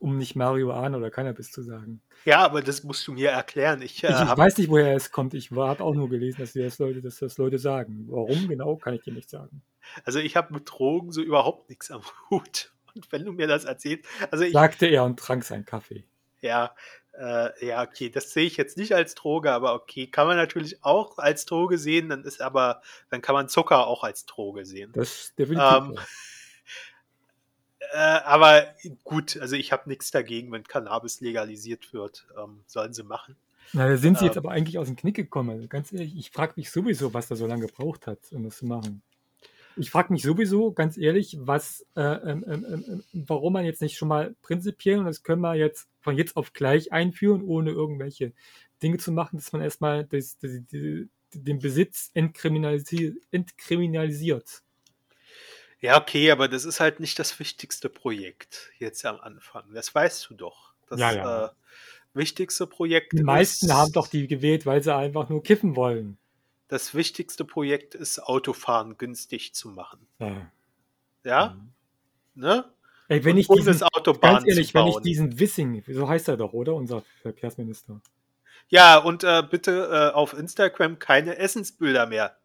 um 0.00 0.18
nicht 0.18 0.34
Marihuana 0.34 0.96
oder 0.96 1.10
Cannabis 1.10 1.52
zu 1.52 1.62
sagen. 1.62 2.00
Ja, 2.24 2.40
aber 2.40 2.62
das 2.62 2.82
musst 2.82 3.06
du 3.06 3.12
mir 3.12 3.30
erklären. 3.30 3.80
Ich, 3.82 4.02
äh, 4.02 4.08
Ich, 4.08 4.20
ich 4.20 4.36
weiß 4.36 4.58
nicht, 4.58 4.68
woher 4.70 4.94
es 4.96 5.12
kommt. 5.12 5.34
Ich 5.34 5.50
habe 5.52 5.82
auch 5.84 5.94
nur 5.94 6.08
gelesen, 6.08 6.40
dass, 6.40 6.52
die 6.52 6.62
das 6.62 6.78
Leute, 6.80 7.00
dass 7.00 7.18
das 7.18 7.38
Leute 7.38 7.58
sagen. 7.58 8.06
Warum 8.08 8.48
genau, 8.48 8.76
kann 8.76 8.94
ich 8.94 9.02
dir 9.02 9.12
nicht 9.12 9.30
sagen. 9.30 9.62
also 10.04 10.18
ich 10.18 10.36
habe 10.36 10.52
mit 10.54 10.68
Drogen 10.68 11.12
so 11.12 11.22
überhaupt 11.22 11.68
nichts 11.68 11.90
am 11.92 12.02
Hut. 12.30 12.72
Und 12.94 13.10
wenn 13.12 13.24
du 13.24 13.32
mir 13.32 13.46
das 13.46 13.64
erzählst, 13.64 14.04
also 14.30 14.44
ich, 14.44 14.52
Sagte 14.52 14.86
er 14.86 15.04
und 15.04 15.18
trank 15.18 15.44
seinen 15.44 15.64
Kaffee. 15.64 16.04
ja, 16.40 16.74
äh, 17.18 17.66
ja, 17.66 17.82
okay, 17.82 18.10
das 18.10 18.30
sehe 18.30 18.46
ich 18.46 18.56
jetzt 18.56 18.76
nicht 18.76 18.94
als 18.94 19.14
Droge, 19.14 19.52
aber 19.52 19.74
okay, 19.74 20.06
kann 20.06 20.26
man 20.26 20.36
natürlich 20.36 20.82
auch 20.82 21.18
als 21.18 21.44
Droge 21.46 21.78
sehen, 21.78 22.08
dann 22.08 22.24
ist 22.24 22.40
aber, 22.40 22.82
dann 23.10 23.20
kann 23.20 23.34
man 23.34 23.48
Zucker 23.48 23.86
auch 23.86 24.04
als 24.04 24.26
Droge 24.26 24.64
sehen. 24.64 24.92
Das 24.94 25.34
definitiv. 25.36 25.88
Ähm. 25.90 25.98
Äh, 27.92 27.98
aber 27.98 28.68
gut, 29.04 29.36
also 29.36 29.54
ich 29.54 29.70
habe 29.70 29.88
nichts 29.88 30.10
dagegen, 30.10 30.50
wenn 30.50 30.64
Cannabis 30.64 31.20
legalisiert 31.20 31.92
wird. 31.92 32.26
Ähm, 32.42 32.62
sollen 32.66 32.94
sie 32.94 33.02
machen. 33.02 33.36
Na, 33.74 33.86
da 33.86 33.96
sind 33.96 34.18
sie 34.18 34.24
jetzt 34.24 34.36
ähm, 34.36 34.44
aber 34.44 34.52
eigentlich 34.52 34.78
aus 34.78 34.86
dem 34.86 34.96
Knick 34.96 35.16
gekommen. 35.16 35.50
Also 35.50 35.68
ganz 35.68 35.92
ehrlich, 35.92 36.16
ich 36.16 36.30
frage 36.30 36.54
mich 36.56 36.70
sowieso, 36.70 37.12
was 37.12 37.28
da 37.28 37.36
so 37.36 37.46
lange 37.46 37.66
gebraucht 37.66 38.06
hat, 38.06 38.18
um 38.30 38.44
das 38.44 38.58
zu 38.58 38.66
machen. 38.66 39.02
Ich 39.76 39.90
frage 39.90 40.12
mich 40.12 40.22
sowieso, 40.22 40.72
ganz 40.72 40.96
ehrlich, 40.98 41.36
was, 41.40 41.86
äh, 41.96 42.00
ähm, 42.02 42.44
ähm, 42.46 42.84
ähm, 42.88 43.04
warum 43.12 43.54
man 43.54 43.64
jetzt 43.64 43.80
nicht 43.80 43.96
schon 43.96 44.08
mal 44.08 44.34
prinzipiell, 44.42 44.98
und 44.98 45.06
das 45.06 45.22
können 45.22 45.40
wir 45.40 45.54
jetzt 45.54 45.88
von 46.02 46.16
jetzt 46.16 46.36
auf 46.36 46.52
gleich 46.52 46.92
einführen, 46.92 47.42
ohne 47.42 47.70
irgendwelche 47.70 48.32
Dinge 48.82 48.98
zu 48.98 49.12
machen, 49.12 49.36
dass 49.38 49.52
man 49.52 49.62
erstmal 49.62 50.04
das, 50.04 50.36
das, 50.38 50.50
die, 50.70 51.08
den 51.32 51.60
Besitz 51.60 52.10
entkriminalisi 52.14 53.18
entkriminalisiert. 53.30 54.62
Ja, 55.80 56.00
okay, 56.00 56.30
aber 56.30 56.46
das 56.48 56.64
ist 56.64 56.78
halt 56.78 57.00
nicht 57.00 57.18
das 57.18 57.38
wichtigste 57.40 57.88
Projekt 57.88 58.70
jetzt 58.78 59.04
am 59.04 59.18
Anfang. 59.18 59.72
Das 59.72 59.92
weißt 59.94 60.30
du 60.30 60.34
doch. 60.34 60.74
Das 60.88 61.00
Ja, 61.00 61.12
ja. 61.12 61.46
Äh, 61.46 61.50
wichtigste 62.14 62.66
Projekt 62.66 63.12
Die 63.14 63.22
meisten 63.22 63.66
ist, 63.66 63.72
haben 63.72 63.92
doch 63.92 64.06
die 64.06 64.26
gewählt, 64.28 64.66
weil 64.66 64.82
sie 64.82 64.94
einfach 64.94 65.28
nur 65.28 65.42
kiffen 65.42 65.74
wollen. 65.74 66.18
das 66.68 66.94
wichtigste 66.94 67.44
Projekt 67.44 67.94
ist, 67.94 68.18
Autofahren 68.18 68.96
günstig 68.96 69.54
zu 69.54 69.68
machen. 69.68 70.06
Ja. 70.18 70.50
Ja? 71.24 71.56
Ne? 72.34 72.64
Ey, 73.12 73.22
wenn 73.24 73.36
ich 73.36 73.46
diesen, 73.46 73.78
ganz 74.22 74.46
ehrlich, 74.46 74.72
wenn 74.72 74.86
ich 74.86 74.96
diesen 75.00 75.38
Wissing, 75.38 75.84
so 75.86 76.08
heißt 76.08 76.28
er 76.28 76.38
doch, 76.38 76.54
oder? 76.54 76.74
Unser 76.74 77.04
Verkehrsminister. 77.20 78.00
Ja, 78.68 78.96
und 78.96 79.22
äh, 79.22 79.42
bitte 79.42 80.10
äh, 80.12 80.14
auf 80.14 80.32
Instagram 80.32 80.98
keine 80.98 81.36
Essensbilder 81.36 82.06
mehr 82.06 82.38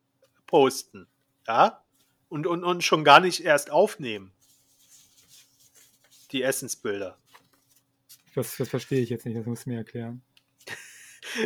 posten. 0.45 1.07
Ja? 1.47 1.86
Und, 2.28 2.47
und, 2.47 2.65
und 2.65 2.84
schon 2.84 3.05
gar 3.05 3.22
nicht 3.22 3.45
erst 3.45 3.72
aufnehmen. 3.72 4.34
Die 6.34 6.43
Essensbilder. 6.43 7.18
Das, 8.36 8.57
das 8.57 8.68
verstehe 8.68 8.99
ich 8.99 9.09
jetzt 9.09 9.26
nicht, 9.26 9.38
das 9.38 9.45
musst 9.45 9.68
du 9.68 9.70
mir 9.70 9.78
erklären. 9.78 10.22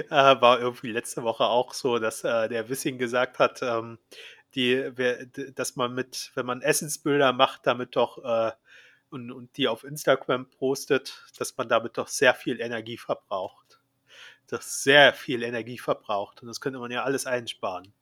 Äh, 0.10 0.12
war 0.12 0.60
irgendwie 0.60 0.92
letzte 0.92 1.24
Woche 1.24 1.46
auch 1.46 1.74
so, 1.74 1.98
dass 1.98 2.24
äh, 2.24 2.48
der 2.48 2.70
Wissing 2.70 3.00
gesagt 3.00 3.40
hat, 3.40 3.62
ähm, 3.64 3.98
die, 4.54 4.92
dass 5.56 5.76
man 5.76 5.96
mit, 5.96 6.32
wenn 6.36 6.46
man 6.46 6.62
Essensbilder 6.62 7.34
macht, 7.34 7.66
damit 7.66 7.96
doch 7.96 8.24
äh, 8.24 8.52
und, 9.12 9.32
und 9.32 9.56
die 9.58 9.68
auf 9.68 9.84
Instagram 9.84 10.50
postet, 10.50 11.24
dass 11.38 11.58
man 11.58 11.68
damit 11.68 11.98
doch 11.98 12.08
sehr 12.08 12.34
viel 12.34 12.60
Energie 12.62 12.98
verbraucht. 12.98 13.80
Das 14.48 14.84
sehr 14.84 15.14
viel 15.14 15.44
Energie 15.44 15.78
verbraucht. 15.78 16.42
Und 16.42 16.48
das 16.48 16.60
könnte 16.60 16.80
man 16.80 16.92
ja 16.92 17.04
alles 17.04 17.26
einsparen. 17.26 17.94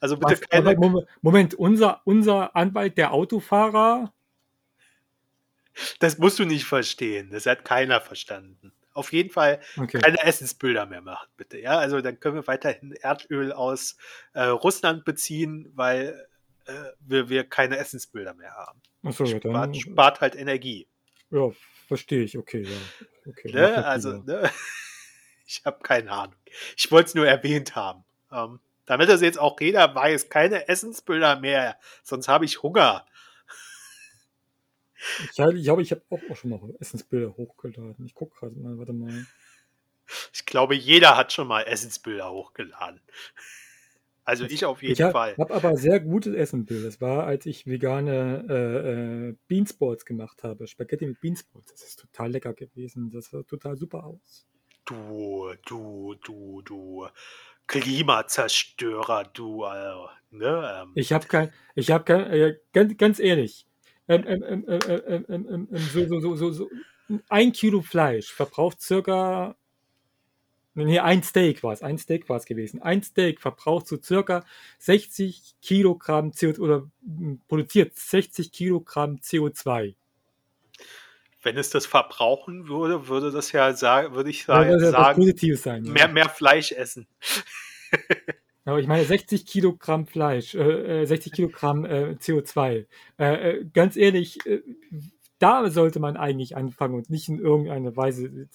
Also 0.00 0.16
bitte 0.16 0.32
Was, 0.32 0.40
keine, 0.42 0.74
Moment, 0.76 1.08
Moment, 1.22 1.54
unser, 1.54 2.02
unser 2.04 2.54
Anwalt, 2.54 2.98
der 2.98 3.12
Autofahrer, 3.12 4.12
das 5.98 6.18
musst 6.18 6.38
du 6.38 6.44
nicht 6.44 6.64
verstehen. 6.64 7.30
Das 7.30 7.46
hat 7.46 7.64
keiner 7.64 8.00
verstanden. 8.00 8.72
Auf 8.94 9.12
jeden 9.12 9.30
Fall 9.30 9.60
okay. 9.78 10.00
keine 10.00 10.22
Essensbilder 10.22 10.84
mehr 10.84 11.00
machen, 11.00 11.28
bitte. 11.38 11.58
Ja, 11.58 11.78
also 11.78 12.02
dann 12.02 12.20
können 12.20 12.34
wir 12.36 12.46
weiterhin 12.46 12.92
Erdöl 12.92 13.52
aus 13.52 13.96
äh, 14.34 14.42
Russland 14.42 15.06
beziehen, 15.06 15.70
weil 15.74 16.28
äh, 16.66 16.92
wir, 17.00 17.28
wir 17.28 17.44
keine 17.44 17.76
Essensbilder 17.78 18.34
mehr 18.34 18.52
haben. 18.54 18.80
Achso, 19.04 19.26
Spart, 19.26 19.76
spart 19.76 20.20
halt 20.20 20.36
Energie. 20.36 20.86
ja, 21.30 21.50
verstehe 21.88 22.22
ich, 22.22 22.38
okay, 22.38 22.62
ja. 22.62 22.76
Okay, 23.30 23.52
Ne? 23.52 23.84
Also, 23.86 24.12
ne? 24.22 24.50
ich 25.46 25.62
habe 25.64 25.80
keine 25.82 26.10
Ahnung. 26.10 26.36
Ich 26.76 26.90
wollte 26.90 27.08
es 27.08 27.14
nur 27.14 27.26
erwähnt 27.26 27.74
haben. 27.76 28.04
Ähm, 28.30 28.60
damit 28.86 29.08
das 29.08 29.20
jetzt 29.20 29.38
auch 29.38 29.60
jeder 29.60 29.94
weiß, 29.94 30.28
keine 30.28 30.68
Essensbilder 30.68 31.38
mehr, 31.38 31.78
sonst 32.02 32.28
habe 32.28 32.44
ich 32.44 32.62
Hunger. 32.62 33.06
Ich 35.24 35.32
glaube, 35.32 35.82
ich, 35.82 35.90
habe- 35.90 36.02
auch, 36.10 36.20
auch 36.30 36.36
schon 36.36 36.50
mal 36.50 36.60
Essensbilder 36.78 37.36
hochgeladen. 37.36 38.06
Ich 38.06 38.14
gucke 38.14 38.38
gerade 38.38 38.54
mal, 38.54 38.78
warte 38.78 38.92
mal. 38.92 39.26
Ich 40.32 40.44
glaube, 40.44 40.74
jeder 40.74 41.16
hat 41.16 41.32
schon 41.32 41.48
mal 41.48 41.62
Essensbilder 41.62 42.30
hochgeladen. 42.30 43.00
Also 44.24 44.44
ich 44.44 44.64
auf 44.64 44.82
jeden 44.82 44.92
ich 44.92 45.02
hab, 45.02 45.12
Fall. 45.12 45.32
Ich 45.32 45.38
habe 45.38 45.52
aber 45.52 45.76
sehr 45.76 45.98
gutes 45.98 46.34
Essen, 46.34 46.64
Bill. 46.64 46.82
Das 46.84 47.00
war, 47.00 47.24
als 47.24 47.44
ich 47.46 47.66
vegane 47.66 48.46
äh, 48.48 49.30
äh, 49.30 49.36
Beansports 49.48 50.04
gemacht 50.04 50.44
habe. 50.44 50.66
Spaghetti 50.68 51.06
mit 51.06 51.20
Beansports. 51.20 51.72
Das 51.72 51.82
ist 51.82 51.98
total 51.98 52.30
lecker 52.30 52.54
gewesen. 52.54 53.10
Das 53.10 53.26
sah 53.30 53.42
total 53.42 53.76
super 53.76 54.04
aus. 54.04 54.46
Du, 54.84 55.52
du, 55.66 56.14
du, 56.22 56.62
du. 56.62 57.06
Klimazerstörer, 57.66 59.24
du. 59.32 59.64
Äh, 59.64 59.94
ne? 60.30 60.82
Ähm. 60.82 60.92
Ich 60.94 61.12
habe 61.12 61.26
kein, 61.26 61.52
ich 61.74 61.90
habe 61.90 62.04
kein, 62.04 62.30
äh, 62.30 62.58
ganz, 62.72 62.96
ganz 62.96 63.18
ehrlich. 63.18 63.66
Ein 67.28 67.52
Kilo 67.52 67.82
Fleisch 67.82 68.32
verbraucht 68.32 68.80
circa 68.80 69.56
nee, 70.74 70.98
ein 70.98 71.22
Steak 71.22 71.62
war 71.62 71.72
es, 71.72 71.82
ein 71.82 71.98
Steak 71.98 72.28
war 72.28 72.36
es 72.36 72.44
gewesen. 72.46 72.80
Ein 72.82 73.02
Steak 73.02 73.40
verbraucht 73.40 73.86
so 73.86 73.96
circa 74.02 74.44
60 74.78 75.54
Kilogramm 75.62 76.30
CO2 76.30 76.58
oder 76.60 76.90
m, 77.06 77.40
produziert 77.48 77.96
60 77.96 78.52
Kilogramm 78.52 79.16
CO2. 79.16 79.94
wenn 81.44 81.56
es 81.58 81.70
das 81.70 81.86
verbrauchen 81.86 82.68
würde, 82.68 83.08
würde 83.08 83.32
das 83.32 83.50
ja 83.52 83.72
sagen, 83.74 84.14
würde 84.14 84.30
ich 84.30 84.44
sagen, 84.44 84.70
ja 84.70 84.78
sagen 84.78 85.18
Positives 85.20 85.62
sein. 85.62 85.82
mehr, 85.82 86.06
Ja. 86.06 86.12
mehr 86.12 86.28
Fleisch 86.28 86.72
essen. 86.72 87.06
Aber 88.64 88.78
ich 88.78 88.86
meine 88.86 89.04
60 89.04 89.44
Kilogramm 89.44 90.06
Fleisch, 90.06 90.54
äh, 90.54 91.02
äh, 91.02 91.04
60 91.04 91.32
Kilogramm 91.32 91.84
äh, 91.84 92.16
CO2. 92.20 92.86
Äh, 93.18 93.24
äh, 93.58 93.64
ganz 93.74 93.96
ehrlich, 93.96 94.38
äh, 94.46 94.62
da 95.40 95.68
sollte 95.68 95.98
man 95.98 96.16
eigentlich 96.16 96.56
anfangen 96.56 96.94
und 96.94 97.10
nicht 97.10 97.28
in 97.28 97.40
irgendeiner 97.40 97.96
Weise 97.96 98.26
äh, 98.26 98.46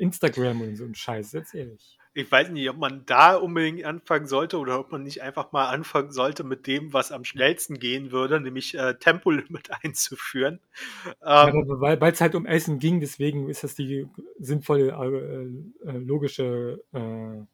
Instagram 0.00 0.62
und 0.62 0.76
so 0.76 0.84
ein 0.84 0.94
Scheiß, 0.94 1.32
ganz 1.32 1.54
ehrlich. 1.54 1.98
Ich 2.12 2.30
weiß 2.30 2.48
nicht, 2.50 2.68
ob 2.68 2.76
man 2.76 3.06
da 3.06 3.36
unbedingt 3.36 3.84
anfangen 3.84 4.26
sollte 4.26 4.58
oder 4.58 4.80
ob 4.80 4.90
man 4.90 5.04
nicht 5.04 5.22
einfach 5.22 5.52
mal 5.52 5.68
anfangen 5.68 6.10
sollte 6.10 6.42
mit 6.42 6.66
dem, 6.66 6.92
was 6.92 7.12
am 7.12 7.24
schnellsten 7.24 7.78
gehen 7.78 8.10
würde, 8.10 8.40
nämlich 8.40 8.76
äh, 8.76 8.94
Tempolimit 8.98 9.70
einzuführen. 9.84 10.58
Ähm, 11.06 11.14
Aber 11.22 11.80
weil 11.80 12.12
es 12.12 12.20
halt 12.20 12.34
um 12.34 12.46
Essen 12.46 12.80
ging, 12.80 12.98
deswegen 12.98 13.48
ist 13.48 13.62
das 13.62 13.76
die 13.76 14.08
sinnvolle, 14.40 14.88
äh, 14.88 15.88
äh, 15.88 15.98
logische 15.98 16.82
äh, 16.92 17.44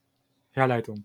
Herleitung. 0.52 1.04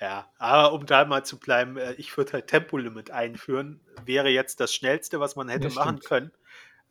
Ja, 0.00 0.32
aber 0.38 0.72
um 0.72 0.86
da 0.86 1.04
mal 1.04 1.24
zu 1.24 1.38
bleiben, 1.38 1.76
äh, 1.76 1.92
ich 1.94 2.16
würde 2.16 2.32
halt 2.32 2.46
Tempolimit 2.46 3.10
einführen, 3.10 3.80
wäre 4.06 4.30
jetzt 4.30 4.60
das 4.60 4.74
Schnellste, 4.74 5.20
was 5.20 5.36
man 5.36 5.50
hätte 5.50 5.68
Ja, 5.68 5.74
machen 5.74 6.00
können. 6.00 6.32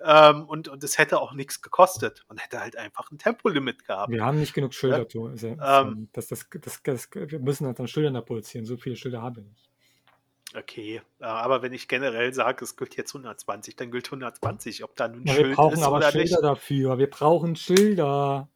Ähm, 0.01 0.45
und, 0.45 0.67
und 0.69 0.83
es 0.83 0.97
hätte 0.97 1.19
auch 1.19 1.33
nichts 1.33 1.61
gekostet. 1.61 2.23
Man 2.29 2.37
hätte 2.37 2.59
halt 2.61 2.77
einfach 2.77 3.11
ein 3.11 3.17
Tempolimit 3.17 3.85
gehabt. 3.85 4.11
Wir 4.11 4.23
haben 4.23 4.39
nicht 4.39 4.53
genug 4.53 4.73
Schilder, 4.73 5.07
zu, 5.09 5.25
also, 5.27 5.47
Ähm. 5.47 6.09
das, 6.13 6.27
das, 6.27 6.47
das, 6.49 6.81
das, 6.83 7.09
wir 7.13 7.39
müssen 7.39 7.67
halt 7.67 7.79
dann 7.79 7.87
Schilder 7.87 8.21
produzieren. 8.21 8.65
So 8.65 8.77
viele 8.77 8.95
Schilder 8.95 9.21
haben 9.21 9.35
wir 9.37 9.43
nicht. 9.43 9.69
Okay, 10.55 11.01
äh, 11.19 11.25
aber 11.25 11.61
wenn 11.61 11.73
ich 11.73 11.87
generell 11.87 12.33
sage, 12.33 12.63
es 12.63 12.75
gilt 12.75 12.95
jetzt 12.97 13.13
120, 13.13 13.75
dann 13.75 13.91
gilt 13.91 14.07
120, 14.07 14.83
ob 14.83 14.95
da 14.95 15.07
nun 15.07 15.25
Ja, 15.25 15.37
wir 15.37 15.45
Schild 15.45 15.55
brauchen 15.55 15.73
ist 15.73 15.83
aber 15.83 15.97
oder 15.97 16.11
Schilder 16.11 16.37
nicht. 16.37 16.43
dafür. 16.43 16.97
Wir 16.97 17.09
brauchen 17.09 17.55
Schilder. 17.55 18.49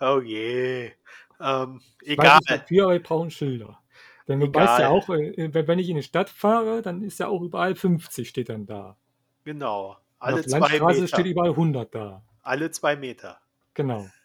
Oh 0.00 0.20
je. 0.20 0.92
Ähm, 1.40 1.80
Ich 2.00 2.18
weiß 2.18 2.38
egal, 2.38 2.40
dafür, 2.46 2.84
aber 2.84 2.92
wir 2.94 3.02
brauchen 3.02 3.30
Schilder. 3.30 3.78
Denn 4.26 4.40
du 4.40 4.52
weißt 4.52 4.78
ja 4.78 4.86
egal. 4.86 4.90
auch, 4.90 5.08
äh, 5.10 5.52
wenn 5.54 5.68
wenn 5.68 5.78
ich 5.78 5.88
in 5.90 5.96
die 5.96 6.02
Stadt 6.02 6.30
fahre, 6.30 6.82
dann 6.82 7.02
ist 7.02 7.20
ja 7.20 7.28
auch 7.28 7.42
überall 7.42 7.74
50 7.76 8.28
steht 8.28 8.48
dann 8.48 8.66
da. 8.66 8.96
Genau. 9.44 9.96
Auf 10.22 10.28
Alle 10.28 10.42
der 10.42 10.50
zwei 10.50 10.58
Landstraße 10.60 11.08
steht 11.08 11.18
Meter. 11.18 11.30
überall 11.30 11.50
100 11.50 11.94
da. 11.96 12.22
Alle 12.42 12.70
zwei 12.70 12.94
Meter. 12.96 13.40
Genau. 13.74 14.08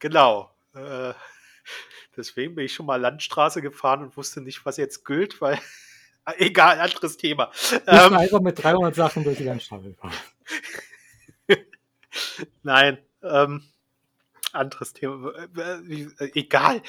Genau. 0.00 0.54
Äh, 0.76 1.12
deswegen 2.16 2.54
bin 2.54 2.66
ich 2.66 2.72
schon 2.72 2.86
mal 2.86 3.00
Landstraße 3.00 3.60
gefahren 3.60 4.00
und 4.02 4.16
wusste 4.16 4.40
nicht, 4.40 4.64
was 4.64 4.76
jetzt 4.76 5.04
gilt, 5.04 5.40
weil. 5.40 5.58
Egal, 6.36 6.78
anderes 6.78 7.16
Thema. 7.16 7.48
Müssen 7.48 7.82
Ähm, 7.86 8.14
einfach 8.14 8.40
mit 8.40 8.62
300 8.62 8.94
Sachen 8.94 9.24
durch 9.24 9.38
die 9.38 9.42
Landstraße 9.44 9.92
fahren. 9.94 10.14
nein, 12.62 12.98
ähm, 13.24 13.64
anderes 14.52 14.92
Thema. 14.92 15.32
Äh, 15.34 16.02
äh, 16.20 16.30
Egal. 16.34 16.80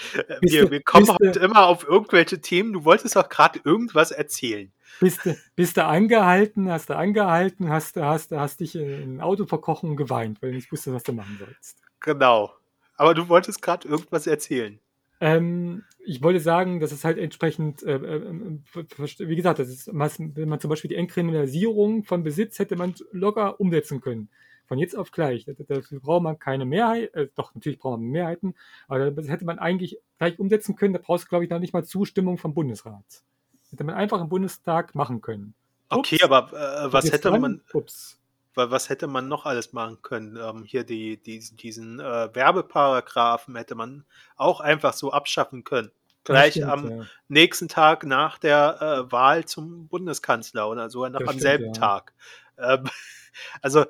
Wir, 0.41 0.69
wir 0.69 0.83
kommen 0.83 1.09
heute 1.09 1.39
du, 1.39 1.39
immer 1.39 1.65
auf 1.65 1.83
irgendwelche 1.83 2.41
Themen. 2.41 2.73
Du 2.73 2.85
wolltest 2.85 3.15
doch 3.15 3.27
gerade 3.27 3.59
irgendwas 3.63 4.11
erzählen. 4.11 4.71
Bist 4.99 5.25
du, 5.25 5.35
bist 5.55 5.77
du 5.77 5.85
angehalten, 5.85 6.69
hast 6.69 6.89
du 6.89 6.95
angehalten, 6.95 7.69
hast 7.69 7.95
du, 7.95 8.03
hast 8.03 8.31
du, 8.31 8.39
hast 8.39 8.59
dich 8.59 8.75
in 8.75 9.17
ein 9.17 9.21
Auto 9.21 9.45
verkochen 9.45 9.91
und 9.91 9.95
geweint, 9.95 10.41
weil 10.41 10.51
du 10.51 10.55
nicht 10.57 10.71
wusstest, 10.71 10.95
was 10.95 11.03
du 11.03 11.13
machen 11.13 11.37
sollst. 11.39 11.77
Genau. 11.99 12.53
Aber 12.97 13.13
du 13.13 13.29
wolltest 13.29 13.61
gerade 13.61 13.87
irgendwas 13.87 14.27
erzählen. 14.27 14.79
Ähm, 15.21 15.83
ich 16.05 16.23
wollte 16.23 16.39
sagen, 16.39 16.79
dass 16.79 16.91
es 16.91 17.03
halt 17.03 17.17
entsprechend, 17.17 17.83
äh, 17.83 17.95
äh, 17.95 18.17
äh, 18.17 19.27
wie 19.27 19.35
gesagt, 19.35 19.59
das 19.59 19.69
ist, 19.69 19.87
wenn 19.87 20.49
man 20.49 20.59
zum 20.59 20.69
Beispiel 20.69 20.89
die 20.89 20.95
Entkriminalisierung 20.95 22.03
von 22.03 22.23
Besitz 22.23 22.59
hätte 22.59 22.75
man 22.75 22.95
locker 23.11 23.59
umsetzen 23.59 24.01
können. 24.01 24.29
Von 24.65 24.77
jetzt 24.77 24.95
auf 24.95 25.11
gleich. 25.11 25.45
Dafür 25.45 25.99
braucht 25.99 26.23
man 26.23 26.39
keine 26.39 26.65
Mehrheit, 26.65 27.13
äh, 27.15 27.27
doch, 27.35 27.53
natürlich 27.55 27.79
braucht 27.79 27.99
man 27.99 28.09
Mehrheiten, 28.09 28.55
aber 28.87 29.11
das 29.11 29.27
hätte 29.27 29.45
man 29.45 29.59
eigentlich 29.59 29.97
gleich 30.17 30.39
umsetzen 30.39 30.75
können. 30.75 30.93
Da 30.93 30.99
brauchst 31.03 31.25
du, 31.25 31.29
glaube 31.29 31.43
ich, 31.43 31.49
noch 31.49 31.59
nicht 31.59 31.73
mal 31.73 31.83
Zustimmung 31.83 32.37
vom 32.37 32.53
Bundesrat. 32.53 33.23
Hätte 33.71 33.83
man 33.83 33.95
einfach 33.95 34.19
im 34.21 34.29
Bundestag 34.29 34.95
machen 34.95 35.21
können. 35.21 35.53
Okay, 35.89 36.15
Ups, 36.15 36.23
aber 36.23 36.53
äh, 36.53 36.93
was 36.93 37.11
hätte 37.11 37.29
dran, 37.29 37.41
man, 37.41 37.61
ups. 37.73 38.19
wa- 38.53 38.69
was 38.69 38.89
hätte 38.89 39.07
man 39.07 39.27
noch 39.27 39.45
alles 39.45 39.73
machen 39.73 40.01
können? 40.01 40.37
Ähm, 40.37 40.63
hier 40.63 40.83
die, 40.83 41.17
die, 41.17 41.39
diesen 41.39 41.99
äh, 41.99 42.33
Werbeparagraphen 42.33 43.55
hätte 43.55 43.75
man 43.75 44.05
auch 44.35 44.59
einfach 44.59 44.93
so 44.93 45.11
abschaffen 45.11 45.63
können. 45.63 45.91
Gleich 46.23 46.53
stimmt, 46.53 46.71
am 46.71 46.89
ja. 46.89 47.05
nächsten 47.27 47.67
Tag 47.69 48.05
nach 48.05 48.37
der 48.37 48.81
äh, 49.07 49.11
Wahl 49.11 49.45
zum 49.45 49.87
Bundeskanzler 49.87 50.69
oder 50.69 50.89
sogar 50.89 51.09
noch 51.09 51.19
Das 51.19 51.29
am 51.29 51.33
stimmt, 51.33 51.41
selben 51.41 51.65
ja. 51.65 51.71
Tag. 51.71 52.13
Ähm, 52.57 52.87
also, 53.61 53.81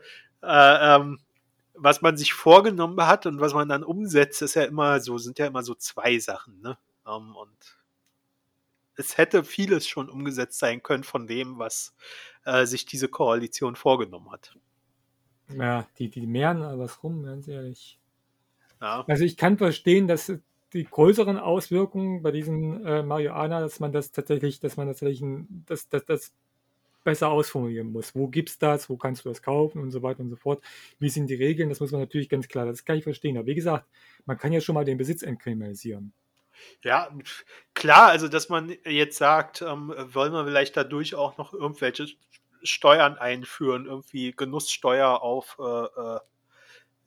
äh, 0.42 0.96
ähm, 0.96 1.20
was 1.74 2.02
man 2.02 2.18
sich 2.18 2.34
vorgenommen 2.34 3.06
hat 3.08 3.26
und 3.26 3.42
was 3.42 3.54
man 3.54 3.68
dann 3.70 3.84
umsetzt, 3.84 4.42
ist 4.42 4.56
ja 4.56 4.64
immer 4.64 5.00
so, 5.00 5.18
sind 5.18 5.40
ja 5.40 5.48
immer 5.48 5.64
so 5.64 5.76
zwei 5.76 6.20
Sachen, 6.20 6.62
ne? 6.62 6.78
Ähm, 7.08 7.36
und 7.36 7.79
es 9.00 9.18
hätte 9.18 9.44
vieles 9.44 9.88
schon 9.88 10.10
umgesetzt 10.10 10.60
sein 10.60 10.84
können 10.84 11.04
von 11.04 11.28
dem, 11.28 11.60
was 11.60 11.96
äh, 12.46 12.66
sich 12.66 12.86
diese 12.86 13.08
Koalition 13.10 13.76
vorgenommen 13.76 14.32
hat. 14.32 14.56
Ja, 15.54 15.88
die, 16.00 16.10
die 16.10 16.26
mehren 16.26 16.64
aber 16.64 16.80
was 16.80 17.04
rum, 17.04 17.22
ganz 17.24 17.48
ehrlich. 17.48 18.00
Ja, 18.82 19.08
Also 19.08 19.24
ich 19.26 19.38
kann 19.38 19.58
verstehen, 19.58 20.08
dass 20.08 20.32
die 20.74 20.84
größeren 20.84 21.38
Auswirkungen 21.38 22.22
bei 22.22 22.32
diesen 22.32 22.86
äh, 22.86 23.02
Marihuana, 23.04 23.60
dass 23.62 23.80
man 23.80 23.92
das 23.92 24.12
tatsächlich, 24.12 24.60
dass 24.60 24.78
man 24.78 24.88
das 24.88 24.98
tatsächlich 25.00 25.22
ein- 25.22 25.64
das, 25.68 25.90
das, 25.90 26.06
das 26.06 26.36
besser 27.04 27.30
ausformulieren 27.30 27.92
muss. 27.92 28.16
Wo 28.16 28.28
gibt's 28.30 28.60
das, 28.60 28.90
wo 28.90 28.98
kannst 28.98 29.26
du 29.26 29.30
das 29.30 29.42
kaufen 29.44 29.82
und 29.82 29.92
so 29.92 30.04
weiter 30.04 30.22
und 30.22 30.30
so 30.32 30.38
fort. 30.38 30.64
Wie 31.00 31.10
sind 31.10 31.30
die 31.30 31.36
Regeln? 31.36 31.70
Das 31.70 31.80
muss 31.82 31.92
man 31.92 32.02
natürlich 32.02 32.30
ganz 32.30 32.48
klar, 32.50 32.66
das 32.68 32.86
kann 32.86 32.98
ich 32.98 33.04
verstehen. 33.06 33.38
Aber 33.38 33.48
wie 33.48 33.56
gesagt, 33.56 33.88
man 34.26 34.38
kann 34.38 34.54
ja 34.54 34.62
schon 34.62 34.76
mal 34.76 34.86
den 34.86 34.98
Besitz 35.00 35.24
entkriminalisieren. 35.24 36.14
Ja, 36.84 37.10
klar, 37.74 38.08
also 38.10 38.28
dass 38.28 38.50
man 38.50 38.76
jetzt 38.86 39.18
sagt, 39.18 39.62
ähm, 39.62 39.94
wollen 40.14 40.34
wir 40.34 40.46
vielleicht 40.46 40.78
dadurch 40.78 41.16
auch 41.16 41.38
noch 41.38 41.54
irgendwelche 41.54 42.08
Steuern 42.64 43.18
einführen, 43.18 43.86
irgendwie 43.86 44.34
Genusssteuer 44.34 45.22
auf 45.22 45.58
äh, 45.60 45.64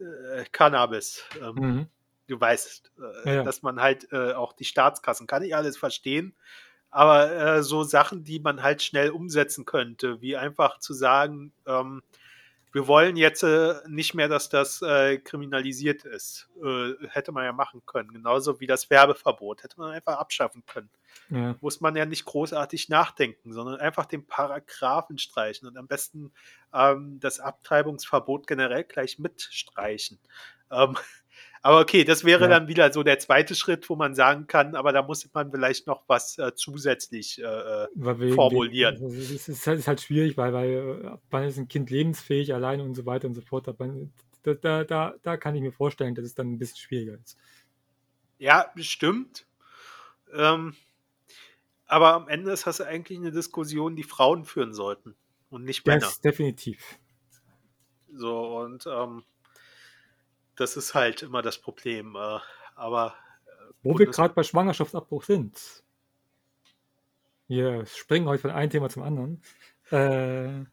äh, 0.05 0.41
äh, 0.41 0.45
Cannabis. 0.53 1.25
Ähm, 1.41 1.57
Mhm. 1.63 1.89
du 2.29 2.41
weißt, 2.41 2.93
äh, 2.99 3.31
Ja, 3.37 3.43
dass 3.43 3.63
man 3.63 3.81
halt 3.81 4.13
äh, 4.13 4.33
auch 4.35 4.53
die 4.53 4.65
Staatskassen, 4.65 5.27
kann 5.27 5.43
ich 5.43 5.55
alles 5.57 5.77
verstehen, 5.77 6.35
aber 6.91 7.33
äh, 7.33 7.63
so 7.63 7.85
Sachen, 7.85 8.25
die 8.25 8.41
man 8.41 8.63
halt 8.63 8.83
schnell 8.83 9.11
umsetzen 9.11 9.65
könnte, 9.65 10.21
wie 10.23 10.37
einfach 10.37 10.79
zu 10.79 10.95
sagen, 10.95 11.53
ähm, 11.67 12.03
wir 12.73 12.87
wollen 12.87 13.17
jetzt 13.17 13.43
äh, 13.43 13.75
nicht 13.87 14.15
mehr, 14.15 14.29
dass 14.29 14.49
das 14.49 14.81
äh, 14.81 15.19
kriminalisiert 15.19 16.05
ist. 16.05 16.49
Äh, 16.65 16.95
hätte 17.09 17.31
man 17.31 17.45
ja 17.45 17.53
machen 17.53 17.83
können. 17.85 18.13
Genauso 18.13 18.61
wie 18.61 18.67
das 18.67 18.89
Werbeverbot. 18.89 19.63
Hätte 19.63 19.79
man 19.79 19.93
einfach 19.93 20.19
abschaffen 20.19 20.65
können. 20.67 20.91
Ja. 21.29 21.55
Muss 21.61 21.83
man 21.83 21.95
ja 21.97 22.07
nicht 22.07 22.25
großartig 22.25 22.89
nachdenken, 22.89 23.53
sondern 23.53 23.79
einfach 23.79 24.07
den 24.07 24.27
Paragraphen 24.27 25.19
streichen 25.19 25.69
und 25.69 25.77
am 25.77 25.87
besten 25.87 26.33
ähm, 26.73 27.21
das 27.21 27.41
Abtreibungsverbot 27.41 28.47
generell 28.47 28.85
gleich 28.85 29.19
mitstreichen. 29.19 30.19
Ähm, 30.71 30.97
aber 31.63 31.81
okay, 31.81 32.05
das 32.05 32.25
wäre 32.25 32.43
Ja. 32.43 32.49
dann 32.49 32.69
wieder 32.69 32.93
so 32.93 33.03
der 33.03 33.19
zweite 33.19 33.55
Schritt, 33.55 33.89
wo 33.89 33.97
man 33.97 34.15
sagen 34.15 34.47
kann, 34.47 34.75
aber 34.75 34.93
da 34.93 35.03
muss 35.03 35.29
man 35.33 35.51
vielleicht 35.51 35.87
noch 35.87 36.05
was 36.09 36.37
äh, 36.39 36.53
zusätzlich 36.55 37.41
äh, 37.41 37.45
äh, 37.45 37.89
wegen, 37.95 38.35
formulieren. 38.35 38.97
Wegen, 38.97 39.05
also 39.07 39.17
es 39.17 39.31
ist, 39.31 39.49
es 39.49 39.67
halt- 39.67 39.79
ist 39.79 39.89
halt 39.89 40.01
schwierig, 40.01 40.37
weil, 40.37 40.53
weil 40.53 40.71
äh, 40.71 41.17
wann 41.31 41.45
ist 41.45 41.59
ein 41.59 41.69
Kind 41.69 41.91
lebensfähig 41.91 42.53
alleine 42.53 42.83
und 42.83 42.95
so 42.95 43.07
weiter 43.07 43.29
und 43.29 43.35
so 43.35 43.41
fort. 43.41 43.67
Da, 43.69 44.55
da, 44.55 44.85
da, 44.85 45.15
da 45.23 45.37
kann 45.37 45.55
ich 45.55 45.63
mir 45.63 45.73
vorstellen, 45.73 46.15
dass 46.15 46.25
es 46.25 46.35
dann 46.35 46.53
ein 46.53 46.59
bisschen 46.59 46.79
schwieriger 46.79 47.15
ist. 47.15 47.39
Ja, 48.39 48.71
bestimmt. 48.75 49.47
Ähm, 50.35 50.75
aber 51.87 52.15
am 52.15 52.29
Ende 52.29 52.51
ist 52.51 52.67
das 52.67 52.81
eigentlich 52.81 53.19
eine 53.19 53.31
Diskussion, 53.31 53.95
die 53.95 54.03
Frauen 54.03 54.45
führen 54.45 54.73
sollten 54.73 55.15
und 55.51 55.63
nicht 55.65 55.87
Männer. 55.87 56.01
Das 56.01 56.21
definitiv. 56.21 56.99
So, 58.13 58.59
und 58.59 58.85
ähm, 58.87 59.23
das 60.57 60.77
ist 60.77 60.95
halt 60.95 61.23
immer 61.23 61.43
das 61.43 61.59
Problem. 61.59 62.17
Äh, 62.17 62.39
aber 62.75 63.15
Wo 63.83 63.99
wir 63.99 64.07
gerade 64.07 64.35
bei 64.35 64.43
Schwangerschaftsabbruch 64.43 65.25
sind. 65.25 65.83
Wir 67.49 67.85
springen 67.87 68.29
heute 68.29 68.43
von 68.43 68.51
einem 68.51 68.71
Thema 68.71 68.89
zum 68.89 69.03
anderen. 69.03 69.43
Äh, 69.91 70.65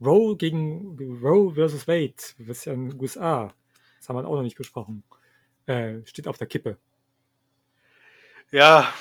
Roe 0.00 0.36
gegen 0.36 0.96
Roe 1.22 1.54
versus 1.54 1.86
Wade, 1.86 2.14
das 2.38 2.58
ist 2.58 2.64
ja 2.64 2.72
in 2.72 2.90
den 2.90 3.00
USA. 3.00 3.52
Das 3.98 4.08
haben 4.08 4.16
wir 4.16 4.26
auch 4.26 4.36
noch 4.36 4.42
nicht 4.42 4.56
besprochen. 4.56 5.02
Äh, 5.66 6.06
steht 6.06 6.26
auf 6.26 6.38
der 6.38 6.46
Kippe. 6.46 6.78
ja, 8.50 8.92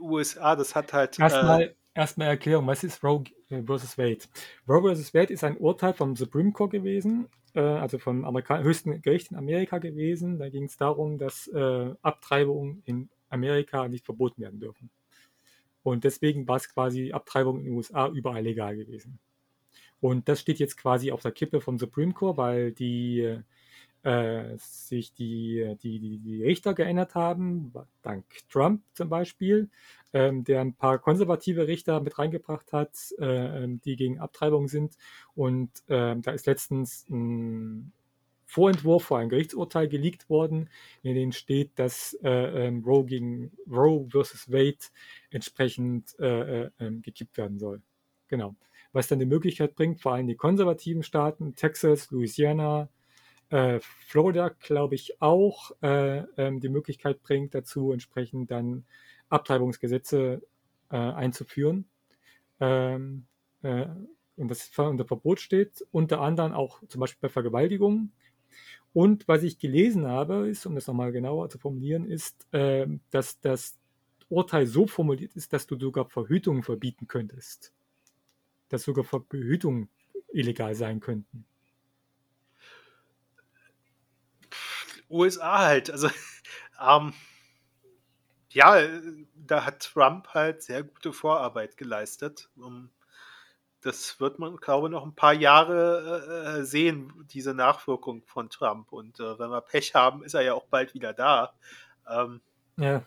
USA, 0.00 0.56
das 0.56 0.74
hat 0.74 0.92
halt. 0.92 1.18
Äh, 1.18 1.22
Erstmal, 1.22 1.74
erstmal 1.94 2.28
Erklärung, 2.28 2.66
was 2.66 2.84
ist 2.84 3.02
Roe 3.04 3.24
versus 3.66 3.98
Wade? 3.98 4.20
Roe 4.68 4.82
versus 4.82 5.12
Wade 5.12 5.32
ist 5.32 5.44
ein 5.44 5.56
Urteil 5.56 5.92
vom 5.92 6.16
Supreme 6.16 6.52
Court 6.52 6.72
gewesen, 6.72 7.28
äh, 7.54 7.60
also 7.60 7.98
vom 7.98 8.24
Amerika 8.24 8.58
höchsten 8.58 9.00
Gericht 9.02 9.30
in 9.30 9.36
Amerika 9.36 9.78
gewesen. 9.78 10.38
Da 10.38 10.48
ging 10.48 10.64
es 10.64 10.76
darum, 10.76 11.18
dass 11.18 11.48
äh, 11.48 11.94
Abtreibungen 12.02 12.82
in 12.84 13.08
Amerika 13.28 13.88
nicht 13.88 14.04
verboten 14.04 14.42
werden 14.42 14.60
dürfen. 14.60 14.90
Und 15.82 16.04
deswegen 16.04 16.48
war 16.48 16.56
es 16.56 16.72
quasi 16.72 17.12
Abtreibung 17.12 17.58
in 17.58 17.64
den 17.66 17.74
USA 17.74 18.08
überall 18.08 18.42
legal 18.42 18.76
gewesen. 18.76 19.18
Und 20.00 20.28
das 20.28 20.40
steht 20.40 20.58
jetzt 20.58 20.76
quasi 20.76 21.12
auf 21.12 21.22
der 21.22 21.32
Kippe 21.32 21.60
vom 21.60 21.78
Supreme 21.78 22.12
Court, 22.12 22.36
weil 22.36 22.72
die 22.72 23.38
äh, 24.04 24.56
sich 24.58 25.14
die, 25.14 25.76
die, 25.82 25.98
die, 25.98 26.18
die 26.18 26.42
Richter 26.42 26.74
geändert 26.74 27.14
haben, 27.14 27.72
dank 28.02 28.24
Trump 28.50 28.82
zum 28.92 29.08
Beispiel, 29.08 29.70
ähm, 30.12 30.44
der 30.44 30.60
ein 30.60 30.74
paar 30.74 30.98
konservative 30.98 31.66
Richter 31.66 32.00
mit 32.00 32.18
reingebracht 32.18 32.72
hat, 32.72 32.96
äh, 33.18 33.66
die 33.84 33.96
gegen 33.96 34.20
Abtreibung 34.20 34.68
sind. 34.68 34.96
Und 35.34 35.70
ähm, 35.88 36.22
da 36.22 36.32
ist 36.32 36.46
letztens 36.46 37.08
ein 37.08 37.92
Vorentwurf 38.46 39.04
vor 39.04 39.18
ein 39.18 39.30
Gerichtsurteil 39.30 39.88
geleakt 39.88 40.28
worden, 40.28 40.68
in 41.02 41.14
dem 41.14 41.32
steht, 41.32 41.72
dass 41.76 42.16
äh, 42.22 42.66
ähm, 42.66 42.84
Roe 42.84 43.04
gegen 43.04 43.50
Roe 43.68 44.06
versus 44.10 44.52
Wade 44.52 44.78
entsprechend 45.30 46.14
äh, 46.20 46.64
äh, 46.64 46.70
ähm, 46.78 47.02
gekippt 47.02 47.36
werden 47.36 47.58
soll. 47.58 47.82
Genau. 48.28 48.54
Was 48.92 49.08
dann 49.08 49.18
die 49.18 49.26
Möglichkeit 49.26 49.74
bringt, 49.74 50.00
vor 50.00 50.12
allem 50.12 50.28
die 50.28 50.36
konservativen 50.36 51.02
Staaten, 51.02 51.56
Texas, 51.56 52.10
Louisiana, 52.12 52.88
äh, 53.50 53.80
Florida, 53.80 54.48
glaube 54.48 54.94
ich, 54.94 55.20
auch 55.20 55.72
äh, 55.82 56.18
ähm, 56.36 56.60
die 56.60 56.68
Möglichkeit 56.68 57.22
bringt, 57.22 57.54
dazu 57.54 57.92
entsprechend 57.92 58.50
dann 58.50 58.84
Abtreibungsgesetze 59.28 60.42
äh, 60.90 60.96
einzuführen. 60.96 61.86
Ähm, 62.60 63.26
äh, 63.62 63.86
und 64.36 64.50
das 64.50 64.76
unter 64.76 65.04
Verbot 65.04 65.40
steht, 65.40 65.86
unter 65.92 66.20
anderem 66.20 66.52
auch 66.52 66.82
zum 66.88 67.00
Beispiel 67.00 67.28
bei 67.28 67.28
Vergewaltigungen. 67.28 68.12
Und 68.92 69.26
was 69.28 69.42
ich 69.42 69.58
gelesen 69.58 70.06
habe, 70.06 70.48
ist, 70.48 70.66
um 70.66 70.74
das 70.74 70.86
nochmal 70.86 71.12
genauer 71.12 71.50
zu 71.50 71.58
formulieren, 71.58 72.04
ist, 72.04 72.46
äh, 72.52 72.86
dass 73.10 73.40
das 73.40 73.76
Urteil 74.28 74.66
so 74.66 74.86
formuliert 74.86 75.34
ist, 75.34 75.52
dass 75.52 75.66
du 75.66 75.78
sogar 75.78 76.08
Verhütung 76.08 76.62
verbieten 76.62 77.06
könntest. 77.06 77.72
Dass 78.68 78.84
sogar 78.84 79.04
Verhütung 79.04 79.88
illegal 80.32 80.74
sein 80.74 81.00
könnten. 81.00 81.44
USA 85.14 85.58
halt, 85.58 85.90
also 85.90 86.08
ähm, 86.80 87.12
ja, 88.50 88.80
da 89.34 89.64
hat 89.64 89.80
Trump 89.80 90.28
halt 90.28 90.62
sehr 90.62 90.84
gute 90.84 91.12
Vorarbeit 91.12 91.76
geleistet. 91.76 92.48
Das 93.80 94.20
wird 94.20 94.38
man, 94.38 94.56
glaube 94.56 94.86
ich, 94.86 94.92
noch 94.92 95.04
ein 95.04 95.14
paar 95.14 95.34
Jahre 95.34 96.58
äh, 96.60 96.64
sehen, 96.64 97.12
diese 97.32 97.52
Nachwirkung 97.52 98.22
von 98.26 98.48
Trump. 98.48 98.92
Und 98.92 99.18
äh, 99.20 99.38
wenn 99.38 99.50
wir 99.50 99.60
Pech 99.60 99.94
haben, 99.94 100.24
ist 100.24 100.34
er 100.34 100.42
ja 100.42 100.54
auch 100.54 100.66
bald 100.66 100.94
wieder 100.94 101.12
da. 101.12 101.52
Ähm, 102.08 102.40
ja. 102.76 103.02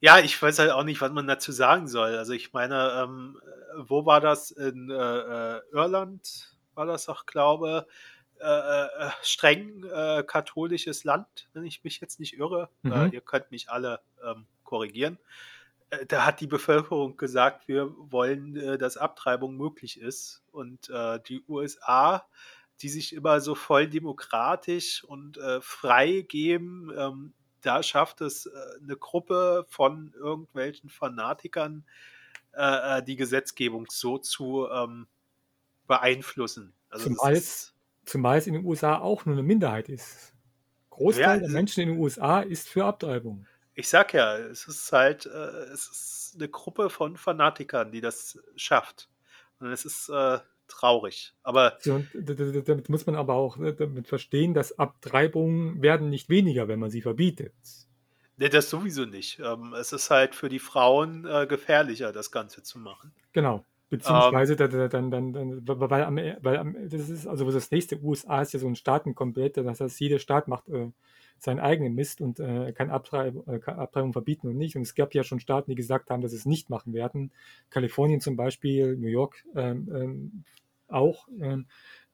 Ja, 0.00 0.18
ich 0.18 0.40
weiß 0.40 0.58
halt 0.58 0.70
auch 0.70 0.84
nicht, 0.84 1.00
was 1.00 1.12
man 1.12 1.26
dazu 1.26 1.52
sagen 1.52 1.86
soll. 1.86 2.16
Also 2.16 2.32
ich 2.32 2.52
meine, 2.52 3.02
ähm, 3.02 3.40
wo 3.76 4.06
war 4.06 4.20
das? 4.20 4.50
In 4.50 4.90
äh, 4.90 4.94
äh 4.94 5.60
Irland 5.72 6.56
war 6.74 6.86
das 6.86 7.08
auch, 7.08 7.26
glaube 7.26 7.86
äh, 7.86 7.92
äh, 8.42 9.10
streng 9.22 9.84
äh, 9.84 10.24
katholisches 10.26 11.04
Land, 11.04 11.48
wenn 11.52 11.64
ich 11.64 11.84
mich 11.84 12.00
jetzt 12.00 12.20
nicht 12.20 12.38
irre. 12.38 12.68
Äh, 12.84 12.88
mhm. 12.88 13.12
ihr 13.12 13.20
könnt 13.20 13.50
mich 13.50 13.70
alle 13.70 14.00
ähm, 14.24 14.46
korrigieren. 14.64 15.18
Äh, 15.92 16.06
da 16.06 16.24
hat 16.26 16.40
die 16.40 16.46
Bevölkerung 16.46 17.16
gesagt, 17.16 17.68
wir 17.68 17.92
wollen, 17.96 18.56
äh, 18.56 18.78
dass 18.78 18.96
Abtreibung 18.96 19.56
möglich 19.56 20.00
ist. 20.00 20.42
Und 20.50 20.88
äh, 20.90 21.20
die 21.28 21.44
USA, 21.48 22.26
die 22.80 22.88
sich 22.88 23.14
immer 23.14 23.40
so 23.40 23.54
voll 23.54 23.86
demokratisch 23.86 25.04
und 25.04 25.38
frei 25.60 26.24
geben, 26.26 26.90
ähm, 26.96 27.32
da 27.60 27.80
schafft 27.84 28.20
es 28.22 28.50
eine 28.82 28.96
Gruppe 28.96 29.66
von 29.68 30.12
irgendwelchen 30.18 30.90
Fanatikern, 30.90 31.84
die 33.06 33.16
Gesetzgebung 33.16 33.86
so 33.88 34.18
zu 34.18 34.68
ähm, 34.68 35.06
beeinflussen. 35.86 36.74
Also 36.90 37.08
zumal, 37.08 37.34
es, 37.34 37.72
zumal 38.04 38.38
es 38.38 38.46
in 38.46 38.54
den 38.54 38.64
USA 38.64 38.98
auch 38.98 39.26
nur 39.26 39.34
eine 39.34 39.42
Minderheit 39.42 39.88
ist. 39.88 40.34
Großteil 40.90 41.40
ja, 41.40 41.46
der 41.46 41.48
Menschen 41.48 41.82
in 41.82 41.88
den 41.90 41.98
USA 41.98 42.40
ist 42.40 42.68
für 42.68 42.84
Abtreibung 42.84 43.46
ich 43.74 43.88
sag 43.88 44.12
ja, 44.14 44.38
es 44.38 44.66
ist 44.66 44.92
halt, 44.92 45.26
äh, 45.26 45.72
es 45.72 45.88
ist 45.88 46.34
eine 46.36 46.48
Gruppe 46.48 46.90
von 46.90 47.16
Fanatikern, 47.16 47.92
die 47.92 48.00
das 48.00 48.38
schafft. 48.56 49.08
Und 49.58 49.70
es 49.70 49.84
ist 49.84 50.08
äh, 50.08 50.38
traurig. 50.68 51.34
Aber 51.42 51.78
so, 51.80 52.02
damit 52.14 52.88
muss 52.88 53.06
man 53.06 53.16
aber 53.16 53.34
auch 53.34 53.56
ne, 53.56 53.72
damit 53.72 54.08
verstehen, 54.08 54.54
dass 54.54 54.78
Abtreibungen 54.78 55.82
werden 55.82 56.10
nicht 56.10 56.28
weniger, 56.28 56.68
wenn 56.68 56.80
man 56.80 56.90
sie 56.90 57.02
verbietet. 57.02 57.52
Nee, 58.36 58.48
das 58.48 58.70
sowieso 58.70 59.04
nicht. 59.04 59.38
Ähm, 59.38 59.74
es 59.74 59.92
ist 59.92 60.10
halt 60.10 60.34
für 60.34 60.48
die 60.48 60.58
Frauen 60.58 61.26
äh, 61.26 61.46
gefährlicher, 61.46 62.12
das 62.12 62.30
Ganze 62.30 62.62
zu 62.62 62.78
machen. 62.78 63.12
Genau. 63.32 63.64
Beziehungsweise 63.92 64.54
ähm, 64.54 64.88
dann, 64.88 65.10
dann, 65.10 65.32
dann, 65.34 65.68
weil, 65.68 66.04
am, 66.04 66.16
weil 66.16 66.88
das 66.88 67.10
ist, 67.10 67.26
also 67.26 67.50
das 67.50 67.70
nächste 67.70 68.02
USA 68.02 68.40
ist 68.40 68.54
ja 68.54 68.58
so 68.58 68.66
ein 68.66 68.74
Staatenkomplett, 68.74 69.58
das 69.58 69.82
heißt, 69.82 70.00
jeder 70.00 70.18
Staat 70.18 70.48
macht 70.48 70.66
äh, 70.70 70.88
seinen 71.38 71.60
eigenen 71.60 71.94
Mist 71.94 72.22
und 72.22 72.40
äh, 72.40 72.68
äh, 72.68 72.72
kann 72.72 72.88
Abtreibung 72.88 74.14
verbieten 74.14 74.48
und 74.48 74.56
nicht. 74.56 74.76
Und 74.76 74.82
es 74.82 74.94
gab 74.94 75.12
ja 75.12 75.24
schon 75.24 75.40
Staaten, 75.40 75.70
die 75.70 75.74
gesagt 75.74 76.08
haben, 76.08 76.22
dass 76.22 76.30
sie 76.30 76.38
es 76.38 76.46
nicht 76.46 76.70
machen 76.70 76.94
werden. 76.94 77.32
Kalifornien 77.68 78.22
zum 78.22 78.34
Beispiel, 78.34 78.96
New 78.96 79.08
York 79.08 79.44
ähm, 79.54 79.90
ähm, 79.94 80.44
auch 80.88 81.28
ähm, 81.38 81.66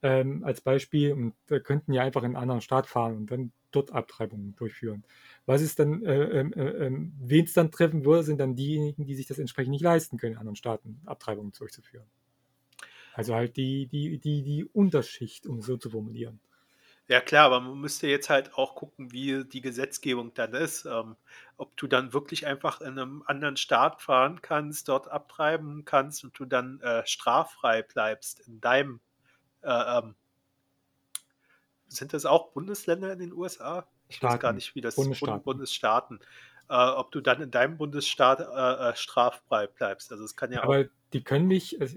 ähm 0.02 0.42
als 0.42 0.60
Beispiel. 0.60 1.12
Und 1.12 1.34
könnten 1.62 1.92
ja 1.92 2.02
einfach 2.02 2.22
in 2.22 2.30
einen 2.30 2.42
anderen 2.42 2.60
Staat 2.60 2.88
fahren 2.88 3.16
und 3.18 3.30
dann 3.30 3.52
dort 3.70 3.92
Abtreibungen 3.92 4.56
durchführen. 4.56 5.04
Was 5.48 5.62
ist 5.62 5.78
dann, 5.78 6.04
äh, 6.04 6.40
ähm, 6.40 6.52
äh, 6.52 6.86
ähm, 6.86 7.14
wen 7.18 7.46
es 7.46 7.54
dann 7.54 7.70
treffen 7.70 8.04
würde, 8.04 8.22
sind 8.22 8.38
dann 8.38 8.54
diejenigen, 8.54 9.06
die 9.06 9.14
sich 9.14 9.26
das 9.26 9.38
entsprechend 9.38 9.70
nicht 9.70 9.82
leisten 9.82 10.18
können, 10.18 10.34
in 10.34 10.38
anderen 10.38 10.56
Staaten 10.56 11.00
Abtreibungen 11.06 11.52
durchzuführen. 11.52 12.04
Also 13.14 13.34
halt 13.34 13.56
die, 13.56 13.86
die, 13.86 14.18
die, 14.18 14.42
die 14.42 14.66
Unterschicht, 14.66 15.46
um 15.46 15.60
es 15.60 15.64
so 15.64 15.78
zu 15.78 15.88
formulieren. 15.88 16.38
Ja 17.06 17.22
klar, 17.22 17.46
aber 17.46 17.60
man 17.60 17.80
müsste 17.80 18.08
jetzt 18.08 18.28
halt 18.28 18.52
auch 18.52 18.74
gucken, 18.74 19.10
wie 19.10 19.42
die 19.42 19.62
Gesetzgebung 19.62 20.34
dann 20.34 20.52
ist. 20.52 20.84
Ähm, 20.84 21.16
ob 21.56 21.74
du 21.78 21.86
dann 21.86 22.12
wirklich 22.12 22.46
einfach 22.46 22.82
in 22.82 22.98
einem 22.98 23.22
anderen 23.24 23.56
Staat 23.56 24.02
fahren 24.02 24.42
kannst, 24.42 24.88
dort 24.88 25.08
abtreiben 25.08 25.86
kannst 25.86 26.24
und 26.24 26.38
du 26.38 26.44
dann 26.44 26.78
äh, 26.82 27.06
straffrei 27.06 27.80
bleibst 27.80 28.40
in 28.40 28.60
deinem. 28.60 29.00
Äh, 29.62 29.70
ähm, 29.70 30.14
sind 31.86 32.12
das 32.12 32.26
auch 32.26 32.52
Bundesländer 32.52 33.14
in 33.14 33.20
den 33.20 33.32
USA? 33.32 33.88
Ich 34.08 34.22
weiß 34.22 34.40
gar 34.40 34.52
nicht, 34.52 34.74
wie 34.74 34.80
das 34.80 34.96
Bundesstaaten. 34.96 35.42
Bundesstaaten 35.42 36.20
äh, 36.68 36.74
ob 36.74 37.10
du 37.12 37.20
dann 37.20 37.40
in 37.40 37.50
deinem 37.50 37.76
Bundesstaat 37.76 38.40
äh, 38.40 38.90
äh 38.90 38.96
straffrei 38.96 39.66
bleibst. 39.66 40.12
Also 40.12 40.24
es 40.24 40.36
kann 40.36 40.52
ja 40.52 40.62
Aber 40.62 40.86
die 41.14 41.24
können 41.24 41.48
nicht, 41.48 41.80
also 41.80 41.96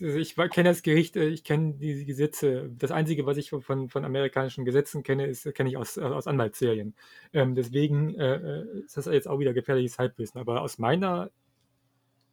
ich 0.00 0.34
kenne 0.34 0.68
das 0.68 0.82
Gericht, 0.82 1.16
äh, 1.16 1.28
ich 1.28 1.44
kenne 1.44 1.74
die 1.74 2.04
Gesetze. 2.04 2.70
Das 2.76 2.90
Einzige, 2.90 3.26
was 3.26 3.36
ich 3.36 3.50
von, 3.50 3.88
von 3.88 4.04
amerikanischen 4.04 4.64
Gesetzen 4.64 5.02
kenne, 5.04 5.26
ist, 5.26 5.52
kenne 5.54 5.68
ich 5.68 5.76
aus, 5.76 5.96
aus 5.96 6.26
Anwaltsserien. 6.26 6.94
Ähm, 7.32 7.54
deswegen 7.54 8.14
äh, 8.18 8.34
äh, 8.34 8.80
ist 8.80 8.96
das 8.96 9.06
jetzt 9.06 9.28
auch 9.28 9.38
wieder 9.38 9.54
gefährliches 9.54 9.98
Halbwissen. 9.98 10.40
Aber 10.40 10.62
aus 10.62 10.78
meiner 10.78 11.30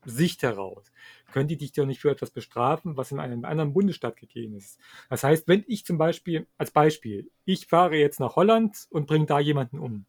Sicht 0.06 0.44
heraus 0.44 0.92
können 1.32 1.48
die 1.48 1.58
dich 1.58 1.72
doch 1.72 1.86
nicht 1.86 2.02
für 2.02 2.12
etwas 2.12 2.32
bestrafen, 2.32 2.98
was 2.98 3.12
in 3.12 3.20
einem 3.20 3.46
anderen 3.46 3.74
Bundesstaat 3.74 4.18
gegeben 4.18 4.56
ist. 4.56 4.80
Das 5.10 5.24
heißt, 5.24 5.48
wenn 5.48 5.64
ich 5.68 5.86
zum 5.86 5.98
Beispiel, 5.98 6.48
als 6.58 6.72
Beispiel, 6.72 7.30
ich 7.46 7.68
fahre 7.68 7.96
jetzt 7.96 8.20
nach 8.20 8.36
Holland 8.36 8.88
und 8.90 9.08
bringe 9.08 9.26
da 9.26 9.40
jemanden 9.40 9.80
um, 9.80 10.06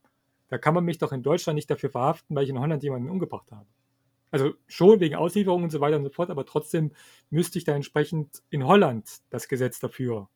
da 0.49 0.59
kann 0.59 0.75
man 0.75 0.85
mich 0.85 0.99
doch 0.99 1.13
in 1.13 1.23
Deutschland 1.23 1.57
nicht 1.57 1.71
dafür 1.71 1.91
verhaften, 1.91 2.37
weil 2.37 2.45
ich 2.45 2.51
in 2.51 2.59
Holland 2.59 2.83
jemanden 2.83 3.09
umgebracht 3.09 3.51
habe. 3.53 3.67
Also 4.31 4.55
schon 4.67 5.01
wegen 5.01 5.15
Auslieferung 5.15 5.63
und 5.63 5.71
so 5.71 5.81
weiter 5.81 5.97
und 5.97 6.05
so 6.05 6.11
fort, 6.11 6.31
aber 6.31 6.47
trotzdem 6.47 6.93
müsste 7.31 7.59
ich 7.59 7.65
da 7.65 7.75
entsprechend 7.75 8.43
in 8.51 8.67
Holland 8.67 9.09
das 9.31 9.47
Gesetz 9.47 9.79
dafür, 9.79 10.29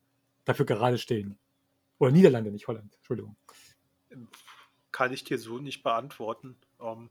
dafür 0.45 0.65
gerade 0.65 0.97
stehen. 0.97 1.37
Oder 1.99 2.11
Niederlande, 2.11 2.51
nicht 2.51 2.67
Holland, 2.67 2.93
Entschuldigung. 2.95 3.35
Kann 4.91 5.13
ich 5.13 5.23
dir 5.23 5.39
so 5.39 5.57
nicht 5.57 5.83
beantworten. 5.83 6.57
Um, 6.77 6.87
ähm, 6.87 7.09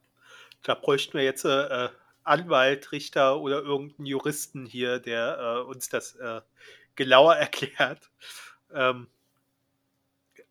da 0.62 0.74
bräuchten 0.74 1.14
wir 1.14 1.24
jetzt 1.24 1.44
äh, 1.44 1.88
Anwalt, 2.26 2.92
Richter 2.92 3.40
oder 3.40 3.62
irgendeinen 3.62 4.06
Juristen 4.06 4.66
hier, 4.66 4.98
der 4.98 5.38
äh, 5.38 5.60
uns 5.62 5.88
das 5.88 6.16
äh, 6.16 6.40
genauer 6.94 7.36
erklärt. 7.36 8.10
Ähm, 8.72 9.06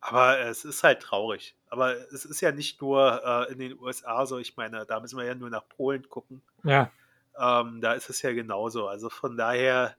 aber 0.00 0.40
es 0.40 0.64
ist 0.64 0.82
halt 0.84 1.00
traurig. 1.00 1.56
Aber 1.68 1.94
es 2.12 2.24
ist 2.24 2.40
ja 2.40 2.52
nicht 2.52 2.80
nur 2.80 3.22
äh, 3.24 3.52
in 3.52 3.58
den 3.58 3.78
USA 3.80 4.24
so. 4.24 4.38
Ich 4.38 4.56
meine, 4.56 4.86
da 4.86 5.00
müssen 5.00 5.18
wir 5.18 5.24
ja 5.24 5.34
nur 5.34 5.50
nach 5.50 5.68
Polen 5.68 6.08
gucken. 6.08 6.42
Ja. 6.62 6.90
Ähm, 7.38 7.80
da 7.80 7.92
ist 7.92 8.08
es 8.08 8.22
ja 8.22 8.32
genauso. 8.32 8.88
Also 8.88 9.10
von 9.10 9.36
daher, 9.36 9.96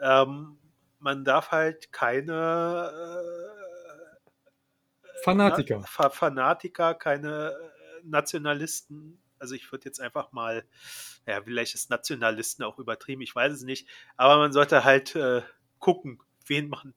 ähm, 0.00 0.58
man 1.00 1.24
darf 1.24 1.50
halt 1.50 1.92
keine 1.92 2.90
äh, 2.92 3.68
Fanatiker. 5.24 5.84
Na, 5.98 6.08
Fanatiker, 6.08 6.94
keine 6.94 7.50
äh, 7.50 8.04
Nationalisten. 8.04 9.20
Also 9.40 9.54
ich 9.54 9.70
würde 9.72 9.86
jetzt 9.86 10.00
einfach 10.00 10.32
mal, 10.32 10.64
ja, 11.26 11.42
vielleicht 11.42 11.74
ist 11.74 11.90
Nationalisten 11.90 12.64
auch 12.64 12.78
übertrieben, 12.78 13.22
ich 13.22 13.34
weiß 13.34 13.52
es 13.52 13.62
nicht. 13.62 13.88
Aber 14.16 14.38
man 14.38 14.52
sollte 14.52 14.84
halt 14.84 15.14
äh, 15.16 15.42
gucken, 15.78 16.20
wen 16.46 16.68
man 16.68 16.94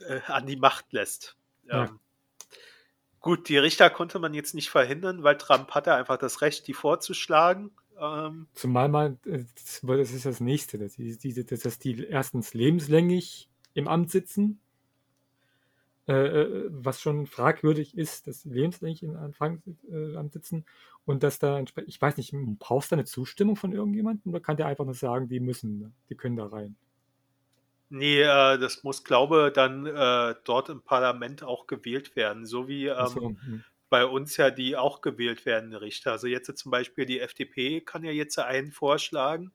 äh, 0.00 0.20
an 0.26 0.46
die 0.46 0.56
Macht 0.56 0.92
lässt. 0.92 1.36
Ja. 1.64 1.84
Ähm, 1.84 2.00
gut, 3.20 3.48
die 3.48 3.58
Richter 3.58 3.90
konnte 3.90 4.18
man 4.18 4.34
jetzt 4.34 4.54
nicht 4.54 4.70
verhindern, 4.70 5.22
weil 5.22 5.38
Trump 5.38 5.72
hatte 5.72 5.94
einfach 5.94 6.18
das 6.18 6.40
Recht, 6.40 6.66
die 6.68 6.74
vorzuschlagen. 6.74 7.70
Ähm, 8.00 8.48
Zumal 8.54 8.88
man, 8.88 9.18
äh, 9.26 9.44
das 9.82 10.12
ist 10.12 10.26
das 10.26 10.40
Nächste, 10.40 10.78
dass 10.78 10.94
die, 10.96 11.16
die, 11.16 11.44
dass 11.44 11.78
die 11.78 12.04
erstens 12.04 12.54
lebenslänglich 12.54 13.48
im 13.74 13.88
Amt 13.88 14.10
sitzen, 14.10 14.60
äh, 16.08 16.12
äh 16.12 16.68
was 16.70 17.00
schon 17.00 17.26
fragwürdig 17.26 17.96
ist, 17.96 18.26
dass 18.26 18.44
lebenslänglich 18.44 19.02
im 19.02 19.14
äh, 19.14 20.16
Amt 20.16 20.32
sitzen 20.32 20.64
und 21.04 21.22
dass 21.22 21.38
da, 21.38 21.62
ich 21.86 22.00
weiß 22.00 22.16
nicht, 22.16 22.34
brauchst 22.58 22.90
du 22.90 22.96
eine 22.96 23.04
Zustimmung 23.04 23.56
von 23.56 23.72
irgendjemandem 23.72 24.32
oder 24.32 24.40
kann 24.40 24.56
der 24.56 24.66
einfach 24.66 24.84
nur 24.84 24.94
sagen, 24.94 25.28
die 25.28 25.40
müssen, 25.40 25.78
ne? 25.78 25.92
die 26.08 26.16
können 26.16 26.36
da 26.36 26.46
rein? 26.46 26.76
Nee, 27.88 28.22
äh, 28.22 28.58
das 28.58 28.84
muss, 28.84 29.04
glaube 29.04 29.52
dann 29.54 29.84
äh, 29.86 30.34
dort 30.44 30.70
im 30.70 30.82
Parlament 30.82 31.42
auch 31.42 31.66
gewählt 31.66 32.16
werden, 32.16 32.46
so 32.46 32.66
wie 32.66 32.86
ähm, 32.86 33.06
so, 33.06 33.20
hm. 33.20 33.64
bei 33.90 34.06
uns 34.06 34.36
ja 34.38 34.50
die 34.50 34.76
auch 34.76 35.02
gewählt 35.02 35.44
werden, 35.44 35.74
Richter. 35.74 36.12
Also 36.12 36.26
jetzt 36.26 36.56
zum 36.56 36.70
Beispiel 36.70 37.04
die 37.04 37.20
FDP 37.20 37.82
kann 37.82 38.02
ja 38.02 38.10
jetzt 38.10 38.38
einen 38.38 38.72
vorschlagen 38.72 39.52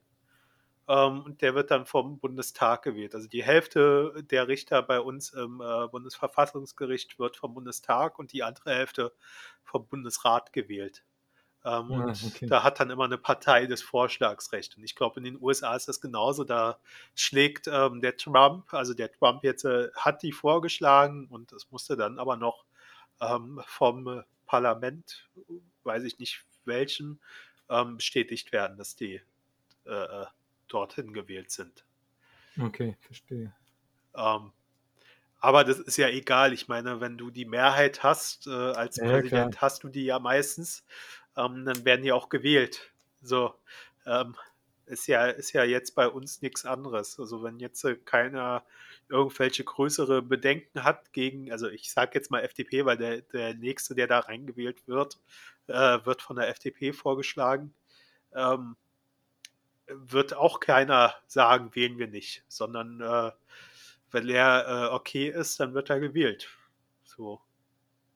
und 0.87 1.41
der 1.41 1.53
wird 1.53 1.69
dann 1.69 1.85
vom 1.85 2.17
Bundestag 2.19 2.83
gewählt. 2.83 3.13
Also 3.13 3.27
die 3.27 3.43
Hälfte 3.43 4.23
der 4.31 4.47
Richter 4.47 4.81
bei 4.81 5.01
uns 5.01 5.31
im 5.31 5.61
äh, 5.61 5.87
Bundesverfassungsgericht 5.87 7.19
wird 7.19 7.35
vom 7.35 7.53
Bundestag 7.53 8.17
und 8.17 8.31
die 8.31 8.43
andere 8.43 8.71
Hälfte 8.71 9.13
vom 9.63 9.85
Bundesrat 9.87 10.53
gewählt. 10.53 11.03
Ähm, 11.65 11.91
und 11.91 12.23
okay. 12.23 12.47
da 12.47 12.63
hat 12.63 12.79
dann 12.79 12.89
immer 12.89 13.03
eine 13.03 13.17
Partei 13.17 13.65
das 13.65 13.81
Vorschlagsrecht. 13.81 14.77
Und 14.77 14.83
ich 14.83 14.95
glaube, 14.95 15.19
in 15.19 15.25
den 15.25 15.41
USA 15.41 15.75
ist 15.75 15.89
das 15.89 15.99
genauso. 15.99 16.45
Da 16.45 16.79
schlägt 17.15 17.67
ähm, 17.67 17.99
der 17.99 18.15
Trump, 18.15 18.73
also 18.73 18.93
der 18.93 19.11
Trump 19.11 19.43
jetzt 19.43 19.65
äh, 19.65 19.89
hat 19.93 20.23
die 20.23 20.31
vorgeschlagen 20.31 21.27
und 21.27 21.51
es 21.51 21.69
musste 21.69 21.97
dann 21.97 22.17
aber 22.17 22.37
noch 22.37 22.63
ähm, 23.19 23.61
vom 23.65 24.23
Parlament, 24.45 25.27
weiß 25.83 26.03
ich 26.03 26.17
nicht, 26.19 26.45
welchem 26.63 27.19
ähm, 27.67 27.97
bestätigt 27.97 28.53
werden, 28.53 28.77
dass 28.77 28.95
die 28.95 29.21
äh 29.83 30.25
dorthin 30.67 31.13
gewählt 31.13 31.51
sind. 31.51 31.85
Okay, 32.59 32.95
verstehe. 33.01 33.53
Ähm, 34.15 34.51
aber 35.39 35.63
das 35.63 35.79
ist 35.79 35.97
ja 35.97 36.09
egal. 36.09 36.53
Ich 36.53 36.67
meine, 36.67 37.01
wenn 37.01 37.17
du 37.17 37.31
die 37.31 37.45
Mehrheit 37.45 38.03
hast, 38.03 38.47
äh, 38.47 38.51
als 38.51 39.01
Ja, 39.01 39.21
Präsident 39.21 39.21
klar. 39.21 39.61
hast 39.61 39.83
du 39.83 39.89
die 39.89 40.05
ja 40.05 40.19
meistens, 40.19 40.85
ähm, 41.37 41.65
dann 41.65 41.85
werden 41.85 42.03
die 42.03 42.11
auch 42.13 42.29
gewählt. 42.29 42.93
So, 43.21 43.55
ähm, 44.05 44.35
ist 44.87 45.07
ja, 45.07 45.27
ist 45.27 45.53
ja 45.53 45.63
jetzt 45.65 45.95
bei 45.95 46.07
uns 46.09 46.41
nichts 46.41 46.65
anderes. 46.65 47.19
Also 47.19 47.43
wenn 47.43 47.59
jetzt 47.59 47.83
äh, 47.85 47.95
keiner 47.97 48.65
irgendwelche 49.09 49.63
größere 49.65 50.21
Bedenken 50.23 50.83
hat 50.83 51.13
gegen, 51.13 51.51
also 51.51 51.69
ich 51.69 51.91
sage 51.91 52.11
jetzt 52.15 52.31
mal 52.31 52.41
FDP, 52.43 52.85
weil 52.85 52.97
der, 52.97 53.21
der 53.23 53.53
nächste, 53.55 53.95
der 53.95 54.07
da 54.07 54.19
reingewählt 54.19 54.87
wird, 54.87 55.19
äh, 55.67 55.99
wird 56.05 56.21
von 56.21 56.37
der 56.37 56.49
FDP 56.49 56.93
vorgeschlagen. 56.93 57.73
Ähm, 58.33 58.77
wird 59.87 60.33
auch 60.33 60.59
keiner 60.59 61.15
sagen, 61.27 61.73
wählen 61.73 61.97
wir 61.97 62.07
nicht, 62.07 62.43
sondern 62.47 63.01
äh, 63.01 63.31
wenn 64.11 64.29
er 64.29 64.65
äh, 64.67 64.95
okay 64.95 65.29
ist, 65.29 65.59
dann 65.59 65.73
wird 65.73 65.89
er 65.89 65.99
gewählt. 65.99 66.49
So. 67.03 67.41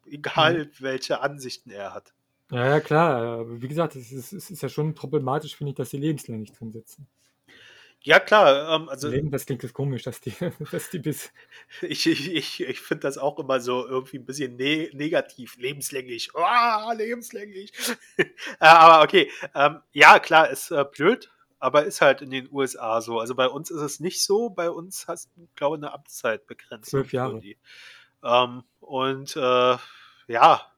Egal, 0.06 0.66
Mhm. 0.66 0.72
welche 0.80 1.22
Ansichten 1.22 1.70
er 1.70 1.94
hat. 1.94 2.14
Ja, 2.52 2.68
ja, 2.68 2.80
klar. 2.80 3.62
Wie 3.62 3.68
gesagt, 3.68 3.96
es 3.96 4.12
ist, 4.12 4.34
es 4.34 4.50
ist 4.50 4.62
ja 4.62 4.70
schon 4.70 4.94
problematisch, 4.94 5.56
finde 5.56 5.72
ich, 5.72 5.78
dass 5.78 5.90
die 5.90 5.98
lebenslänglich 5.98 6.52
drin 6.52 6.72
sitzen. 6.74 7.08
Ja, 8.04 8.20
klar, 8.20 8.76
ähm, 8.76 8.90
also 8.90 9.10
Leben, 9.10 9.30
das 9.30 9.46
klingt 9.46 9.62
jetzt 9.62 9.74
komisch, 9.74 10.04
dass 10.04 10.20
die, 10.22 10.34
dass 10.72 10.90
die 10.90 10.98
bis. 11.00 11.32
ich, 11.82 12.08
ich, 12.08 12.62
ich, 12.62 12.82
finde 12.82 13.02
das 13.02 13.20
auch 13.20 13.38
immer 13.38 13.60
so 13.60 13.88
irgendwie 13.88 14.18
ein 14.18 14.26
bisschen 14.26 14.56
ne 14.56 14.90
negativ, 14.94 15.58
lebenslänglich. 15.58 16.36
Ah, 16.36 16.94
lebenslänglich. 16.94 17.72
Äh, 18.60 18.66
aber 18.66 19.04
okay, 19.04 19.32
ähm, 19.56 19.80
ja, 19.92 20.20
klar, 20.20 20.50
ist 20.50 20.72
äh, 20.72 20.86
blöd, 20.86 21.32
aber 21.62 21.86
ist 21.86 22.02
halt 22.02 22.22
in 22.22 22.32
den 22.32 22.50
USA 22.52 23.00
so. 23.02 23.20
Also 23.20 23.36
bei 23.36 23.48
uns 23.48 23.70
ist 23.70 23.82
es 23.82 24.00
nicht 24.00 24.24
so. 24.24 24.50
Bei 24.50 24.70
uns 24.70 25.08
hast 25.08 25.30
du, 25.36 25.48
glaube 25.56 25.78
ich, 25.78 25.84
eine 25.84 25.94
Amtszeitbegrenzung. 25.94 26.90
Zwölf 26.90 27.10
für 27.10 27.16
Jahre. 27.16 27.40
die. 27.40 27.58
Ähm, 28.24 28.64
und 28.80 29.36
äh, 29.36 29.78
ja, 30.28 30.72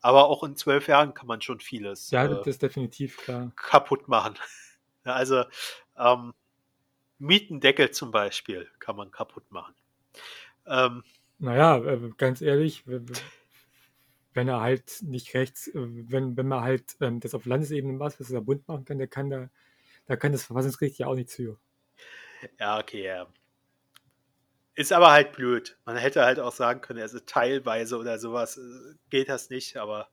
aber 0.00 0.26
auch 0.26 0.42
in 0.42 0.56
zwölf 0.56 0.88
Jahren 0.88 1.14
kann 1.14 1.26
man 1.26 1.40
schon 1.40 1.60
vieles 1.60 2.10
Ja, 2.10 2.24
äh, 2.24 2.28
das 2.28 2.46
ist 2.46 2.62
definitiv 2.62 3.18
klar. 3.18 3.52
kaputt 3.56 4.08
machen. 4.08 4.34
Also 5.06 5.44
ähm, 5.98 6.32
Mietendeckel 7.18 7.90
zum 7.90 8.10
Beispiel 8.10 8.66
kann 8.78 8.96
man 8.96 9.10
kaputt 9.10 9.44
machen. 9.50 9.74
Ähm, 10.66 11.04
Naja, 11.38 11.76
äh, 11.76 12.10
ganz 12.16 12.40
ehrlich, 12.40 12.84
wenn 12.86 14.48
er 14.48 14.62
halt 14.62 15.02
nicht 15.02 15.34
rechts, 15.34 15.70
wenn, 15.74 16.38
wenn 16.38 16.48
man 16.48 16.62
halt 16.62 16.96
ähm, 17.02 17.20
das 17.20 17.34
auf 17.34 17.44
Landesebene 17.44 17.92
macht, 17.92 18.18
was 18.18 18.28
der 18.28 18.40
Bund 18.40 18.66
machen 18.66 18.86
kann, 18.86 18.96
der 18.96 19.08
kann 19.08 19.28
da, 19.28 19.50
da 20.06 20.16
kann 20.16 20.32
das 20.32 20.44
Verfassungsgericht 20.44 20.98
ja 20.98 21.06
auch 21.06 21.14
nichts 21.14 21.34
für. 21.34 21.58
ja, 22.58 22.78
okay, 22.78 23.04
ja. 23.04 23.26
Ist 24.76 24.92
aber 24.92 25.12
halt 25.12 25.32
blöd. 25.32 25.78
Man 25.84 25.96
hätte 25.96 26.24
halt 26.24 26.40
auch 26.40 26.52
sagen 26.52 26.80
können, 26.80 27.00
also 27.00 27.20
teilweise 27.20 27.96
oder 27.96 28.18
sowas 28.18 28.56
äh, 28.56 28.94
geht 29.08 29.28
das 29.28 29.48
nicht, 29.48 29.76
aber 29.76 30.08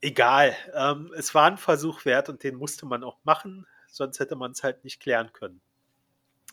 egal. 0.00 0.54
Ähm, 0.72 1.12
es 1.16 1.34
war 1.34 1.50
ein 1.50 1.58
Versuch 1.58 2.04
wert 2.04 2.28
und 2.28 2.44
den 2.44 2.54
musste 2.54 2.86
man 2.86 3.02
auch 3.02 3.18
machen, 3.24 3.66
sonst 3.88 4.20
hätte 4.20 4.36
man 4.36 4.52
es 4.52 4.62
halt 4.62 4.84
nicht 4.84 5.00
klären 5.00 5.32
können. 5.32 5.60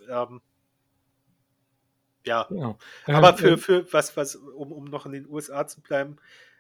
Ähm, 0.10 0.42
ja, 2.26 2.48
Genau. 2.50 2.78
Aber 3.06 3.38
für, 3.38 3.50
ähm, 3.50 3.58
für 3.60 3.94
was, 3.94 4.18
was, 4.18 4.36
um, 4.36 4.72
um 4.72 4.86
noch 4.86 5.06
in 5.06 5.12
den 5.12 5.30
USA 5.30 5.68
zu 5.68 5.82
bleiben, 5.82 6.18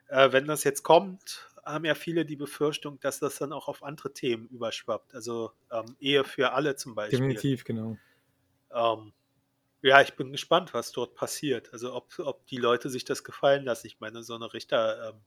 äh, 0.07 0.31
wenn 0.31 0.45
das 0.45 0.63
jetzt 0.63 0.83
kommt, 0.83 1.49
haben 1.65 1.85
ja 1.85 1.95
viele 1.95 2.25
die 2.25 2.35
Befürchtung, 2.35 2.99
dass 2.99 3.19
das 3.19 3.37
dann 3.37 3.51
auch 3.51 3.67
auf 3.67 3.83
andere 3.83 4.13
Themen 4.13 4.47
überschwappt. 4.47 5.13
Also 5.15 5.51
ähm, 5.71 5.95
Ehe 5.99 6.23
für 6.23 6.53
alle 6.53 6.75
zum 6.75 6.95
Beispiel. 6.95 7.19
definitiv, 7.19 7.63
genau. 7.63 7.97
Ähm, 8.71 9.13
ja, 9.81 10.01
ich 10.01 10.15
bin 10.15 10.31
gespannt, 10.31 10.73
was 10.73 10.91
dort 10.91 11.15
passiert. 11.15 11.71
Also 11.73 11.93
ob, 11.93 12.17
ob 12.19 12.45
die 12.47 12.57
Leute 12.57 12.89
sich 12.89 13.05
das 13.05 13.23
gefallen 13.23 13.65
lassen. 13.65 13.87
Ich 13.87 13.99
meine, 13.99 14.23
so 14.23 14.35
eine 14.35 14.53
Richter 14.53 15.09
ähm, 15.09 15.21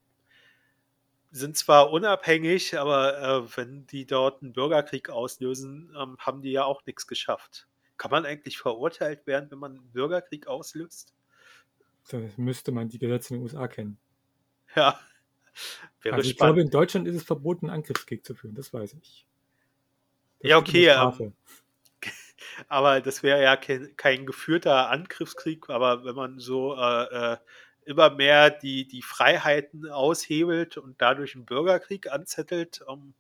sind 1.31 1.57
zwar 1.57 1.91
unabhängig, 1.91 2.79
aber 2.79 3.19
äh, 3.21 3.57
wenn 3.57 3.87
die 3.87 4.07
dort 4.07 4.43
einen 4.43 4.53
Bürgerkrieg 4.53 5.11
auslösen, 5.11 5.95
ähm, 5.99 6.17
haben 6.19 6.43
die 6.43 6.53
ja 6.53 6.65
auch 6.65 6.85
nichts 6.87 7.07
geschafft. 7.07 7.69
Kann 7.97 8.11
man 8.11 8.25
eigentlich 8.25 8.59
verurteilt 8.59 9.27
werden, 9.27 9.51
wenn 9.51 9.59
man 9.59 9.73
einen 9.73 9.91
Bürgerkrieg 9.93 10.47
auslöst? 10.47 11.15
Da 12.09 12.21
müsste 12.37 12.73
man 12.73 12.89
die 12.89 12.99
Gesetze 12.99 13.35
in 13.35 13.41
den 13.41 13.45
USA 13.45 13.69
kennen. 13.69 13.99
Ja, 14.75 14.99
wäre 16.03 16.17
Also 16.17 16.29
ich 16.31 16.37
spannend. 16.37 16.39
glaube, 16.39 16.61
in 16.63 16.71
Deutschland 16.71 17.09
ist 17.09 17.17
es 17.17 17.23
verboten, 17.23 17.67
einen 17.67 17.77
Angriffskrieg 17.81 18.25
zu 18.25 18.35
führen, 18.35 18.55
das 18.55 18.73
weiß 18.73 18.95
ich. 18.95 19.27
Das 20.41 20.51
Ja, 20.51 20.59
okay, 20.59 20.89
ähm, 20.89 21.33
aber 22.69 23.01
das 23.01 23.23
wäre 23.23 23.43
ja 23.43 23.57
kein, 23.57 23.97
kein 23.97 24.27
geführter 24.27 24.91
Angriffskrieg, 24.91 25.69
aber 25.71 26.05
wenn 26.05 26.15
man 26.15 26.39
so 26.39 26.77
äh, 26.77 27.35
äh, 27.35 27.37
immer 27.85 28.11
mehr 28.11 28.51
die, 28.51 28.87
die 28.87 29.03
Freiheiten 29.03 29.89
aushebelt 29.91 30.77
und 30.77 31.01
dadurch 31.01 31.35
einen 31.35 31.47
Bürgerkrieg 31.47 32.11
anzettelt, 32.13 32.85
ähm, 32.89 33.15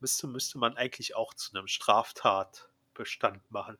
müsste, 0.00 0.26
müsste 0.26 0.58
man 0.58 0.76
eigentlich 0.76 1.16
auch 1.16 1.34
zu 1.34 1.56
einem 1.56 1.66
Straftatbestand 1.68 3.50
machen. 3.50 3.78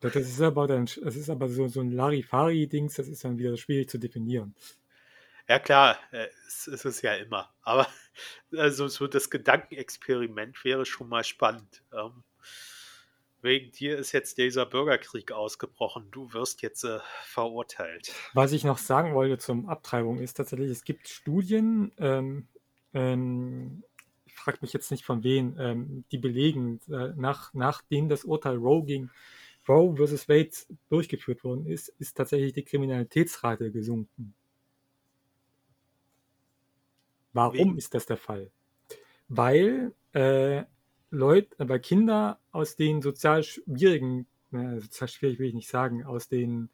Das 0.00 0.12
das 0.12 0.28
ist 0.28 0.40
aber 0.40 0.66
dann, 0.68 0.86
das 1.02 1.16
ist 1.16 1.28
aber 1.28 1.48
so, 1.48 1.66
so 1.68 1.80
ein 1.80 1.90
Larifari-Dings, 1.90 2.94
das 2.94 3.08
ist 3.08 3.24
dann 3.24 3.38
wieder 3.38 3.56
schwierig 3.56 3.90
zu 3.90 3.98
definieren. 3.98 4.54
Ja 5.48 5.58
klar, 5.58 5.98
äh, 6.12 6.26
es 6.46 6.66
ist 6.66 6.84
es 6.84 7.02
ja 7.02 7.14
immer. 7.14 7.52
Aber 7.62 7.86
also 8.56 8.86
so 8.88 9.06
das 9.06 9.30
Gedankenexperiment 9.30 10.62
wäre 10.64 10.84
schon 10.84 11.08
mal 11.08 11.24
spannend. 11.24 11.82
Ähm, 11.92 12.22
wegen 13.40 13.70
dir 13.72 13.96
ist 13.96 14.12
jetzt 14.12 14.36
dieser 14.36 14.66
Bürgerkrieg 14.66 15.32
ausgebrochen. 15.32 16.10
Du 16.10 16.32
wirst 16.32 16.60
jetzt 16.60 16.84
äh, 16.84 16.98
verurteilt. 17.22 18.12
Was 18.34 18.52
ich 18.52 18.64
noch 18.64 18.78
sagen 18.78 19.14
wollte 19.14 19.38
zum 19.38 19.68
Abtreibung 19.68 20.18
ist 20.18 20.34
tatsächlich, 20.34 20.70
es 20.70 20.84
gibt 20.84 21.08
Studien, 21.08 21.92
ähm, 21.98 22.48
ähm, 22.92 23.84
ich 24.26 24.34
frage 24.34 24.58
mich 24.60 24.72
jetzt 24.72 24.90
nicht 24.90 25.04
von 25.04 25.22
wem, 25.22 25.56
ähm, 25.58 26.04
die 26.10 26.18
belegen, 26.18 26.80
äh, 26.88 27.12
nach, 27.16 27.54
nachdem 27.54 28.08
das 28.08 28.24
Urteil 28.24 28.56
Roe 28.56 28.84
gegen 28.84 29.10
Roe 29.68 29.96
versus 29.96 30.28
Wade 30.28 30.50
durchgeführt 30.88 31.44
worden 31.44 31.66
ist, 31.66 31.88
ist 31.98 32.16
tatsächlich 32.16 32.54
die 32.54 32.64
Kriminalitätsrate 32.64 33.70
gesunken. 33.70 34.34
Warum 37.32 37.74
Wie? 37.74 37.78
ist 37.78 37.94
das 37.94 38.06
der 38.06 38.16
Fall? 38.16 38.50
Weil 39.28 39.94
äh, 40.12 40.64
Leute, 41.10 41.58
äh, 41.58 41.64
bei 41.64 41.78
Kinder 41.78 42.40
aus 42.52 42.76
den 42.76 43.02
sozial 43.02 43.42
schwierigen, 43.42 44.26
äh, 44.52 44.80
sozial 44.80 45.08
schwierig 45.08 45.38
will 45.38 45.48
ich 45.48 45.54
nicht 45.54 45.68
sagen, 45.68 46.04
aus 46.04 46.28
den 46.28 46.70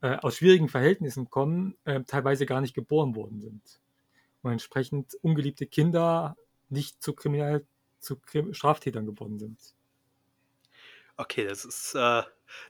äh, 0.00 0.16
aus 0.16 0.36
schwierigen 0.36 0.68
Verhältnissen 0.68 1.28
kommen, 1.28 1.76
äh, 1.84 2.02
teilweise 2.04 2.46
gar 2.46 2.60
nicht 2.60 2.74
geboren 2.74 3.16
worden 3.16 3.40
sind. 3.40 3.80
Und 4.42 4.52
entsprechend 4.52 5.14
ungeliebte 5.22 5.66
Kinder 5.66 6.36
nicht 6.68 7.02
zu 7.02 7.14
Kriminal 7.14 7.66
zu 7.98 8.16
Krim 8.16 8.54
Straftätern 8.54 9.06
geworden 9.06 9.38
sind. 9.38 9.58
Okay, 11.16 11.46
das 11.46 11.64
ist, 11.64 11.94
äh, 11.94 12.22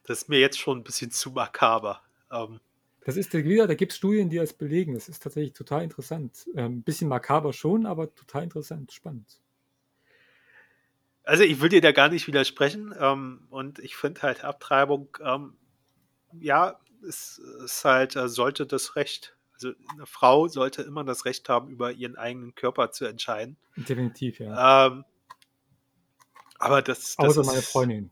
das 0.04 0.22
ist 0.22 0.28
mir 0.30 0.40
jetzt 0.40 0.58
schon 0.58 0.78
ein 0.78 0.84
bisschen 0.84 1.10
zu 1.10 1.30
makaber. 1.32 2.02
Ähm, 2.30 2.60
Das 3.04 3.16
ist 3.16 3.32
wieder, 3.32 3.66
da 3.66 3.74
gibt 3.74 3.92
es 3.92 3.98
Studien, 3.98 4.28
die 4.28 4.36
das 4.36 4.52
belegen. 4.52 4.94
Das 4.94 5.08
ist 5.08 5.22
tatsächlich 5.22 5.54
total 5.54 5.82
interessant. 5.82 6.46
Ein 6.54 6.58
ähm, 6.58 6.82
bisschen 6.82 7.08
makaber 7.08 7.52
schon, 7.52 7.86
aber 7.86 8.14
total 8.14 8.44
interessant, 8.44 8.92
spannend. 8.92 9.40
also 11.24 11.44
ich 11.44 11.60
will 11.60 11.68
dir 11.68 11.80
da 11.80 11.92
gar 11.92 12.08
nicht 12.08 12.26
widersprechen 12.26 12.94
ähm, 12.98 13.46
und 13.50 13.78
ich 13.78 13.96
finde 13.96 14.22
halt 14.22 14.44
Abtreibung, 14.44 15.16
ähm, 15.22 15.56
ja, 16.40 16.78
es 17.06 17.38
ist 17.64 17.84
halt, 17.84 18.16
äh, 18.16 18.28
sollte 18.28 18.66
das 18.66 18.96
Recht, 18.96 19.36
also 19.52 19.72
eine 19.92 20.06
Frau 20.06 20.48
sollte 20.48 20.82
immer 20.82 21.04
das 21.04 21.24
Recht 21.24 21.48
haben, 21.48 21.68
über 21.68 21.92
ihren 21.92 22.16
eigenen 22.16 22.54
Körper 22.54 22.92
zu 22.92 23.04
entscheiden. 23.04 23.56
Definitiv, 23.76 24.38
ja. 24.38 24.86
Ähm, 24.86 25.04
aber 26.58 26.82
das, 26.82 27.16
das 27.16 27.18
Außer 27.18 27.40
ist, 27.42 27.46
meine 27.46 27.62
Freundin. 27.62 28.10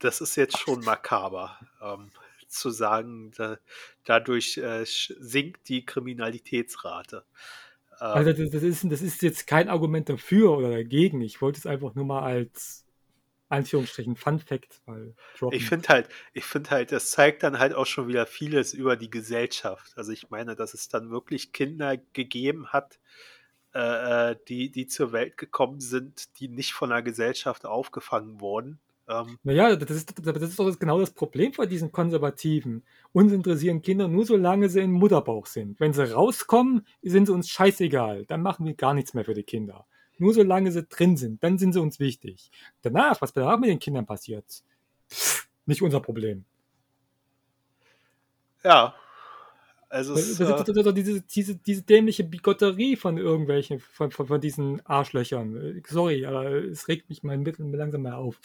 Das 0.00 0.20
ist 0.20 0.36
jetzt 0.36 0.58
schon 0.58 0.84
makaber, 0.84 1.58
ähm, 1.80 2.10
zu 2.54 2.70
sagen, 2.70 3.32
da, 3.36 3.58
dadurch 4.04 4.58
äh, 4.58 4.84
sinkt 4.84 5.68
die 5.68 5.84
Kriminalitätsrate. 5.84 7.24
Ähm, 8.00 8.06
Also 8.06 8.32
das, 8.32 8.50
das, 8.50 8.62
ist, 8.62 8.84
das 8.90 9.02
ist 9.02 9.22
jetzt 9.22 9.46
kein 9.46 9.68
Argument 9.68 10.08
dafür 10.08 10.56
oder 10.56 10.70
dagegen. 10.70 11.20
Ich 11.20 11.40
wollte 11.40 11.58
es 11.58 11.66
einfach 11.66 11.94
nur 11.94 12.04
mal 12.04 12.22
als 12.22 12.84
Anführungsstrichen 13.48 14.16
Fun 14.16 14.40
Fact 14.40 14.80
mal 14.86 15.14
droppen. 15.38 15.56
ich 15.56 15.68
finde 15.68 15.88
halt, 15.88 16.08
ich 16.32 16.44
finde 16.44 16.70
halt, 16.70 16.92
das 16.92 17.10
zeigt 17.10 17.42
dann 17.42 17.58
halt 17.58 17.74
auch 17.74 17.86
schon 17.86 18.08
wieder 18.08 18.26
vieles 18.26 18.72
über 18.72 18.96
die 18.96 19.10
Gesellschaft. 19.10 19.96
Also 19.96 20.12
ich 20.12 20.30
meine, 20.30 20.56
dass 20.56 20.74
es 20.74 20.88
dann 20.88 21.10
wirklich 21.10 21.52
Kinder 21.52 21.96
gegeben 22.12 22.68
hat, 22.68 22.98
äh, 23.72 24.36
die, 24.48 24.70
die 24.70 24.86
zur 24.86 25.12
Welt 25.12 25.36
gekommen 25.36 25.80
sind, 25.80 26.38
die 26.40 26.48
nicht 26.48 26.72
von 26.72 26.90
der 26.90 27.02
Gesellschaft 27.02 27.66
aufgefangen 27.66 28.40
wurden. 28.40 28.80
Ähm, 29.08 29.38
Naja, 29.42 29.76
das 29.76 29.90
ist, 29.90 30.14
das 30.26 30.42
ist 30.42 30.58
doch 30.58 30.78
genau 30.78 30.98
das 31.00 31.10
Problem 31.10 31.52
von 31.52 31.68
diesen 31.68 31.92
Konservativen. 31.92 32.84
Uns 33.12 33.32
interessieren 33.32 33.82
Kinder 33.82 34.08
nur, 34.08 34.24
solange 34.24 34.68
sie 34.68 34.80
im 34.80 34.92
Mutterbauch 34.92 35.46
sind. 35.46 35.78
Wenn 35.80 35.92
sie 35.92 36.10
rauskommen, 36.12 36.86
sind 37.02 37.26
sie 37.26 37.32
uns 37.32 37.48
scheißegal. 37.50 38.24
Dann 38.26 38.42
machen 38.42 38.64
wir 38.66 38.74
gar 38.74 38.94
nichts 38.94 39.14
mehr 39.14 39.24
für 39.24 39.34
die 39.34 39.42
Kinder. 39.42 39.86
Nur 40.18 40.32
solange 40.32 40.70
sie 40.72 40.84
drin 40.84 41.16
sind, 41.16 41.42
dann 41.42 41.58
sind 41.58 41.72
sie 41.72 41.80
uns 41.80 41.98
wichtig. 41.98 42.50
Danach, 42.82 43.20
was 43.20 43.32
danach 43.32 43.58
mit 43.58 43.68
den 43.68 43.78
Kindern 43.80 44.06
passiert, 44.06 44.62
nicht 45.66 45.82
unser 45.82 46.00
Problem. 46.00 46.44
ja, 48.64 48.94
also 49.94 50.14
Das 50.14 50.28
es, 50.28 50.38
doch 50.38 50.92
diese, 50.92 51.20
diese, 51.22 51.56
diese 51.56 51.82
dämliche 51.82 52.24
Bigotterie 52.24 52.96
von 52.96 53.16
irgendwelchen, 53.16 53.78
von, 53.80 54.10
von, 54.10 54.26
von 54.26 54.40
diesen 54.40 54.84
Arschlöchern. 54.86 55.82
Sorry, 55.86 56.26
aber 56.26 56.52
es 56.52 56.88
regt 56.88 57.08
mich 57.08 57.22
mal 57.22 57.38
mit- 57.38 57.58
langsam 57.58 58.02
mal 58.02 58.14
auf. 58.14 58.40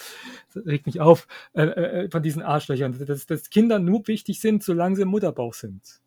Es 0.50 0.66
regt 0.66 0.86
mich 0.86 1.02
auf 1.02 1.28
äh, 1.54 1.64
äh, 1.64 2.10
von 2.10 2.24
diesen 2.24 2.42
Arschlöchern, 2.44 2.98
dass, 3.06 3.26
dass 3.26 3.50
Kinder 3.50 3.80
nur 3.80 4.08
wichtig 4.08 4.40
sind, 4.40 4.64
solange 4.64 4.96
sie 4.96 5.02
im 5.02 5.10
Mutterbauch 5.10 5.54
sind. 5.54 6.00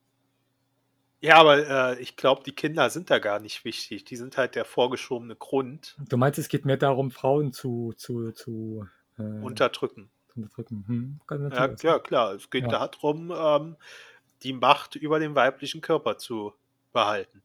ja, 1.20 1.36
aber 1.36 1.68
äh, 1.96 2.00
ich 2.00 2.16
glaube, 2.16 2.42
die 2.44 2.52
Kinder 2.52 2.90
sind 2.90 3.10
da 3.10 3.18
gar 3.18 3.38
nicht 3.38 3.64
wichtig. 3.64 4.04
Die 4.04 4.16
sind 4.16 4.36
halt 4.36 4.54
der 4.54 4.64
vorgeschobene 4.64 5.36
Grund. 5.36 5.96
Du 6.08 6.16
meinst, 6.16 6.38
es 6.38 6.48
geht 6.48 6.64
mehr 6.64 6.76
darum, 6.76 7.10
Frauen 7.10 7.52
zu, 7.52 7.92
zu, 7.96 8.32
zu, 8.32 8.86
äh, 9.18 9.22
Unterdrücken. 9.22 10.10
unterdrücken. 10.34 10.84
Hm, 10.88 11.20
Ja, 11.52 11.70
ja, 11.82 11.98
klar. 12.00 12.34
Es 12.34 12.50
geht 12.50 12.64
Ja. 12.64 12.86
darum, 12.88 13.30
ähm, 13.36 13.76
die 14.42 14.52
Macht 14.52 14.96
über 14.96 15.18
den 15.18 15.34
weiblichen 15.34 15.80
Körper 15.80 16.18
zu 16.18 16.52
behalten. 16.92 17.42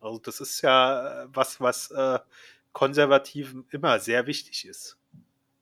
Also 0.00 0.18
das 0.18 0.40
ist 0.40 0.62
ja 0.62 1.24
äh, 1.24 1.28
was, 1.32 1.60
was 1.60 1.90
äh, 1.90 2.18
Konservativen 2.72 3.66
immer 3.70 3.98
sehr 3.98 4.26
wichtig 4.26 4.66
ist. 4.66 4.96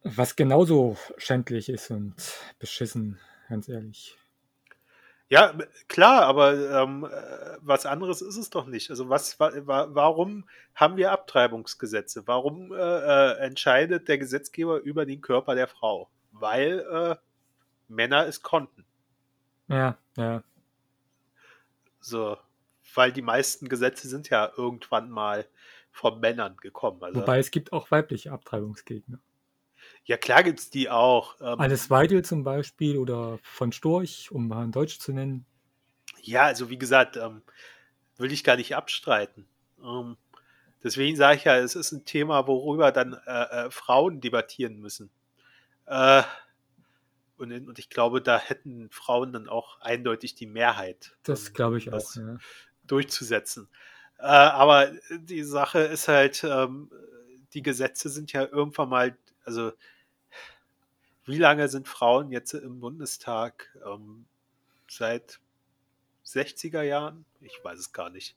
Was 0.02 0.36
genauso 0.36 0.96
schändlich 1.16 1.68
ist 1.68 1.90
und 1.90 2.14
beschissen, 2.58 3.18
ganz 3.48 3.68
ehrlich. 3.68 4.16
Ja, 5.28 5.58
klar, 5.88 6.22
aber 6.22 6.82
ähm, 6.82 7.04
äh, 7.04 7.56
was 7.60 7.84
anderes 7.84 8.22
ist 8.22 8.36
es 8.36 8.50
doch 8.50 8.66
nicht. 8.66 8.90
Also 8.90 9.08
was, 9.08 9.40
wa, 9.40 9.50
wa, 9.66 9.88
warum 9.90 10.48
haben 10.76 10.96
wir 10.96 11.10
Abtreibungsgesetze? 11.10 12.22
Warum 12.26 12.72
äh, 12.72 12.76
äh, 12.76 13.38
entscheidet 13.38 14.06
der 14.06 14.18
Gesetzgeber 14.18 14.78
über 14.78 15.04
den 15.04 15.20
Körper 15.20 15.56
der 15.56 15.66
Frau? 15.66 16.08
Weil 16.30 16.78
äh, 16.80 17.16
Männer 17.88 18.26
es 18.26 18.42
konnten. 18.42 18.84
Ja, 19.66 19.98
ja. 20.16 20.44
So, 22.06 22.36
weil 22.94 23.10
die 23.10 23.22
meisten 23.22 23.68
Gesetze 23.68 24.08
sind 24.08 24.30
ja 24.30 24.52
irgendwann 24.56 25.10
mal 25.10 25.44
von 25.90 26.20
Männern 26.20 26.56
gekommen. 26.58 27.02
Also, 27.02 27.20
Wobei 27.20 27.40
es 27.40 27.50
gibt 27.50 27.72
auch 27.72 27.90
weibliche 27.90 28.30
Abtreibungsgegner. 28.30 29.18
ja, 30.04 30.16
klar 30.16 30.44
gibt's 30.44 30.70
die 30.70 30.88
auch. 30.88 31.34
Ähm, 31.40 31.58
Alice 31.58 31.90
Weidel 31.90 32.24
zum 32.24 32.44
Beispiel 32.44 32.96
oder 32.96 33.40
von 33.42 33.72
Storch, 33.72 34.30
um 34.30 34.46
mal 34.46 34.62
ein 34.62 34.70
Deutsch 34.70 35.00
zu 35.00 35.12
nennen. 35.12 35.46
Ja, 36.22 36.44
also 36.44 36.70
wie 36.70 36.78
gesagt, 36.78 37.16
ähm, 37.16 37.42
will 38.18 38.30
ich 38.30 38.44
gar 38.44 38.54
nicht 38.54 38.76
abstreiten. 38.76 39.48
Ähm, 39.82 40.16
deswegen 40.84 41.16
sage 41.16 41.38
ich 41.38 41.44
ja, 41.44 41.56
es 41.56 41.74
ist 41.74 41.90
ein 41.90 42.04
Thema, 42.04 42.46
worüber 42.46 42.92
dann 42.92 43.14
äh, 43.26 43.66
äh, 43.66 43.70
Frauen 43.72 44.20
debattieren 44.20 44.78
müssen. 44.78 45.10
Äh, 45.86 46.22
und, 47.38 47.52
und 47.52 47.78
ich 47.78 47.88
glaube, 47.90 48.20
da 48.22 48.38
hätten 48.38 48.88
Frauen 48.90 49.32
dann 49.32 49.48
auch 49.48 49.80
eindeutig 49.80 50.34
die 50.34 50.46
Mehrheit, 50.46 51.16
Das 51.22 51.48
ähm, 51.48 51.54
glaube 51.54 51.78
ich 51.78 51.92
auch. 51.92 52.14
Ja. 52.14 52.36
durchzusetzen. 52.86 53.68
Äh, 54.18 54.22
aber 54.24 54.90
die 55.10 55.42
Sache 55.42 55.80
ist 55.80 56.08
halt, 56.08 56.42
ähm, 56.44 56.90
die 57.52 57.62
Gesetze 57.62 58.08
sind 58.08 58.32
ja 58.32 58.44
irgendwann 58.44 58.88
mal, 58.88 59.16
also 59.44 59.72
wie 61.24 61.38
lange 61.38 61.68
sind 61.68 61.88
Frauen 61.88 62.30
jetzt 62.30 62.54
im 62.54 62.80
Bundestag? 62.80 63.76
Ähm, 63.84 64.26
seit 64.88 65.40
60er 66.24 66.82
Jahren? 66.82 67.24
Ich 67.40 67.58
weiß 67.62 67.78
es 67.78 67.92
gar 67.92 68.10
nicht. 68.10 68.36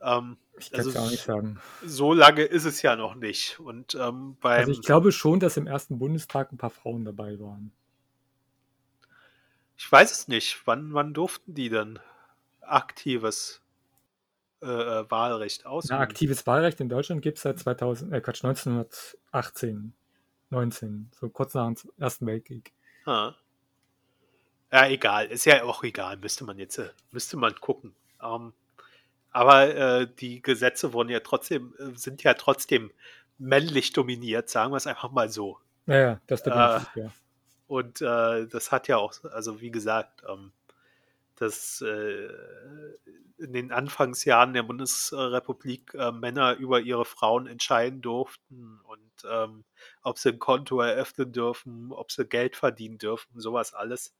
Ähm, 0.00 0.36
Ich 0.58 0.70
kann 0.70 0.80
es 0.80 0.86
also 0.88 0.98
auch 0.98 1.10
nicht 1.10 1.24
sagen. 1.24 1.58
so 1.84 2.12
lange 2.12 2.42
ist 2.42 2.64
es 2.64 2.82
ja 2.82 2.96
noch 2.96 3.14
nicht. 3.14 3.60
Und 3.60 3.94
ähm, 3.94 4.36
beim, 4.40 4.60
Also 4.60 4.72
ich 4.72 4.82
glaube 4.82 5.12
schon, 5.12 5.40
dass 5.40 5.56
im 5.56 5.66
ersten 5.66 5.98
Bundestag 5.98 6.52
ein 6.52 6.58
paar 6.58 6.70
Frauen 6.70 7.04
dabei 7.04 7.38
waren. 7.38 7.72
Ich 9.76 9.90
weiß 9.90 10.10
es 10.12 10.28
nicht. 10.28 10.62
Wann, 10.66 10.92
wann 10.94 11.14
durften 11.14 11.54
die 11.54 11.68
denn 11.68 11.98
aktives 12.60 13.62
äh, 14.62 14.66
äh, 14.66 15.10
Wahlrecht 15.10 15.62
Na, 15.64 15.70
ausüben? 15.70 16.00
aktives 16.00 16.46
Wahlrecht 16.46 16.80
in 16.80 16.88
Deutschland 16.88 17.22
gibt 17.22 17.38
es 17.38 17.42
seit 17.42 17.58
2000, 17.58 18.12
äh, 18.12 18.20
Quatsch, 18.20 18.44
1918, 18.44 19.94
19, 20.50 21.10
so 21.18 21.28
kurz 21.28 21.54
nach 21.54 21.66
dem 21.66 21.76
Ersten 21.98 22.26
Weltkrieg. 22.26 22.72
Ah. 23.04 23.34
Ja, 24.72 24.86
egal. 24.88 25.26
Ist 25.26 25.44
ja 25.44 25.62
auch 25.62 25.84
egal. 25.84 26.16
Müsste 26.16 26.44
man 26.44 26.58
jetzt, 26.58 26.78
äh, 26.78 26.90
müsste 27.12 27.36
man 27.36 27.54
gucken. 27.60 27.94
Ähm, 28.22 28.52
aber 29.30 29.74
äh, 29.74 30.08
die 30.18 30.42
Gesetze 30.42 30.92
wurden 30.92 31.10
ja 31.10 31.20
trotzdem, 31.20 31.74
äh, 31.78 31.96
sind 31.96 32.22
ja 32.22 32.34
trotzdem 32.34 32.90
männlich 33.38 33.92
dominiert, 33.92 34.48
sagen 34.48 34.72
wir 34.72 34.78
es 34.78 34.86
einfach 34.86 35.10
mal 35.10 35.28
so. 35.28 35.58
Ja, 35.86 35.96
ja, 35.96 36.20
das 36.26 36.40
ist 36.40 36.46
Äh, 36.46 36.50
definitiv, 36.50 36.96
ja. 36.96 37.12
Und 37.66 38.00
äh, 38.00 38.46
das 38.46 38.70
hat 38.70 38.88
ja 38.88 38.96
auch, 38.96 39.12
also 39.24 39.60
wie 39.60 39.70
gesagt, 39.70 40.22
ähm, 40.28 40.52
dass 41.36 41.82
äh, 41.82 42.28
in 43.38 43.52
den 43.52 43.72
Anfangsjahren 43.72 44.54
der 44.54 44.62
Bundesrepublik 44.62 45.94
äh, 45.94 46.12
Männer 46.12 46.54
über 46.56 46.80
ihre 46.80 47.04
Frauen 47.04 47.46
entscheiden 47.46 48.00
durften 48.00 48.80
und 48.84 49.00
ähm, 49.30 49.64
ob 50.02 50.18
sie 50.18 50.30
ein 50.30 50.38
Konto 50.38 50.80
eröffnen 50.80 51.32
dürfen, 51.32 51.92
ob 51.92 52.10
sie 52.10 52.24
Geld 52.24 52.56
verdienen 52.56 52.98
dürfen, 52.98 53.40
sowas 53.40 53.74
alles. 53.74 54.14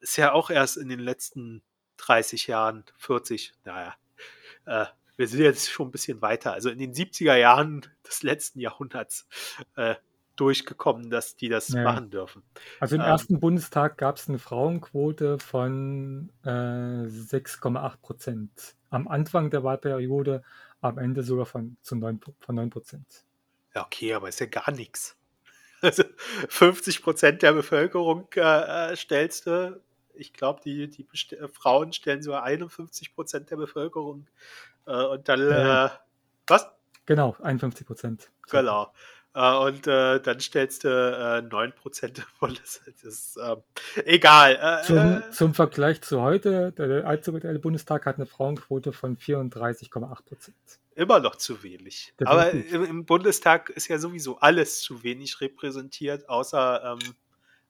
Ist 0.00 0.16
ja 0.16 0.32
auch 0.32 0.50
erst 0.50 0.76
in 0.76 0.88
den 0.88 1.00
letzten 1.00 1.62
30 1.96 2.46
Jahren, 2.46 2.84
40, 2.98 3.54
naja, 3.64 3.94
äh, 4.66 4.86
wir 5.16 5.28
sind 5.28 5.40
jetzt 5.40 5.70
schon 5.70 5.88
ein 5.88 5.92
bisschen 5.92 6.20
weiter, 6.20 6.52
also 6.52 6.68
in 6.68 6.78
den 6.78 6.92
70er 6.92 7.36
Jahren 7.36 7.86
des 8.06 8.22
letzten 8.22 8.60
Jahrhunderts 8.60 9.26
äh, 9.76 9.94
durchgekommen, 10.36 11.10
dass 11.10 11.36
die 11.36 11.48
das 11.48 11.68
Ja, 11.68 11.82
machen 11.84 12.10
dürfen. 12.10 12.42
Also 12.80 12.96
im 12.96 13.02
ähm, 13.02 13.06
ersten 13.08 13.40
Bundestag 13.40 13.98
gab 13.98 14.16
es 14.16 14.28
eine 14.28 14.38
Frauenquote 14.38 15.38
von 15.38 16.30
äh, 16.44 16.48
6,8 16.48 17.96
Prozent. 18.02 18.76
Am 18.90 19.08
Anfang 19.08 19.50
der 19.50 19.64
Wahlperiode, 19.64 20.42
am 20.80 20.98
Ende 20.98 21.22
sogar 21.22 21.46
von, 21.46 21.76
zu 21.82 21.96
9, 21.96 22.20
von 22.40 22.54
9 22.54 22.70
Prozent. 22.70 23.24
Ja, 23.74 23.84
okay, 23.84 24.14
aber 24.14 24.28
ist 24.28 24.40
ja 24.40 24.46
gar 24.46 24.70
nichts. 24.70 25.16
Also 25.82 26.04
50 26.48 27.02
Prozent 27.02 27.42
der 27.42 27.52
Bevölkerung 27.52 28.26
äh, 28.36 28.92
äh, 28.92 28.96
stellst 28.96 29.46
du. 29.46 29.82
Ich 30.14 30.32
glaube, 30.32 30.62
die, 30.64 30.88
die 30.88 31.02
Best- 31.02 31.34
äh, 31.34 31.46
Frauen 31.48 31.92
stellen 31.92 32.22
sogar 32.22 32.42
51 32.42 33.14
Prozent 33.14 33.50
der 33.50 33.56
Bevölkerung. 33.56 34.26
Äh, 34.86 35.04
und 35.04 35.28
dann, 35.28 35.40
Ja. 35.40 35.86
äh, 35.86 35.90
was? 36.46 36.70
Genau, 37.04 37.36
51 37.42 37.86
Prozent. 37.86 38.30
Genau. 38.48 38.94
Äh, 39.34 39.56
und 39.56 39.86
äh, 39.86 40.20
dann 40.20 40.38
stellst 40.40 40.84
du 40.84 40.88
äh, 40.88 41.42
9 41.42 41.72
Prozent 41.72 42.18
davon. 42.40 42.54
Das 42.54 42.76
ist 43.02 43.36
ähm, 43.36 43.62
egal. 44.04 44.58
Äh, 44.60 44.86
Zum, 44.86 44.96
äh, 44.96 45.30
zum 45.30 45.54
Vergleich 45.54 46.02
zu 46.02 46.20
heute, 46.20 46.72
der 46.72 47.06
aktuelle 47.06 47.58
Bundestag 47.58 48.06
hat 48.06 48.16
eine 48.16 48.26
Frauenquote 48.26 48.92
von 48.92 49.16
34,8 49.18 50.22
Prozent. 50.24 50.56
immer 50.94 51.18
noch 51.18 51.34
zu 51.36 51.62
wenig. 51.64 52.14
Aber 52.24 52.44
Definitiv. 52.44 52.72
im, 52.74 52.84
im 52.84 53.04
Bundestag 53.04 53.70
ist 53.70 53.88
ja 53.88 53.98
sowieso 53.98 54.38
alles 54.38 54.80
zu 54.80 55.02
wenig 55.02 55.40
repräsentiert, 55.40 56.28
außer 56.28 56.96
ähm, 57.02 57.14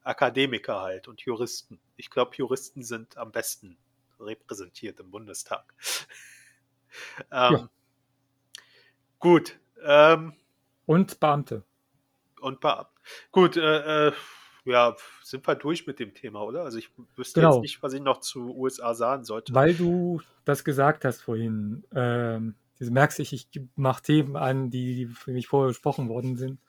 Akademiker 0.02 0.82
halt 0.82 1.08
und 1.08 1.22
Juristen. 1.22 1.80
Ich 1.96 2.10
glaube, 2.10 2.36
Juristen 2.36 2.82
sind 2.82 3.16
am 3.16 3.32
besten 3.32 3.78
repräsentiert 4.20 5.00
im 5.00 5.10
Bundestag. 5.10 5.74
ähm, 7.32 7.52
Ja. 7.52 7.68
Gut. 9.18 9.58
Ähm, 9.82 10.34
Und 10.86 11.20
Beamte. 11.20 11.62
und 12.40 12.60
Beamten. 12.60 12.90
Gut, 13.32 13.56
äh, 13.56 14.08
äh, 14.08 14.12
ja, 14.66 14.96
sind 15.22 15.46
wir 15.46 15.54
durch 15.54 15.86
mit 15.86 15.98
dem 15.98 16.14
Thema, 16.14 16.42
oder? 16.42 16.62
Also 16.62 16.78
ich 16.78 16.90
wüsste 17.16 17.40
Genau. 17.40 17.54
jetzt 17.54 17.62
nicht, 17.62 17.82
was 17.82 17.92
ich 17.92 18.00
noch 18.00 18.20
zu 18.20 18.54
USA 18.56 18.94
sagen 18.94 19.24
sollte. 19.24 19.54
Weil 19.54 19.74
du 19.74 20.20
das 20.44 20.64
gesagt 20.64 21.04
hast 21.04 21.22
vorhin, 21.22 21.84
ähm, 21.94 22.54
du 22.78 22.90
merkst, 22.90 23.18
ich, 23.20 23.32
ich 23.32 23.48
mache 23.76 24.02
Themen 24.02 24.36
an, 24.36 24.70
die, 24.70 24.94
die 24.94 25.06
für 25.06 25.32
mich 25.32 25.46
vorher 25.48 25.68
besprochen 25.68 26.08
worden 26.08 26.36
sind. 26.36 26.60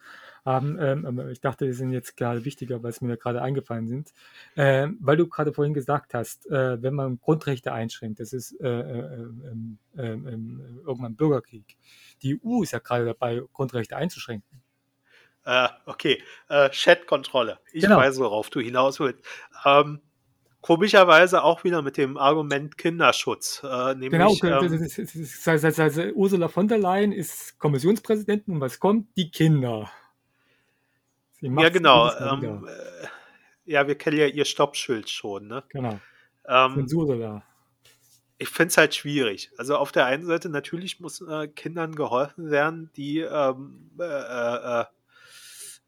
Haben, 0.45 0.77
ähm, 0.79 1.29
ich 1.31 1.41
dachte, 1.41 1.65
die 1.65 1.73
sind 1.73 1.91
jetzt 1.91 2.15
gerade 2.15 2.45
wichtiger, 2.45 2.83
weil 2.83 2.91
es 2.91 3.01
mir 3.01 3.17
gerade 3.17 3.41
eingefallen 3.41 3.87
sind. 3.87 4.13
Ähm, 4.55 4.97
weil 5.01 5.17
du 5.17 5.27
gerade 5.27 5.51
vorhin 5.51 5.73
gesagt 5.73 6.13
hast, 6.13 6.45
äh, 6.51 6.81
wenn 6.83 6.93
man 6.93 7.19
Grundrechte 7.19 7.73
einschränkt, 7.73 8.19
das 8.19 8.31
ist 8.31 8.51
äh, 8.61 8.67
äh, 8.67 8.99
ähm, 9.15 9.79
ähm, 9.97 10.27
ähm, 10.27 10.81
irgendwann 10.85 11.15
Bürgerkrieg. 11.15 11.75
Die 12.21 12.39
EU 12.45 12.61
ist 12.61 12.73
ja 12.73 12.79
gerade 12.79 13.05
dabei, 13.05 13.41
Grundrechte 13.53 13.95
einzuschränken. 13.95 14.61
Äh, 15.45 15.69
okay, 15.85 16.21
äh, 16.49 16.69
Chat-Kontrolle. 16.69 17.59
Ich 17.71 17.83
Genau. 17.83 17.97
weiß, 17.97 18.19
worauf 18.19 18.49
du 18.49 18.59
hinaus 18.59 18.99
willst. 18.99 19.23
Ähm, 19.63 19.99
komischerweise 20.61 21.43
auch 21.43 21.63
wieder 21.63 21.83
mit 21.83 21.97
dem 21.97 22.17
Argument 22.17 22.77
Kinderschutz. 22.77 23.61
Äh, 23.63 23.93
nämlich, 23.93 24.11
Genau, 24.11 24.35
das 24.61 24.97
ähm, 24.97 25.27
das 25.45 25.75
das 25.75 25.97
Ursula 26.15 26.47
von 26.47 26.67
der 26.67 26.79
Leyen 26.79 27.11
ist 27.11 27.59
Kommissionspräsidentin 27.59 28.55
und 28.55 28.61
was 28.61 28.79
kommt? 28.79 29.07
Die 29.15 29.29
Kinder. 29.29 29.91
Ja, 31.45 31.69
genau. 31.69 32.11
Ähm, 32.17 32.67
äh, 32.67 33.07
ja, 33.65 33.87
wir 33.87 33.95
kennen 33.95 34.17
ja 34.17 34.27
ihr 34.27 34.45
Stoppschild 34.45 35.09
schon, 35.09 35.47
ne? 35.47 35.63
Genau. 35.69 35.99
Ähm, 36.47 36.75
Zensur 36.75 37.17
da. 37.17 37.43
Ich 38.37 38.49
finde 38.49 38.69
es 38.69 38.77
halt 38.77 38.93
schwierig. 38.93 39.49
Also 39.57 39.77
auf 39.77 39.91
der 39.91 40.05
einen 40.05 40.25
Seite 40.25 40.49
natürlich 40.49 40.99
muss 40.99 41.21
äh, 41.21 41.47
Kindern 41.47 41.95
geholfen 41.95 42.51
werden, 42.51 42.91
die 42.95 43.19
ähm, 43.19 43.89
äh, 43.99 44.03
äh, 44.03 44.81
äh 44.81 44.85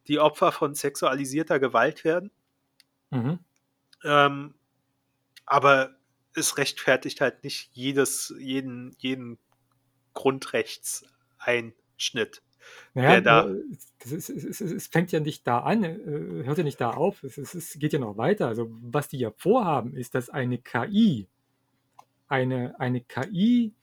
die 0.07 0.19
Opfer 0.19 0.53
von 0.53 0.73
sexualisierter 0.73 1.59
Gewalt 1.59 2.05
werden. 2.05 2.31
Mhm. 3.09 3.39
Ähm, 4.05 4.53
aber 5.45 5.97
es 6.33 6.57
rechtfertigt 6.57 7.19
halt 7.19 7.43
nicht 7.43 7.69
jedes, 7.73 8.33
jeden, 8.39 8.95
jeden 8.99 9.37
Grundrechtseinschnitt. 10.13 12.41
Naja, 12.93 13.21
da 13.21 13.49
es, 14.03 14.11
ist, 14.11 14.29
es, 14.29 14.61
es, 14.61 14.87
fängt 14.87 15.11
ja 15.11 15.19
nicht 15.19 15.45
da 15.47 15.59
an, 15.59 15.83
äh, 15.83 16.43
hört 16.45 16.57
ja 16.57 16.63
nicht 16.63 16.81
da 16.81 16.91
auf, 16.91 17.23
es, 17.23 17.37
es, 17.37 17.77
geht 17.79 17.93
ja 17.93 17.99
noch 17.99 18.17
weiter. 18.17 18.47
Also 18.47 18.67
was 18.81 19.07
die 19.07 19.19
ja 19.19 19.31
vorhaben, 19.35 19.95
ist, 19.95 20.15
dass 20.15 20.29
eine 20.29 20.57
KI, 20.57 21.27
eine, 22.27 22.79
eine 22.79 23.01
KI 23.01 23.73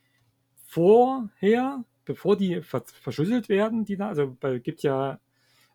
vorher, 0.66 1.84
bevor 2.04 2.36
die 2.36 2.60
verschlüsselt 2.62 3.48
werden, 3.48 3.84
die 3.84 3.96
da, 3.96 4.08
also 4.08 4.36
es 4.40 4.62
gibt 4.62 4.82
ja 4.82 5.20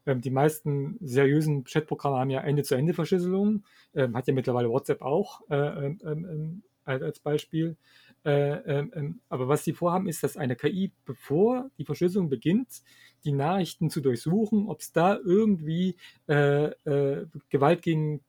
ähm, 0.05 0.21
die 0.21 0.31
meisten 0.31 0.97
seriösen 1.01 1.63
Chatprogramme 1.63 2.17
haben 2.17 2.29
ja 2.29 2.41
Ende-zu-Ende-Verschlüsselung, 2.41 3.63
ähm, 3.93 4.15
hat 4.15 4.27
ja 4.27 4.33
mittlerweile 4.33 4.69
WhatsApp 4.69 5.01
auch 5.01 5.41
äh, 5.49 5.55
ähm 5.55 6.63
als 6.89 7.19
Beispiel. 7.19 7.77
Äh, 8.25 8.79
ähm, 8.79 9.21
aber 9.29 9.47
was 9.47 9.63
sie 9.63 9.73
vorhaben, 9.73 10.07
ist, 10.07 10.23
dass 10.23 10.37
eine 10.37 10.55
KI, 10.55 10.91
bevor 11.05 11.69
die 11.77 11.85
Verschlüsselung 11.85 12.29
beginnt, 12.29 12.81
die 13.23 13.31
Nachrichten 13.31 13.89
zu 13.89 14.01
durchsuchen, 14.01 14.67
ob 14.67 14.81
es 14.81 14.91
da 14.91 15.17
irgendwie 15.17 15.95
äh, 16.27 16.65
äh, 16.65 17.27
Gewalt 17.49 17.81
gegen 17.81 18.21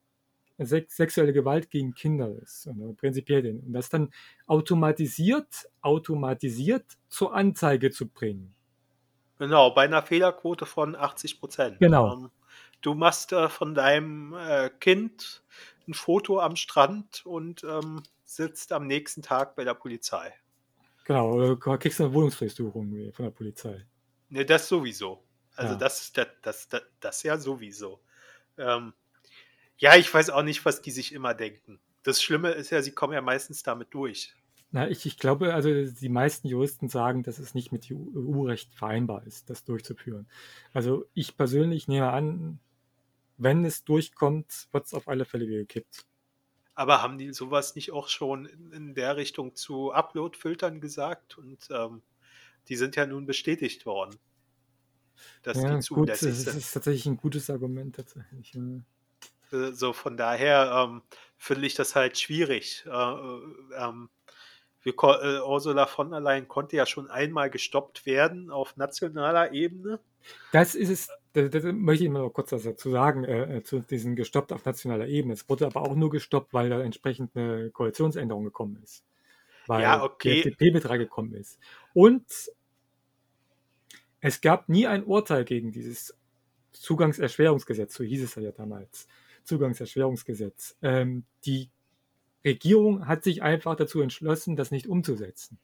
sex 0.57 0.95
sexuelle 0.95 1.33
Gewalt 1.33 1.69
gegen 1.69 1.93
Kinder 1.93 2.31
ist. 2.41 2.67
Und, 2.67 2.95
prinzipiell 2.97 3.41
den. 3.41 3.61
Und 3.61 3.73
das 3.73 3.89
dann 3.89 4.11
automatisiert, 4.47 5.69
automatisiert 5.81 6.85
zur 7.09 7.33
Anzeige 7.33 7.91
zu 7.91 8.07
bringen. 8.07 8.53
Genau, 9.39 9.71
bei 9.71 9.85
einer 9.85 10.03
Fehlerquote 10.03 10.65
von 10.65 10.95
80 10.95 11.39
Prozent. 11.39 11.79
Genau. 11.79 12.13
Ähm, 12.13 12.31
du 12.81 12.93
machst 12.93 13.33
äh, 13.33 13.49
von 13.49 13.73
deinem 13.73 14.35
äh, 14.35 14.69
Kind 14.79 15.43
ein 15.87 15.93
Foto 15.93 16.39
am 16.39 16.55
Strand 16.55 17.25
und 17.25 17.63
ähm, 17.63 18.03
sitzt 18.35 18.71
am 18.71 18.87
nächsten 18.87 19.21
Tag 19.21 19.55
bei 19.55 19.63
der 19.63 19.73
Polizei. 19.73 20.33
Genau, 21.05 21.33
oder 21.33 21.77
kriegst 21.77 21.99
du 21.99 22.05
eine 22.05 22.13
Wohnungsdurchsuchung 22.13 23.11
von 23.11 23.25
der 23.25 23.31
Polizei. 23.31 23.85
Ne, 24.29 24.45
das 24.45 24.67
sowieso. 24.67 25.23
Also 25.55 25.73
ja. 25.73 25.79
das, 25.79 26.13
das, 26.13 26.27
das, 26.41 26.69
das, 26.69 26.83
das 26.99 27.23
ja 27.23 27.37
sowieso. 27.37 28.01
Ähm, 28.57 28.93
ja, 29.77 29.95
ich 29.95 30.13
weiß 30.13 30.29
auch 30.29 30.43
nicht, 30.43 30.63
was 30.63 30.81
die 30.81 30.91
sich 30.91 31.13
immer 31.13 31.33
denken. 31.33 31.79
Das 32.03 32.21
Schlimme 32.21 32.51
ist 32.51 32.69
ja, 32.69 32.81
sie 32.81 32.91
kommen 32.91 33.13
ja 33.13 33.21
meistens 33.21 33.63
damit 33.63 33.93
durch. 33.93 34.33
Na, 34.71 34.87
ich, 34.87 35.05
ich 35.05 35.17
glaube, 35.17 35.53
also 35.53 35.69
die 35.69 36.09
meisten 36.09 36.47
Juristen 36.47 36.87
sagen, 36.87 37.23
dass 37.23 37.39
es 37.39 37.53
nicht 37.53 37.73
mit 37.73 37.91
EU-Recht 37.91 38.73
vereinbar 38.73 39.27
ist, 39.27 39.49
das 39.49 39.65
durchzuführen. 39.65 40.29
Also 40.71 41.05
ich 41.13 41.35
persönlich 41.35 41.89
nehme 41.89 42.11
an, 42.11 42.59
wenn 43.37 43.65
es 43.65 43.83
durchkommt, 43.83 44.69
wird 44.71 44.85
es 44.85 44.93
auf 44.93 45.09
alle 45.09 45.25
Fälle 45.25 45.45
gekippt. 45.47 46.05
Aber 46.81 47.03
haben 47.03 47.19
die 47.19 47.31
sowas 47.31 47.75
nicht 47.75 47.91
auch 47.91 48.07
schon 48.07 48.47
in, 48.47 48.71
in 48.71 48.93
der 48.95 49.15
Richtung 49.15 49.53
zu 49.53 49.93
Upload-Filtern 49.93 50.81
gesagt? 50.81 51.37
Und 51.37 51.67
ähm, 51.69 52.01
die 52.69 52.75
sind 52.75 52.95
ja 52.95 53.05
nun 53.05 53.27
bestätigt 53.27 53.85
worden. 53.85 54.17
Dass 55.43 55.61
ja, 55.61 55.75
die 55.75 55.81
zulässig 55.81 56.29
gut, 56.29 56.37
sind. 56.37 56.47
Das 56.47 56.55
ist 56.55 56.71
tatsächlich 56.71 57.05
ein 57.05 57.17
gutes 57.17 57.51
Argument 57.51 57.95
tatsächlich. 57.95 58.53
Ja. 58.55 59.59
Äh, 59.59 59.73
so 59.73 59.93
von 59.93 60.17
daher 60.17 60.89
ähm, 60.89 61.03
finde 61.37 61.67
ich 61.67 61.75
das 61.75 61.93
halt 61.93 62.17
schwierig. 62.17 62.83
Äh, 62.87 62.89
äh 62.89 63.39
ähm, 63.77 64.09
wir, 64.81 64.93
äh, 64.93 65.41
Ursula 65.41 65.85
von 65.85 66.09
der 66.09 66.19
Leyen 66.19 66.47
konnte 66.47 66.77
ja 66.77 66.87
schon 66.87 67.11
einmal 67.11 67.51
gestoppt 67.51 68.07
werden 68.07 68.49
auf 68.49 68.75
nationaler 68.75 69.51
Ebene. 69.51 69.99
Das 70.51 70.75
ist 70.75 70.89
es, 70.89 71.09
das, 71.33 71.49
das 71.49 71.63
möchte 71.63 72.03
ich 72.03 72.09
mal 72.09 72.21
noch 72.21 72.31
kurz 72.31 72.49
dazu 72.49 72.89
sagen, 72.89 73.23
äh, 73.23 73.57
äh, 73.57 73.63
zu 73.63 73.79
diesem 73.79 74.15
gestoppt 74.15 74.51
auf 74.51 74.65
nationaler 74.65 75.07
Ebene. 75.07 75.33
Es 75.33 75.47
wurde 75.49 75.65
aber 75.65 75.81
auch 75.81 75.95
nur 75.95 76.09
gestoppt, 76.09 76.53
weil 76.53 76.69
da 76.69 76.81
entsprechend 76.81 77.35
eine 77.35 77.69
Koalitionsänderung 77.71 78.43
gekommen 78.43 78.79
ist. 78.83 79.03
Weil 79.67 79.83
ja, 79.83 80.03
okay. 80.03 80.41
der 80.41 80.51
FDP-Betrag 80.51 80.99
gekommen 80.99 81.33
ist. 81.33 81.59
Und 81.93 82.25
es 84.19 84.41
gab 84.41 84.69
nie 84.69 84.87
ein 84.87 85.03
Urteil 85.03 85.45
gegen 85.45 85.71
dieses 85.71 86.15
Zugangserschwerungsgesetz, 86.71 87.93
so 87.93 88.03
hieß 88.03 88.23
es 88.23 88.35
ja 88.35 88.51
damals. 88.51 89.07
Zugangserschwerungsgesetz. 89.43 90.77
Ähm, 90.81 91.25
die 91.45 91.69
Regierung 92.45 93.07
hat 93.07 93.23
sich 93.23 93.41
einfach 93.41 93.75
dazu 93.75 94.01
entschlossen, 94.01 94.55
das 94.55 94.71
nicht 94.71 94.87
umzusetzen. 94.87 95.59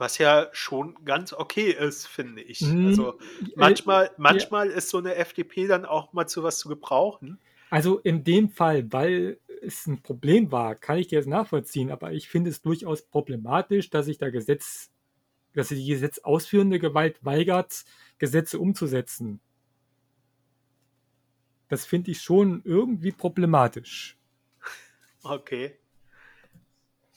Was 0.00 0.16
ja 0.16 0.48
schon 0.52 0.94
ganz 1.04 1.34
okay 1.34 1.72
ist, 1.72 2.06
finde 2.06 2.40
ich. 2.40 2.62
Mhm. 2.62 2.86
Also 2.86 3.18
manchmal, 3.54 4.06
äh, 4.06 4.10
manchmal 4.16 4.70
ja. 4.70 4.76
ist 4.76 4.88
so 4.88 4.96
eine 4.96 5.14
FDP 5.16 5.66
dann 5.66 5.84
auch 5.84 6.14
mal 6.14 6.26
zu 6.26 6.42
was 6.42 6.58
zu 6.58 6.70
gebrauchen. 6.70 7.38
Also 7.68 7.98
in 7.98 8.24
dem 8.24 8.48
Fall, 8.48 8.90
weil 8.90 9.38
es 9.60 9.86
ein 9.86 10.00
Problem 10.00 10.50
war, 10.50 10.74
kann 10.74 10.96
ich 10.96 11.08
dir 11.08 11.18
das 11.18 11.26
nachvollziehen, 11.26 11.90
aber 11.90 12.12
ich 12.12 12.30
finde 12.30 12.48
es 12.48 12.62
durchaus 12.62 13.02
problematisch, 13.02 13.90
dass 13.90 14.06
sich 14.06 14.16
der 14.16 14.30
Gesetz, 14.30 14.90
dass 15.52 15.68
sich 15.68 15.84
die 15.84 15.90
gesetzausführende 15.90 16.78
Gewalt 16.78 17.22
weigert, 17.22 17.84
Gesetze 18.16 18.58
umzusetzen. 18.58 19.38
Das 21.68 21.84
finde 21.84 22.12
ich 22.12 22.22
schon 22.22 22.62
irgendwie 22.64 23.12
problematisch. 23.12 24.16
Okay. 25.22 25.76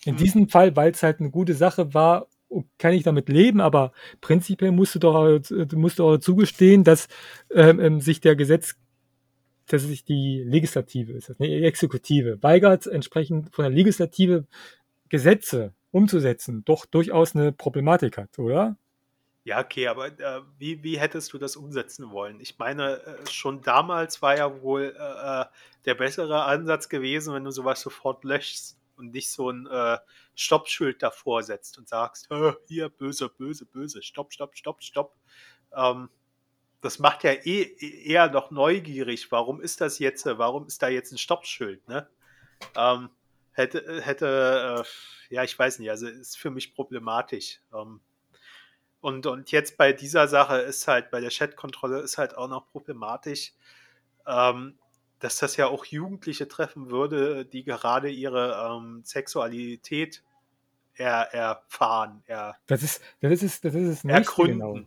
In 0.04 0.18
diesem 0.18 0.50
Fall, 0.50 0.76
weil 0.76 0.92
es 0.92 1.02
halt 1.02 1.22
eine 1.22 1.32
gute 1.32 1.54
Sache 1.54 1.94
war, 1.94 2.28
kann 2.78 2.94
ich 2.94 3.04
damit 3.04 3.30
leben, 3.30 3.62
aber 3.62 3.92
prinzipiell 4.22 4.72
musst 4.72 4.96
du 4.96 5.00
doch, 5.00 5.40
musst 5.74 6.00
du 6.00 6.06
auch 6.06 6.18
zugestehen, 6.18 6.84
dass 6.84 7.08
ähm, 7.52 7.80
ähm, 7.80 8.02
sich 8.02 8.22
der 8.22 8.36
Gesetz, 8.36 8.76
dass 9.68 9.84
sich 9.84 10.04
die 10.04 10.44
Legislative 10.46 11.14
ist, 11.14 11.34
die 11.40 11.64
Exekutive, 11.64 12.42
weigert, 12.42 12.88
entsprechend 12.88 13.54
von 13.54 13.64
der 13.64 13.72
Legislative 13.72 14.46
Gesetze 15.10 15.74
umzusetzen, 15.92 16.64
doch 16.66 16.86
durchaus 16.86 17.36
eine 17.36 17.52
Problematik 17.52 18.18
hat, 18.18 18.40
oder? 18.40 18.76
Ja, 19.46 19.60
okay, 19.60 19.88
aber 19.88 20.08
äh, 20.08 20.42
wie, 20.58 20.84
wie 20.84 20.98
hättest 20.98 21.34
du 21.34 21.38
das 21.38 21.58
umsetzen 21.58 22.12
wollen? 22.12 22.40
Ich 22.40 22.58
meine, 22.58 23.02
äh, 23.02 23.30
schon 23.30 23.62
damals 23.62 24.22
war 24.22 24.38
ja 24.38 24.62
wohl 24.62 24.96
äh, 24.98 25.42
äh 25.42 25.46
der 25.86 25.96
bessere 25.96 26.46
Ansatz 26.46 26.88
gewesen, 26.88 27.34
wenn 27.34 27.44
du 27.44 27.52
sowas 27.52 27.82
sofort 27.82 28.24
löschst 28.24 28.78
und 28.96 29.12
nicht 29.12 29.30
so 29.30 29.50
ein 29.50 29.68
äh, 29.68 29.98
Stoppschild 30.36 31.02
davor 31.04 31.44
setzt 31.44 31.78
und 31.78 31.88
sagst, 31.88 32.30
hier, 32.68 32.90
böse, 32.90 33.30
böse, 33.30 33.66
böse, 33.66 34.02
stopp, 34.02 34.34
stopp, 34.34 34.56
stopp, 34.56 34.84
stopp. 34.84 35.16
Ähm, 35.76 36.10
das 36.82 37.00
macht 37.00 37.24
ja 37.24 37.32
eh, 37.32 37.76
eher 38.06 38.30
noch 38.30 38.52
neugierig. 38.52 39.32
Warum 39.32 39.62
ist 39.62 39.80
das 39.80 40.00
jetzt? 40.00 40.26
Warum 40.26 40.68
ist 40.68 40.82
da 40.82 40.90
jetzt 40.90 41.12
ein 41.12 41.18
Stoppschild? 41.18 41.88
Ne? 41.88 42.10
Ähm, 42.76 43.10
hätte, 43.54 44.02
hätte, 44.02 44.84
äh, 45.30 45.34
ja, 45.34 45.44
ich 45.44 45.58
weiß 45.58 45.80
nicht, 45.80 45.90
also 45.90 46.08
ist 46.08 46.38
für 46.38 46.52
mich 46.52 46.76
problematisch. 46.76 47.62
Ähm, 47.74 48.02
und, 49.00 49.26
und 49.26 49.52
jetzt 49.52 49.78
bei 49.78 49.94
dieser 49.94 50.28
Sache 50.28 50.58
ist 50.58 50.88
halt, 50.88 51.12
bei 51.12 51.22
der 51.22 51.30
Chat-Kontrolle 51.30 52.00
ist 52.00 52.18
halt 52.18 52.38
auch 52.38 52.48
noch 52.48 52.68
problematisch. 52.68 53.54
Ähm, 54.26 54.78
dass 55.24 55.38
das 55.38 55.56
ja 55.56 55.68
auch 55.68 55.86
Jugendliche 55.86 56.50
treffen 56.50 56.90
würde, 56.90 57.46
die 57.46 57.64
gerade 57.64 58.10
ihre 58.10 58.70
ähm, 58.70 59.02
Sexualität 59.06 60.22
er, 60.96 61.34
erfahren. 61.34 62.22
Er, 62.28 62.58
das 62.68 62.84
ist, 62.84 63.02
das 63.22 63.42
ist, 63.42 63.64
das 63.64 63.74
ist 63.74 63.88
es 63.88 64.04
nicht 64.04 64.36
genau. 64.36 64.80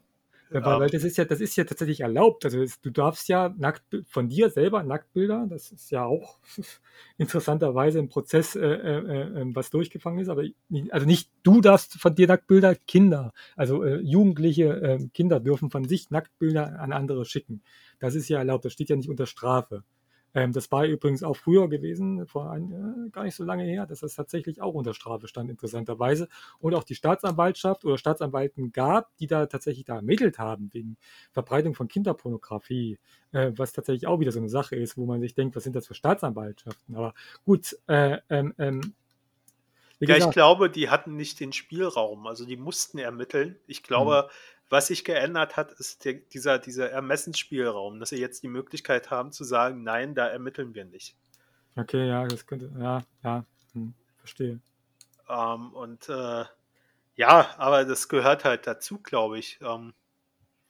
Ja, 0.53 0.79
weil 0.79 0.91
das 0.91 1.03
ist 1.03 1.17
ja, 1.17 1.25
das 1.25 1.41
ist 1.41 1.57
ja 1.57 1.65
tatsächlich 1.65 2.01
erlaubt. 2.01 2.45
Also 2.45 2.63
du 2.83 2.91
darfst 2.91 3.29
ja 3.29 3.53
nackt 3.57 3.83
von 4.07 4.29
dir 4.29 4.49
selber 4.51 4.83
Nacktbilder, 4.83 5.47
das 5.49 5.73
ist 5.73 5.91
ja 5.91 6.05
auch 6.05 6.39
interessanterweise 7.19 7.99
ein 7.99 8.09
Prozess, 8.09 8.55
äh, 8.55 8.61
äh, 8.61 9.41
äh, 9.41 9.45
was 9.55 9.71
durchgefangen 9.71 10.21
ist, 10.21 10.29
aber 10.29 10.45
also 10.91 11.07
nicht 11.07 11.31
du 11.43 11.61
darfst 11.61 11.95
von 11.95 12.15
dir 12.15 12.29
Nacktbilder, 12.29 12.77
Kinder, 12.77 13.33
also 13.57 13.83
äh, 13.83 13.97
Jugendliche 13.97 14.81
äh, 14.83 15.09
Kinder 15.15 15.41
dürfen 15.41 15.71
von 15.71 15.89
sich 15.89 16.11
Nacktbilder 16.11 16.79
an 16.79 16.93
andere 16.93 17.25
schicken. 17.25 17.63
Das 17.99 18.15
ist 18.15 18.29
ja 18.29 18.39
erlaubt, 18.39 18.67
das 18.67 18.75
steht 18.75 18.91
ja 18.91 18.97
nicht 18.97 19.09
unter 19.09 19.27
Strafe. 19.27 19.83
Ähm, 20.37 20.53
das 20.53 20.71
war 20.71 20.85
übrigens 20.85 21.23
auch 21.23 21.35
früher 21.35 21.67
gewesen, 21.67 22.27
vor 22.27 22.51
ein, 22.51 23.07
äh, 23.07 23.11
gar 23.11 23.25
nicht 23.25 23.35
so 23.35 23.43
lange 23.43 23.65
her, 23.65 23.87
dass 23.87 24.01
das 24.01 24.15
tatsächlich 24.15 24.61
auch 24.61 24.75
unter 24.75 24.93
Strafe 24.93 25.29
stand, 25.29 25.49
interessanterweise. 25.49 26.29
Und 26.59 26.75
auch 26.75 26.85
die 26.85 26.95
Staatsanwaltschaft 26.95 27.87
oder 27.87 27.97
Staatsanwalten 27.97 28.71
gab, 28.71 29.17
die 29.17 29.27
da 29.27 29.47
tatsächlich 29.47 29.87
da 29.87 29.97
ermittelt 29.97 30.39
haben 30.39 30.69
wegen 30.75 30.99
Verbreitung 31.33 31.75
von 31.75 31.89
Kinderpornografie, 31.89 32.99
äh, 33.33 33.53
was 33.57 33.73
tatsächlich 33.73 34.07
auch 34.07 34.21
wieder 34.21 34.31
so 34.31 34.39
eine 34.39 34.51
Sache 34.51 34.77
ist, 34.77 34.99
wo 34.99 35.07
man 35.07 35.23
sich 35.23 35.35
denkt, 35.35 35.57
was 35.57 35.65
sind 35.65 35.75
das 35.75 35.87
für 35.87 35.95
Staatsanwaltschaften? 35.95 36.95
Aber 36.97 37.15
gut, 37.47 37.75
äh, 37.87 38.19
ähm, 38.29 38.53
ähm, 38.59 38.95
Ja, 40.01 40.17
ich 40.19 40.29
glaube, 40.31 40.69
die 40.69 40.91
hatten 40.91 41.17
nicht 41.17 41.41
den 41.41 41.55
Spielraum. 41.55 42.27
Also 42.27 42.45
die 42.45 42.59
mussten 42.59 42.99
ermitteln. 42.99 43.59
Ich 43.67 43.83
glaube, 43.83 44.29
was 44.68 44.88
sich 44.88 45.05
geändert 45.05 45.56
hat, 45.56 45.72
ist 45.72 46.05
der, 46.05 46.14
dieser, 46.14 46.59
dieser 46.59 46.90
Ermessensspielraum, 46.90 48.01
dass 48.01 48.10
sie 48.10 48.20
jetzt 48.20 48.43
die 48.43 48.48
Möglichkeit 48.48 49.10
haben 49.10 49.32
zu 49.32 49.44
sagen, 49.44 49.82
nein, 49.82 50.14
da 50.14 50.26
ermitteln 50.26 50.74
wir 50.74 50.84
nicht. 50.84 51.16
okay, 51.76 52.09
ja, 52.09 52.26
das 52.26 52.47
könnte, 52.47 52.72
ja, 52.78 53.05
ja, 53.22 53.44
hm, 53.72 53.94
verstehe. 54.18 54.60
Ähm, 55.28 55.72
und 55.72 56.09
äh, 56.09 56.44
ja, 57.14 57.55
aber 57.59 57.84
das 57.84 58.09
gehört 58.09 58.44
halt 58.44 58.66
dazu, 58.66 58.98
glaube 58.98 59.38
ich, 59.38 59.59
ähm, 59.62 59.94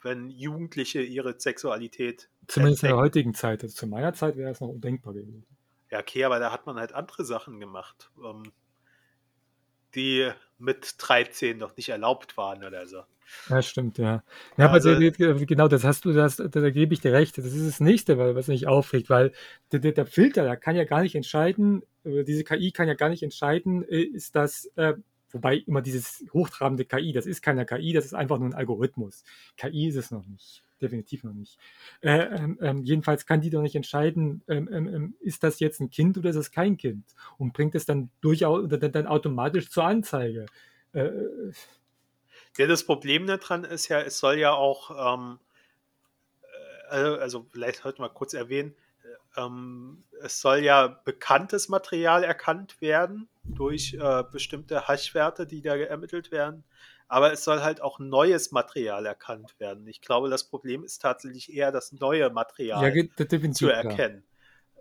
wenn 0.03 0.31
Jugendliche 0.31 1.03
ihre 1.03 1.39
Sexualität 1.39 2.29
Zumindest 2.47 2.83
in 2.83 2.89
der 2.89 2.91
entdecken. 2.91 2.99
heutigen 2.99 3.35
Zeit. 3.35 3.63
Also 3.63 3.75
zu 3.75 3.87
meiner 3.87 4.15
Zeit 4.15 4.37
wäre 4.37 4.51
es 4.51 4.61
noch 4.61 4.69
undenkbar 4.69 5.15
gewesen. 5.15 5.47
Ja, 5.91 6.01
okay, 6.01 6.25
aber 6.25 6.39
da 6.39 6.53
hat 6.53 6.67
man 6.67 6.77
halt 6.77 6.93
andere 6.93 7.25
Sachen 7.25 7.59
gemacht, 7.61 8.11
ähm, 8.25 8.53
die 9.95 10.31
mit 10.59 10.95
13 10.99 11.59
noch 11.59 11.77
nicht 11.77 11.89
erlaubt 11.89 12.37
waren 12.37 12.65
oder 12.65 12.87
so. 12.87 13.03
Ja, 13.49 13.61
stimmt, 13.61 13.99
ja. 13.99 14.23
Ja, 14.57 14.67
aber 14.67 14.75
Also- 14.75 14.95
der- 14.99 15.11
genau, 15.11 15.67
das 15.69 15.83
hast 15.85 16.05
du, 16.05 16.13
das, 16.13 16.37
da, 16.37 16.47
da 16.47 16.71
gebe 16.71 16.95
ich 16.95 17.01
dir 17.01 17.13
recht. 17.13 17.37
Das 17.39 17.45
ist 17.47 17.67
das 17.67 17.81
Nächste, 17.81 18.19
weil, 18.19 18.35
was 18.37 18.47
mich 18.47 18.67
aufregt, 18.69 19.11
weil 19.11 19.33
der, 19.73 19.81
der, 19.81 19.93
der 19.93 20.07
Filter, 20.07 20.45
der 20.45 20.57
kann 20.57 20.77
ja 20.77 20.85
gar 20.85 21.03
nicht 21.03 21.15
entscheiden, 21.17 21.83
diese 22.05 22.45
KI 22.45 22.71
kann 22.71 22.87
ja 22.87 22.95
gar 22.95 23.09
nicht 23.09 23.23
entscheiden, 23.25 23.83
äh, 23.89 24.01
ist 24.01 24.37
das, 24.37 24.71
äh, 24.77 24.95
wobei 25.31 25.57
immer 25.57 25.83
dieses 25.83 26.25
hochtrabende 26.33 26.85
KI, 26.85 27.13
das 27.13 27.27
ist 27.27 27.43
keine 27.43 27.67
KI, 27.67 27.93
das 27.93 28.05
ist 28.05 28.15
einfach 28.15 28.39
nur 28.39 28.49
ein 28.49 28.55
Algorithmus. 28.55 29.25
KI 29.57 29.89
ist 29.89 29.97
es 29.97 30.13
noch 30.13 30.25
nicht, 30.27 30.63
definitiv 30.81 31.25
noch 31.25 31.33
nicht. 31.33 31.59
Äh, 32.01 32.19
ähm, 32.19 32.59
ähm, 32.61 32.83
jedenfalls 32.83 33.27
kann 33.27 33.41
die 33.41 33.51
doch 33.51 33.63
nicht 33.63 33.77
entscheiden, 33.77 34.43
ähm, 34.49 34.69
ähm, 34.73 34.89
ähm, 34.95 35.17
ist 35.21 35.43
das 35.43 35.61
jetzt 35.61 35.81
ein 35.81 35.91
Kind 35.91 36.19
oder 36.19 36.31
ist 36.31 36.37
es 36.37 36.51
kein 36.51 36.77
Kind? 36.77 37.05
Und 37.39 37.53
bringt 37.53 37.75
es 37.75 37.87
dann 37.87 38.11
durchaus 38.21 38.69
dann, 38.69 38.93
dann 38.93 39.07
automatisch 39.07 39.71
zur 39.71 39.85
Anzeige. 39.85 40.47
Äh, 40.93 41.11
Ja, 42.59 42.67
das 42.67 42.85
Problem 42.85 43.27
daran 43.27 43.65
ist 43.65 43.89
ja, 43.89 44.01
es 44.01 44.19
soll 44.19 44.39
ja 44.39 44.53
auch, 44.53 44.91
äh, 44.91 45.37
also, 46.89 47.19
also 47.19 47.47
vielleicht 47.51 47.85
heute 47.85 48.01
mal 48.01 48.09
kurz 48.09 48.33
erwähnen, 48.33 48.75
äh, 49.37 49.45
es 50.23 50.41
soll 50.41 50.59
ja 50.59 50.87
bekanntes 51.05 51.69
Material 51.69 52.25
erkannt 52.25 52.81
werden 52.81 53.29
durch 53.45 53.95
äh, 53.95 54.25
bestimmte 54.33 54.89
Hash-Werte, 54.89 55.47
die 55.47 55.61
da 55.61 55.77
ermittelt 55.77 56.31
werden. 56.31 56.65
Aber 57.09 57.33
es 57.33 57.45
soll 57.45 57.63
halt 57.63 57.81
auch 57.81 57.99
neues 57.99 58.51
Material 58.51 59.07
erkannt 59.07 59.55
werden. 59.59 59.87
Ich 59.87 60.01
glaube, 60.01 60.29
das 60.29 60.45
Problem 60.45 60.83
ist 60.83 61.01
tatsächlich 61.01 61.53
eher 61.53 61.71
das 61.71 61.93
neue 61.93 62.31
Material 62.31 62.97
ja, 62.97 63.53
zu 63.53 63.69
erkennen. 63.69 64.25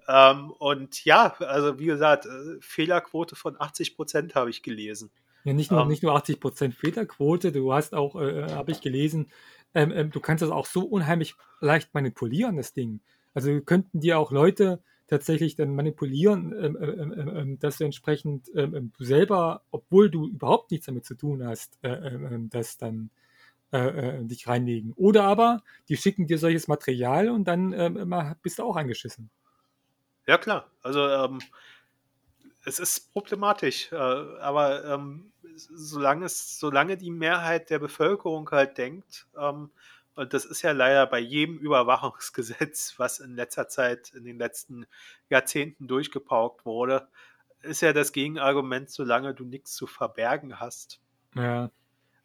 Ähm, 0.08 0.52
und 0.52 1.04
ja, 1.06 1.36
also 1.40 1.80
wie 1.80 1.86
gesagt, 1.86 2.26
äh, 2.26 2.60
Fehlerquote 2.62 3.36
von 3.36 3.60
80 3.60 3.96
Prozent 3.96 4.36
habe 4.36 4.50
ich 4.50 4.62
gelesen. 4.64 5.12
Ja, 5.44 5.54
nicht 5.54 5.72
nur, 5.72 5.82
Ähm, 5.82 5.88
nicht 5.88 6.04
nur 6.04 6.16
80% 6.16 6.74
Fehlerquote, 6.74 7.52
du 7.52 7.74
hast 7.74 7.94
auch, 7.94 8.16
äh, 8.20 8.52
habe 8.52 8.72
ich 8.72 8.82
gelesen, 8.82 9.32
ähm, 9.74 9.92
ähm, 9.92 10.12
du 10.12 10.20
kannst 10.20 10.42
das 10.42 10.52
auch 10.52 10.66
so 10.66 10.82
unheimlich 10.82 11.36
leicht 11.60 11.94
manipulieren, 11.94 12.58
das 12.58 12.74
Ding. 12.74 13.02
Also 13.34 13.60
könnten 13.62 14.00
dir 14.00 14.18
auch 14.18 14.32
Leute 14.32 14.82
tatsächlich 15.08 15.56
dann 15.56 15.76
manipulieren, 15.76 16.54
ähm, 16.54 16.78
ähm, 16.82 17.14
ähm, 17.14 17.38
ähm, 17.38 17.60
dass 17.60 17.78
du 17.78 17.84
entsprechend 17.84 18.50
ähm, 18.56 18.76
ähm, 18.76 18.92
du 18.98 19.04
selber, 19.04 19.62
obwohl 19.72 20.10
du 20.10 20.28
überhaupt 20.28 20.72
nichts 20.72 20.88
damit 20.88 21.06
zu 21.06 21.16
tun 21.16 21.46
hast, 21.46 21.78
äh, 21.84 21.90
ähm, 21.90 22.26
ähm, 22.32 22.50
das 22.50 22.78
dann 22.78 23.10
äh, 23.72 23.78
äh, 23.78 24.24
dich 24.24 24.48
reinlegen. 24.48 24.94
Oder 24.94 25.24
aber 25.24 25.62
die 25.90 25.98
schicken 25.98 26.28
dir 26.28 26.38
solches 26.40 26.68
Material 26.68 27.30
und 27.30 27.46
dann 27.46 27.74
ähm, 27.74 28.36
bist 28.42 28.60
du 28.60 28.64
auch 28.64 28.76
angeschissen. 28.76 29.30
Ja, 30.28 30.38
klar. 30.38 30.72
Also 30.82 31.08
ähm, 31.08 31.40
es 32.64 32.80
ist 32.80 33.14
problematisch, 33.14 33.92
äh, 33.92 33.96
aber 33.96 34.86
ähm, 34.86 35.32
solange 35.56 36.26
es, 36.26 36.60
solange 36.60 36.98
die 36.98 37.12
Mehrheit 37.12 37.70
der 37.70 37.80
Bevölkerung 37.80 38.50
halt 38.50 38.78
denkt, 38.78 39.28
ähm, 39.38 39.70
und 40.16 40.34
das 40.34 40.46
ist 40.46 40.62
ja 40.62 40.72
leider 40.72 41.06
bei 41.08 41.20
jedem 41.20 41.58
Überwachungsgesetz, 41.58 42.96
was 42.98 43.20
in 43.20 43.36
letzter 43.36 43.68
Zeit, 43.68 44.12
in 44.14 44.24
den 44.24 44.38
letzten 44.38 44.86
Jahrzehnten 45.30 45.88
durchgepaukt 45.88 46.66
wurde, 46.66 47.08
ist 47.62 47.82
ja 47.82 47.94
das 47.94 48.12
Gegenargument, 48.12 48.90
solange 48.90 49.34
du 49.34 49.44
nichts 49.44 49.74
zu 49.74 49.88
verbergen 49.88 50.60
hast. 50.60 51.02
Ja, 51.36 51.70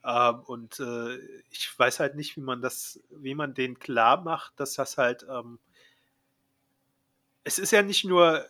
Ähm, 0.05 0.41
und 0.41 0.81
äh, 0.81 1.19
ich 1.51 1.79
weiß 1.79 2.01
halt 2.01 2.15
nicht, 2.15 2.37
wie 2.37 2.41
man 2.41 2.63
das, 2.63 3.01
wie 3.11 3.35
man 3.35 3.55
denen 3.55 3.79
klar 3.79 4.23
macht, 4.23 4.59
dass 4.59 4.75
das 4.75 4.97
halt, 4.97 5.27
ähm, 5.29 5.59
es 7.45 7.59
ist 7.59 7.73
ja 7.73 7.83
nicht 7.83 8.05
nur 8.05 8.47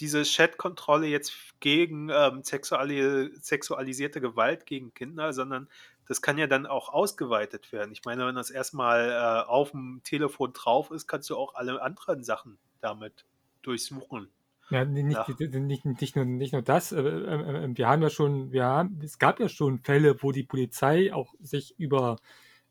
diese 0.00 0.22
Chat-Kontrolle 0.22 1.06
jetzt 1.06 1.32
gegen 1.60 2.10
ähm, 2.10 2.42
sexuali 2.42 3.30
sexualisierte 3.40 4.20
Gewalt 4.20 4.66
gegen 4.66 4.92
Kinder, 4.94 5.32
sondern 5.32 5.68
das 6.06 6.22
kann 6.22 6.38
ja 6.38 6.46
dann 6.46 6.66
auch 6.66 6.90
ausgeweitet 6.90 7.72
werden. 7.72 7.92
Ich 7.92 8.04
meine, 8.04 8.26
wenn 8.26 8.34
das 8.34 8.50
erstmal 8.50 9.10
äh, 9.10 9.48
auf 9.48 9.70
dem 9.70 10.00
Telefon 10.04 10.52
drauf 10.52 10.90
ist, 10.90 11.06
kannst 11.06 11.30
du 11.30 11.36
auch 11.36 11.54
alle 11.54 11.80
anderen 11.80 12.24
Sachen 12.24 12.58
damit 12.80 13.24
durchsuchen. 13.62 14.28
Ja, 14.70 14.84
nicht, 14.84 15.12
Ja. 15.12 15.26
nicht, 15.60 15.84
nicht, 15.84 16.16
nur, 16.16 16.24
nicht 16.24 16.52
nur 16.52 16.62
das, 16.62 16.92
äh, 16.92 17.00
äh, 17.00 17.64
äh, 17.64 17.76
wir 17.76 17.88
haben 17.88 18.02
ja 18.02 18.10
schon, 18.10 18.52
wir 18.52 18.64
haben, 18.64 18.98
es 19.02 19.18
gab 19.18 19.40
ja 19.40 19.48
schon 19.48 19.78
Fälle, 19.78 20.22
wo 20.22 20.32
die 20.32 20.42
Polizei 20.42 21.12
auch 21.12 21.34
sich 21.40 21.78
über, 21.78 22.16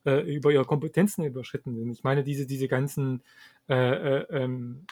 äh, 0.06 0.22
über 0.36 0.52
ihre 0.52 0.66
Kompetenzen 0.66 1.24
überschritten 1.24 1.76
sind. 1.76 1.92
Ich 1.92 2.04
meine, 2.04 2.24
diese, 2.24 2.48
diese 2.48 2.68
ganzen 2.68 3.24
äh, 3.70 4.22
ähm, 4.24 4.86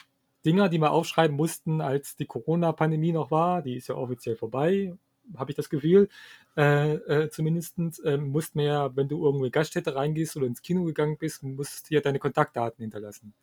Dinger, 0.44 0.68
die 0.68 0.78
wir 0.78 0.92
aufschreiben 0.92 1.36
mussten, 1.36 1.80
als 1.80 2.16
die 2.16 2.26
Corona-Pandemie 2.26 3.12
noch 3.12 3.30
war, 3.30 3.62
die 3.62 3.76
ist 3.76 3.88
ja 3.88 3.96
offiziell 3.96 4.36
vorbei, 4.36 4.96
habe 5.36 5.50
ich 5.50 5.56
das 5.56 5.68
Gefühl. 5.68 6.08
Äh, 6.56 6.94
äh, 6.94 7.30
zumindest 7.30 7.78
äh, 8.04 8.16
mussten 8.16 8.58
wir 8.58 8.66
ja, 8.66 8.96
wenn 8.96 9.08
du 9.08 9.24
irgendwo 9.24 9.44
in 9.44 9.52
Gaststätte 9.52 9.94
reingehst 9.94 10.36
oder 10.36 10.46
ins 10.46 10.62
Kino 10.62 10.84
gegangen 10.84 11.18
bist, 11.18 11.42
musst 11.42 11.90
du 11.90 11.94
ja 11.94 12.00
deine 12.00 12.18
Kontaktdaten 12.18 12.82
hinterlassen. 12.82 13.34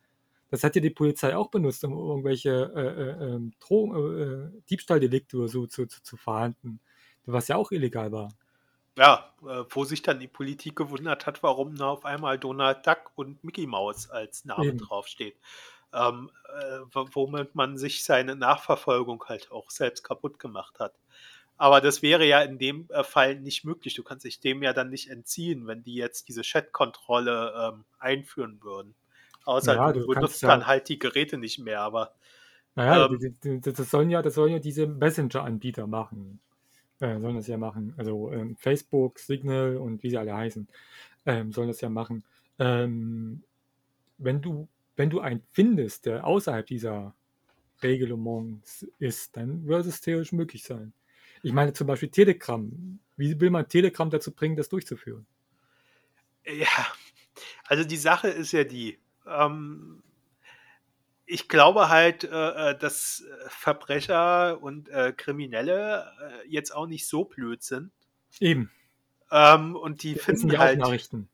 Das 0.50 0.64
hat 0.64 0.74
ja 0.74 0.80
die 0.82 0.90
Polizei 0.90 1.36
auch 1.36 1.48
benutzt, 1.48 1.84
um 1.84 1.92
irgendwelche 1.92 2.72
äh, 2.74 3.24
äh, 3.24 3.34
ähm, 3.34 3.52
äh, 3.70 4.22
äh, 4.22 4.50
Diebstahldelikte 4.68 5.36
oder 5.36 5.48
so 5.48 5.66
zu, 5.66 5.86
zu, 5.86 6.02
zu 6.02 6.16
verhanden, 6.16 6.80
was 7.24 7.48
ja 7.48 7.56
auch 7.56 7.70
illegal 7.70 8.10
war. 8.10 8.30
Ja, 8.96 9.32
äh, 9.42 9.64
wo 9.70 9.84
sich 9.84 10.02
dann 10.02 10.18
die 10.18 10.28
Politik 10.28 10.76
gewundert 10.76 11.26
hat, 11.26 11.42
warum 11.42 11.76
da 11.76 11.90
auf 11.90 12.04
einmal 12.04 12.38
Donald 12.38 12.86
Duck 12.86 13.12
und 13.14 13.42
Mickey 13.44 13.66
Mouse 13.66 14.10
als 14.10 14.44
Name 14.44 14.66
Eben. 14.66 14.78
draufsteht. 14.78 15.36
Ähm, 15.92 16.30
äh, 16.48 16.80
wo- 16.92 17.08
womit 17.12 17.54
man 17.54 17.78
sich 17.78 18.04
seine 18.04 18.36
Nachverfolgung 18.36 19.24
halt 19.26 19.50
auch 19.52 19.70
selbst 19.70 20.02
kaputt 20.02 20.38
gemacht 20.38 20.80
hat. 20.80 20.94
Aber 21.60 21.80
das 21.82 22.02
wäre 22.02 22.26
ja 22.26 22.42
in 22.42 22.58
dem 22.58 22.88
äh, 22.90 23.04
Fall 23.04 23.36
nicht 23.40 23.64
möglich. 23.64 23.94
Du 23.94 24.02
kannst 24.04 24.24
dich 24.24 24.40
dem 24.40 24.62
ja 24.62 24.72
dann 24.72 24.90
nicht 24.90 25.10
entziehen, 25.10 25.66
wenn 25.66 25.82
die 25.84 25.94
jetzt 25.94 26.28
diese 26.28 26.42
Chat-Kontrolle 26.42 27.54
ähm, 27.74 27.84
einführen 27.98 28.62
würden. 28.62 28.96
Außer 29.44 29.76
Ja, 29.76 29.92
du, 29.92 29.92
du 29.92 30.02
benutzt 30.06 30.42
ja- 30.42 30.50
dann 30.50 30.66
halt 30.66 30.88
die 30.88 30.98
Geräte 30.98 31.38
nicht 31.38 31.58
mehr, 31.60 31.80
aber 31.82 32.14
Naja, 32.76 33.04
Ähm, 33.06 33.26
das 33.42 33.90
sollen 33.90 34.10
ja, 34.10 34.22
das 34.22 34.34
sollen 34.34 34.52
ja 34.52 34.58
diese 34.58 34.86
Messenger-Anbieter 34.86 35.86
machen. 35.86 36.40
Äh, 37.00 37.20
sollen 37.20 37.36
das 37.36 37.48
ja 37.48 37.58
machen. 37.58 37.94
Also 37.98 38.32
ähm, 38.32 38.56
Facebook, 38.56 39.18
Signal 39.20 39.76
und 39.78 40.02
wie 40.02 40.10
sie 40.10 40.18
alle 40.18 40.34
heißen, 40.36 40.68
ähm, 41.26 41.52
sollen 41.52 41.68
das 41.68 41.80
ja 41.82 41.90
machen. 41.90 42.24
Ähm, 42.58 43.44
wenn 44.18 44.42
du, 44.42 44.68
wenn 44.96 45.10
du 45.10 45.20
einen 45.20 45.42
findest, 45.52 46.06
der 46.06 46.26
außerhalb 46.26 46.66
dieser 46.66 47.14
Regelungen 47.82 48.62
ist, 48.98 49.36
dann 49.36 49.66
würde 49.66 49.88
es 49.90 50.00
theoretisch 50.02 50.32
möglich 50.32 50.64
sein. 50.64 50.92
Ich 51.42 51.52
meine 51.52 51.72
zum 51.72 51.86
Beispiel 51.86 52.10
Telegram. 52.10 52.98
Wie 53.16 53.40
will 53.40 53.50
man 53.50 53.68
Telegram 53.68 54.10
dazu 54.10 54.32
bringen, 54.32 54.56
das 54.56 54.68
durchzuführen? 54.68 55.26
Ja, 56.46 56.86
also 57.66 57.84
die 57.84 57.96
Sache 57.96 58.28
ist 58.28 58.52
ja 58.52 58.64
die, 58.64 58.98
ähm, 59.26 60.02
ich 61.26 61.48
glaube 61.48 61.88
halt, 61.88 62.24
äh, 62.24 62.70
äh, 62.70 62.78
dass 62.78 63.20
äh, 63.20 63.48
Verbrecher 63.48 64.60
und 64.60 64.88
äh, 64.88 65.12
Kriminelle 65.16 66.10
äh, 66.20 66.48
jetzt 66.48 66.74
auch 66.74 66.86
nicht 66.86 67.06
so 67.06 67.24
blöd 67.24 67.62
sind. 67.62 67.92
Eben. 68.40 68.70
Ähm, 69.30 69.76
und 69.76 70.02
die 70.02 70.14
sind 70.14 70.22
finden 70.22 70.58
halt, 70.58 70.80
Nachrichten. 70.80 71.28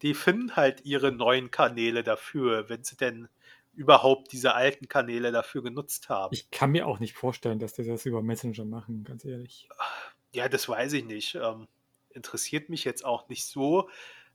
die 0.00 0.14
finden 0.14 0.56
halt 0.56 0.84
ihre 0.84 1.12
neuen 1.12 1.50
Kanäle 1.50 2.02
dafür, 2.02 2.68
wenn 2.70 2.82
sie 2.82 2.96
denn 2.96 3.28
überhaupt 3.74 4.32
diese 4.32 4.54
alten 4.54 4.88
Kanäle 4.88 5.32
dafür 5.32 5.62
genutzt 5.62 6.08
haben. 6.08 6.34
Ich 6.34 6.50
kann 6.50 6.70
mir 6.70 6.86
auch 6.86 7.00
nicht 7.00 7.14
vorstellen, 7.14 7.58
dass 7.58 7.72
die 7.72 7.84
das 7.84 8.06
über 8.06 8.22
Messenger 8.22 8.64
machen, 8.64 9.04
ganz 9.04 9.24
ehrlich. 9.24 9.68
Ja, 10.34 10.48
das 10.48 10.68
weiß 10.68 10.92
ich 10.94 11.04
nicht. 11.04 11.34
Ähm, 11.34 11.68
interessiert 12.10 12.68
mich 12.68 12.84
jetzt 12.84 13.04
auch 13.04 13.28
nicht 13.28 13.46
so. 13.46 13.88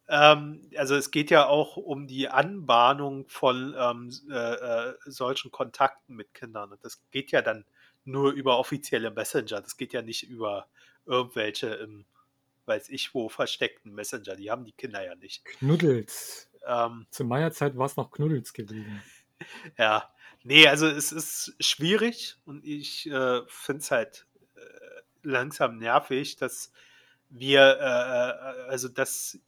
Ähm, 0.10 0.70
also 0.76 0.96
es 0.96 1.12
geht 1.12 1.32
ja 1.32 1.48
auch 1.48 1.78
um 1.78 2.08
die 2.08 2.30
Anbahnung 2.30 3.28
von 3.28 3.76
ähm, 3.78 4.12
äh, 4.30 4.54
äh, 4.54 4.94
solchen 5.06 5.52
Kontakten 5.52 6.16
mit 6.16 6.34
Kindern. 6.34 6.72
Und 6.72 6.84
das 6.84 7.02
geht 7.12 7.32
ja 7.32 7.42
dann 7.42 7.66
nur 8.06 8.32
über 8.32 8.58
offizielle 8.58 9.12
Messenger. 9.12 9.62
Das 9.62 9.78
geht 9.78 9.94
ja 9.94 10.02
nicht 10.02 10.28
über 10.28 10.68
irgendwelche 11.06 11.68
im, 11.68 12.06
weiß 12.66 12.90
ich 12.90 13.14
wo, 13.14 13.30
versteckten 13.30 13.94
Messenger. 13.94 14.36
Die 14.36 14.50
haben 14.50 14.66
die 14.66 14.72
Kinder 14.72 15.04
ja 15.04 15.16
nicht. 15.16 15.46
Knuddels. 15.46 16.50
Ähm, 16.66 17.06
Zu 17.12 17.26
meiner 17.26 17.52
Zeit 17.52 17.78
war 17.78 17.86
es 17.86 17.98
noch 17.98 18.12
Knuddels 18.12 18.54
gewesen. 18.54 19.02
Ja, 19.78 20.10
nee, 20.44 20.68
also 20.68 20.88
es 20.88 21.12
ist 21.12 21.56
schwierig 21.60 22.38
und 22.46 22.66
ich 22.66 23.08
äh, 23.08 23.42
finde 23.48 23.82
es 23.82 23.92
halt 23.92 24.28
äh, 24.56 24.60
langsam 25.24 25.78
nervig, 25.78 26.38
dass 26.38 26.72
wir, 27.30 27.78
äh, 27.80 28.70
also 28.70 28.88
dass 28.88 29.40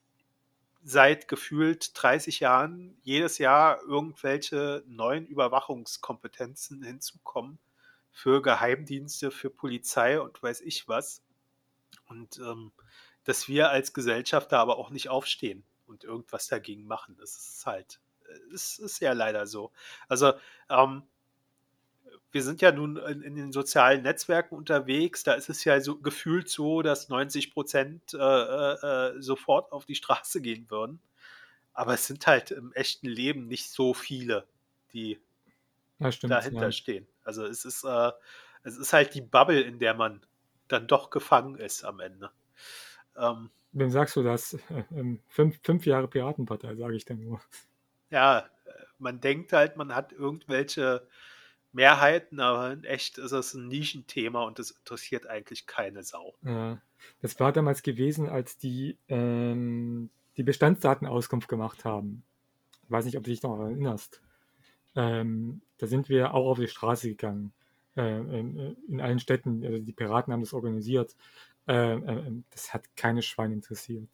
seit 0.83 1.27
gefühlt 1.27 1.91
30 2.01 2.39
Jahren 2.39 2.97
jedes 3.03 3.37
Jahr 3.37 3.81
irgendwelche 3.83 4.83
neuen 4.87 5.25
Überwachungskompetenzen 5.25 6.83
hinzukommen 6.83 7.59
für 8.11 8.41
Geheimdienste, 8.41 9.31
für 9.31 9.49
Polizei 9.49 10.19
und 10.19 10.41
weiß 10.41 10.61
ich 10.61 10.87
was. 10.87 11.21
Und 12.07 12.37
ähm, 12.39 12.71
dass 13.23 13.47
wir 13.47 13.69
als 13.69 13.93
Gesellschaft 13.93 14.51
da 14.51 14.59
aber 14.59 14.77
auch 14.77 14.89
nicht 14.89 15.09
aufstehen 15.09 15.63
und 15.85 16.03
irgendwas 16.03 16.47
dagegen 16.47 16.85
machen. 16.85 17.15
Das 17.17 17.35
ist 17.37 17.65
halt, 17.65 17.99
es 18.53 18.79
ist 18.79 18.99
ja 18.99 19.13
leider 19.13 19.47
so. 19.47 19.71
Also 20.07 20.33
ähm, 20.69 21.03
wir 22.31 22.43
sind 22.43 22.61
ja 22.61 22.71
nun 22.71 22.97
in, 22.97 23.21
in, 23.21 23.35
den 23.35 23.51
sozialen 23.51 24.03
Netzwerken 24.03 24.55
unterwegs. 24.55 25.23
Da 25.23 25.33
ist 25.33 25.49
es 25.49 25.63
ja 25.63 25.79
so 25.81 25.97
gefühlt 25.97 26.49
so, 26.49 26.81
dass 26.81 27.09
90 27.09 27.53
Prozent 27.53 28.13
äh, 28.13 28.17
äh, 28.17 29.13
äh, 29.17 29.21
sofort 29.21 29.71
auf 29.71 29.85
die 29.85 29.95
Straße 29.95 30.41
gehen 30.41 30.69
würden. 30.69 30.99
Aber 31.73 31.93
es 31.93 32.07
sind 32.07 32.27
halt 32.27 32.51
im 32.51 32.71
echten 32.73 33.07
Leben 33.07 33.47
nicht 33.47 33.71
so 33.71 33.93
viele, 33.93 34.45
die 34.93 35.19
ja, 35.99 36.11
stimmt, 36.11 36.31
dahinter 36.31 36.63
ja. 36.63 36.71
stehen. 36.71 37.07
Also 37.23 37.45
es 37.45 37.65
ist, 37.65 37.83
äh, 37.83 38.11
es 38.63 38.77
ist 38.77 38.93
halt 38.93 39.15
die 39.15 39.21
Bubble, 39.21 39.61
in 39.61 39.79
der 39.79 39.93
man 39.93 40.21
dann 40.67 40.87
doch 40.87 41.09
gefangen 41.09 41.55
ist 41.55 41.83
am 41.83 41.99
Ende. 41.99 42.31
Ähm, 43.17 43.49
Wem 43.71 43.89
sagst 43.89 44.15
du 44.15 44.23
das? 44.23 44.57
Ähm, 44.91 45.21
fünf, 45.27 45.59
fünf 45.63 45.85
Jahre 45.85 46.07
Piratenpartei, 46.07 46.75
sage 46.75 46.95
ich 46.95 47.05
dann 47.05 47.21
nur. 47.21 47.41
Ja, 48.09 48.49
man 48.97 49.21
denkt 49.21 49.53
halt, 49.53 49.77
man 49.77 49.95
hat 49.95 50.11
irgendwelche 50.11 51.07
Mehrheiten, 51.71 52.39
aber 52.39 52.71
in 52.71 52.83
echt 52.83 53.17
ist 53.17 53.31
es 53.31 53.53
ein 53.53 53.67
Nischenthema 53.67 54.43
und 54.43 54.59
das 54.59 54.71
interessiert 54.71 55.27
eigentlich 55.27 55.67
keine 55.67 56.03
Sau. 56.03 56.35
Das 57.21 57.39
war 57.39 57.51
damals 57.51 57.83
gewesen, 57.83 58.27
als 58.27 58.57
die 58.57 58.97
ähm, 59.07 60.09
die 60.37 60.43
Bestandsdatenauskunft 60.43 61.47
gemacht 61.47 61.85
haben. 61.85 62.23
Ich 62.83 62.91
weiß 62.91 63.05
nicht, 63.05 63.17
ob 63.17 63.23
du 63.23 63.29
dich 63.29 63.43
noch 63.43 63.59
erinnerst. 63.59 64.21
Ähm, 64.95 65.61
da 65.77 65.85
sind 65.85 66.09
wir 66.09 66.33
auch 66.33 66.49
auf 66.49 66.59
die 66.59 66.67
Straße 66.67 67.09
gegangen. 67.09 67.53
Äh, 67.95 68.19
in, 68.19 68.77
in, 68.87 69.01
allen 69.01 69.19
Städten. 69.19 69.63
Also 69.65 69.79
die 69.79 69.91
Piraten 69.91 70.31
haben 70.31 70.41
das 70.41 70.53
organisiert. 70.53 71.15
Äh, 71.67 71.95
äh, 71.95 72.31
das 72.51 72.73
hat 72.73 72.95
keine 72.95 73.21
Schwein 73.21 73.51
interessiert. 73.51 74.09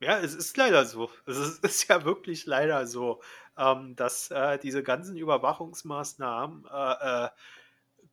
Ja, 0.00 0.18
es 0.20 0.34
ist 0.34 0.56
leider 0.56 0.84
so. 0.84 1.10
Es 1.26 1.38
ist, 1.38 1.64
ist 1.64 1.88
ja 1.88 2.04
wirklich 2.04 2.46
leider 2.46 2.86
so, 2.86 3.20
ähm, 3.56 3.96
dass 3.96 4.30
äh, 4.30 4.58
diese 4.58 4.82
ganzen 4.82 5.16
Überwachungsmaßnahmen 5.16 6.66
äh, 6.72 7.24
äh, 7.24 7.28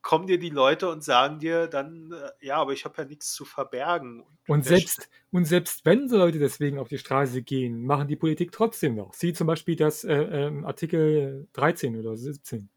kommen 0.01 0.27
dir 0.27 0.37
die 0.37 0.51
Leute 0.51 0.89
und 0.89 1.03
sagen 1.03 1.39
dir 1.39 1.67
dann, 1.67 2.11
äh, 2.11 2.45
ja, 2.45 2.57
aber 2.57 2.73
ich 2.73 2.85
habe 2.85 2.95
ja 3.01 3.05
nichts 3.05 3.33
zu 3.33 3.43
verbergen. 3.43 4.23
Und 4.47 4.63
selbst, 4.63 5.09
und 5.31 5.45
selbst 5.45 5.83
wenn 5.83 6.07
so 6.07 6.17
Leute 6.17 6.37
deswegen 6.37 6.77
auf 6.77 6.89
die 6.89 6.99
Straße 6.99 7.41
gehen, 7.41 7.83
machen 7.85 8.07
die 8.07 8.15
Politik 8.15 8.51
trotzdem 8.51 8.95
noch. 8.95 9.13
Sieh 9.13 9.33
zum 9.33 9.47
Beispiel 9.47 9.75
das 9.75 10.03
äh, 10.03 10.13
ähm, 10.13 10.65
Artikel 10.65 11.47
13 11.53 11.99
oder 11.99 12.15
17. 12.15 12.69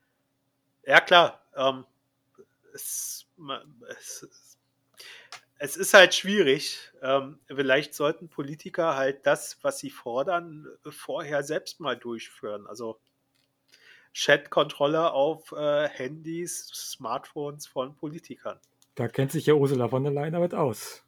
Ja, 0.84 1.00
klar. 1.00 1.42
Ähm, 1.54 1.84
es, 2.72 3.26
es, 3.90 4.47
es 5.58 5.76
ist 5.76 5.94
halt 5.94 6.14
schwierig. 6.14 6.78
Ähm, 7.02 7.38
vielleicht 7.46 7.94
sollten 7.94 8.28
Politiker 8.28 8.96
halt 8.96 9.26
das, 9.26 9.58
was 9.62 9.78
sie 9.78 9.90
fordern, 9.90 10.66
vorher 10.88 11.42
selbst 11.42 11.80
mal 11.80 11.96
durchführen. 11.96 12.66
Also 12.66 12.98
Chat-Kontrolle 14.12 15.12
auf 15.12 15.52
äh, 15.52 15.88
Handys, 15.88 16.68
Smartphones 16.68 17.66
von 17.66 17.94
Politikern. 17.96 18.58
Da 18.94 19.08
kennt 19.08 19.32
sich 19.32 19.46
ja 19.46 19.54
Ursula 19.54 19.88
von 19.88 20.02
der 20.02 20.12
Leyen 20.12 20.32
damit 20.32 20.54
aus. 20.54 21.04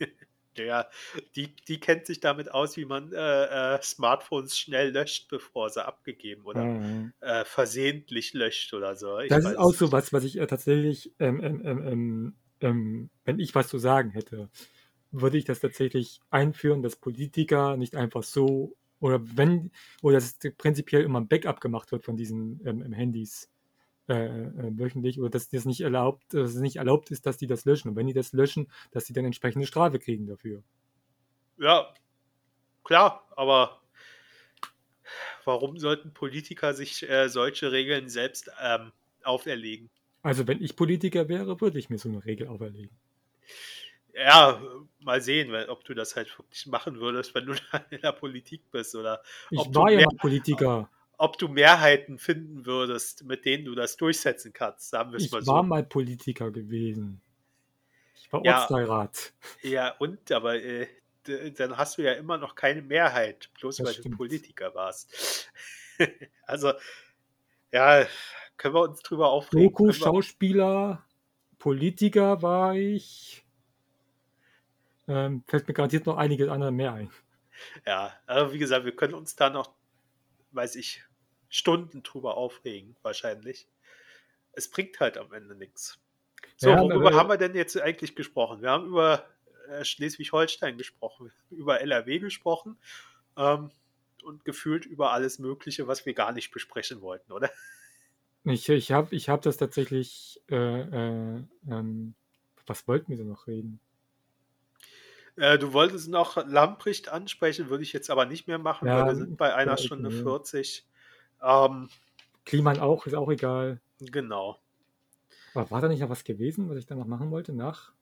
ja, 0.56 0.88
die, 1.36 1.54
die 1.68 1.78
kennt 1.78 2.06
sich 2.06 2.20
damit 2.20 2.50
aus, 2.52 2.76
wie 2.76 2.84
man 2.84 3.12
äh, 3.12 3.76
äh, 3.76 3.82
Smartphones 3.82 4.58
schnell 4.58 4.90
löscht, 4.90 5.28
bevor 5.28 5.70
sie 5.70 5.84
abgegeben 5.84 6.42
oder 6.44 6.64
mhm. 6.64 7.12
Äh, 7.20 7.44
versehentlich 7.44 8.32
löscht 8.32 8.74
oder 8.74 8.96
so. 8.96 9.20
Ich 9.20 9.28
das 9.28 9.44
ist 9.44 9.56
auch 9.56 9.74
so 9.74 9.92
was, 9.92 10.12
was 10.12 10.24
ich 10.24 10.38
äh, 10.38 10.46
tatsächlich 10.46 11.12
ähm, 11.20 11.40
ähm, 11.42 11.64
ähm, 11.64 12.34
ähm 12.62 12.70
ähm, 12.70 13.10
wenn 13.24 13.38
ich 13.38 13.54
was 13.54 13.68
zu 13.68 13.78
sagen 13.78 14.10
hätte, 14.10 14.50
würde 15.10 15.38
ich 15.38 15.44
das 15.44 15.60
tatsächlich 15.60 16.20
einführen, 16.30 16.82
dass 16.82 16.96
Politiker 16.96 17.76
nicht 17.76 17.94
einfach 17.96 18.22
so 18.22 18.76
oder 19.00 19.20
wenn 19.36 19.70
oder 20.00 20.14
dass 20.14 20.38
prinzipiell 20.56 21.02
immer 21.02 21.20
ein 21.20 21.28
Backup 21.28 21.60
gemacht 21.60 21.92
wird 21.92 22.04
von 22.04 22.16
diesen 22.16 22.60
ähm, 22.64 22.92
Handys 22.92 23.50
äh, 24.08 24.14
äh, 24.14 24.78
wöchentlich 24.78 25.20
oder 25.20 25.30
dass 25.30 25.48
das 25.48 25.64
nicht 25.64 25.80
erlaubt, 25.80 26.34
dass 26.34 26.54
es 26.54 26.60
nicht 26.60 26.76
erlaubt 26.76 27.10
ist, 27.10 27.26
dass 27.26 27.36
die 27.36 27.46
das 27.46 27.64
löschen 27.64 27.88
und 27.88 27.96
wenn 27.96 28.06
die 28.06 28.12
das 28.12 28.32
löschen, 28.32 28.70
dass 28.90 29.04
die 29.04 29.12
dann 29.12 29.24
entsprechende 29.24 29.66
Strafe 29.66 29.98
kriegen 29.98 30.26
dafür. 30.26 30.62
Ja, 31.58 31.92
klar, 32.84 33.28
aber 33.36 33.80
warum 35.44 35.78
sollten 35.78 36.14
Politiker 36.14 36.74
sich 36.74 37.08
äh, 37.08 37.28
solche 37.28 37.70
Regeln 37.70 38.08
selbst 38.08 38.50
ähm, 38.60 38.92
auferlegen? 39.22 39.90
Also 40.22 40.46
wenn 40.46 40.62
ich 40.62 40.76
Politiker 40.76 41.28
wäre, 41.28 41.60
würde 41.60 41.78
ich 41.78 41.90
mir 41.90 41.98
so 41.98 42.08
eine 42.08 42.24
Regel 42.24 42.48
auferlegen. 42.48 42.96
Ja, 44.14 44.60
mal 45.00 45.20
sehen, 45.20 45.54
ob 45.68 45.84
du 45.84 45.94
das 45.94 46.16
halt 46.16 46.38
wirklich 46.38 46.66
machen 46.66 47.00
würdest, 47.00 47.34
wenn 47.34 47.46
du 47.46 47.52
in 47.90 48.00
der 48.00 48.12
Politik 48.12 48.70
bist 48.70 48.94
oder 48.94 49.22
ich 49.50 49.58
war 49.74 49.90
ja 49.90 50.06
mal 50.06 50.16
Politiker. 50.16 50.90
Ob, 51.16 51.30
ob, 51.30 51.38
du 51.38 51.48
Mehrheiten 51.48 52.18
finden 52.18 52.66
würdest, 52.66 53.24
mit 53.24 53.44
denen 53.44 53.64
du 53.64 53.74
das 53.74 53.96
durchsetzen 53.96 54.52
kannst, 54.52 54.90
sagen 54.90 55.12
wir 55.12 55.16
es 55.16 55.30
mal 55.30 55.42
so. 55.42 55.50
Ich 55.50 55.56
war 55.56 55.62
mal 55.62 55.82
Politiker 55.82 56.50
gewesen. 56.50 57.20
Ich 58.14 58.32
war 58.32 58.44
ja, 58.44 58.60
Ortsbeirat. 58.60 59.32
Ja, 59.62 59.96
und, 59.98 60.30
aber 60.30 60.56
äh, 60.56 60.86
dann 61.56 61.76
hast 61.76 61.98
du 61.98 62.02
ja 62.02 62.12
immer 62.12 62.36
noch 62.36 62.54
keine 62.54 62.82
Mehrheit, 62.82 63.50
bloß 63.58 63.78
das 63.78 63.86
weil 63.86 63.94
stimmt. 63.94 64.14
du 64.14 64.18
Politiker 64.18 64.74
warst. 64.74 65.50
also, 66.46 66.72
ja, 67.72 68.06
können 68.62 68.76
wir 68.76 68.82
uns 68.82 69.02
drüber 69.02 69.30
aufregen. 69.30 69.70
Doku, 69.70 69.92
Schauspieler, 69.92 71.04
Politiker 71.58 72.42
war 72.42 72.76
ich. 72.76 73.44
Ähm, 75.08 75.42
fällt 75.48 75.66
mir 75.66 75.74
garantiert 75.74 76.06
noch 76.06 76.16
einiges 76.16 76.48
andere 76.48 76.70
mehr 76.70 76.92
ein. 76.92 77.10
Ja, 77.84 78.14
aber 78.26 78.52
wie 78.52 78.58
gesagt, 78.58 78.84
wir 78.84 78.94
können 78.94 79.14
uns 79.14 79.34
da 79.34 79.50
noch, 79.50 79.74
weiß 80.52 80.76
ich, 80.76 81.02
Stunden 81.48 82.04
drüber 82.04 82.36
aufregen, 82.36 82.94
wahrscheinlich. 83.02 83.66
Es 84.52 84.70
bringt 84.70 85.00
halt 85.00 85.18
am 85.18 85.32
Ende 85.32 85.56
nichts. 85.56 85.98
So, 86.56 86.70
ja, 86.70 86.80
worüber 86.80 87.14
haben 87.14 87.30
wir 87.30 87.38
denn 87.38 87.56
jetzt 87.56 87.76
eigentlich 87.80 88.14
gesprochen? 88.14 88.62
Wir 88.62 88.70
haben 88.70 88.86
über 88.86 89.26
äh, 89.70 89.84
Schleswig-Holstein 89.84 90.78
gesprochen, 90.78 91.32
über 91.50 91.80
NRW 91.80 92.20
gesprochen 92.20 92.78
ähm, 93.36 93.72
und 94.22 94.44
gefühlt 94.44 94.86
über 94.86 95.12
alles 95.12 95.40
Mögliche, 95.40 95.88
was 95.88 96.06
wir 96.06 96.14
gar 96.14 96.30
nicht 96.30 96.52
besprechen 96.52 97.00
wollten, 97.00 97.32
oder? 97.32 97.50
Ich, 98.44 98.68
ich 98.68 98.92
habe 98.92 99.14
ich 99.14 99.28
hab 99.28 99.42
das 99.42 99.56
tatsächlich, 99.56 100.42
äh, 100.50 100.56
äh, 100.80 101.42
ähm, 101.68 102.14
was 102.66 102.88
wollten 102.88 103.10
wir 103.10 103.16
denn 103.16 103.28
noch 103.28 103.46
reden? 103.46 103.80
Äh, 105.36 105.58
du 105.58 105.72
wolltest 105.72 106.08
noch 106.08 106.44
Lamprecht 106.46 107.08
ansprechen, 107.08 107.70
würde 107.70 107.84
ich 107.84 107.92
jetzt 107.92 108.10
aber 108.10 108.26
nicht 108.26 108.48
mehr 108.48 108.58
machen, 108.58 108.86
ja, 108.88 108.98
weil 108.98 109.06
wir 109.06 109.16
sind 109.16 109.36
bei 109.36 109.54
einer 109.54 109.76
Stunde 109.76 110.08
okay. 110.08 110.22
40. 110.22 110.86
Ähm, 111.42 111.88
Kliman 112.44 112.80
auch, 112.80 113.06
ist 113.06 113.14
auch 113.14 113.30
egal. 113.30 113.80
Genau. 114.00 114.58
Aber 115.54 115.70
war 115.70 115.80
da 115.80 115.88
nicht 115.88 116.00
noch 116.00 116.10
was 116.10 116.24
gewesen, 116.24 116.68
was 116.68 116.78
ich 116.78 116.86
da 116.86 116.94
noch 116.94 117.06
machen 117.06 117.30
wollte 117.30 117.52
nach? 117.52 117.92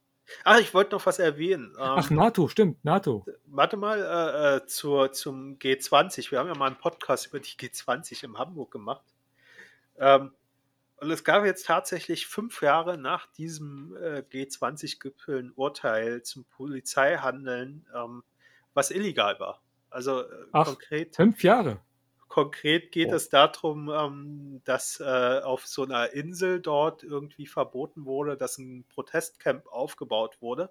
Ach, 0.45 0.61
ich 0.61 0.73
wollte 0.75 0.95
noch 0.95 1.05
was 1.07 1.19
erwähnen. 1.19 1.73
Ähm, 1.77 1.95
Ach, 1.97 2.11
NATO, 2.11 2.49
stimmt, 2.49 2.85
NATO. 2.85 3.27
Warte 3.47 3.77
mal, 3.77 3.99
äh, 3.99 4.57
äh 4.57 4.67
zur, 4.67 5.13
zum 5.13 5.59
G20. 5.59 6.31
Wir 6.31 6.39
haben 6.39 6.49
ja 6.49 6.55
mal 6.55 6.69
einen 6.69 6.79
Podcast 6.79 7.27
über 7.27 7.41
die 7.41 7.51
G20 7.51 8.25
in 8.25 8.39
Hamburg 8.39 8.71
gemacht. 8.71 9.05
Ähm, 9.99 10.33
und 11.01 11.11
es 11.11 11.25
gab 11.25 11.45
jetzt 11.47 11.67
tatsächlich 11.67 12.27
fünf 12.27 12.61
Jahre 12.61 12.99
nach 12.99 13.27
diesem 13.33 13.97
äh, 13.97 14.23
G20-Gipfel 14.31 15.45
ein 15.45 15.53
Urteil 15.57 16.23
zum 16.23 16.45
Polizeihandeln, 16.45 17.87
ähm, 17.95 18.23
was 18.75 18.91
illegal 18.91 19.41
war. 19.41 19.63
Also 19.89 20.21
äh, 20.21 20.47
Ach, 20.53 20.67
konkret. 20.67 21.17
Fünf 21.17 21.43
Jahre. 21.43 21.81
Konkret 22.29 22.93
geht 22.93 23.09
oh. 23.09 23.15
es 23.15 23.29
darum, 23.29 23.91
ähm, 23.91 24.61
dass 24.65 25.01
äh, 25.01 25.41
auf 25.43 25.67
so 25.67 25.85
einer 25.85 26.13
Insel 26.13 26.61
dort 26.61 27.03
irgendwie 27.03 27.47
verboten 27.47 28.05
wurde, 28.05 28.37
dass 28.37 28.59
ein 28.59 28.85
Protestcamp 28.89 29.67
aufgebaut 29.67 30.37
wurde. 30.41 30.71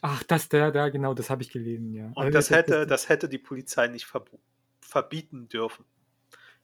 Ach, 0.00 0.22
das, 0.22 0.48
der, 0.48 0.70
der, 0.70 0.90
genau, 0.90 1.12
das 1.12 1.28
habe 1.28 1.42
ich 1.42 1.50
gelesen, 1.50 1.92
ja. 1.92 2.06
Und 2.06 2.18
also 2.18 2.30
das, 2.30 2.50
hätte, 2.50 2.86
das 2.86 3.08
hätte 3.08 3.28
die 3.28 3.38
Polizei 3.38 3.88
nicht 3.88 4.10
verbieten 4.80 5.48
dürfen. 5.48 5.84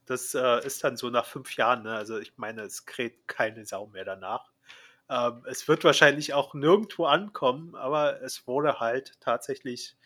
Das 0.05 0.33
äh, 0.33 0.65
ist 0.65 0.83
dann 0.83 0.97
so 0.97 1.09
nach 1.09 1.25
fünf 1.25 1.55
Jahren. 1.55 1.83
Ne? 1.83 1.95
Also 1.95 2.17
ich 2.19 2.37
meine, 2.37 2.61
es 2.61 2.85
kräht 2.85 3.27
keine 3.27 3.65
Sau 3.65 3.87
mehr 3.87 4.05
danach. 4.05 4.51
Ähm, 5.09 5.43
es 5.45 5.67
wird 5.67 5.83
wahrscheinlich 5.83 6.33
auch 6.33 6.53
nirgendwo 6.53 7.05
ankommen, 7.05 7.75
aber 7.75 8.21
es 8.21 8.47
wurde 8.47 8.79
halt 8.79 9.19
tatsächlich, 9.19 9.97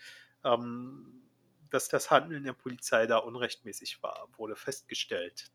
ähm, 0.44 1.22
dass 1.70 1.90
das 1.90 2.10
Handeln 2.12 2.44
der 2.44 2.54
Polizei 2.54 3.06
da 3.06 3.18
unrechtmäßig 3.18 4.02
war, 4.02 4.28
wurde 4.38 4.56
festgestellt. 4.56 5.52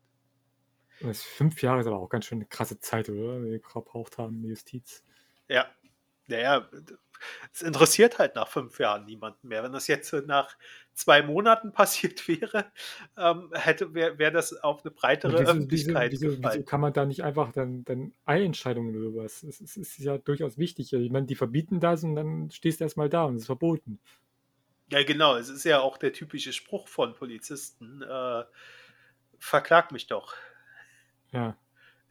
Das 1.01 1.23
fünf 1.23 1.61
Jahre 1.61 1.81
ist 1.81 1.87
aber 1.87 1.97
auch 1.97 2.09
ganz 2.09 2.25
schön 2.25 2.37
eine 2.37 2.45
krasse 2.45 2.79
Zeit, 2.79 3.09
oder? 3.09 3.39
Die 3.39 3.51
wir 3.51 3.59
gebraucht 3.59 4.17
haben, 4.17 4.41
die 4.41 4.49
Justiz. 4.49 5.03
Ja, 5.47 5.67
naja, 6.31 6.67
es 7.53 7.61
interessiert 7.61 8.19
halt 8.19 8.35
nach 8.35 8.47
fünf 8.47 8.79
Jahren 8.79 9.05
niemanden 9.05 9.47
mehr. 9.47 9.63
Wenn 9.63 9.73
das 9.73 9.87
jetzt 9.87 10.11
nach 10.25 10.57
zwei 10.93 11.21
Monaten 11.21 11.71
passiert 11.73 12.27
wäre, 12.27 12.71
ähm, 13.17 13.49
hätte 13.53 13.93
wäre 13.93 14.17
wär 14.17 14.31
das 14.31 14.53
auf 14.53 14.83
eine 14.83 14.91
breitere 14.91 15.33
wieso, 15.33 15.43
Öffentlichkeit 15.43 16.11
wieso, 16.11 16.31
wieso, 16.31 16.43
wieso, 16.43 16.63
kann 16.63 16.81
man 16.81 16.93
da 16.93 17.05
nicht 17.05 17.23
einfach 17.23 17.51
dann, 17.51 17.83
dann 17.85 18.13
Eilentscheidungen 18.25 18.95
über 18.95 19.23
was? 19.23 19.43
Es, 19.43 19.61
es 19.61 19.77
ist 19.77 19.99
ja 19.99 20.17
durchaus 20.17 20.57
wichtig. 20.57 20.91
Ich 20.93 21.11
meine, 21.11 21.27
die 21.27 21.35
verbieten 21.35 21.79
das 21.79 22.03
und 22.03 22.15
dann 22.15 22.49
stehst 22.51 22.79
du 22.79 22.85
erstmal 22.85 23.09
da 23.09 23.25
und 23.25 23.35
es 23.35 23.43
ist 23.43 23.47
verboten. 23.47 23.99
Ja, 24.91 25.03
genau. 25.03 25.37
Es 25.37 25.49
ist 25.49 25.63
ja 25.63 25.79
auch 25.79 25.97
der 25.97 26.11
typische 26.11 26.51
Spruch 26.51 26.87
von 26.87 27.13
Polizisten. 27.13 28.01
Äh, 28.01 28.43
verklag 29.39 29.91
mich 29.91 30.07
doch. 30.07 30.33
Ja. 31.31 31.55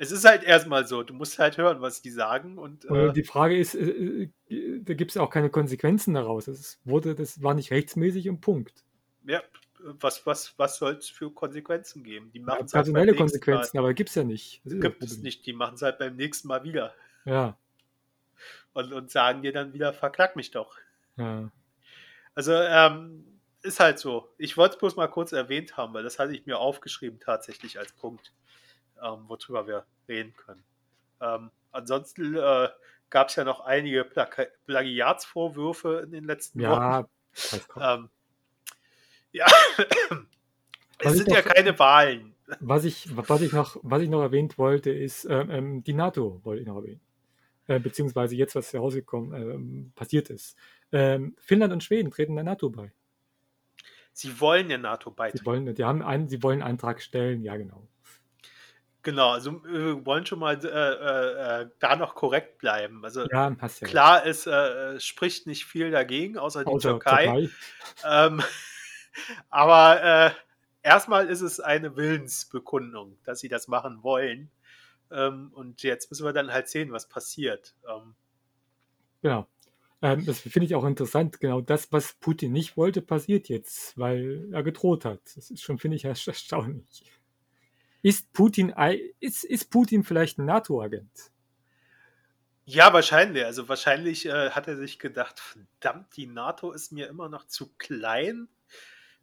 Es 0.01 0.13
ist 0.13 0.25
halt 0.25 0.45
erstmal 0.45 0.87
so, 0.87 1.03
du 1.03 1.13
musst 1.13 1.39
halt 1.39 1.59
hören, 1.59 1.83
was 1.83 2.01
die 2.01 2.09
sagen. 2.09 2.57
Und, 2.57 2.87
äh, 2.87 3.13
die 3.13 3.23
Frage 3.23 3.59
ist, 3.59 3.75
äh, 3.75 4.31
äh 4.49 4.81
da 4.81 4.95
gibt 4.95 5.11
es 5.11 5.19
auch 5.19 5.29
keine 5.29 5.51
Konsequenzen 5.51 6.15
daraus. 6.15 6.49
Es 6.49 6.81
wurde, 6.87 7.15
das 7.15 7.43
war 7.43 7.53
nicht 7.53 7.71
rechtsmäßig 7.71 8.25
im 8.25 8.41
Punkt. 8.41 8.83
Ja, 9.27 9.43
was, 9.79 10.25
was, 10.25 10.55
was 10.57 10.79
soll 10.79 10.95
es 10.95 11.11
für 11.11 11.31
Konsequenzen 11.31 12.03
geben? 12.03 12.31
Die 12.33 12.41
machen 12.41 12.61
ja, 12.61 12.67
personelle 12.73 13.09
halt 13.09 13.19
Konsequenzen, 13.19 13.77
Mal. 13.77 13.83
aber 13.83 13.93
gibt 13.93 14.09
es 14.09 14.15
ja 14.15 14.25
nicht. 14.25 14.63
Gibt 14.65 15.03
es 15.03 15.19
nicht, 15.19 15.45
die 15.45 15.53
machen 15.53 15.75
es 15.75 15.83
halt 15.83 15.99
beim 15.99 16.17
nächsten 16.17 16.49
Mal 16.49 16.65
wieder. 16.65 16.95
Ja. 17.27 17.59
Und, 18.73 18.95
und 18.95 19.11
sagen 19.11 19.43
dir 19.43 19.53
dann 19.53 19.75
wieder, 19.75 19.93
verklag 19.93 20.35
mich 20.35 20.51
doch. 20.51 20.79
Ja. 21.19 21.53
Also, 22.35 22.55
ähm, 22.55 23.39
ist 23.61 23.81
halt 23.81 23.99
so. 23.99 24.31
Ich 24.39 24.57
wollte 24.57 24.77
es 24.77 24.79
bloß 24.79 24.97
mal 24.97 25.09
kurz 25.09 25.33
erwähnt 25.33 25.77
haben, 25.77 25.93
weil 25.93 26.05
das 26.05 26.19
hatte 26.19 26.33
ich 26.33 26.47
mir 26.47 26.59
aufgeschrieben 26.59 27.21
tatsächlich 27.21 27.79
als 27.79 27.93
Punkt 27.93 28.33
ähm, 29.03 29.29
worüber 29.29 29.67
wir 29.67 29.85
reden 30.09 30.35
können. 30.37 30.65
Ähm, 31.21 31.51
ansonsten 31.73 32.35
äh, 32.37 32.69
gab 33.11 33.29
es 33.29 33.37
ja 33.37 33.45
noch 33.45 33.61
einige 33.61 34.05
Plag 34.05 34.37
Plagiatsvorwürfe 34.67 36.03
in 36.05 36.13
den 36.13 36.25
letzten 36.25 36.61
ja, 36.61 37.03
Wochen. 37.03 37.11
Ähm, 37.81 38.11
ja, 39.33 39.47
es 40.99 41.13
sind 41.15 41.29
noch, 41.29 41.37
ja 41.37 41.43
keine 41.43 41.79
Wahlen. 41.79 42.35
Was 42.59 42.85
ich, 42.85 43.17
was, 43.17 43.43
ich 43.43 43.53
noch, 43.53 43.77
was 43.83 44.03
ich 44.03 44.09
noch 44.09 44.23
erwähnt 44.23 44.59
wollte, 44.59 44.91
ist 44.91 45.25
ähm, 45.25 45.51
ähm 45.51 45.85
die 45.85 45.95
NATO, 45.95 46.41
wollte 46.45 46.63
ich 46.63 46.67
noch 46.67 46.77
erwähnen. 46.77 47.01
Äh, 47.71 47.79
beziehungsweise 47.79 48.35
jetzt, 48.35 48.57
was 48.57 48.73
herausgekommen 48.73 49.33
ähm, 49.33 49.93
passiert 49.95 50.29
ist. 50.31 50.57
Ähm, 50.91 51.37
Finnland 51.39 51.73
und 51.73 51.85
Schweden 51.85 52.11
treten 52.11 52.35
der 52.35 52.43
NATO 52.43 52.69
bei. 52.69 52.93
Sie 54.13 54.41
wollen 54.41 54.69
der 54.69 54.79
NATO 54.79 55.13
beitreten. 55.13 55.39
Sie 55.39 55.47
wollen, 55.47 55.75
die 55.75 55.85
haben 55.85 56.03
einen, 56.03 56.29
sie 56.29 56.43
wollen 56.43 56.63
einen 56.63 56.73
Antrag 56.73 57.01
stellen, 57.01 57.43
ja 57.43 57.57
genau. 57.57 57.87
Genau, 59.03 59.31
also 59.31 59.65
wir 59.65 60.05
wollen 60.05 60.27
schon 60.27 60.39
mal 60.39 60.63
äh, 60.63 60.69
äh, 60.69 61.63
äh, 61.63 61.71
da 61.79 61.97
noch 61.97 62.15
korrekt 62.15 62.59
bleiben. 62.59 63.03
Also 63.03 63.27
ja, 63.31 63.51
klar, 63.83 64.27
es 64.27 64.47
äh, 64.47 65.01
spricht 65.01 65.47
nicht 65.47 65.65
viel 65.65 65.91
dagegen, 65.91 66.37
außer 66.37 66.65
die 66.65 66.71
außer 66.71 66.91
Türkei. 66.91 67.25
Türkei. 67.25 67.51
Ähm, 68.05 68.43
aber 69.51 70.03
äh, 70.03 70.31
erstmal 70.83 71.29
ist 71.29 71.41
es 71.41 71.61
eine 71.61 71.97
Willensbekundung, 71.97 73.17
dass 73.25 73.41
sie 73.41 73.49
das 73.49 73.69
machen 73.69 74.03
wollen. 74.03 74.51
Ähm, 75.11 75.51
und 75.55 75.83
jetzt 75.83 76.11
müssen 76.11 76.25
wir 76.25 76.35
dann 76.35 76.53
halt 76.53 76.69
sehen, 76.69 76.93
was 76.93 77.09
passiert. 77.09 77.75
Ähm, 77.89 78.15
genau. 79.23 79.47
Ähm, 80.03 80.25
das 80.25 80.41
finde 80.41 80.67
ich 80.67 80.75
auch 80.75 80.85
interessant. 80.85 81.41
Genau 81.41 81.61
das, 81.61 81.91
was 81.93 82.15
Putin 82.21 82.53
nicht 82.53 82.77
wollte, 82.77 83.03
passiert 83.03 83.49
jetzt, 83.49 83.99
weil 83.99 84.49
er 84.53 84.63
gedroht 84.63 85.05
hat. 85.05 85.21
Das 85.35 85.51
ist 85.51 85.63
schon, 85.63 85.79
finde 85.79 85.97
ich, 85.97 86.05
erstaunlich. 86.27 87.05
Ist 88.03 88.33
Putin, 88.33 88.75
ist, 89.21 89.45
ist 89.45 89.71
Putin 89.71 90.05
vielleicht 90.05 90.39
ein 90.39 90.47
NATO-Agent? 90.47 91.31
Ja, 92.65 92.93
wahrscheinlich. 92.93 93.45
Also 93.45 93.69
wahrscheinlich 93.69 94.27
äh, 94.27 94.51
hat 94.51 94.69
er 94.69 94.77
sich 94.77 94.99
gedacht, 94.99 95.41
verdammt, 95.41 96.17
die 96.17 96.27
NATO 96.27 96.71
ist 96.73 96.93
mir 96.93 97.09
immer 97.09 97.29
noch 97.29 97.47
zu 97.47 97.75
klein. 97.79 98.49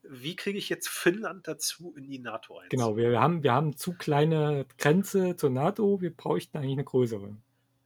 Wie 0.04 0.36
kriege 0.36 0.58
ich 0.58 0.70
jetzt 0.70 0.90
Finnland 0.90 1.48
dazu, 1.48 1.96
in 1.98 2.08
die 2.08 2.20
NATO 2.20 2.58
einzuziehen? 2.58 2.80
Genau, 2.80 2.98
wir 2.98 3.20
haben, 3.20 3.44
wir 3.44 3.54
haben 3.54 3.76
zu 3.76 3.94
kleine 3.94 4.66
Grenze 4.78 5.36
zur 5.38 5.50
NATO, 5.50 6.02
wir 6.02 6.16
bräuchten 6.16 6.58
eigentlich 6.58 6.74
eine 6.74 6.84
größere. 6.84 7.38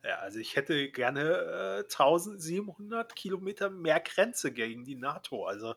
Ja, 0.03 0.15
also 0.15 0.39
ich 0.39 0.55
hätte 0.55 0.89
gerne 0.89 1.21
äh, 1.21 1.83
1700 1.83 3.15
Kilometer 3.15 3.69
mehr 3.69 3.99
Grenze 3.99 4.51
gegen 4.51 4.83
die 4.83 4.95
NATO. 4.95 5.45
Also 5.45 5.75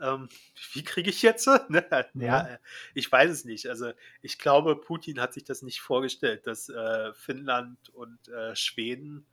ähm, 0.00 0.28
wie 0.72 0.82
kriege 0.82 1.10
ich 1.10 1.22
jetzt? 1.22 1.46
Ne? 1.68 1.86
Ja. 1.90 2.48
ja. 2.48 2.58
ich 2.94 3.10
weiß 3.10 3.30
es 3.30 3.44
nicht. 3.44 3.68
Also 3.68 3.92
ich 4.22 4.38
glaube, 4.38 4.76
Putin 4.76 5.20
hat 5.20 5.34
sich 5.34 5.44
das 5.44 5.62
nicht 5.62 5.80
vorgestellt, 5.80 6.46
dass 6.46 6.70
äh, 6.70 7.12
Finnland 7.12 7.90
und 7.90 8.28
äh, 8.28 8.56
Schweden 8.56 9.26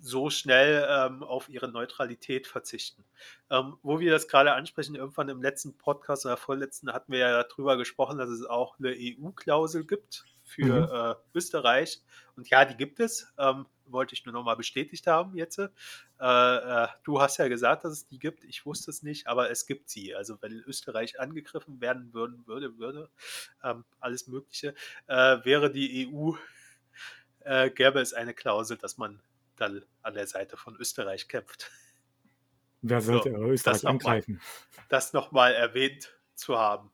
so 0.00 0.30
schnell 0.30 0.86
ähm, 0.88 1.22
auf 1.22 1.48
ihre 1.48 1.68
Neutralität 1.68 2.46
verzichten. 2.46 3.04
Ähm, 3.50 3.76
wo 3.82 4.00
wir 4.00 4.12
das 4.12 4.28
gerade 4.28 4.52
ansprechen, 4.52 4.94
irgendwann 4.94 5.28
im 5.28 5.42
letzten 5.42 5.76
Podcast 5.76 6.26
oder 6.26 6.36
vorletzten 6.36 6.92
hatten 6.92 7.12
wir 7.12 7.18
ja 7.18 7.42
darüber 7.42 7.76
gesprochen, 7.76 8.18
dass 8.18 8.30
es 8.30 8.44
auch 8.46 8.78
eine 8.78 8.94
EU-Klausel 8.96 9.84
gibt 9.84 10.24
für 10.42 10.86
mhm. 10.88 11.34
äh, 11.34 11.38
Österreich. 11.38 12.00
Und 12.36 12.48
ja, 12.48 12.64
die 12.64 12.76
gibt 12.76 13.00
es. 13.00 13.32
Ähm, 13.38 13.66
wollte 13.92 14.14
ich 14.14 14.24
nur 14.24 14.32
nochmal 14.32 14.56
bestätigt 14.56 15.06
haben 15.06 15.36
jetzt. 15.36 15.58
Äh, 15.58 15.68
äh, 16.20 16.88
du 17.04 17.20
hast 17.20 17.38
ja 17.38 17.48
gesagt, 17.48 17.84
dass 17.84 17.92
es 17.92 18.06
die 18.06 18.18
gibt. 18.18 18.44
Ich 18.44 18.66
wusste 18.66 18.90
es 18.90 19.02
nicht, 19.02 19.26
aber 19.26 19.50
es 19.50 19.66
gibt 19.66 19.88
sie. 19.88 20.14
Also 20.14 20.40
wenn 20.40 20.52
Österreich 20.66 21.20
angegriffen 21.20 21.80
werden 21.80 22.12
würden, 22.12 22.46
würde, 22.46 22.78
würde, 22.78 23.10
ähm, 23.62 23.84
alles 24.00 24.26
Mögliche, 24.26 24.74
äh, 25.06 25.38
wäre 25.44 25.70
die 25.70 26.08
EU, 26.08 26.32
äh, 27.40 27.70
gäbe 27.70 28.00
es 28.00 28.12
eine 28.14 28.34
Klausel, 28.34 28.76
dass 28.76 28.98
man 28.98 29.20
dann 29.56 29.84
an 30.02 30.14
der 30.14 30.26
Seite 30.26 30.56
von 30.56 30.76
Österreich 30.76 31.28
kämpft. 31.28 31.70
Wer 32.82 33.00
sollte 33.00 33.30
so, 33.30 33.36
Österreich 33.36 33.74
das 33.74 33.84
angreifen? 33.84 34.34
Noch 34.34 34.76
mal, 34.76 34.84
das 34.88 35.12
nochmal 35.12 35.54
erwähnt 35.54 36.14
zu 36.34 36.58
haben. 36.58 36.90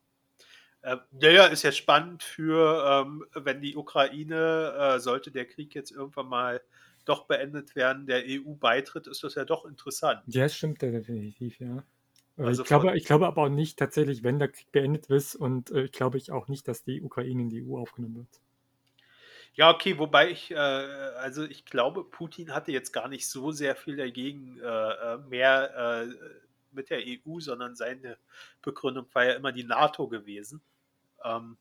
Äh, 0.87 0.99
ja, 1.19 1.47
ist 1.47 1.63
ja 1.63 1.73
spannend 1.73 2.23
für, 2.23 3.05
ähm, 3.07 3.27
wenn 3.35 3.61
die 3.61 3.77
Ukraine, 3.77 4.73
äh, 4.79 5.01
sollte 5.01 5.33
der 5.33 5.47
Krieg 5.47 5.75
jetzt 5.75 5.91
irgendwann 5.91 6.29
mal 6.29 6.63
doch 7.07 7.27
beendet 7.27 7.75
werden, 7.75 8.07
der 8.07 8.25
EU 8.27 8.55
beitritt, 8.55 9.07
ist 9.07 9.25
das 9.25 9.35
ja 9.35 9.45
doch 9.45 9.65
interessant. 9.65 10.23
Ja, 10.27 10.49
stimmt 10.49 10.83
ja 10.83 10.91
definitiv, 10.91 11.59
ja. 11.61 11.83
Also 12.37 12.63
ich, 12.63 12.69
glaube, 12.69 12.95
ich 12.97 13.05
glaube 13.07 13.27
aber 13.27 13.45
auch 13.45 13.49
nicht 13.49 13.79
tatsächlich, 13.79 14.23
wenn 14.23 14.39
der 14.39 14.49
Krieg 14.49 14.71
beendet 14.71 15.07
ist 15.07 15.35
und 15.37 15.71
äh, 15.71 15.85
ich 15.85 15.93
glaube 15.93 16.19
ich 16.19 16.31
auch 16.31 16.49
nicht, 16.49 16.69
dass 16.69 16.85
die 16.85 17.01
Ukraine 17.01 17.43
in 17.43 17.49
die 17.49 17.65
EU 17.65 17.79
aufgenommen 17.79 18.17
wird. 18.17 18.29
Ja, 19.55 19.71
okay, 19.71 19.99
wobei 19.99 20.31
ich, 20.31 20.51
äh, 20.51 20.55
also 20.55 21.45
ich 21.45 21.65
glaube, 21.65 22.05
Putin 22.05 22.55
hatte 22.55 22.73
jetzt 22.73 22.93
gar 22.93 23.09
nicht 23.09 23.27
so 23.27 23.53
sehr 23.53 23.75
viel 23.75 23.97
dagegen, 23.97 24.61
äh, 24.61 24.65
äh 24.65 25.19
mehr 25.31 26.05
äh, 26.05 26.37
mit 26.73 26.91
der 26.91 27.01
EU, 27.07 27.41
sondern 27.41 27.75
seine 27.75 28.19
Begründung 28.61 29.07
war 29.15 29.25
ja 29.25 29.33
immer 29.33 29.53
die 29.53 29.65
NATO 29.65 30.09
gewesen. 30.09 30.61
Ähm, 31.25 31.57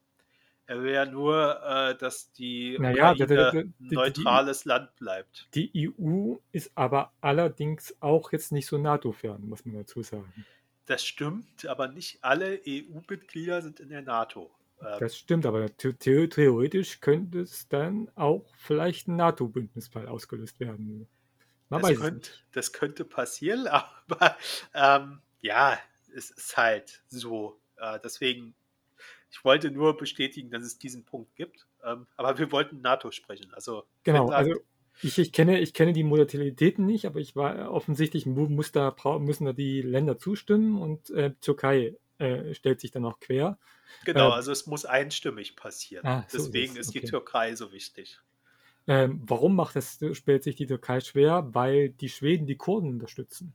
er 0.68 0.82
will 0.82 0.94
ja 0.94 1.06
nur, 1.06 1.62
äh, 1.64 1.96
dass 1.98 2.32
die 2.32 2.78
naja, 2.80 3.12
ein 3.12 3.74
neutrales 3.80 4.66
Land 4.66 4.96
bleibt. 4.96 5.48
Die 5.54 5.72
EU 6.00 6.36
ist 6.52 6.72
aber 6.76 7.14
allerdings 7.22 7.96
auch 8.00 8.32
jetzt 8.32 8.52
nicht 8.52 8.66
so 8.66 8.78
NATO-fern, 8.78 9.48
muss 9.48 9.66
man 9.66 9.76
dazu 9.76 10.02
sagen. 10.02 10.46
Das 10.86 11.06
stimmt, 11.06 11.66
aber 11.68 11.88
nicht 11.88 12.24
alle 12.24 12.62
EU-Mitglieder 12.68 13.62
sind 13.62 13.80
in 13.80 13.90
der 13.90 14.02
NATO. 14.02 14.52
Ähm, 14.82 14.98
das 15.00 15.18
stimmt, 15.18 15.46
aber 15.46 15.68
the 15.80 15.94
theoretisch 15.94 17.00
könnte 17.00 17.42
es 17.42 17.68
dann 17.68 18.10
auch 18.16 18.46
vielleicht 18.58 19.08
ein 19.08 19.16
NATO-Bündnis 19.16 19.94
mal 19.94 20.08
ausgelöst 20.08 20.60
werden. 20.60 21.08
Man 21.70 21.82
das, 21.82 22.00
könnte, 22.00 22.30
das 22.52 22.74
könnte 22.74 23.06
passieren, 23.06 23.68
aber 24.08 24.38
ähm, 24.74 25.22
ja, 25.42 25.78
es 26.16 26.32
ist 26.32 26.58
halt 26.58 27.04
so. 27.08 27.60
Äh, 27.78 28.00
deswegen 28.04 28.56
ich 29.36 29.44
wollte 29.44 29.70
nur 29.70 29.98
bestätigen, 29.98 30.50
dass 30.50 30.64
es 30.64 30.78
diesen 30.78 31.04
Punkt 31.04 31.36
gibt. 31.36 31.68
Ähm, 31.84 32.08
aber 32.16 32.38
wir 32.38 32.54
wollten 32.54 32.80
NATO 32.80 33.12
sprechen. 33.12 33.54
Also 33.54 33.84
genau, 34.04 34.30
also 34.30 34.56
ich, 35.02 35.18
ich, 35.18 35.34
kenne, 35.34 35.60
ich 35.60 35.74
kenne 35.74 35.92
die 35.92 36.06
Modalitäten 36.06 36.86
nicht, 36.86 37.06
aber 37.06 37.20
ich 37.20 37.36
war 37.36 37.70
offensichtlich 37.70 38.26
muss 38.26 38.72
da, 38.72 38.96
müssen 39.20 39.46
da 39.46 39.52
die 39.52 39.82
Länder 39.82 40.18
zustimmen 40.18 40.82
und 40.82 41.10
äh, 41.10 41.34
Türkei 41.42 41.98
äh, 42.18 42.54
stellt 42.54 42.80
sich 42.80 42.92
dann 42.92 43.04
auch 43.04 43.20
quer. 43.20 43.60
Genau, 44.06 44.30
äh, 44.30 44.34
also 44.34 44.54
es 44.54 44.68
muss 44.68 44.86
einstimmig 44.86 45.58
passieren. 45.58 46.08
Ah, 46.08 46.26
so 46.30 46.38
Deswegen 46.38 46.78
ist, 46.78 46.88
ist, 46.88 46.94
die 46.94 47.02
Türkei 47.02 47.56
so 47.56 47.74
wichtig. 47.74 48.22
Ähm, 48.88 49.22
warum 49.26 49.58
macht 49.58 49.76
es, 49.76 50.00
stellt 50.14 50.44
sich 50.44 50.56
die 50.56 50.68
Türkei 50.68 51.02
schwer? 51.02 51.50
Weil 51.54 51.90
die 51.90 52.10
Schweden 52.10 52.46
die 52.46 52.56
Kurden 52.56 52.88
unterstützen. 52.90 53.54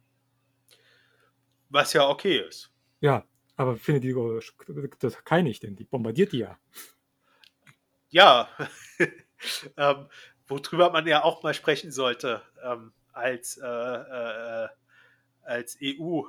Was 1.70 1.94
ja 1.94 2.07
okay 2.07 2.44
ist. 2.47 2.70
Ja, 3.01 3.24
aber 3.61 3.77
findet 3.77 4.05
die 4.05 4.15
das 5.01 5.12
Türkei 5.12 5.43
nicht, 5.43 5.62
denn 5.62 5.77
die 5.77 5.85
bombardiert 5.85 6.32
die 6.32 6.39
ja. 6.39 6.59
Ja, 8.09 8.49
ähm, 9.77 10.07
worüber 10.49 10.91
man 10.91 11.07
ja 11.07 11.23
auch 11.23 11.43
mal 11.43 11.53
sprechen 11.53 11.93
sollte 11.93 12.41
ähm, 12.65 12.93
als, 13.12 13.59
äh, 13.59 13.66
äh, 13.66 14.69
als 15.43 15.77
EU. 15.82 16.23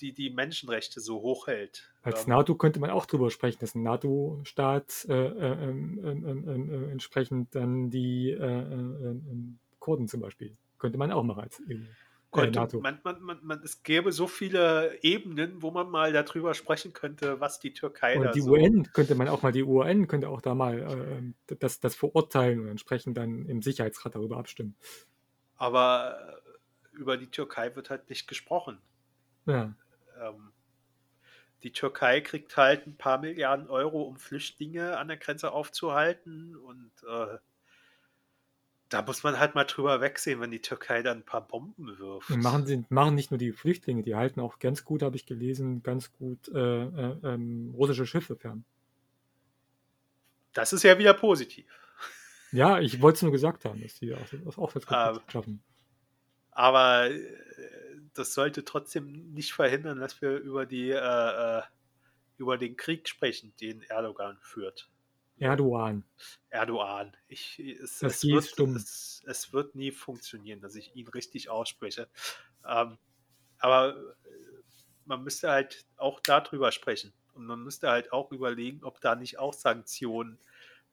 die 0.00 0.12
die 0.12 0.30
Menschenrechte 0.30 1.00
so 1.00 1.20
hochhält. 1.20 1.92
Als 2.02 2.24
Ähm, 2.24 2.30
NATO 2.30 2.56
könnte 2.56 2.80
man 2.80 2.90
auch 2.90 3.06
drüber 3.06 3.30
sprechen, 3.30 3.58
dass 3.60 3.76
ein 3.76 3.84
NATO-Staat 3.84 5.06
äh, 5.08 5.12
äh, 5.12 5.52
ähm, 5.52 6.00
ähm, 6.04 6.26
ähm, 6.26 6.48
ähm, 6.48 6.70
äh, 6.88 6.90
entsprechend 6.90 7.54
dann 7.54 7.90
die 7.90 8.30
äh, 8.30 8.60
äh, 8.60 9.20
Kurden 9.78 10.08
zum 10.08 10.20
Beispiel, 10.20 10.56
könnte 10.78 10.98
man 10.98 11.12
auch 11.12 11.22
machen 11.22 11.44
als 11.44 11.62
EU. 11.68 11.76
Äh, 12.32 12.40
könnte, 12.40 12.58
NATO. 12.58 12.80
man, 12.80 12.98
man, 13.04 13.22
man, 13.22 13.38
man, 13.42 13.62
es 13.62 13.82
gäbe 13.82 14.10
so 14.10 14.26
viele 14.26 14.98
Ebenen, 15.02 15.60
wo 15.60 15.70
man 15.70 15.90
mal 15.90 16.12
darüber 16.12 16.54
sprechen 16.54 16.92
könnte, 16.92 17.40
was 17.40 17.60
die 17.60 17.74
Türkei 17.74 18.16
Oder 18.16 18.28
da 18.28 18.32
die 18.32 18.40
so. 18.40 18.52
UN 18.52 18.90
könnte 18.92 19.14
man 19.14 19.28
auch 19.28 19.42
mal, 19.42 19.52
die 19.52 19.62
UN 19.62 20.06
könnte 20.06 20.28
auch 20.28 20.40
da 20.40 20.54
mal 20.54 20.78
äh, 21.48 21.56
das, 21.56 21.80
das 21.80 21.94
verurteilen 21.94 22.60
und 22.60 22.68
entsprechend 22.68 23.16
dann 23.18 23.44
im 23.46 23.60
Sicherheitsrat 23.60 24.14
darüber 24.14 24.38
abstimmen. 24.38 24.76
Aber 25.56 26.40
äh, 26.92 26.96
über 26.96 27.18
die 27.18 27.30
Türkei 27.30 27.74
wird 27.76 27.90
halt 27.90 28.08
nicht 28.08 28.26
gesprochen. 28.26 28.78
Ja. 29.46 29.74
Ähm, 30.18 30.52
die 31.62 31.72
Türkei 31.72 32.20
kriegt 32.22 32.56
halt 32.56 32.86
ein 32.86 32.96
paar 32.96 33.18
Milliarden 33.18 33.68
Euro, 33.68 34.02
um 34.02 34.16
Flüchtlinge 34.16 34.96
an 34.96 35.08
der 35.08 35.18
Grenze 35.18 35.52
aufzuhalten. 35.52 36.56
Und 36.56 36.90
äh, 37.06 37.38
da 38.92 39.02
muss 39.02 39.22
man 39.22 39.38
halt 39.38 39.54
mal 39.54 39.64
drüber 39.64 40.00
wegsehen, 40.00 40.40
wenn 40.40 40.50
die 40.50 40.60
Türkei 40.60 41.02
dann 41.02 41.18
ein 41.18 41.24
paar 41.24 41.46
Bomben 41.46 41.98
wirft. 41.98 42.30
Machen, 42.30 42.66
sie, 42.66 42.84
machen 42.90 43.14
nicht 43.14 43.30
nur 43.30 43.38
die 43.38 43.52
Flüchtlinge, 43.52 44.02
die 44.02 44.14
halten 44.14 44.40
auch 44.40 44.58
ganz 44.58 44.84
gut, 44.84 45.02
habe 45.02 45.16
ich 45.16 45.24
gelesen, 45.24 45.82
ganz 45.82 46.12
gut 46.12 46.48
äh, 46.48 46.58
äh, 46.58 47.16
ähm, 47.24 47.74
russische 47.76 48.06
Schiffe 48.06 48.36
fern. 48.36 48.64
Das 50.52 50.72
ist 50.72 50.82
ja 50.82 50.98
wieder 50.98 51.14
positiv. 51.14 51.66
Ja, 52.50 52.80
ich 52.80 53.00
wollte 53.00 53.16
es 53.16 53.22
nur 53.22 53.32
gesagt 53.32 53.64
haben, 53.64 53.80
dass 53.80 53.94
die 53.94 54.14
das 54.44 54.58
auch 54.58 54.72
das 54.72 54.84
Ähm, 54.90 55.20
schaffen. 55.28 55.62
Aber 56.50 57.10
äh, 57.10 57.20
das 58.12 58.34
sollte 58.34 58.62
trotzdem 58.64 59.32
nicht 59.32 59.54
verhindern, 59.54 60.00
dass 60.00 60.20
wir 60.20 60.36
über 60.36 60.66
die 60.66 60.90
äh, 60.90 61.58
äh, 61.58 61.62
über 62.36 62.58
den 62.58 62.76
Krieg 62.76 63.08
sprechen, 63.08 63.54
den 63.60 63.82
Erdogan 63.82 64.36
führt. 64.42 64.90
Erdogan. 65.42 66.04
Erdogan. 66.50 67.16
Ich, 67.28 67.58
es, 67.58 67.98
Das 67.98 68.24
es, 68.24 68.24
wird, 68.24 68.76
es, 68.76 69.22
es 69.26 69.52
wird 69.52 69.74
nie 69.74 69.90
funktionieren, 69.90 70.60
dass 70.60 70.74
ich 70.74 70.94
ihn 70.94 71.08
richtig 71.08 71.50
ausspreche. 71.50 72.08
Ähm, 72.66 72.98
aber 73.58 73.96
äh, 73.96 74.28
man 75.04 75.22
müsste 75.24 75.50
halt 75.50 75.84
auch 75.96 76.20
darüber 76.20 76.72
sprechen. 76.72 77.12
Und 77.34 77.46
man 77.46 77.62
müsste 77.62 77.88
halt 77.90 78.12
auch 78.12 78.30
überlegen, 78.32 78.84
ob 78.84 79.00
da 79.00 79.14
nicht 79.14 79.38
auch 79.38 79.54
Sanktionen 79.54 80.38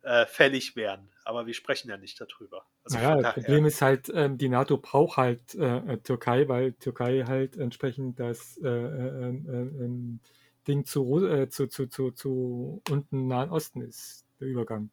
äh, 0.01 0.25
fällig 0.25 0.75
wären. 0.75 1.09
Aber 1.25 1.45
wir 1.45 1.53
sprechen 1.53 1.89
ja 1.89 1.97
nicht 1.97 2.19
darüber. 2.21 2.65
Also 2.83 2.97
naja, 2.97 3.17
das 3.17 3.33
Problem 3.33 3.65
ist 3.65 3.81
halt, 3.81 4.09
ähm, 4.13 4.37
die 4.37 4.49
NATO 4.49 4.77
braucht 4.77 5.17
halt 5.17 5.55
äh, 5.55 5.77
äh, 5.77 5.97
Türkei, 5.97 6.47
weil 6.47 6.73
Türkei 6.73 7.25
halt 7.27 7.57
entsprechend 7.57 8.19
das 8.19 8.57
äh, 8.63 8.67
äh, 8.67 9.27
ähm, 9.27 9.45
äh, 9.49 9.83
ähm, 9.83 10.19
Ding 10.67 10.85
zu, 10.85 11.47
zu, 11.49 11.67
zu, 11.67 11.87
zu, 11.87 12.11
zu 12.11 12.81
unten 12.89 13.27
Nahen 13.27 13.49
Osten 13.49 13.81
ist, 13.81 14.25
der 14.39 14.47
Übergang. 14.47 14.89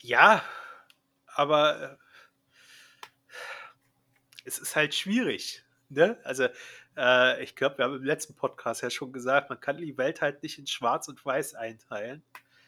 Ja, 0.00 0.42
aber 1.26 1.82
äh, 1.92 1.96
es 4.44 4.58
ist 4.58 4.76
halt 4.76 4.94
schwierig. 4.94 5.62
Ne? 5.88 6.18
Also, 6.24 6.48
äh, 6.96 7.42
ich 7.42 7.56
glaube, 7.56 7.78
wir 7.78 7.84
haben 7.84 7.96
im 7.96 8.04
letzten 8.04 8.34
Podcast 8.34 8.82
ja 8.82 8.90
schon 8.90 9.12
gesagt, 9.12 9.50
man 9.50 9.60
kann 9.60 9.78
die 9.78 9.96
Welt 9.98 10.20
halt 10.20 10.42
nicht 10.42 10.58
in 10.58 10.66
Schwarz 10.66 11.08
und 11.08 11.24
Weiß 11.24 11.54
einteilen. 11.54 12.22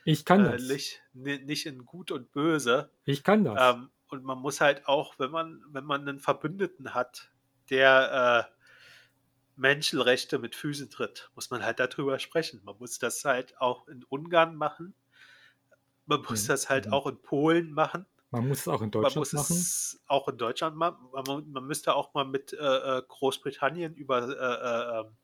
Ich 0.04 0.24
kann 0.24 0.44
Äh, 0.46 0.52
das. 0.52 0.62
nicht, 0.62 1.02
ni- 1.12 1.38
nicht 1.38 1.66
in 1.66 1.84
Gut 1.84 2.10
und 2.10 2.32
Böse. 2.32 2.90
Ich 3.04 3.22
kann 3.24 3.44
das. 3.44 3.74
Ähm, 3.76 3.90
und 4.08 4.24
man 4.24 4.38
muss 4.38 4.60
halt 4.60 4.86
auch, 4.86 5.18
wenn 5.18 5.30
man, 5.30 5.62
wenn 5.68 5.84
man 5.84 6.08
einen 6.08 6.18
Verbündeten 6.20 6.94
hat, 6.94 7.30
der 7.70 8.48
äh, 8.50 8.57
Menschenrechte 9.58 10.38
mit 10.38 10.56
Füßen 10.56 10.90
tritt, 10.90 11.30
muss 11.34 11.50
man 11.50 11.62
halt 11.64 11.80
darüber 11.80 12.18
sprechen. 12.18 12.62
Man 12.64 12.78
muss 12.78 12.98
das 12.98 13.24
halt 13.24 13.60
auch 13.60 13.88
in 13.88 14.04
Ungarn 14.04 14.56
machen. 14.56 14.94
Man 16.06 16.22
muss 16.22 16.44
Mhm. 16.44 16.46
das 16.46 16.68
halt 16.70 16.86
Mhm. 16.86 16.92
auch 16.92 17.06
in 17.06 17.20
Polen 17.22 17.72
machen. 17.72 18.06
Man 18.30 18.48
muss 18.48 18.60
es 18.60 18.68
auch 18.68 18.80
in 18.80 18.90
Man 19.00 19.14
Deutschland 19.14 19.16
muss 19.16 19.34
machen. 19.34 19.56
es 19.58 20.02
auch 20.08 20.28
in 20.28 20.38
Deutschland 20.38 20.76
machen. 20.76 20.98
Man, 21.12 21.50
man 21.52 21.66
müsste 21.66 21.94
auch 21.94 22.14
mal 22.14 22.24
mit 22.26 22.52
äh, 22.52 22.56
äh, 22.98 23.02
Großbritannien 23.08 23.94
über 23.94 24.20
äh, 24.28 25.00
äh, 25.00 25.00
ähm, 25.06 25.16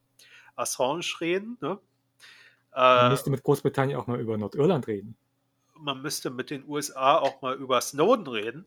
Assange 0.56 1.04
reden. 1.20 1.58
Ne? 1.60 1.80
Man 2.92 3.06
Äh, 3.06 3.08
müsste 3.08 3.30
mit 3.30 3.42
Großbritannien 3.44 3.96
auch 3.98 4.06
mal 4.06 4.18
über 4.18 4.38
Nordirland 4.38 4.86
reden. 4.88 5.16
man 5.74 6.02
müsste 6.02 6.30
mit 6.30 6.50
den 6.50 6.64
USA 6.68 7.18
auch 7.18 7.42
mal 7.42 7.54
über 7.56 7.80
Snowden 7.80 8.26
reden. 8.26 8.66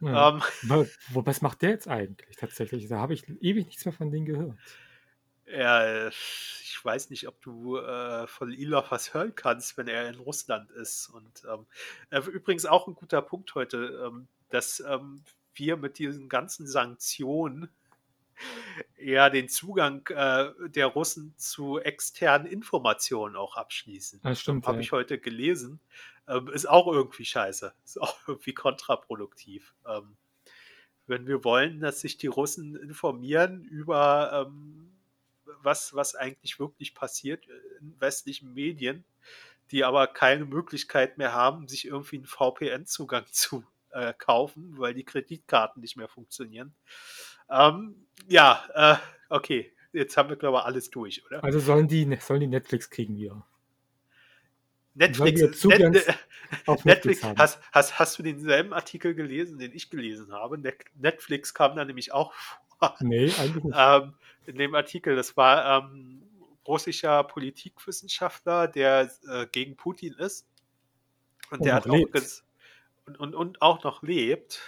Ja. 0.00 0.28
Ähm, 0.28 0.42
was 1.08 1.40
macht 1.42 1.62
der 1.62 1.70
jetzt 1.70 1.88
eigentlich 1.88 2.36
tatsächlich? 2.36 2.88
Da 2.88 2.98
habe 2.98 3.14
ich 3.14 3.28
ewig 3.28 3.66
nichts 3.66 3.84
mehr 3.84 3.92
von 3.94 4.10
denen 4.10 4.26
gehört. 4.26 4.58
Ja, 5.46 6.08
ich 6.08 6.78
weiß 6.82 7.10
nicht, 7.10 7.28
ob 7.28 7.40
du 7.42 7.76
äh, 7.78 8.26
von 8.26 8.50
Ilov 8.50 8.90
was 8.90 9.12
hören 9.12 9.34
kannst, 9.34 9.76
wenn 9.76 9.88
er 9.88 10.08
in 10.08 10.14
Russland 10.16 10.70
ist. 10.70 11.08
Und 11.08 11.44
ähm, 11.50 11.66
äh, 12.10 12.20
übrigens 12.20 12.64
auch 12.66 12.88
ein 12.88 12.94
guter 12.94 13.20
Punkt 13.22 13.54
heute, 13.54 14.04
ähm, 14.06 14.28
dass 14.48 14.80
ähm, 14.80 15.22
wir 15.54 15.76
mit 15.76 15.98
diesen 15.98 16.28
ganzen 16.28 16.66
Sanktionen 16.66 17.68
eher 18.96 19.30
den 19.30 19.48
Zugang 19.48 20.06
äh, 20.08 20.50
der 20.68 20.86
Russen 20.86 21.34
zu 21.36 21.78
externen 21.80 22.46
Informationen 22.46 23.36
auch 23.36 23.56
abschließen. 23.56 24.22
Das 24.22 24.40
stimmt. 24.40 24.66
Habe 24.66 24.78
Ja. 24.78 24.80
ich 24.80 24.92
heute 24.92 25.18
gelesen. 25.18 25.80
Ähm, 26.26 26.48
ist 26.48 26.66
auch 26.68 26.86
irgendwie 26.90 27.24
scheiße. 27.26 27.74
Ist 27.84 28.00
auch 28.00 28.16
irgendwie 28.26 28.54
kontraproduktiv. 28.54 29.74
Ähm, 29.86 30.16
wenn 31.06 31.26
wir 31.26 31.44
wollen, 31.44 31.80
dass 31.80 32.00
sich 32.00 32.16
die 32.16 32.28
Russen 32.28 32.76
informieren 32.76 33.64
über 33.64 34.46
ähm, 34.48 34.93
was, 35.64 35.94
was 35.94 36.14
eigentlich 36.14 36.58
wirklich 36.58 36.94
passiert 36.94 37.46
in 37.80 38.00
westlichen 38.00 38.54
Medien, 38.54 39.04
die 39.70 39.84
aber 39.84 40.06
keine 40.06 40.44
Möglichkeit 40.44 41.18
mehr 41.18 41.32
haben, 41.32 41.68
sich 41.68 41.86
irgendwie 41.86 42.16
einen 42.16 42.26
VPN-Zugang 42.26 43.26
zu 43.30 43.64
äh, 43.90 44.12
kaufen, 44.14 44.74
weil 44.78 44.94
die 44.94 45.04
Kreditkarten 45.04 45.80
nicht 45.80 45.96
mehr 45.96 46.08
funktionieren. 46.08 46.74
Ähm, 47.50 48.06
ja, 48.28 48.64
äh, 48.74 48.96
okay. 49.28 49.72
Jetzt 49.92 50.16
haben 50.16 50.28
wir, 50.28 50.36
glaube 50.36 50.58
ich, 50.58 50.64
alles 50.64 50.90
durch, 50.90 51.24
oder? 51.26 51.44
Also 51.44 51.60
sollen 51.60 51.86
die, 51.86 52.18
sollen 52.20 52.40
die 52.40 52.48
Netflix 52.48 52.90
kriegen. 52.90 53.16
Netflix, 54.94 55.64
wir 55.64 55.78
Netflix, 55.78 56.84
Netflix, 56.84 57.22
haben. 57.22 57.38
hast, 57.38 57.60
hast, 57.72 57.98
hast 57.98 58.18
du 58.18 58.22
denselben 58.22 58.72
Artikel 58.72 59.14
gelesen, 59.14 59.58
den 59.58 59.72
ich 59.72 59.90
gelesen 59.90 60.32
habe? 60.32 60.58
Net- 60.58 60.84
Netflix 60.94 61.52
kam 61.52 61.76
da 61.76 61.84
nämlich 61.84 62.12
auch 62.12 62.32
Nee, 63.00 63.32
eigentlich 63.38 63.64
nicht. 63.64 63.76
Ähm, 63.78 64.14
in 64.46 64.56
dem 64.56 64.74
Artikel, 64.74 65.16
das 65.16 65.36
war 65.36 65.84
ähm, 65.84 66.22
russischer 66.66 67.24
Politikwissenschaftler, 67.24 68.68
der 68.68 69.10
äh, 69.28 69.46
gegen 69.46 69.76
Putin 69.76 70.14
ist. 70.14 70.46
Und, 71.50 71.60
Und 71.60 71.64
der 71.64 71.74
hat 71.74 71.88
auch 71.88 71.92
lebt. 71.94 72.14
ges- 72.14 72.42
und, 73.06 73.18
und, 73.18 73.34
und 73.34 73.62
auch 73.62 73.82
noch 73.84 74.02
lebt 74.02 74.60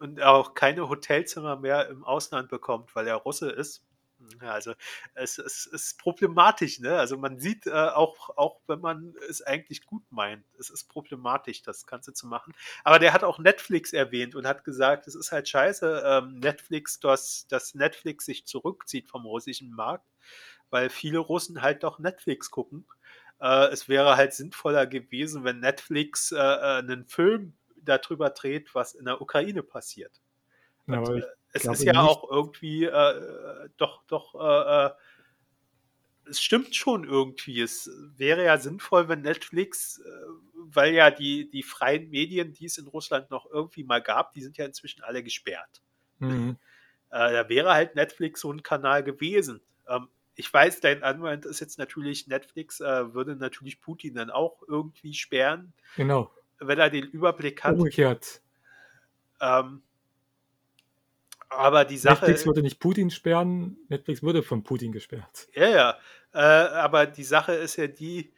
und 0.00 0.20
auch 0.22 0.54
keine 0.54 0.88
Hotelzimmer 0.88 1.56
mehr 1.56 1.88
im 1.88 2.04
Ausland 2.04 2.48
bekommt, 2.48 2.94
weil 2.96 3.06
er 3.06 3.16
Russe 3.16 3.50
ist. 3.50 3.83
Ja, 4.40 4.52
also 4.52 4.74
es, 5.14 5.38
es 5.38 5.66
ist 5.66 5.98
problematisch, 5.98 6.80
ne? 6.80 6.96
Also 6.96 7.16
man 7.16 7.38
sieht 7.38 7.66
äh, 7.66 7.70
auch, 7.70 8.30
auch 8.36 8.60
wenn 8.66 8.80
man 8.80 9.14
es 9.28 9.42
eigentlich 9.42 9.84
gut 9.86 10.04
meint, 10.10 10.44
es 10.58 10.70
ist 10.70 10.84
problematisch, 10.88 11.62
das 11.62 11.86
Ganze 11.86 12.12
zu 12.12 12.26
machen. 12.26 12.54
Aber 12.82 12.98
der 12.98 13.12
hat 13.12 13.24
auch 13.24 13.38
Netflix 13.38 13.92
erwähnt 13.92 14.34
und 14.34 14.46
hat 14.46 14.64
gesagt, 14.64 15.06
es 15.06 15.14
ist 15.14 15.32
halt 15.32 15.48
scheiße, 15.48 16.02
ähm, 16.04 16.38
Netflix, 16.40 17.00
dass, 17.00 17.46
dass 17.48 17.74
Netflix 17.74 18.24
sich 18.24 18.46
zurückzieht 18.46 19.08
vom 19.08 19.26
russischen 19.26 19.70
Markt, 19.72 20.08
weil 20.70 20.90
viele 20.90 21.18
Russen 21.18 21.62
halt 21.62 21.82
doch 21.82 21.98
Netflix 21.98 22.50
gucken. 22.50 22.86
Äh, 23.40 23.68
es 23.68 23.88
wäre 23.88 24.16
halt 24.16 24.32
sinnvoller 24.32 24.86
gewesen, 24.86 25.44
wenn 25.44 25.60
Netflix 25.60 26.32
äh, 26.32 26.36
äh, 26.36 26.78
einen 26.78 27.04
Film 27.06 27.54
darüber 27.76 28.30
dreht, 28.30 28.74
was 28.74 28.94
in 28.94 29.04
der 29.04 29.20
Ukraine 29.20 29.62
passiert. 29.62 30.20
Ja, 30.86 30.98
aber 30.98 31.16
ich, 31.16 31.24
Es 31.54 31.62
glaube 31.62 31.78
ist 31.78 31.84
ja 31.84 32.00
auch 32.00 32.30
irgendwie 32.30 32.84
äh, 32.84 33.68
doch, 33.76 34.02
doch, 34.06 34.34
äh, 34.34 34.86
äh, 34.86 34.90
es 36.28 36.40
stimmt 36.40 36.74
schon 36.74 37.04
irgendwie. 37.04 37.60
Es 37.60 37.88
wäre 38.16 38.44
ja 38.44 38.58
sinnvoll, 38.58 39.08
wenn 39.08 39.22
Netflix, 39.22 39.98
äh, 40.00 40.10
weil 40.54 40.94
ja 40.94 41.10
die, 41.10 41.48
die 41.48 41.62
freien 41.62 42.10
Medien, 42.10 42.52
die 42.52 42.66
es 42.66 42.76
in 42.76 42.88
Russland 42.88 43.30
noch 43.30 43.48
irgendwie 43.50 43.84
mal 43.84 44.02
gab, 44.02 44.32
die 44.32 44.42
sind 44.42 44.56
ja 44.56 44.64
inzwischen 44.64 45.02
alle 45.02 45.22
gesperrt. 45.22 45.82
mhm. 46.18 46.56
Äh, 47.10 47.32
da 47.32 47.48
wäre 47.48 47.72
halt 47.72 47.94
Netflix 47.94 48.40
so 48.40 48.52
ein 48.52 48.64
Kanal 48.64 49.04
gewesen. 49.04 49.60
Ähm, 49.88 50.08
ich 50.34 50.52
weiß, 50.52 50.80
dein 50.80 51.04
Anwalt 51.04 51.44
ist 51.44 51.60
jetzt 51.60 51.78
natürlich, 51.78 52.26
Netflix 52.26 52.80
äh, 52.80 53.14
würde 53.14 53.36
natürlich 53.36 53.80
Putin 53.80 54.14
dann 54.14 54.30
auch 54.30 54.62
irgendwie 54.66 55.14
sperren, 55.14 55.72
Genau. 55.96 56.32
wenn 56.58 56.80
er 56.80 56.90
den 56.90 57.04
Überblick 57.04 57.62
hat. 57.62 57.76
Umgekehrt. 57.76 58.42
Ähm, 59.40 59.82
aber 61.56 61.84
die 61.84 61.96
Sache. 61.98 62.14
Netflix 62.24 62.46
würde 62.46 62.62
nicht 62.62 62.80
Putin 62.80 63.10
sperren, 63.10 63.76
Netflix 63.88 64.22
würde 64.22 64.42
von 64.42 64.62
Putin 64.62 64.92
gesperrt. 64.92 65.48
Ja, 65.54 65.68
ja. 65.68 65.98
Äh, 66.32 66.38
aber 66.38 67.06
die 67.06 67.24
Sache 67.24 67.52
ist 67.52 67.76
ja 67.76 67.86
die, 67.86 68.32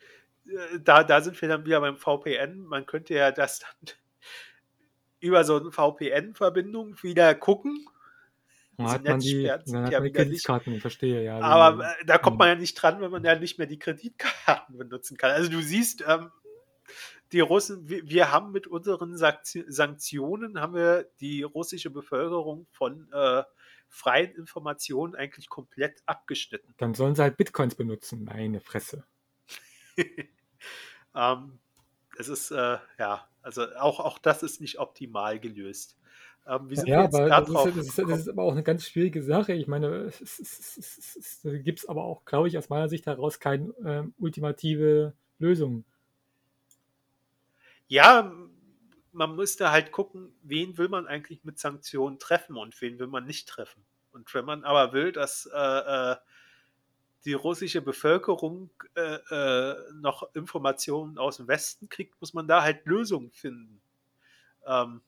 äh, 0.47 0.79
da, 0.83 1.03
da 1.05 1.21
sind 1.21 1.41
wir 1.41 1.49
dann 1.49 1.65
wieder 1.65 1.81
beim 1.81 1.97
VPN. 1.97 2.65
Man 2.67 2.87
könnte 2.87 3.15
ja 3.15 3.33
das 3.33 3.61
dann 3.61 3.71
über 5.21 5.45
so 5.45 5.57
eine 5.57 5.71
VPN-Verbindung 5.73 7.03
wieder 7.03 7.35
gucken. 7.35 7.87
Dann 8.79 8.89
hat 8.91 9.05
man 9.05 9.21
die, 9.21 9.45
dann 9.45 9.59
hat 9.59 9.67
ja 9.67 9.75
man 9.75 9.85
die 9.85 9.91
wieder 9.91 10.03
nicht. 10.03 10.45
Kreditkarten, 10.45 10.75
ich 10.75 10.83
verstehe, 10.83 11.25
ja. 11.25 11.39
Aber 11.41 11.79
wie- 11.79 11.83
äh, 11.85 12.05
da 12.05 12.19
kommt 12.19 12.35
Mhm. 12.37 12.39
man 12.41 12.49
ja 12.49 12.55
nicht 12.57 12.75
dran, 12.75 13.01
wenn 13.01 13.11
man 13.11 13.25
ja 13.25 13.35
nicht 13.39 13.57
mehr 13.59 13.67
die 13.67 13.79
Kreditkarten 13.79 14.77
benutzen 14.79 15.17
kann. 15.17 15.31
Also 15.31 15.51
du 15.51 15.63
siehst, 15.63 16.05
ähm, 16.07 16.31
die 17.33 17.41
Russen, 17.41 17.89
wir, 17.89 18.09
wir 18.09 18.33
haben 18.33 18.53
mit 18.53 18.67
unseren 18.67 19.15
Sankti- 19.17 19.65
Sanktionen 19.69 20.61
haben 20.61 20.75
wir 20.75 21.09
die 21.21 21.43
russische 21.43 21.91
Bevölkerung 21.91 22.67
von 22.71 23.11
äh, 23.13 23.43
freien 23.89 24.33
Informationen 24.35 25.15
eigentlich 25.15 25.49
komplett 25.49 26.03
abgeschnitten. 26.07 26.75
Dann 26.77 26.95
sollen 26.95 27.15
sie 27.15 27.23
halt 27.23 27.37
Bitcoins 27.37 27.75
benutzen, 27.75 28.25
meine 28.25 28.61
Fresse. 28.61 29.05
ähm, 31.15 31.59
es 32.19 32.29
ist, 32.29 32.51
äh, 32.51 32.79
ja, 32.99 33.29
also 33.43 33.67
auch, 33.77 34.01
auch 34.01 34.19
das 34.19 34.43
ist 34.43 34.61
nicht 34.61 34.79
optimal 34.79 35.39
gelöst. 35.39 35.97
Ähm, 36.47 36.69
Ja, 36.85 37.05
aber 37.05 37.29
da 37.29 37.41
das 37.41 37.49
ist, 37.49 37.55
drauf 37.55 37.73
das, 37.75 37.87
ist, 37.87 37.99
das 37.99 38.21
ist 38.21 38.29
aber 38.29 38.43
auch 38.45 38.53
eine 38.53 38.63
ganz 38.63 38.87
schwierige 38.87 39.23
Sache. 39.23 39.53
Ich 39.53 39.67
meine, 39.67 40.05
es, 40.05 41.41
gibt 41.43 41.81
es 41.81 41.89
aber 41.89 42.05
auch, 42.05 42.25
glaube 42.25 42.49
ich, 42.49 42.57
aus 42.57 42.69
meiner 42.69 42.89
Sicht 42.89 43.07
heraus 43.07 43.41
keine 43.41 43.75
ähm, 43.85 44.15
ultimative 44.19 45.15
Lösung. 45.39 45.85
Ja, 47.89 48.33
man 49.13 49.37
müsste 49.37 49.71
halt 49.71 49.93
gucken, 49.93 50.35
wen 50.43 50.77
will 50.79 50.89
man 50.89 51.07
eigentlich 51.07 51.45
mit 51.45 51.59
Sanktionen 51.59 52.19
treffen 52.19 52.57
und 52.57 52.81
wen 52.81 52.99
will 52.99 53.07
man 53.07 53.25
nicht 53.27 53.49
treffen. 53.49 53.85
Und 54.13 54.33
wenn 54.35 54.45
man 54.45 54.65
aber 54.65 54.93
will, 54.93 55.13
dass 55.13 55.47
äh, 55.53 55.59
äh, 56.13 56.17
die 57.25 57.33
russische 57.33 57.83
Bevölkerung 57.83 58.71
äh, 58.95 59.01
äh, 59.15 59.93
noch 59.95 60.35
Informationen 60.35 61.19
aus 61.19 61.39
dem 61.39 61.49
Westen 61.49 61.89
kriegt, 61.89 62.21
muss 62.21 62.35
man 62.35 62.47
da 62.47 62.63
halt 62.63 62.87
Lösungen 62.87 63.33
finden. 63.33 63.81
Ähm, 64.67 65.01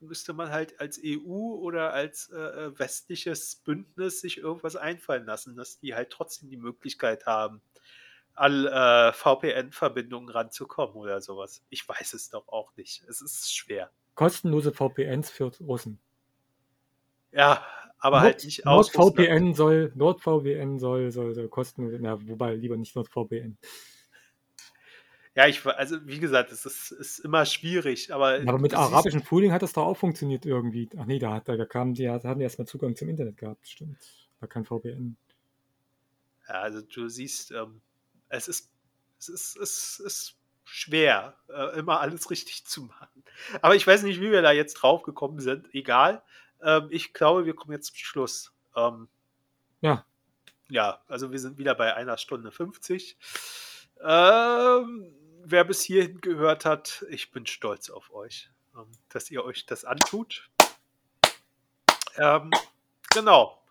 müsste 0.00 0.32
man 0.32 0.50
halt 0.50 0.80
als 0.80 0.98
EU 1.02 1.54
oder 1.54 1.92
als 1.92 2.30
äh, 2.30 2.36
äh, 2.38 2.78
westliches 2.78 3.56
Bündnis 3.56 4.20
sich 4.20 4.38
irgendwas 4.38 4.76
einfallen 4.76 5.26
lassen, 5.26 5.56
dass 5.56 5.78
die 5.80 5.94
halt 5.94 6.10
trotzdem 6.10 6.50
die 6.50 6.56
Möglichkeit 6.56 7.26
haben, 7.26 7.60
an 8.38 8.66
äh, 8.66 9.12
VPN-Verbindungen 9.12 10.28
ranzukommen 10.28 10.96
oder 10.96 11.20
sowas. 11.20 11.62
Ich 11.70 11.88
weiß 11.88 12.14
es 12.14 12.30
doch 12.30 12.48
auch 12.48 12.74
nicht. 12.76 13.04
Es 13.08 13.20
ist 13.20 13.54
schwer. 13.54 13.90
Kostenlose 14.14 14.72
VPNs 14.72 15.30
für 15.30 15.52
Russen. 15.60 15.98
Ja, 17.32 17.64
aber 17.98 18.20
halt 18.20 18.44
nicht 18.44 18.66
aus. 18.66 18.94
NordVPN 18.94 19.54
soll, 19.54 19.92
NordVPN 19.94 20.78
soll, 20.78 21.10
soll, 21.10 21.34
soll 21.34 21.48
kostenlos, 21.48 21.94
na, 22.00 22.18
wobei 22.28 22.54
lieber 22.54 22.76
nicht 22.76 22.94
NordVPN. 22.94 23.58
Ja, 25.34 25.46
ich, 25.46 25.64
also 25.64 26.04
wie 26.04 26.18
gesagt, 26.18 26.50
es 26.50 26.66
ist, 26.66 26.90
ist 26.90 27.20
immer 27.20 27.46
schwierig, 27.46 28.12
aber, 28.12 28.40
Aber 28.44 28.58
mit 28.58 28.74
arabischen 28.74 29.22
Frühling 29.22 29.52
hat 29.52 29.62
das 29.62 29.72
doch 29.72 29.86
auch 29.86 29.96
funktioniert 29.96 30.44
irgendwie. 30.46 30.88
Ach 30.96 31.06
nee, 31.06 31.20
da, 31.20 31.34
hat, 31.34 31.48
da 31.48 31.64
kamen 31.64 31.94
die, 31.94 32.04
da 32.04 32.14
hatten 32.14 32.40
die 32.40 32.44
erstmal 32.44 32.66
Zugang 32.66 32.96
zum 32.96 33.08
Internet 33.08 33.36
gehabt, 33.36 33.68
stimmt. 33.68 33.98
War 34.40 34.48
kein 34.48 34.64
VPN. 34.64 35.16
Ja, 36.48 36.54
also 36.62 36.80
du 36.80 37.08
siehst, 37.08 37.52
ähm, 37.52 37.82
es 38.28 38.48
ist, 38.48 38.70
es 39.18 39.28
ist, 39.28 39.56
es 39.56 40.00
ist 40.00 40.34
schwer, 40.64 41.36
äh, 41.48 41.78
immer 41.78 42.00
alles 42.00 42.30
richtig 42.30 42.64
zu 42.66 42.82
machen. 42.82 43.24
Aber 43.62 43.74
ich 43.74 43.86
weiß 43.86 44.02
nicht, 44.02 44.20
wie 44.20 44.30
wir 44.30 44.42
da 44.42 44.52
jetzt 44.52 44.74
drauf 44.74 45.02
gekommen 45.02 45.40
sind. 45.40 45.72
Egal. 45.74 46.22
Ähm, 46.62 46.88
ich 46.90 47.12
glaube, 47.12 47.46
wir 47.46 47.54
kommen 47.54 47.72
jetzt 47.72 47.86
zum 47.86 47.96
Schluss. 47.96 48.52
Ähm, 48.76 49.08
Ja, 49.80 50.04
ja, 50.70 51.00
also 51.08 51.32
wir 51.32 51.38
sind 51.38 51.58
wieder 51.58 51.74
bei 51.74 51.94
einer 51.94 52.18
Stunde 52.18 52.50
50. 52.50 53.16
Ähm, 54.02 55.14
wer 55.44 55.64
bis 55.64 55.82
hierhin 55.82 56.20
gehört 56.20 56.64
hat, 56.64 57.04
ich 57.08 57.30
bin 57.30 57.46
stolz 57.46 57.90
auf 57.90 58.12
euch, 58.12 58.50
ähm, 58.76 58.86
dass 59.08 59.30
ihr 59.30 59.44
euch 59.44 59.66
das 59.66 59.84
antut. 59.84 60.50
Ähm, 62.16 62.50
genau. 63.10 63.62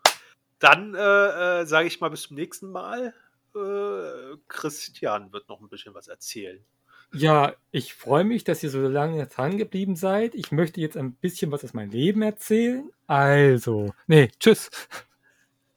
Dann 0.58 0.94
äh, 0.94 1.60
äh, 1.60 1.66
sage 1.66 1.86
ich 1.86 2.00
mal 2.00 2.10
bis 2.10 2.22
zum 2.22 2.36
nächsten 2.36 2.72
Mal. 2.72 3.14
Äh, 3.58 4.36
Christian 4.48 5.32
wird 5.32 5.48
noch 5.48 5.60
ein 5.60 5.68
bisschen 5.68 5.94
was 5.94 6.08
erzählen. 6.08 6.64
Ja, 7.14 7.54
ich 7.70 7.94
freue 7.94 8.24
mich, 8.24 8.44
dass 8.44 8.62
ihr 8.62 8.68
so 8.70 8.80
lange 8.80 9.26
dran 9.26 9.56
geblieben 9.56 9.96
seid. 9.96 10.34
Ich 10.34 10.52
möchte 10.52 10.80
jetzt 10.80 10.96
ein 10.96 11.14
bisschen 11.14 11.50
was 11.50 11.64
aus 11.64 11.72
meinem 11.72 11.90
Leben 11.90 12.20
erzählen. 12.22 12.90
Also, 13.06 13.94
nee, 14.06 14.30
tschüss. 14.38 14.70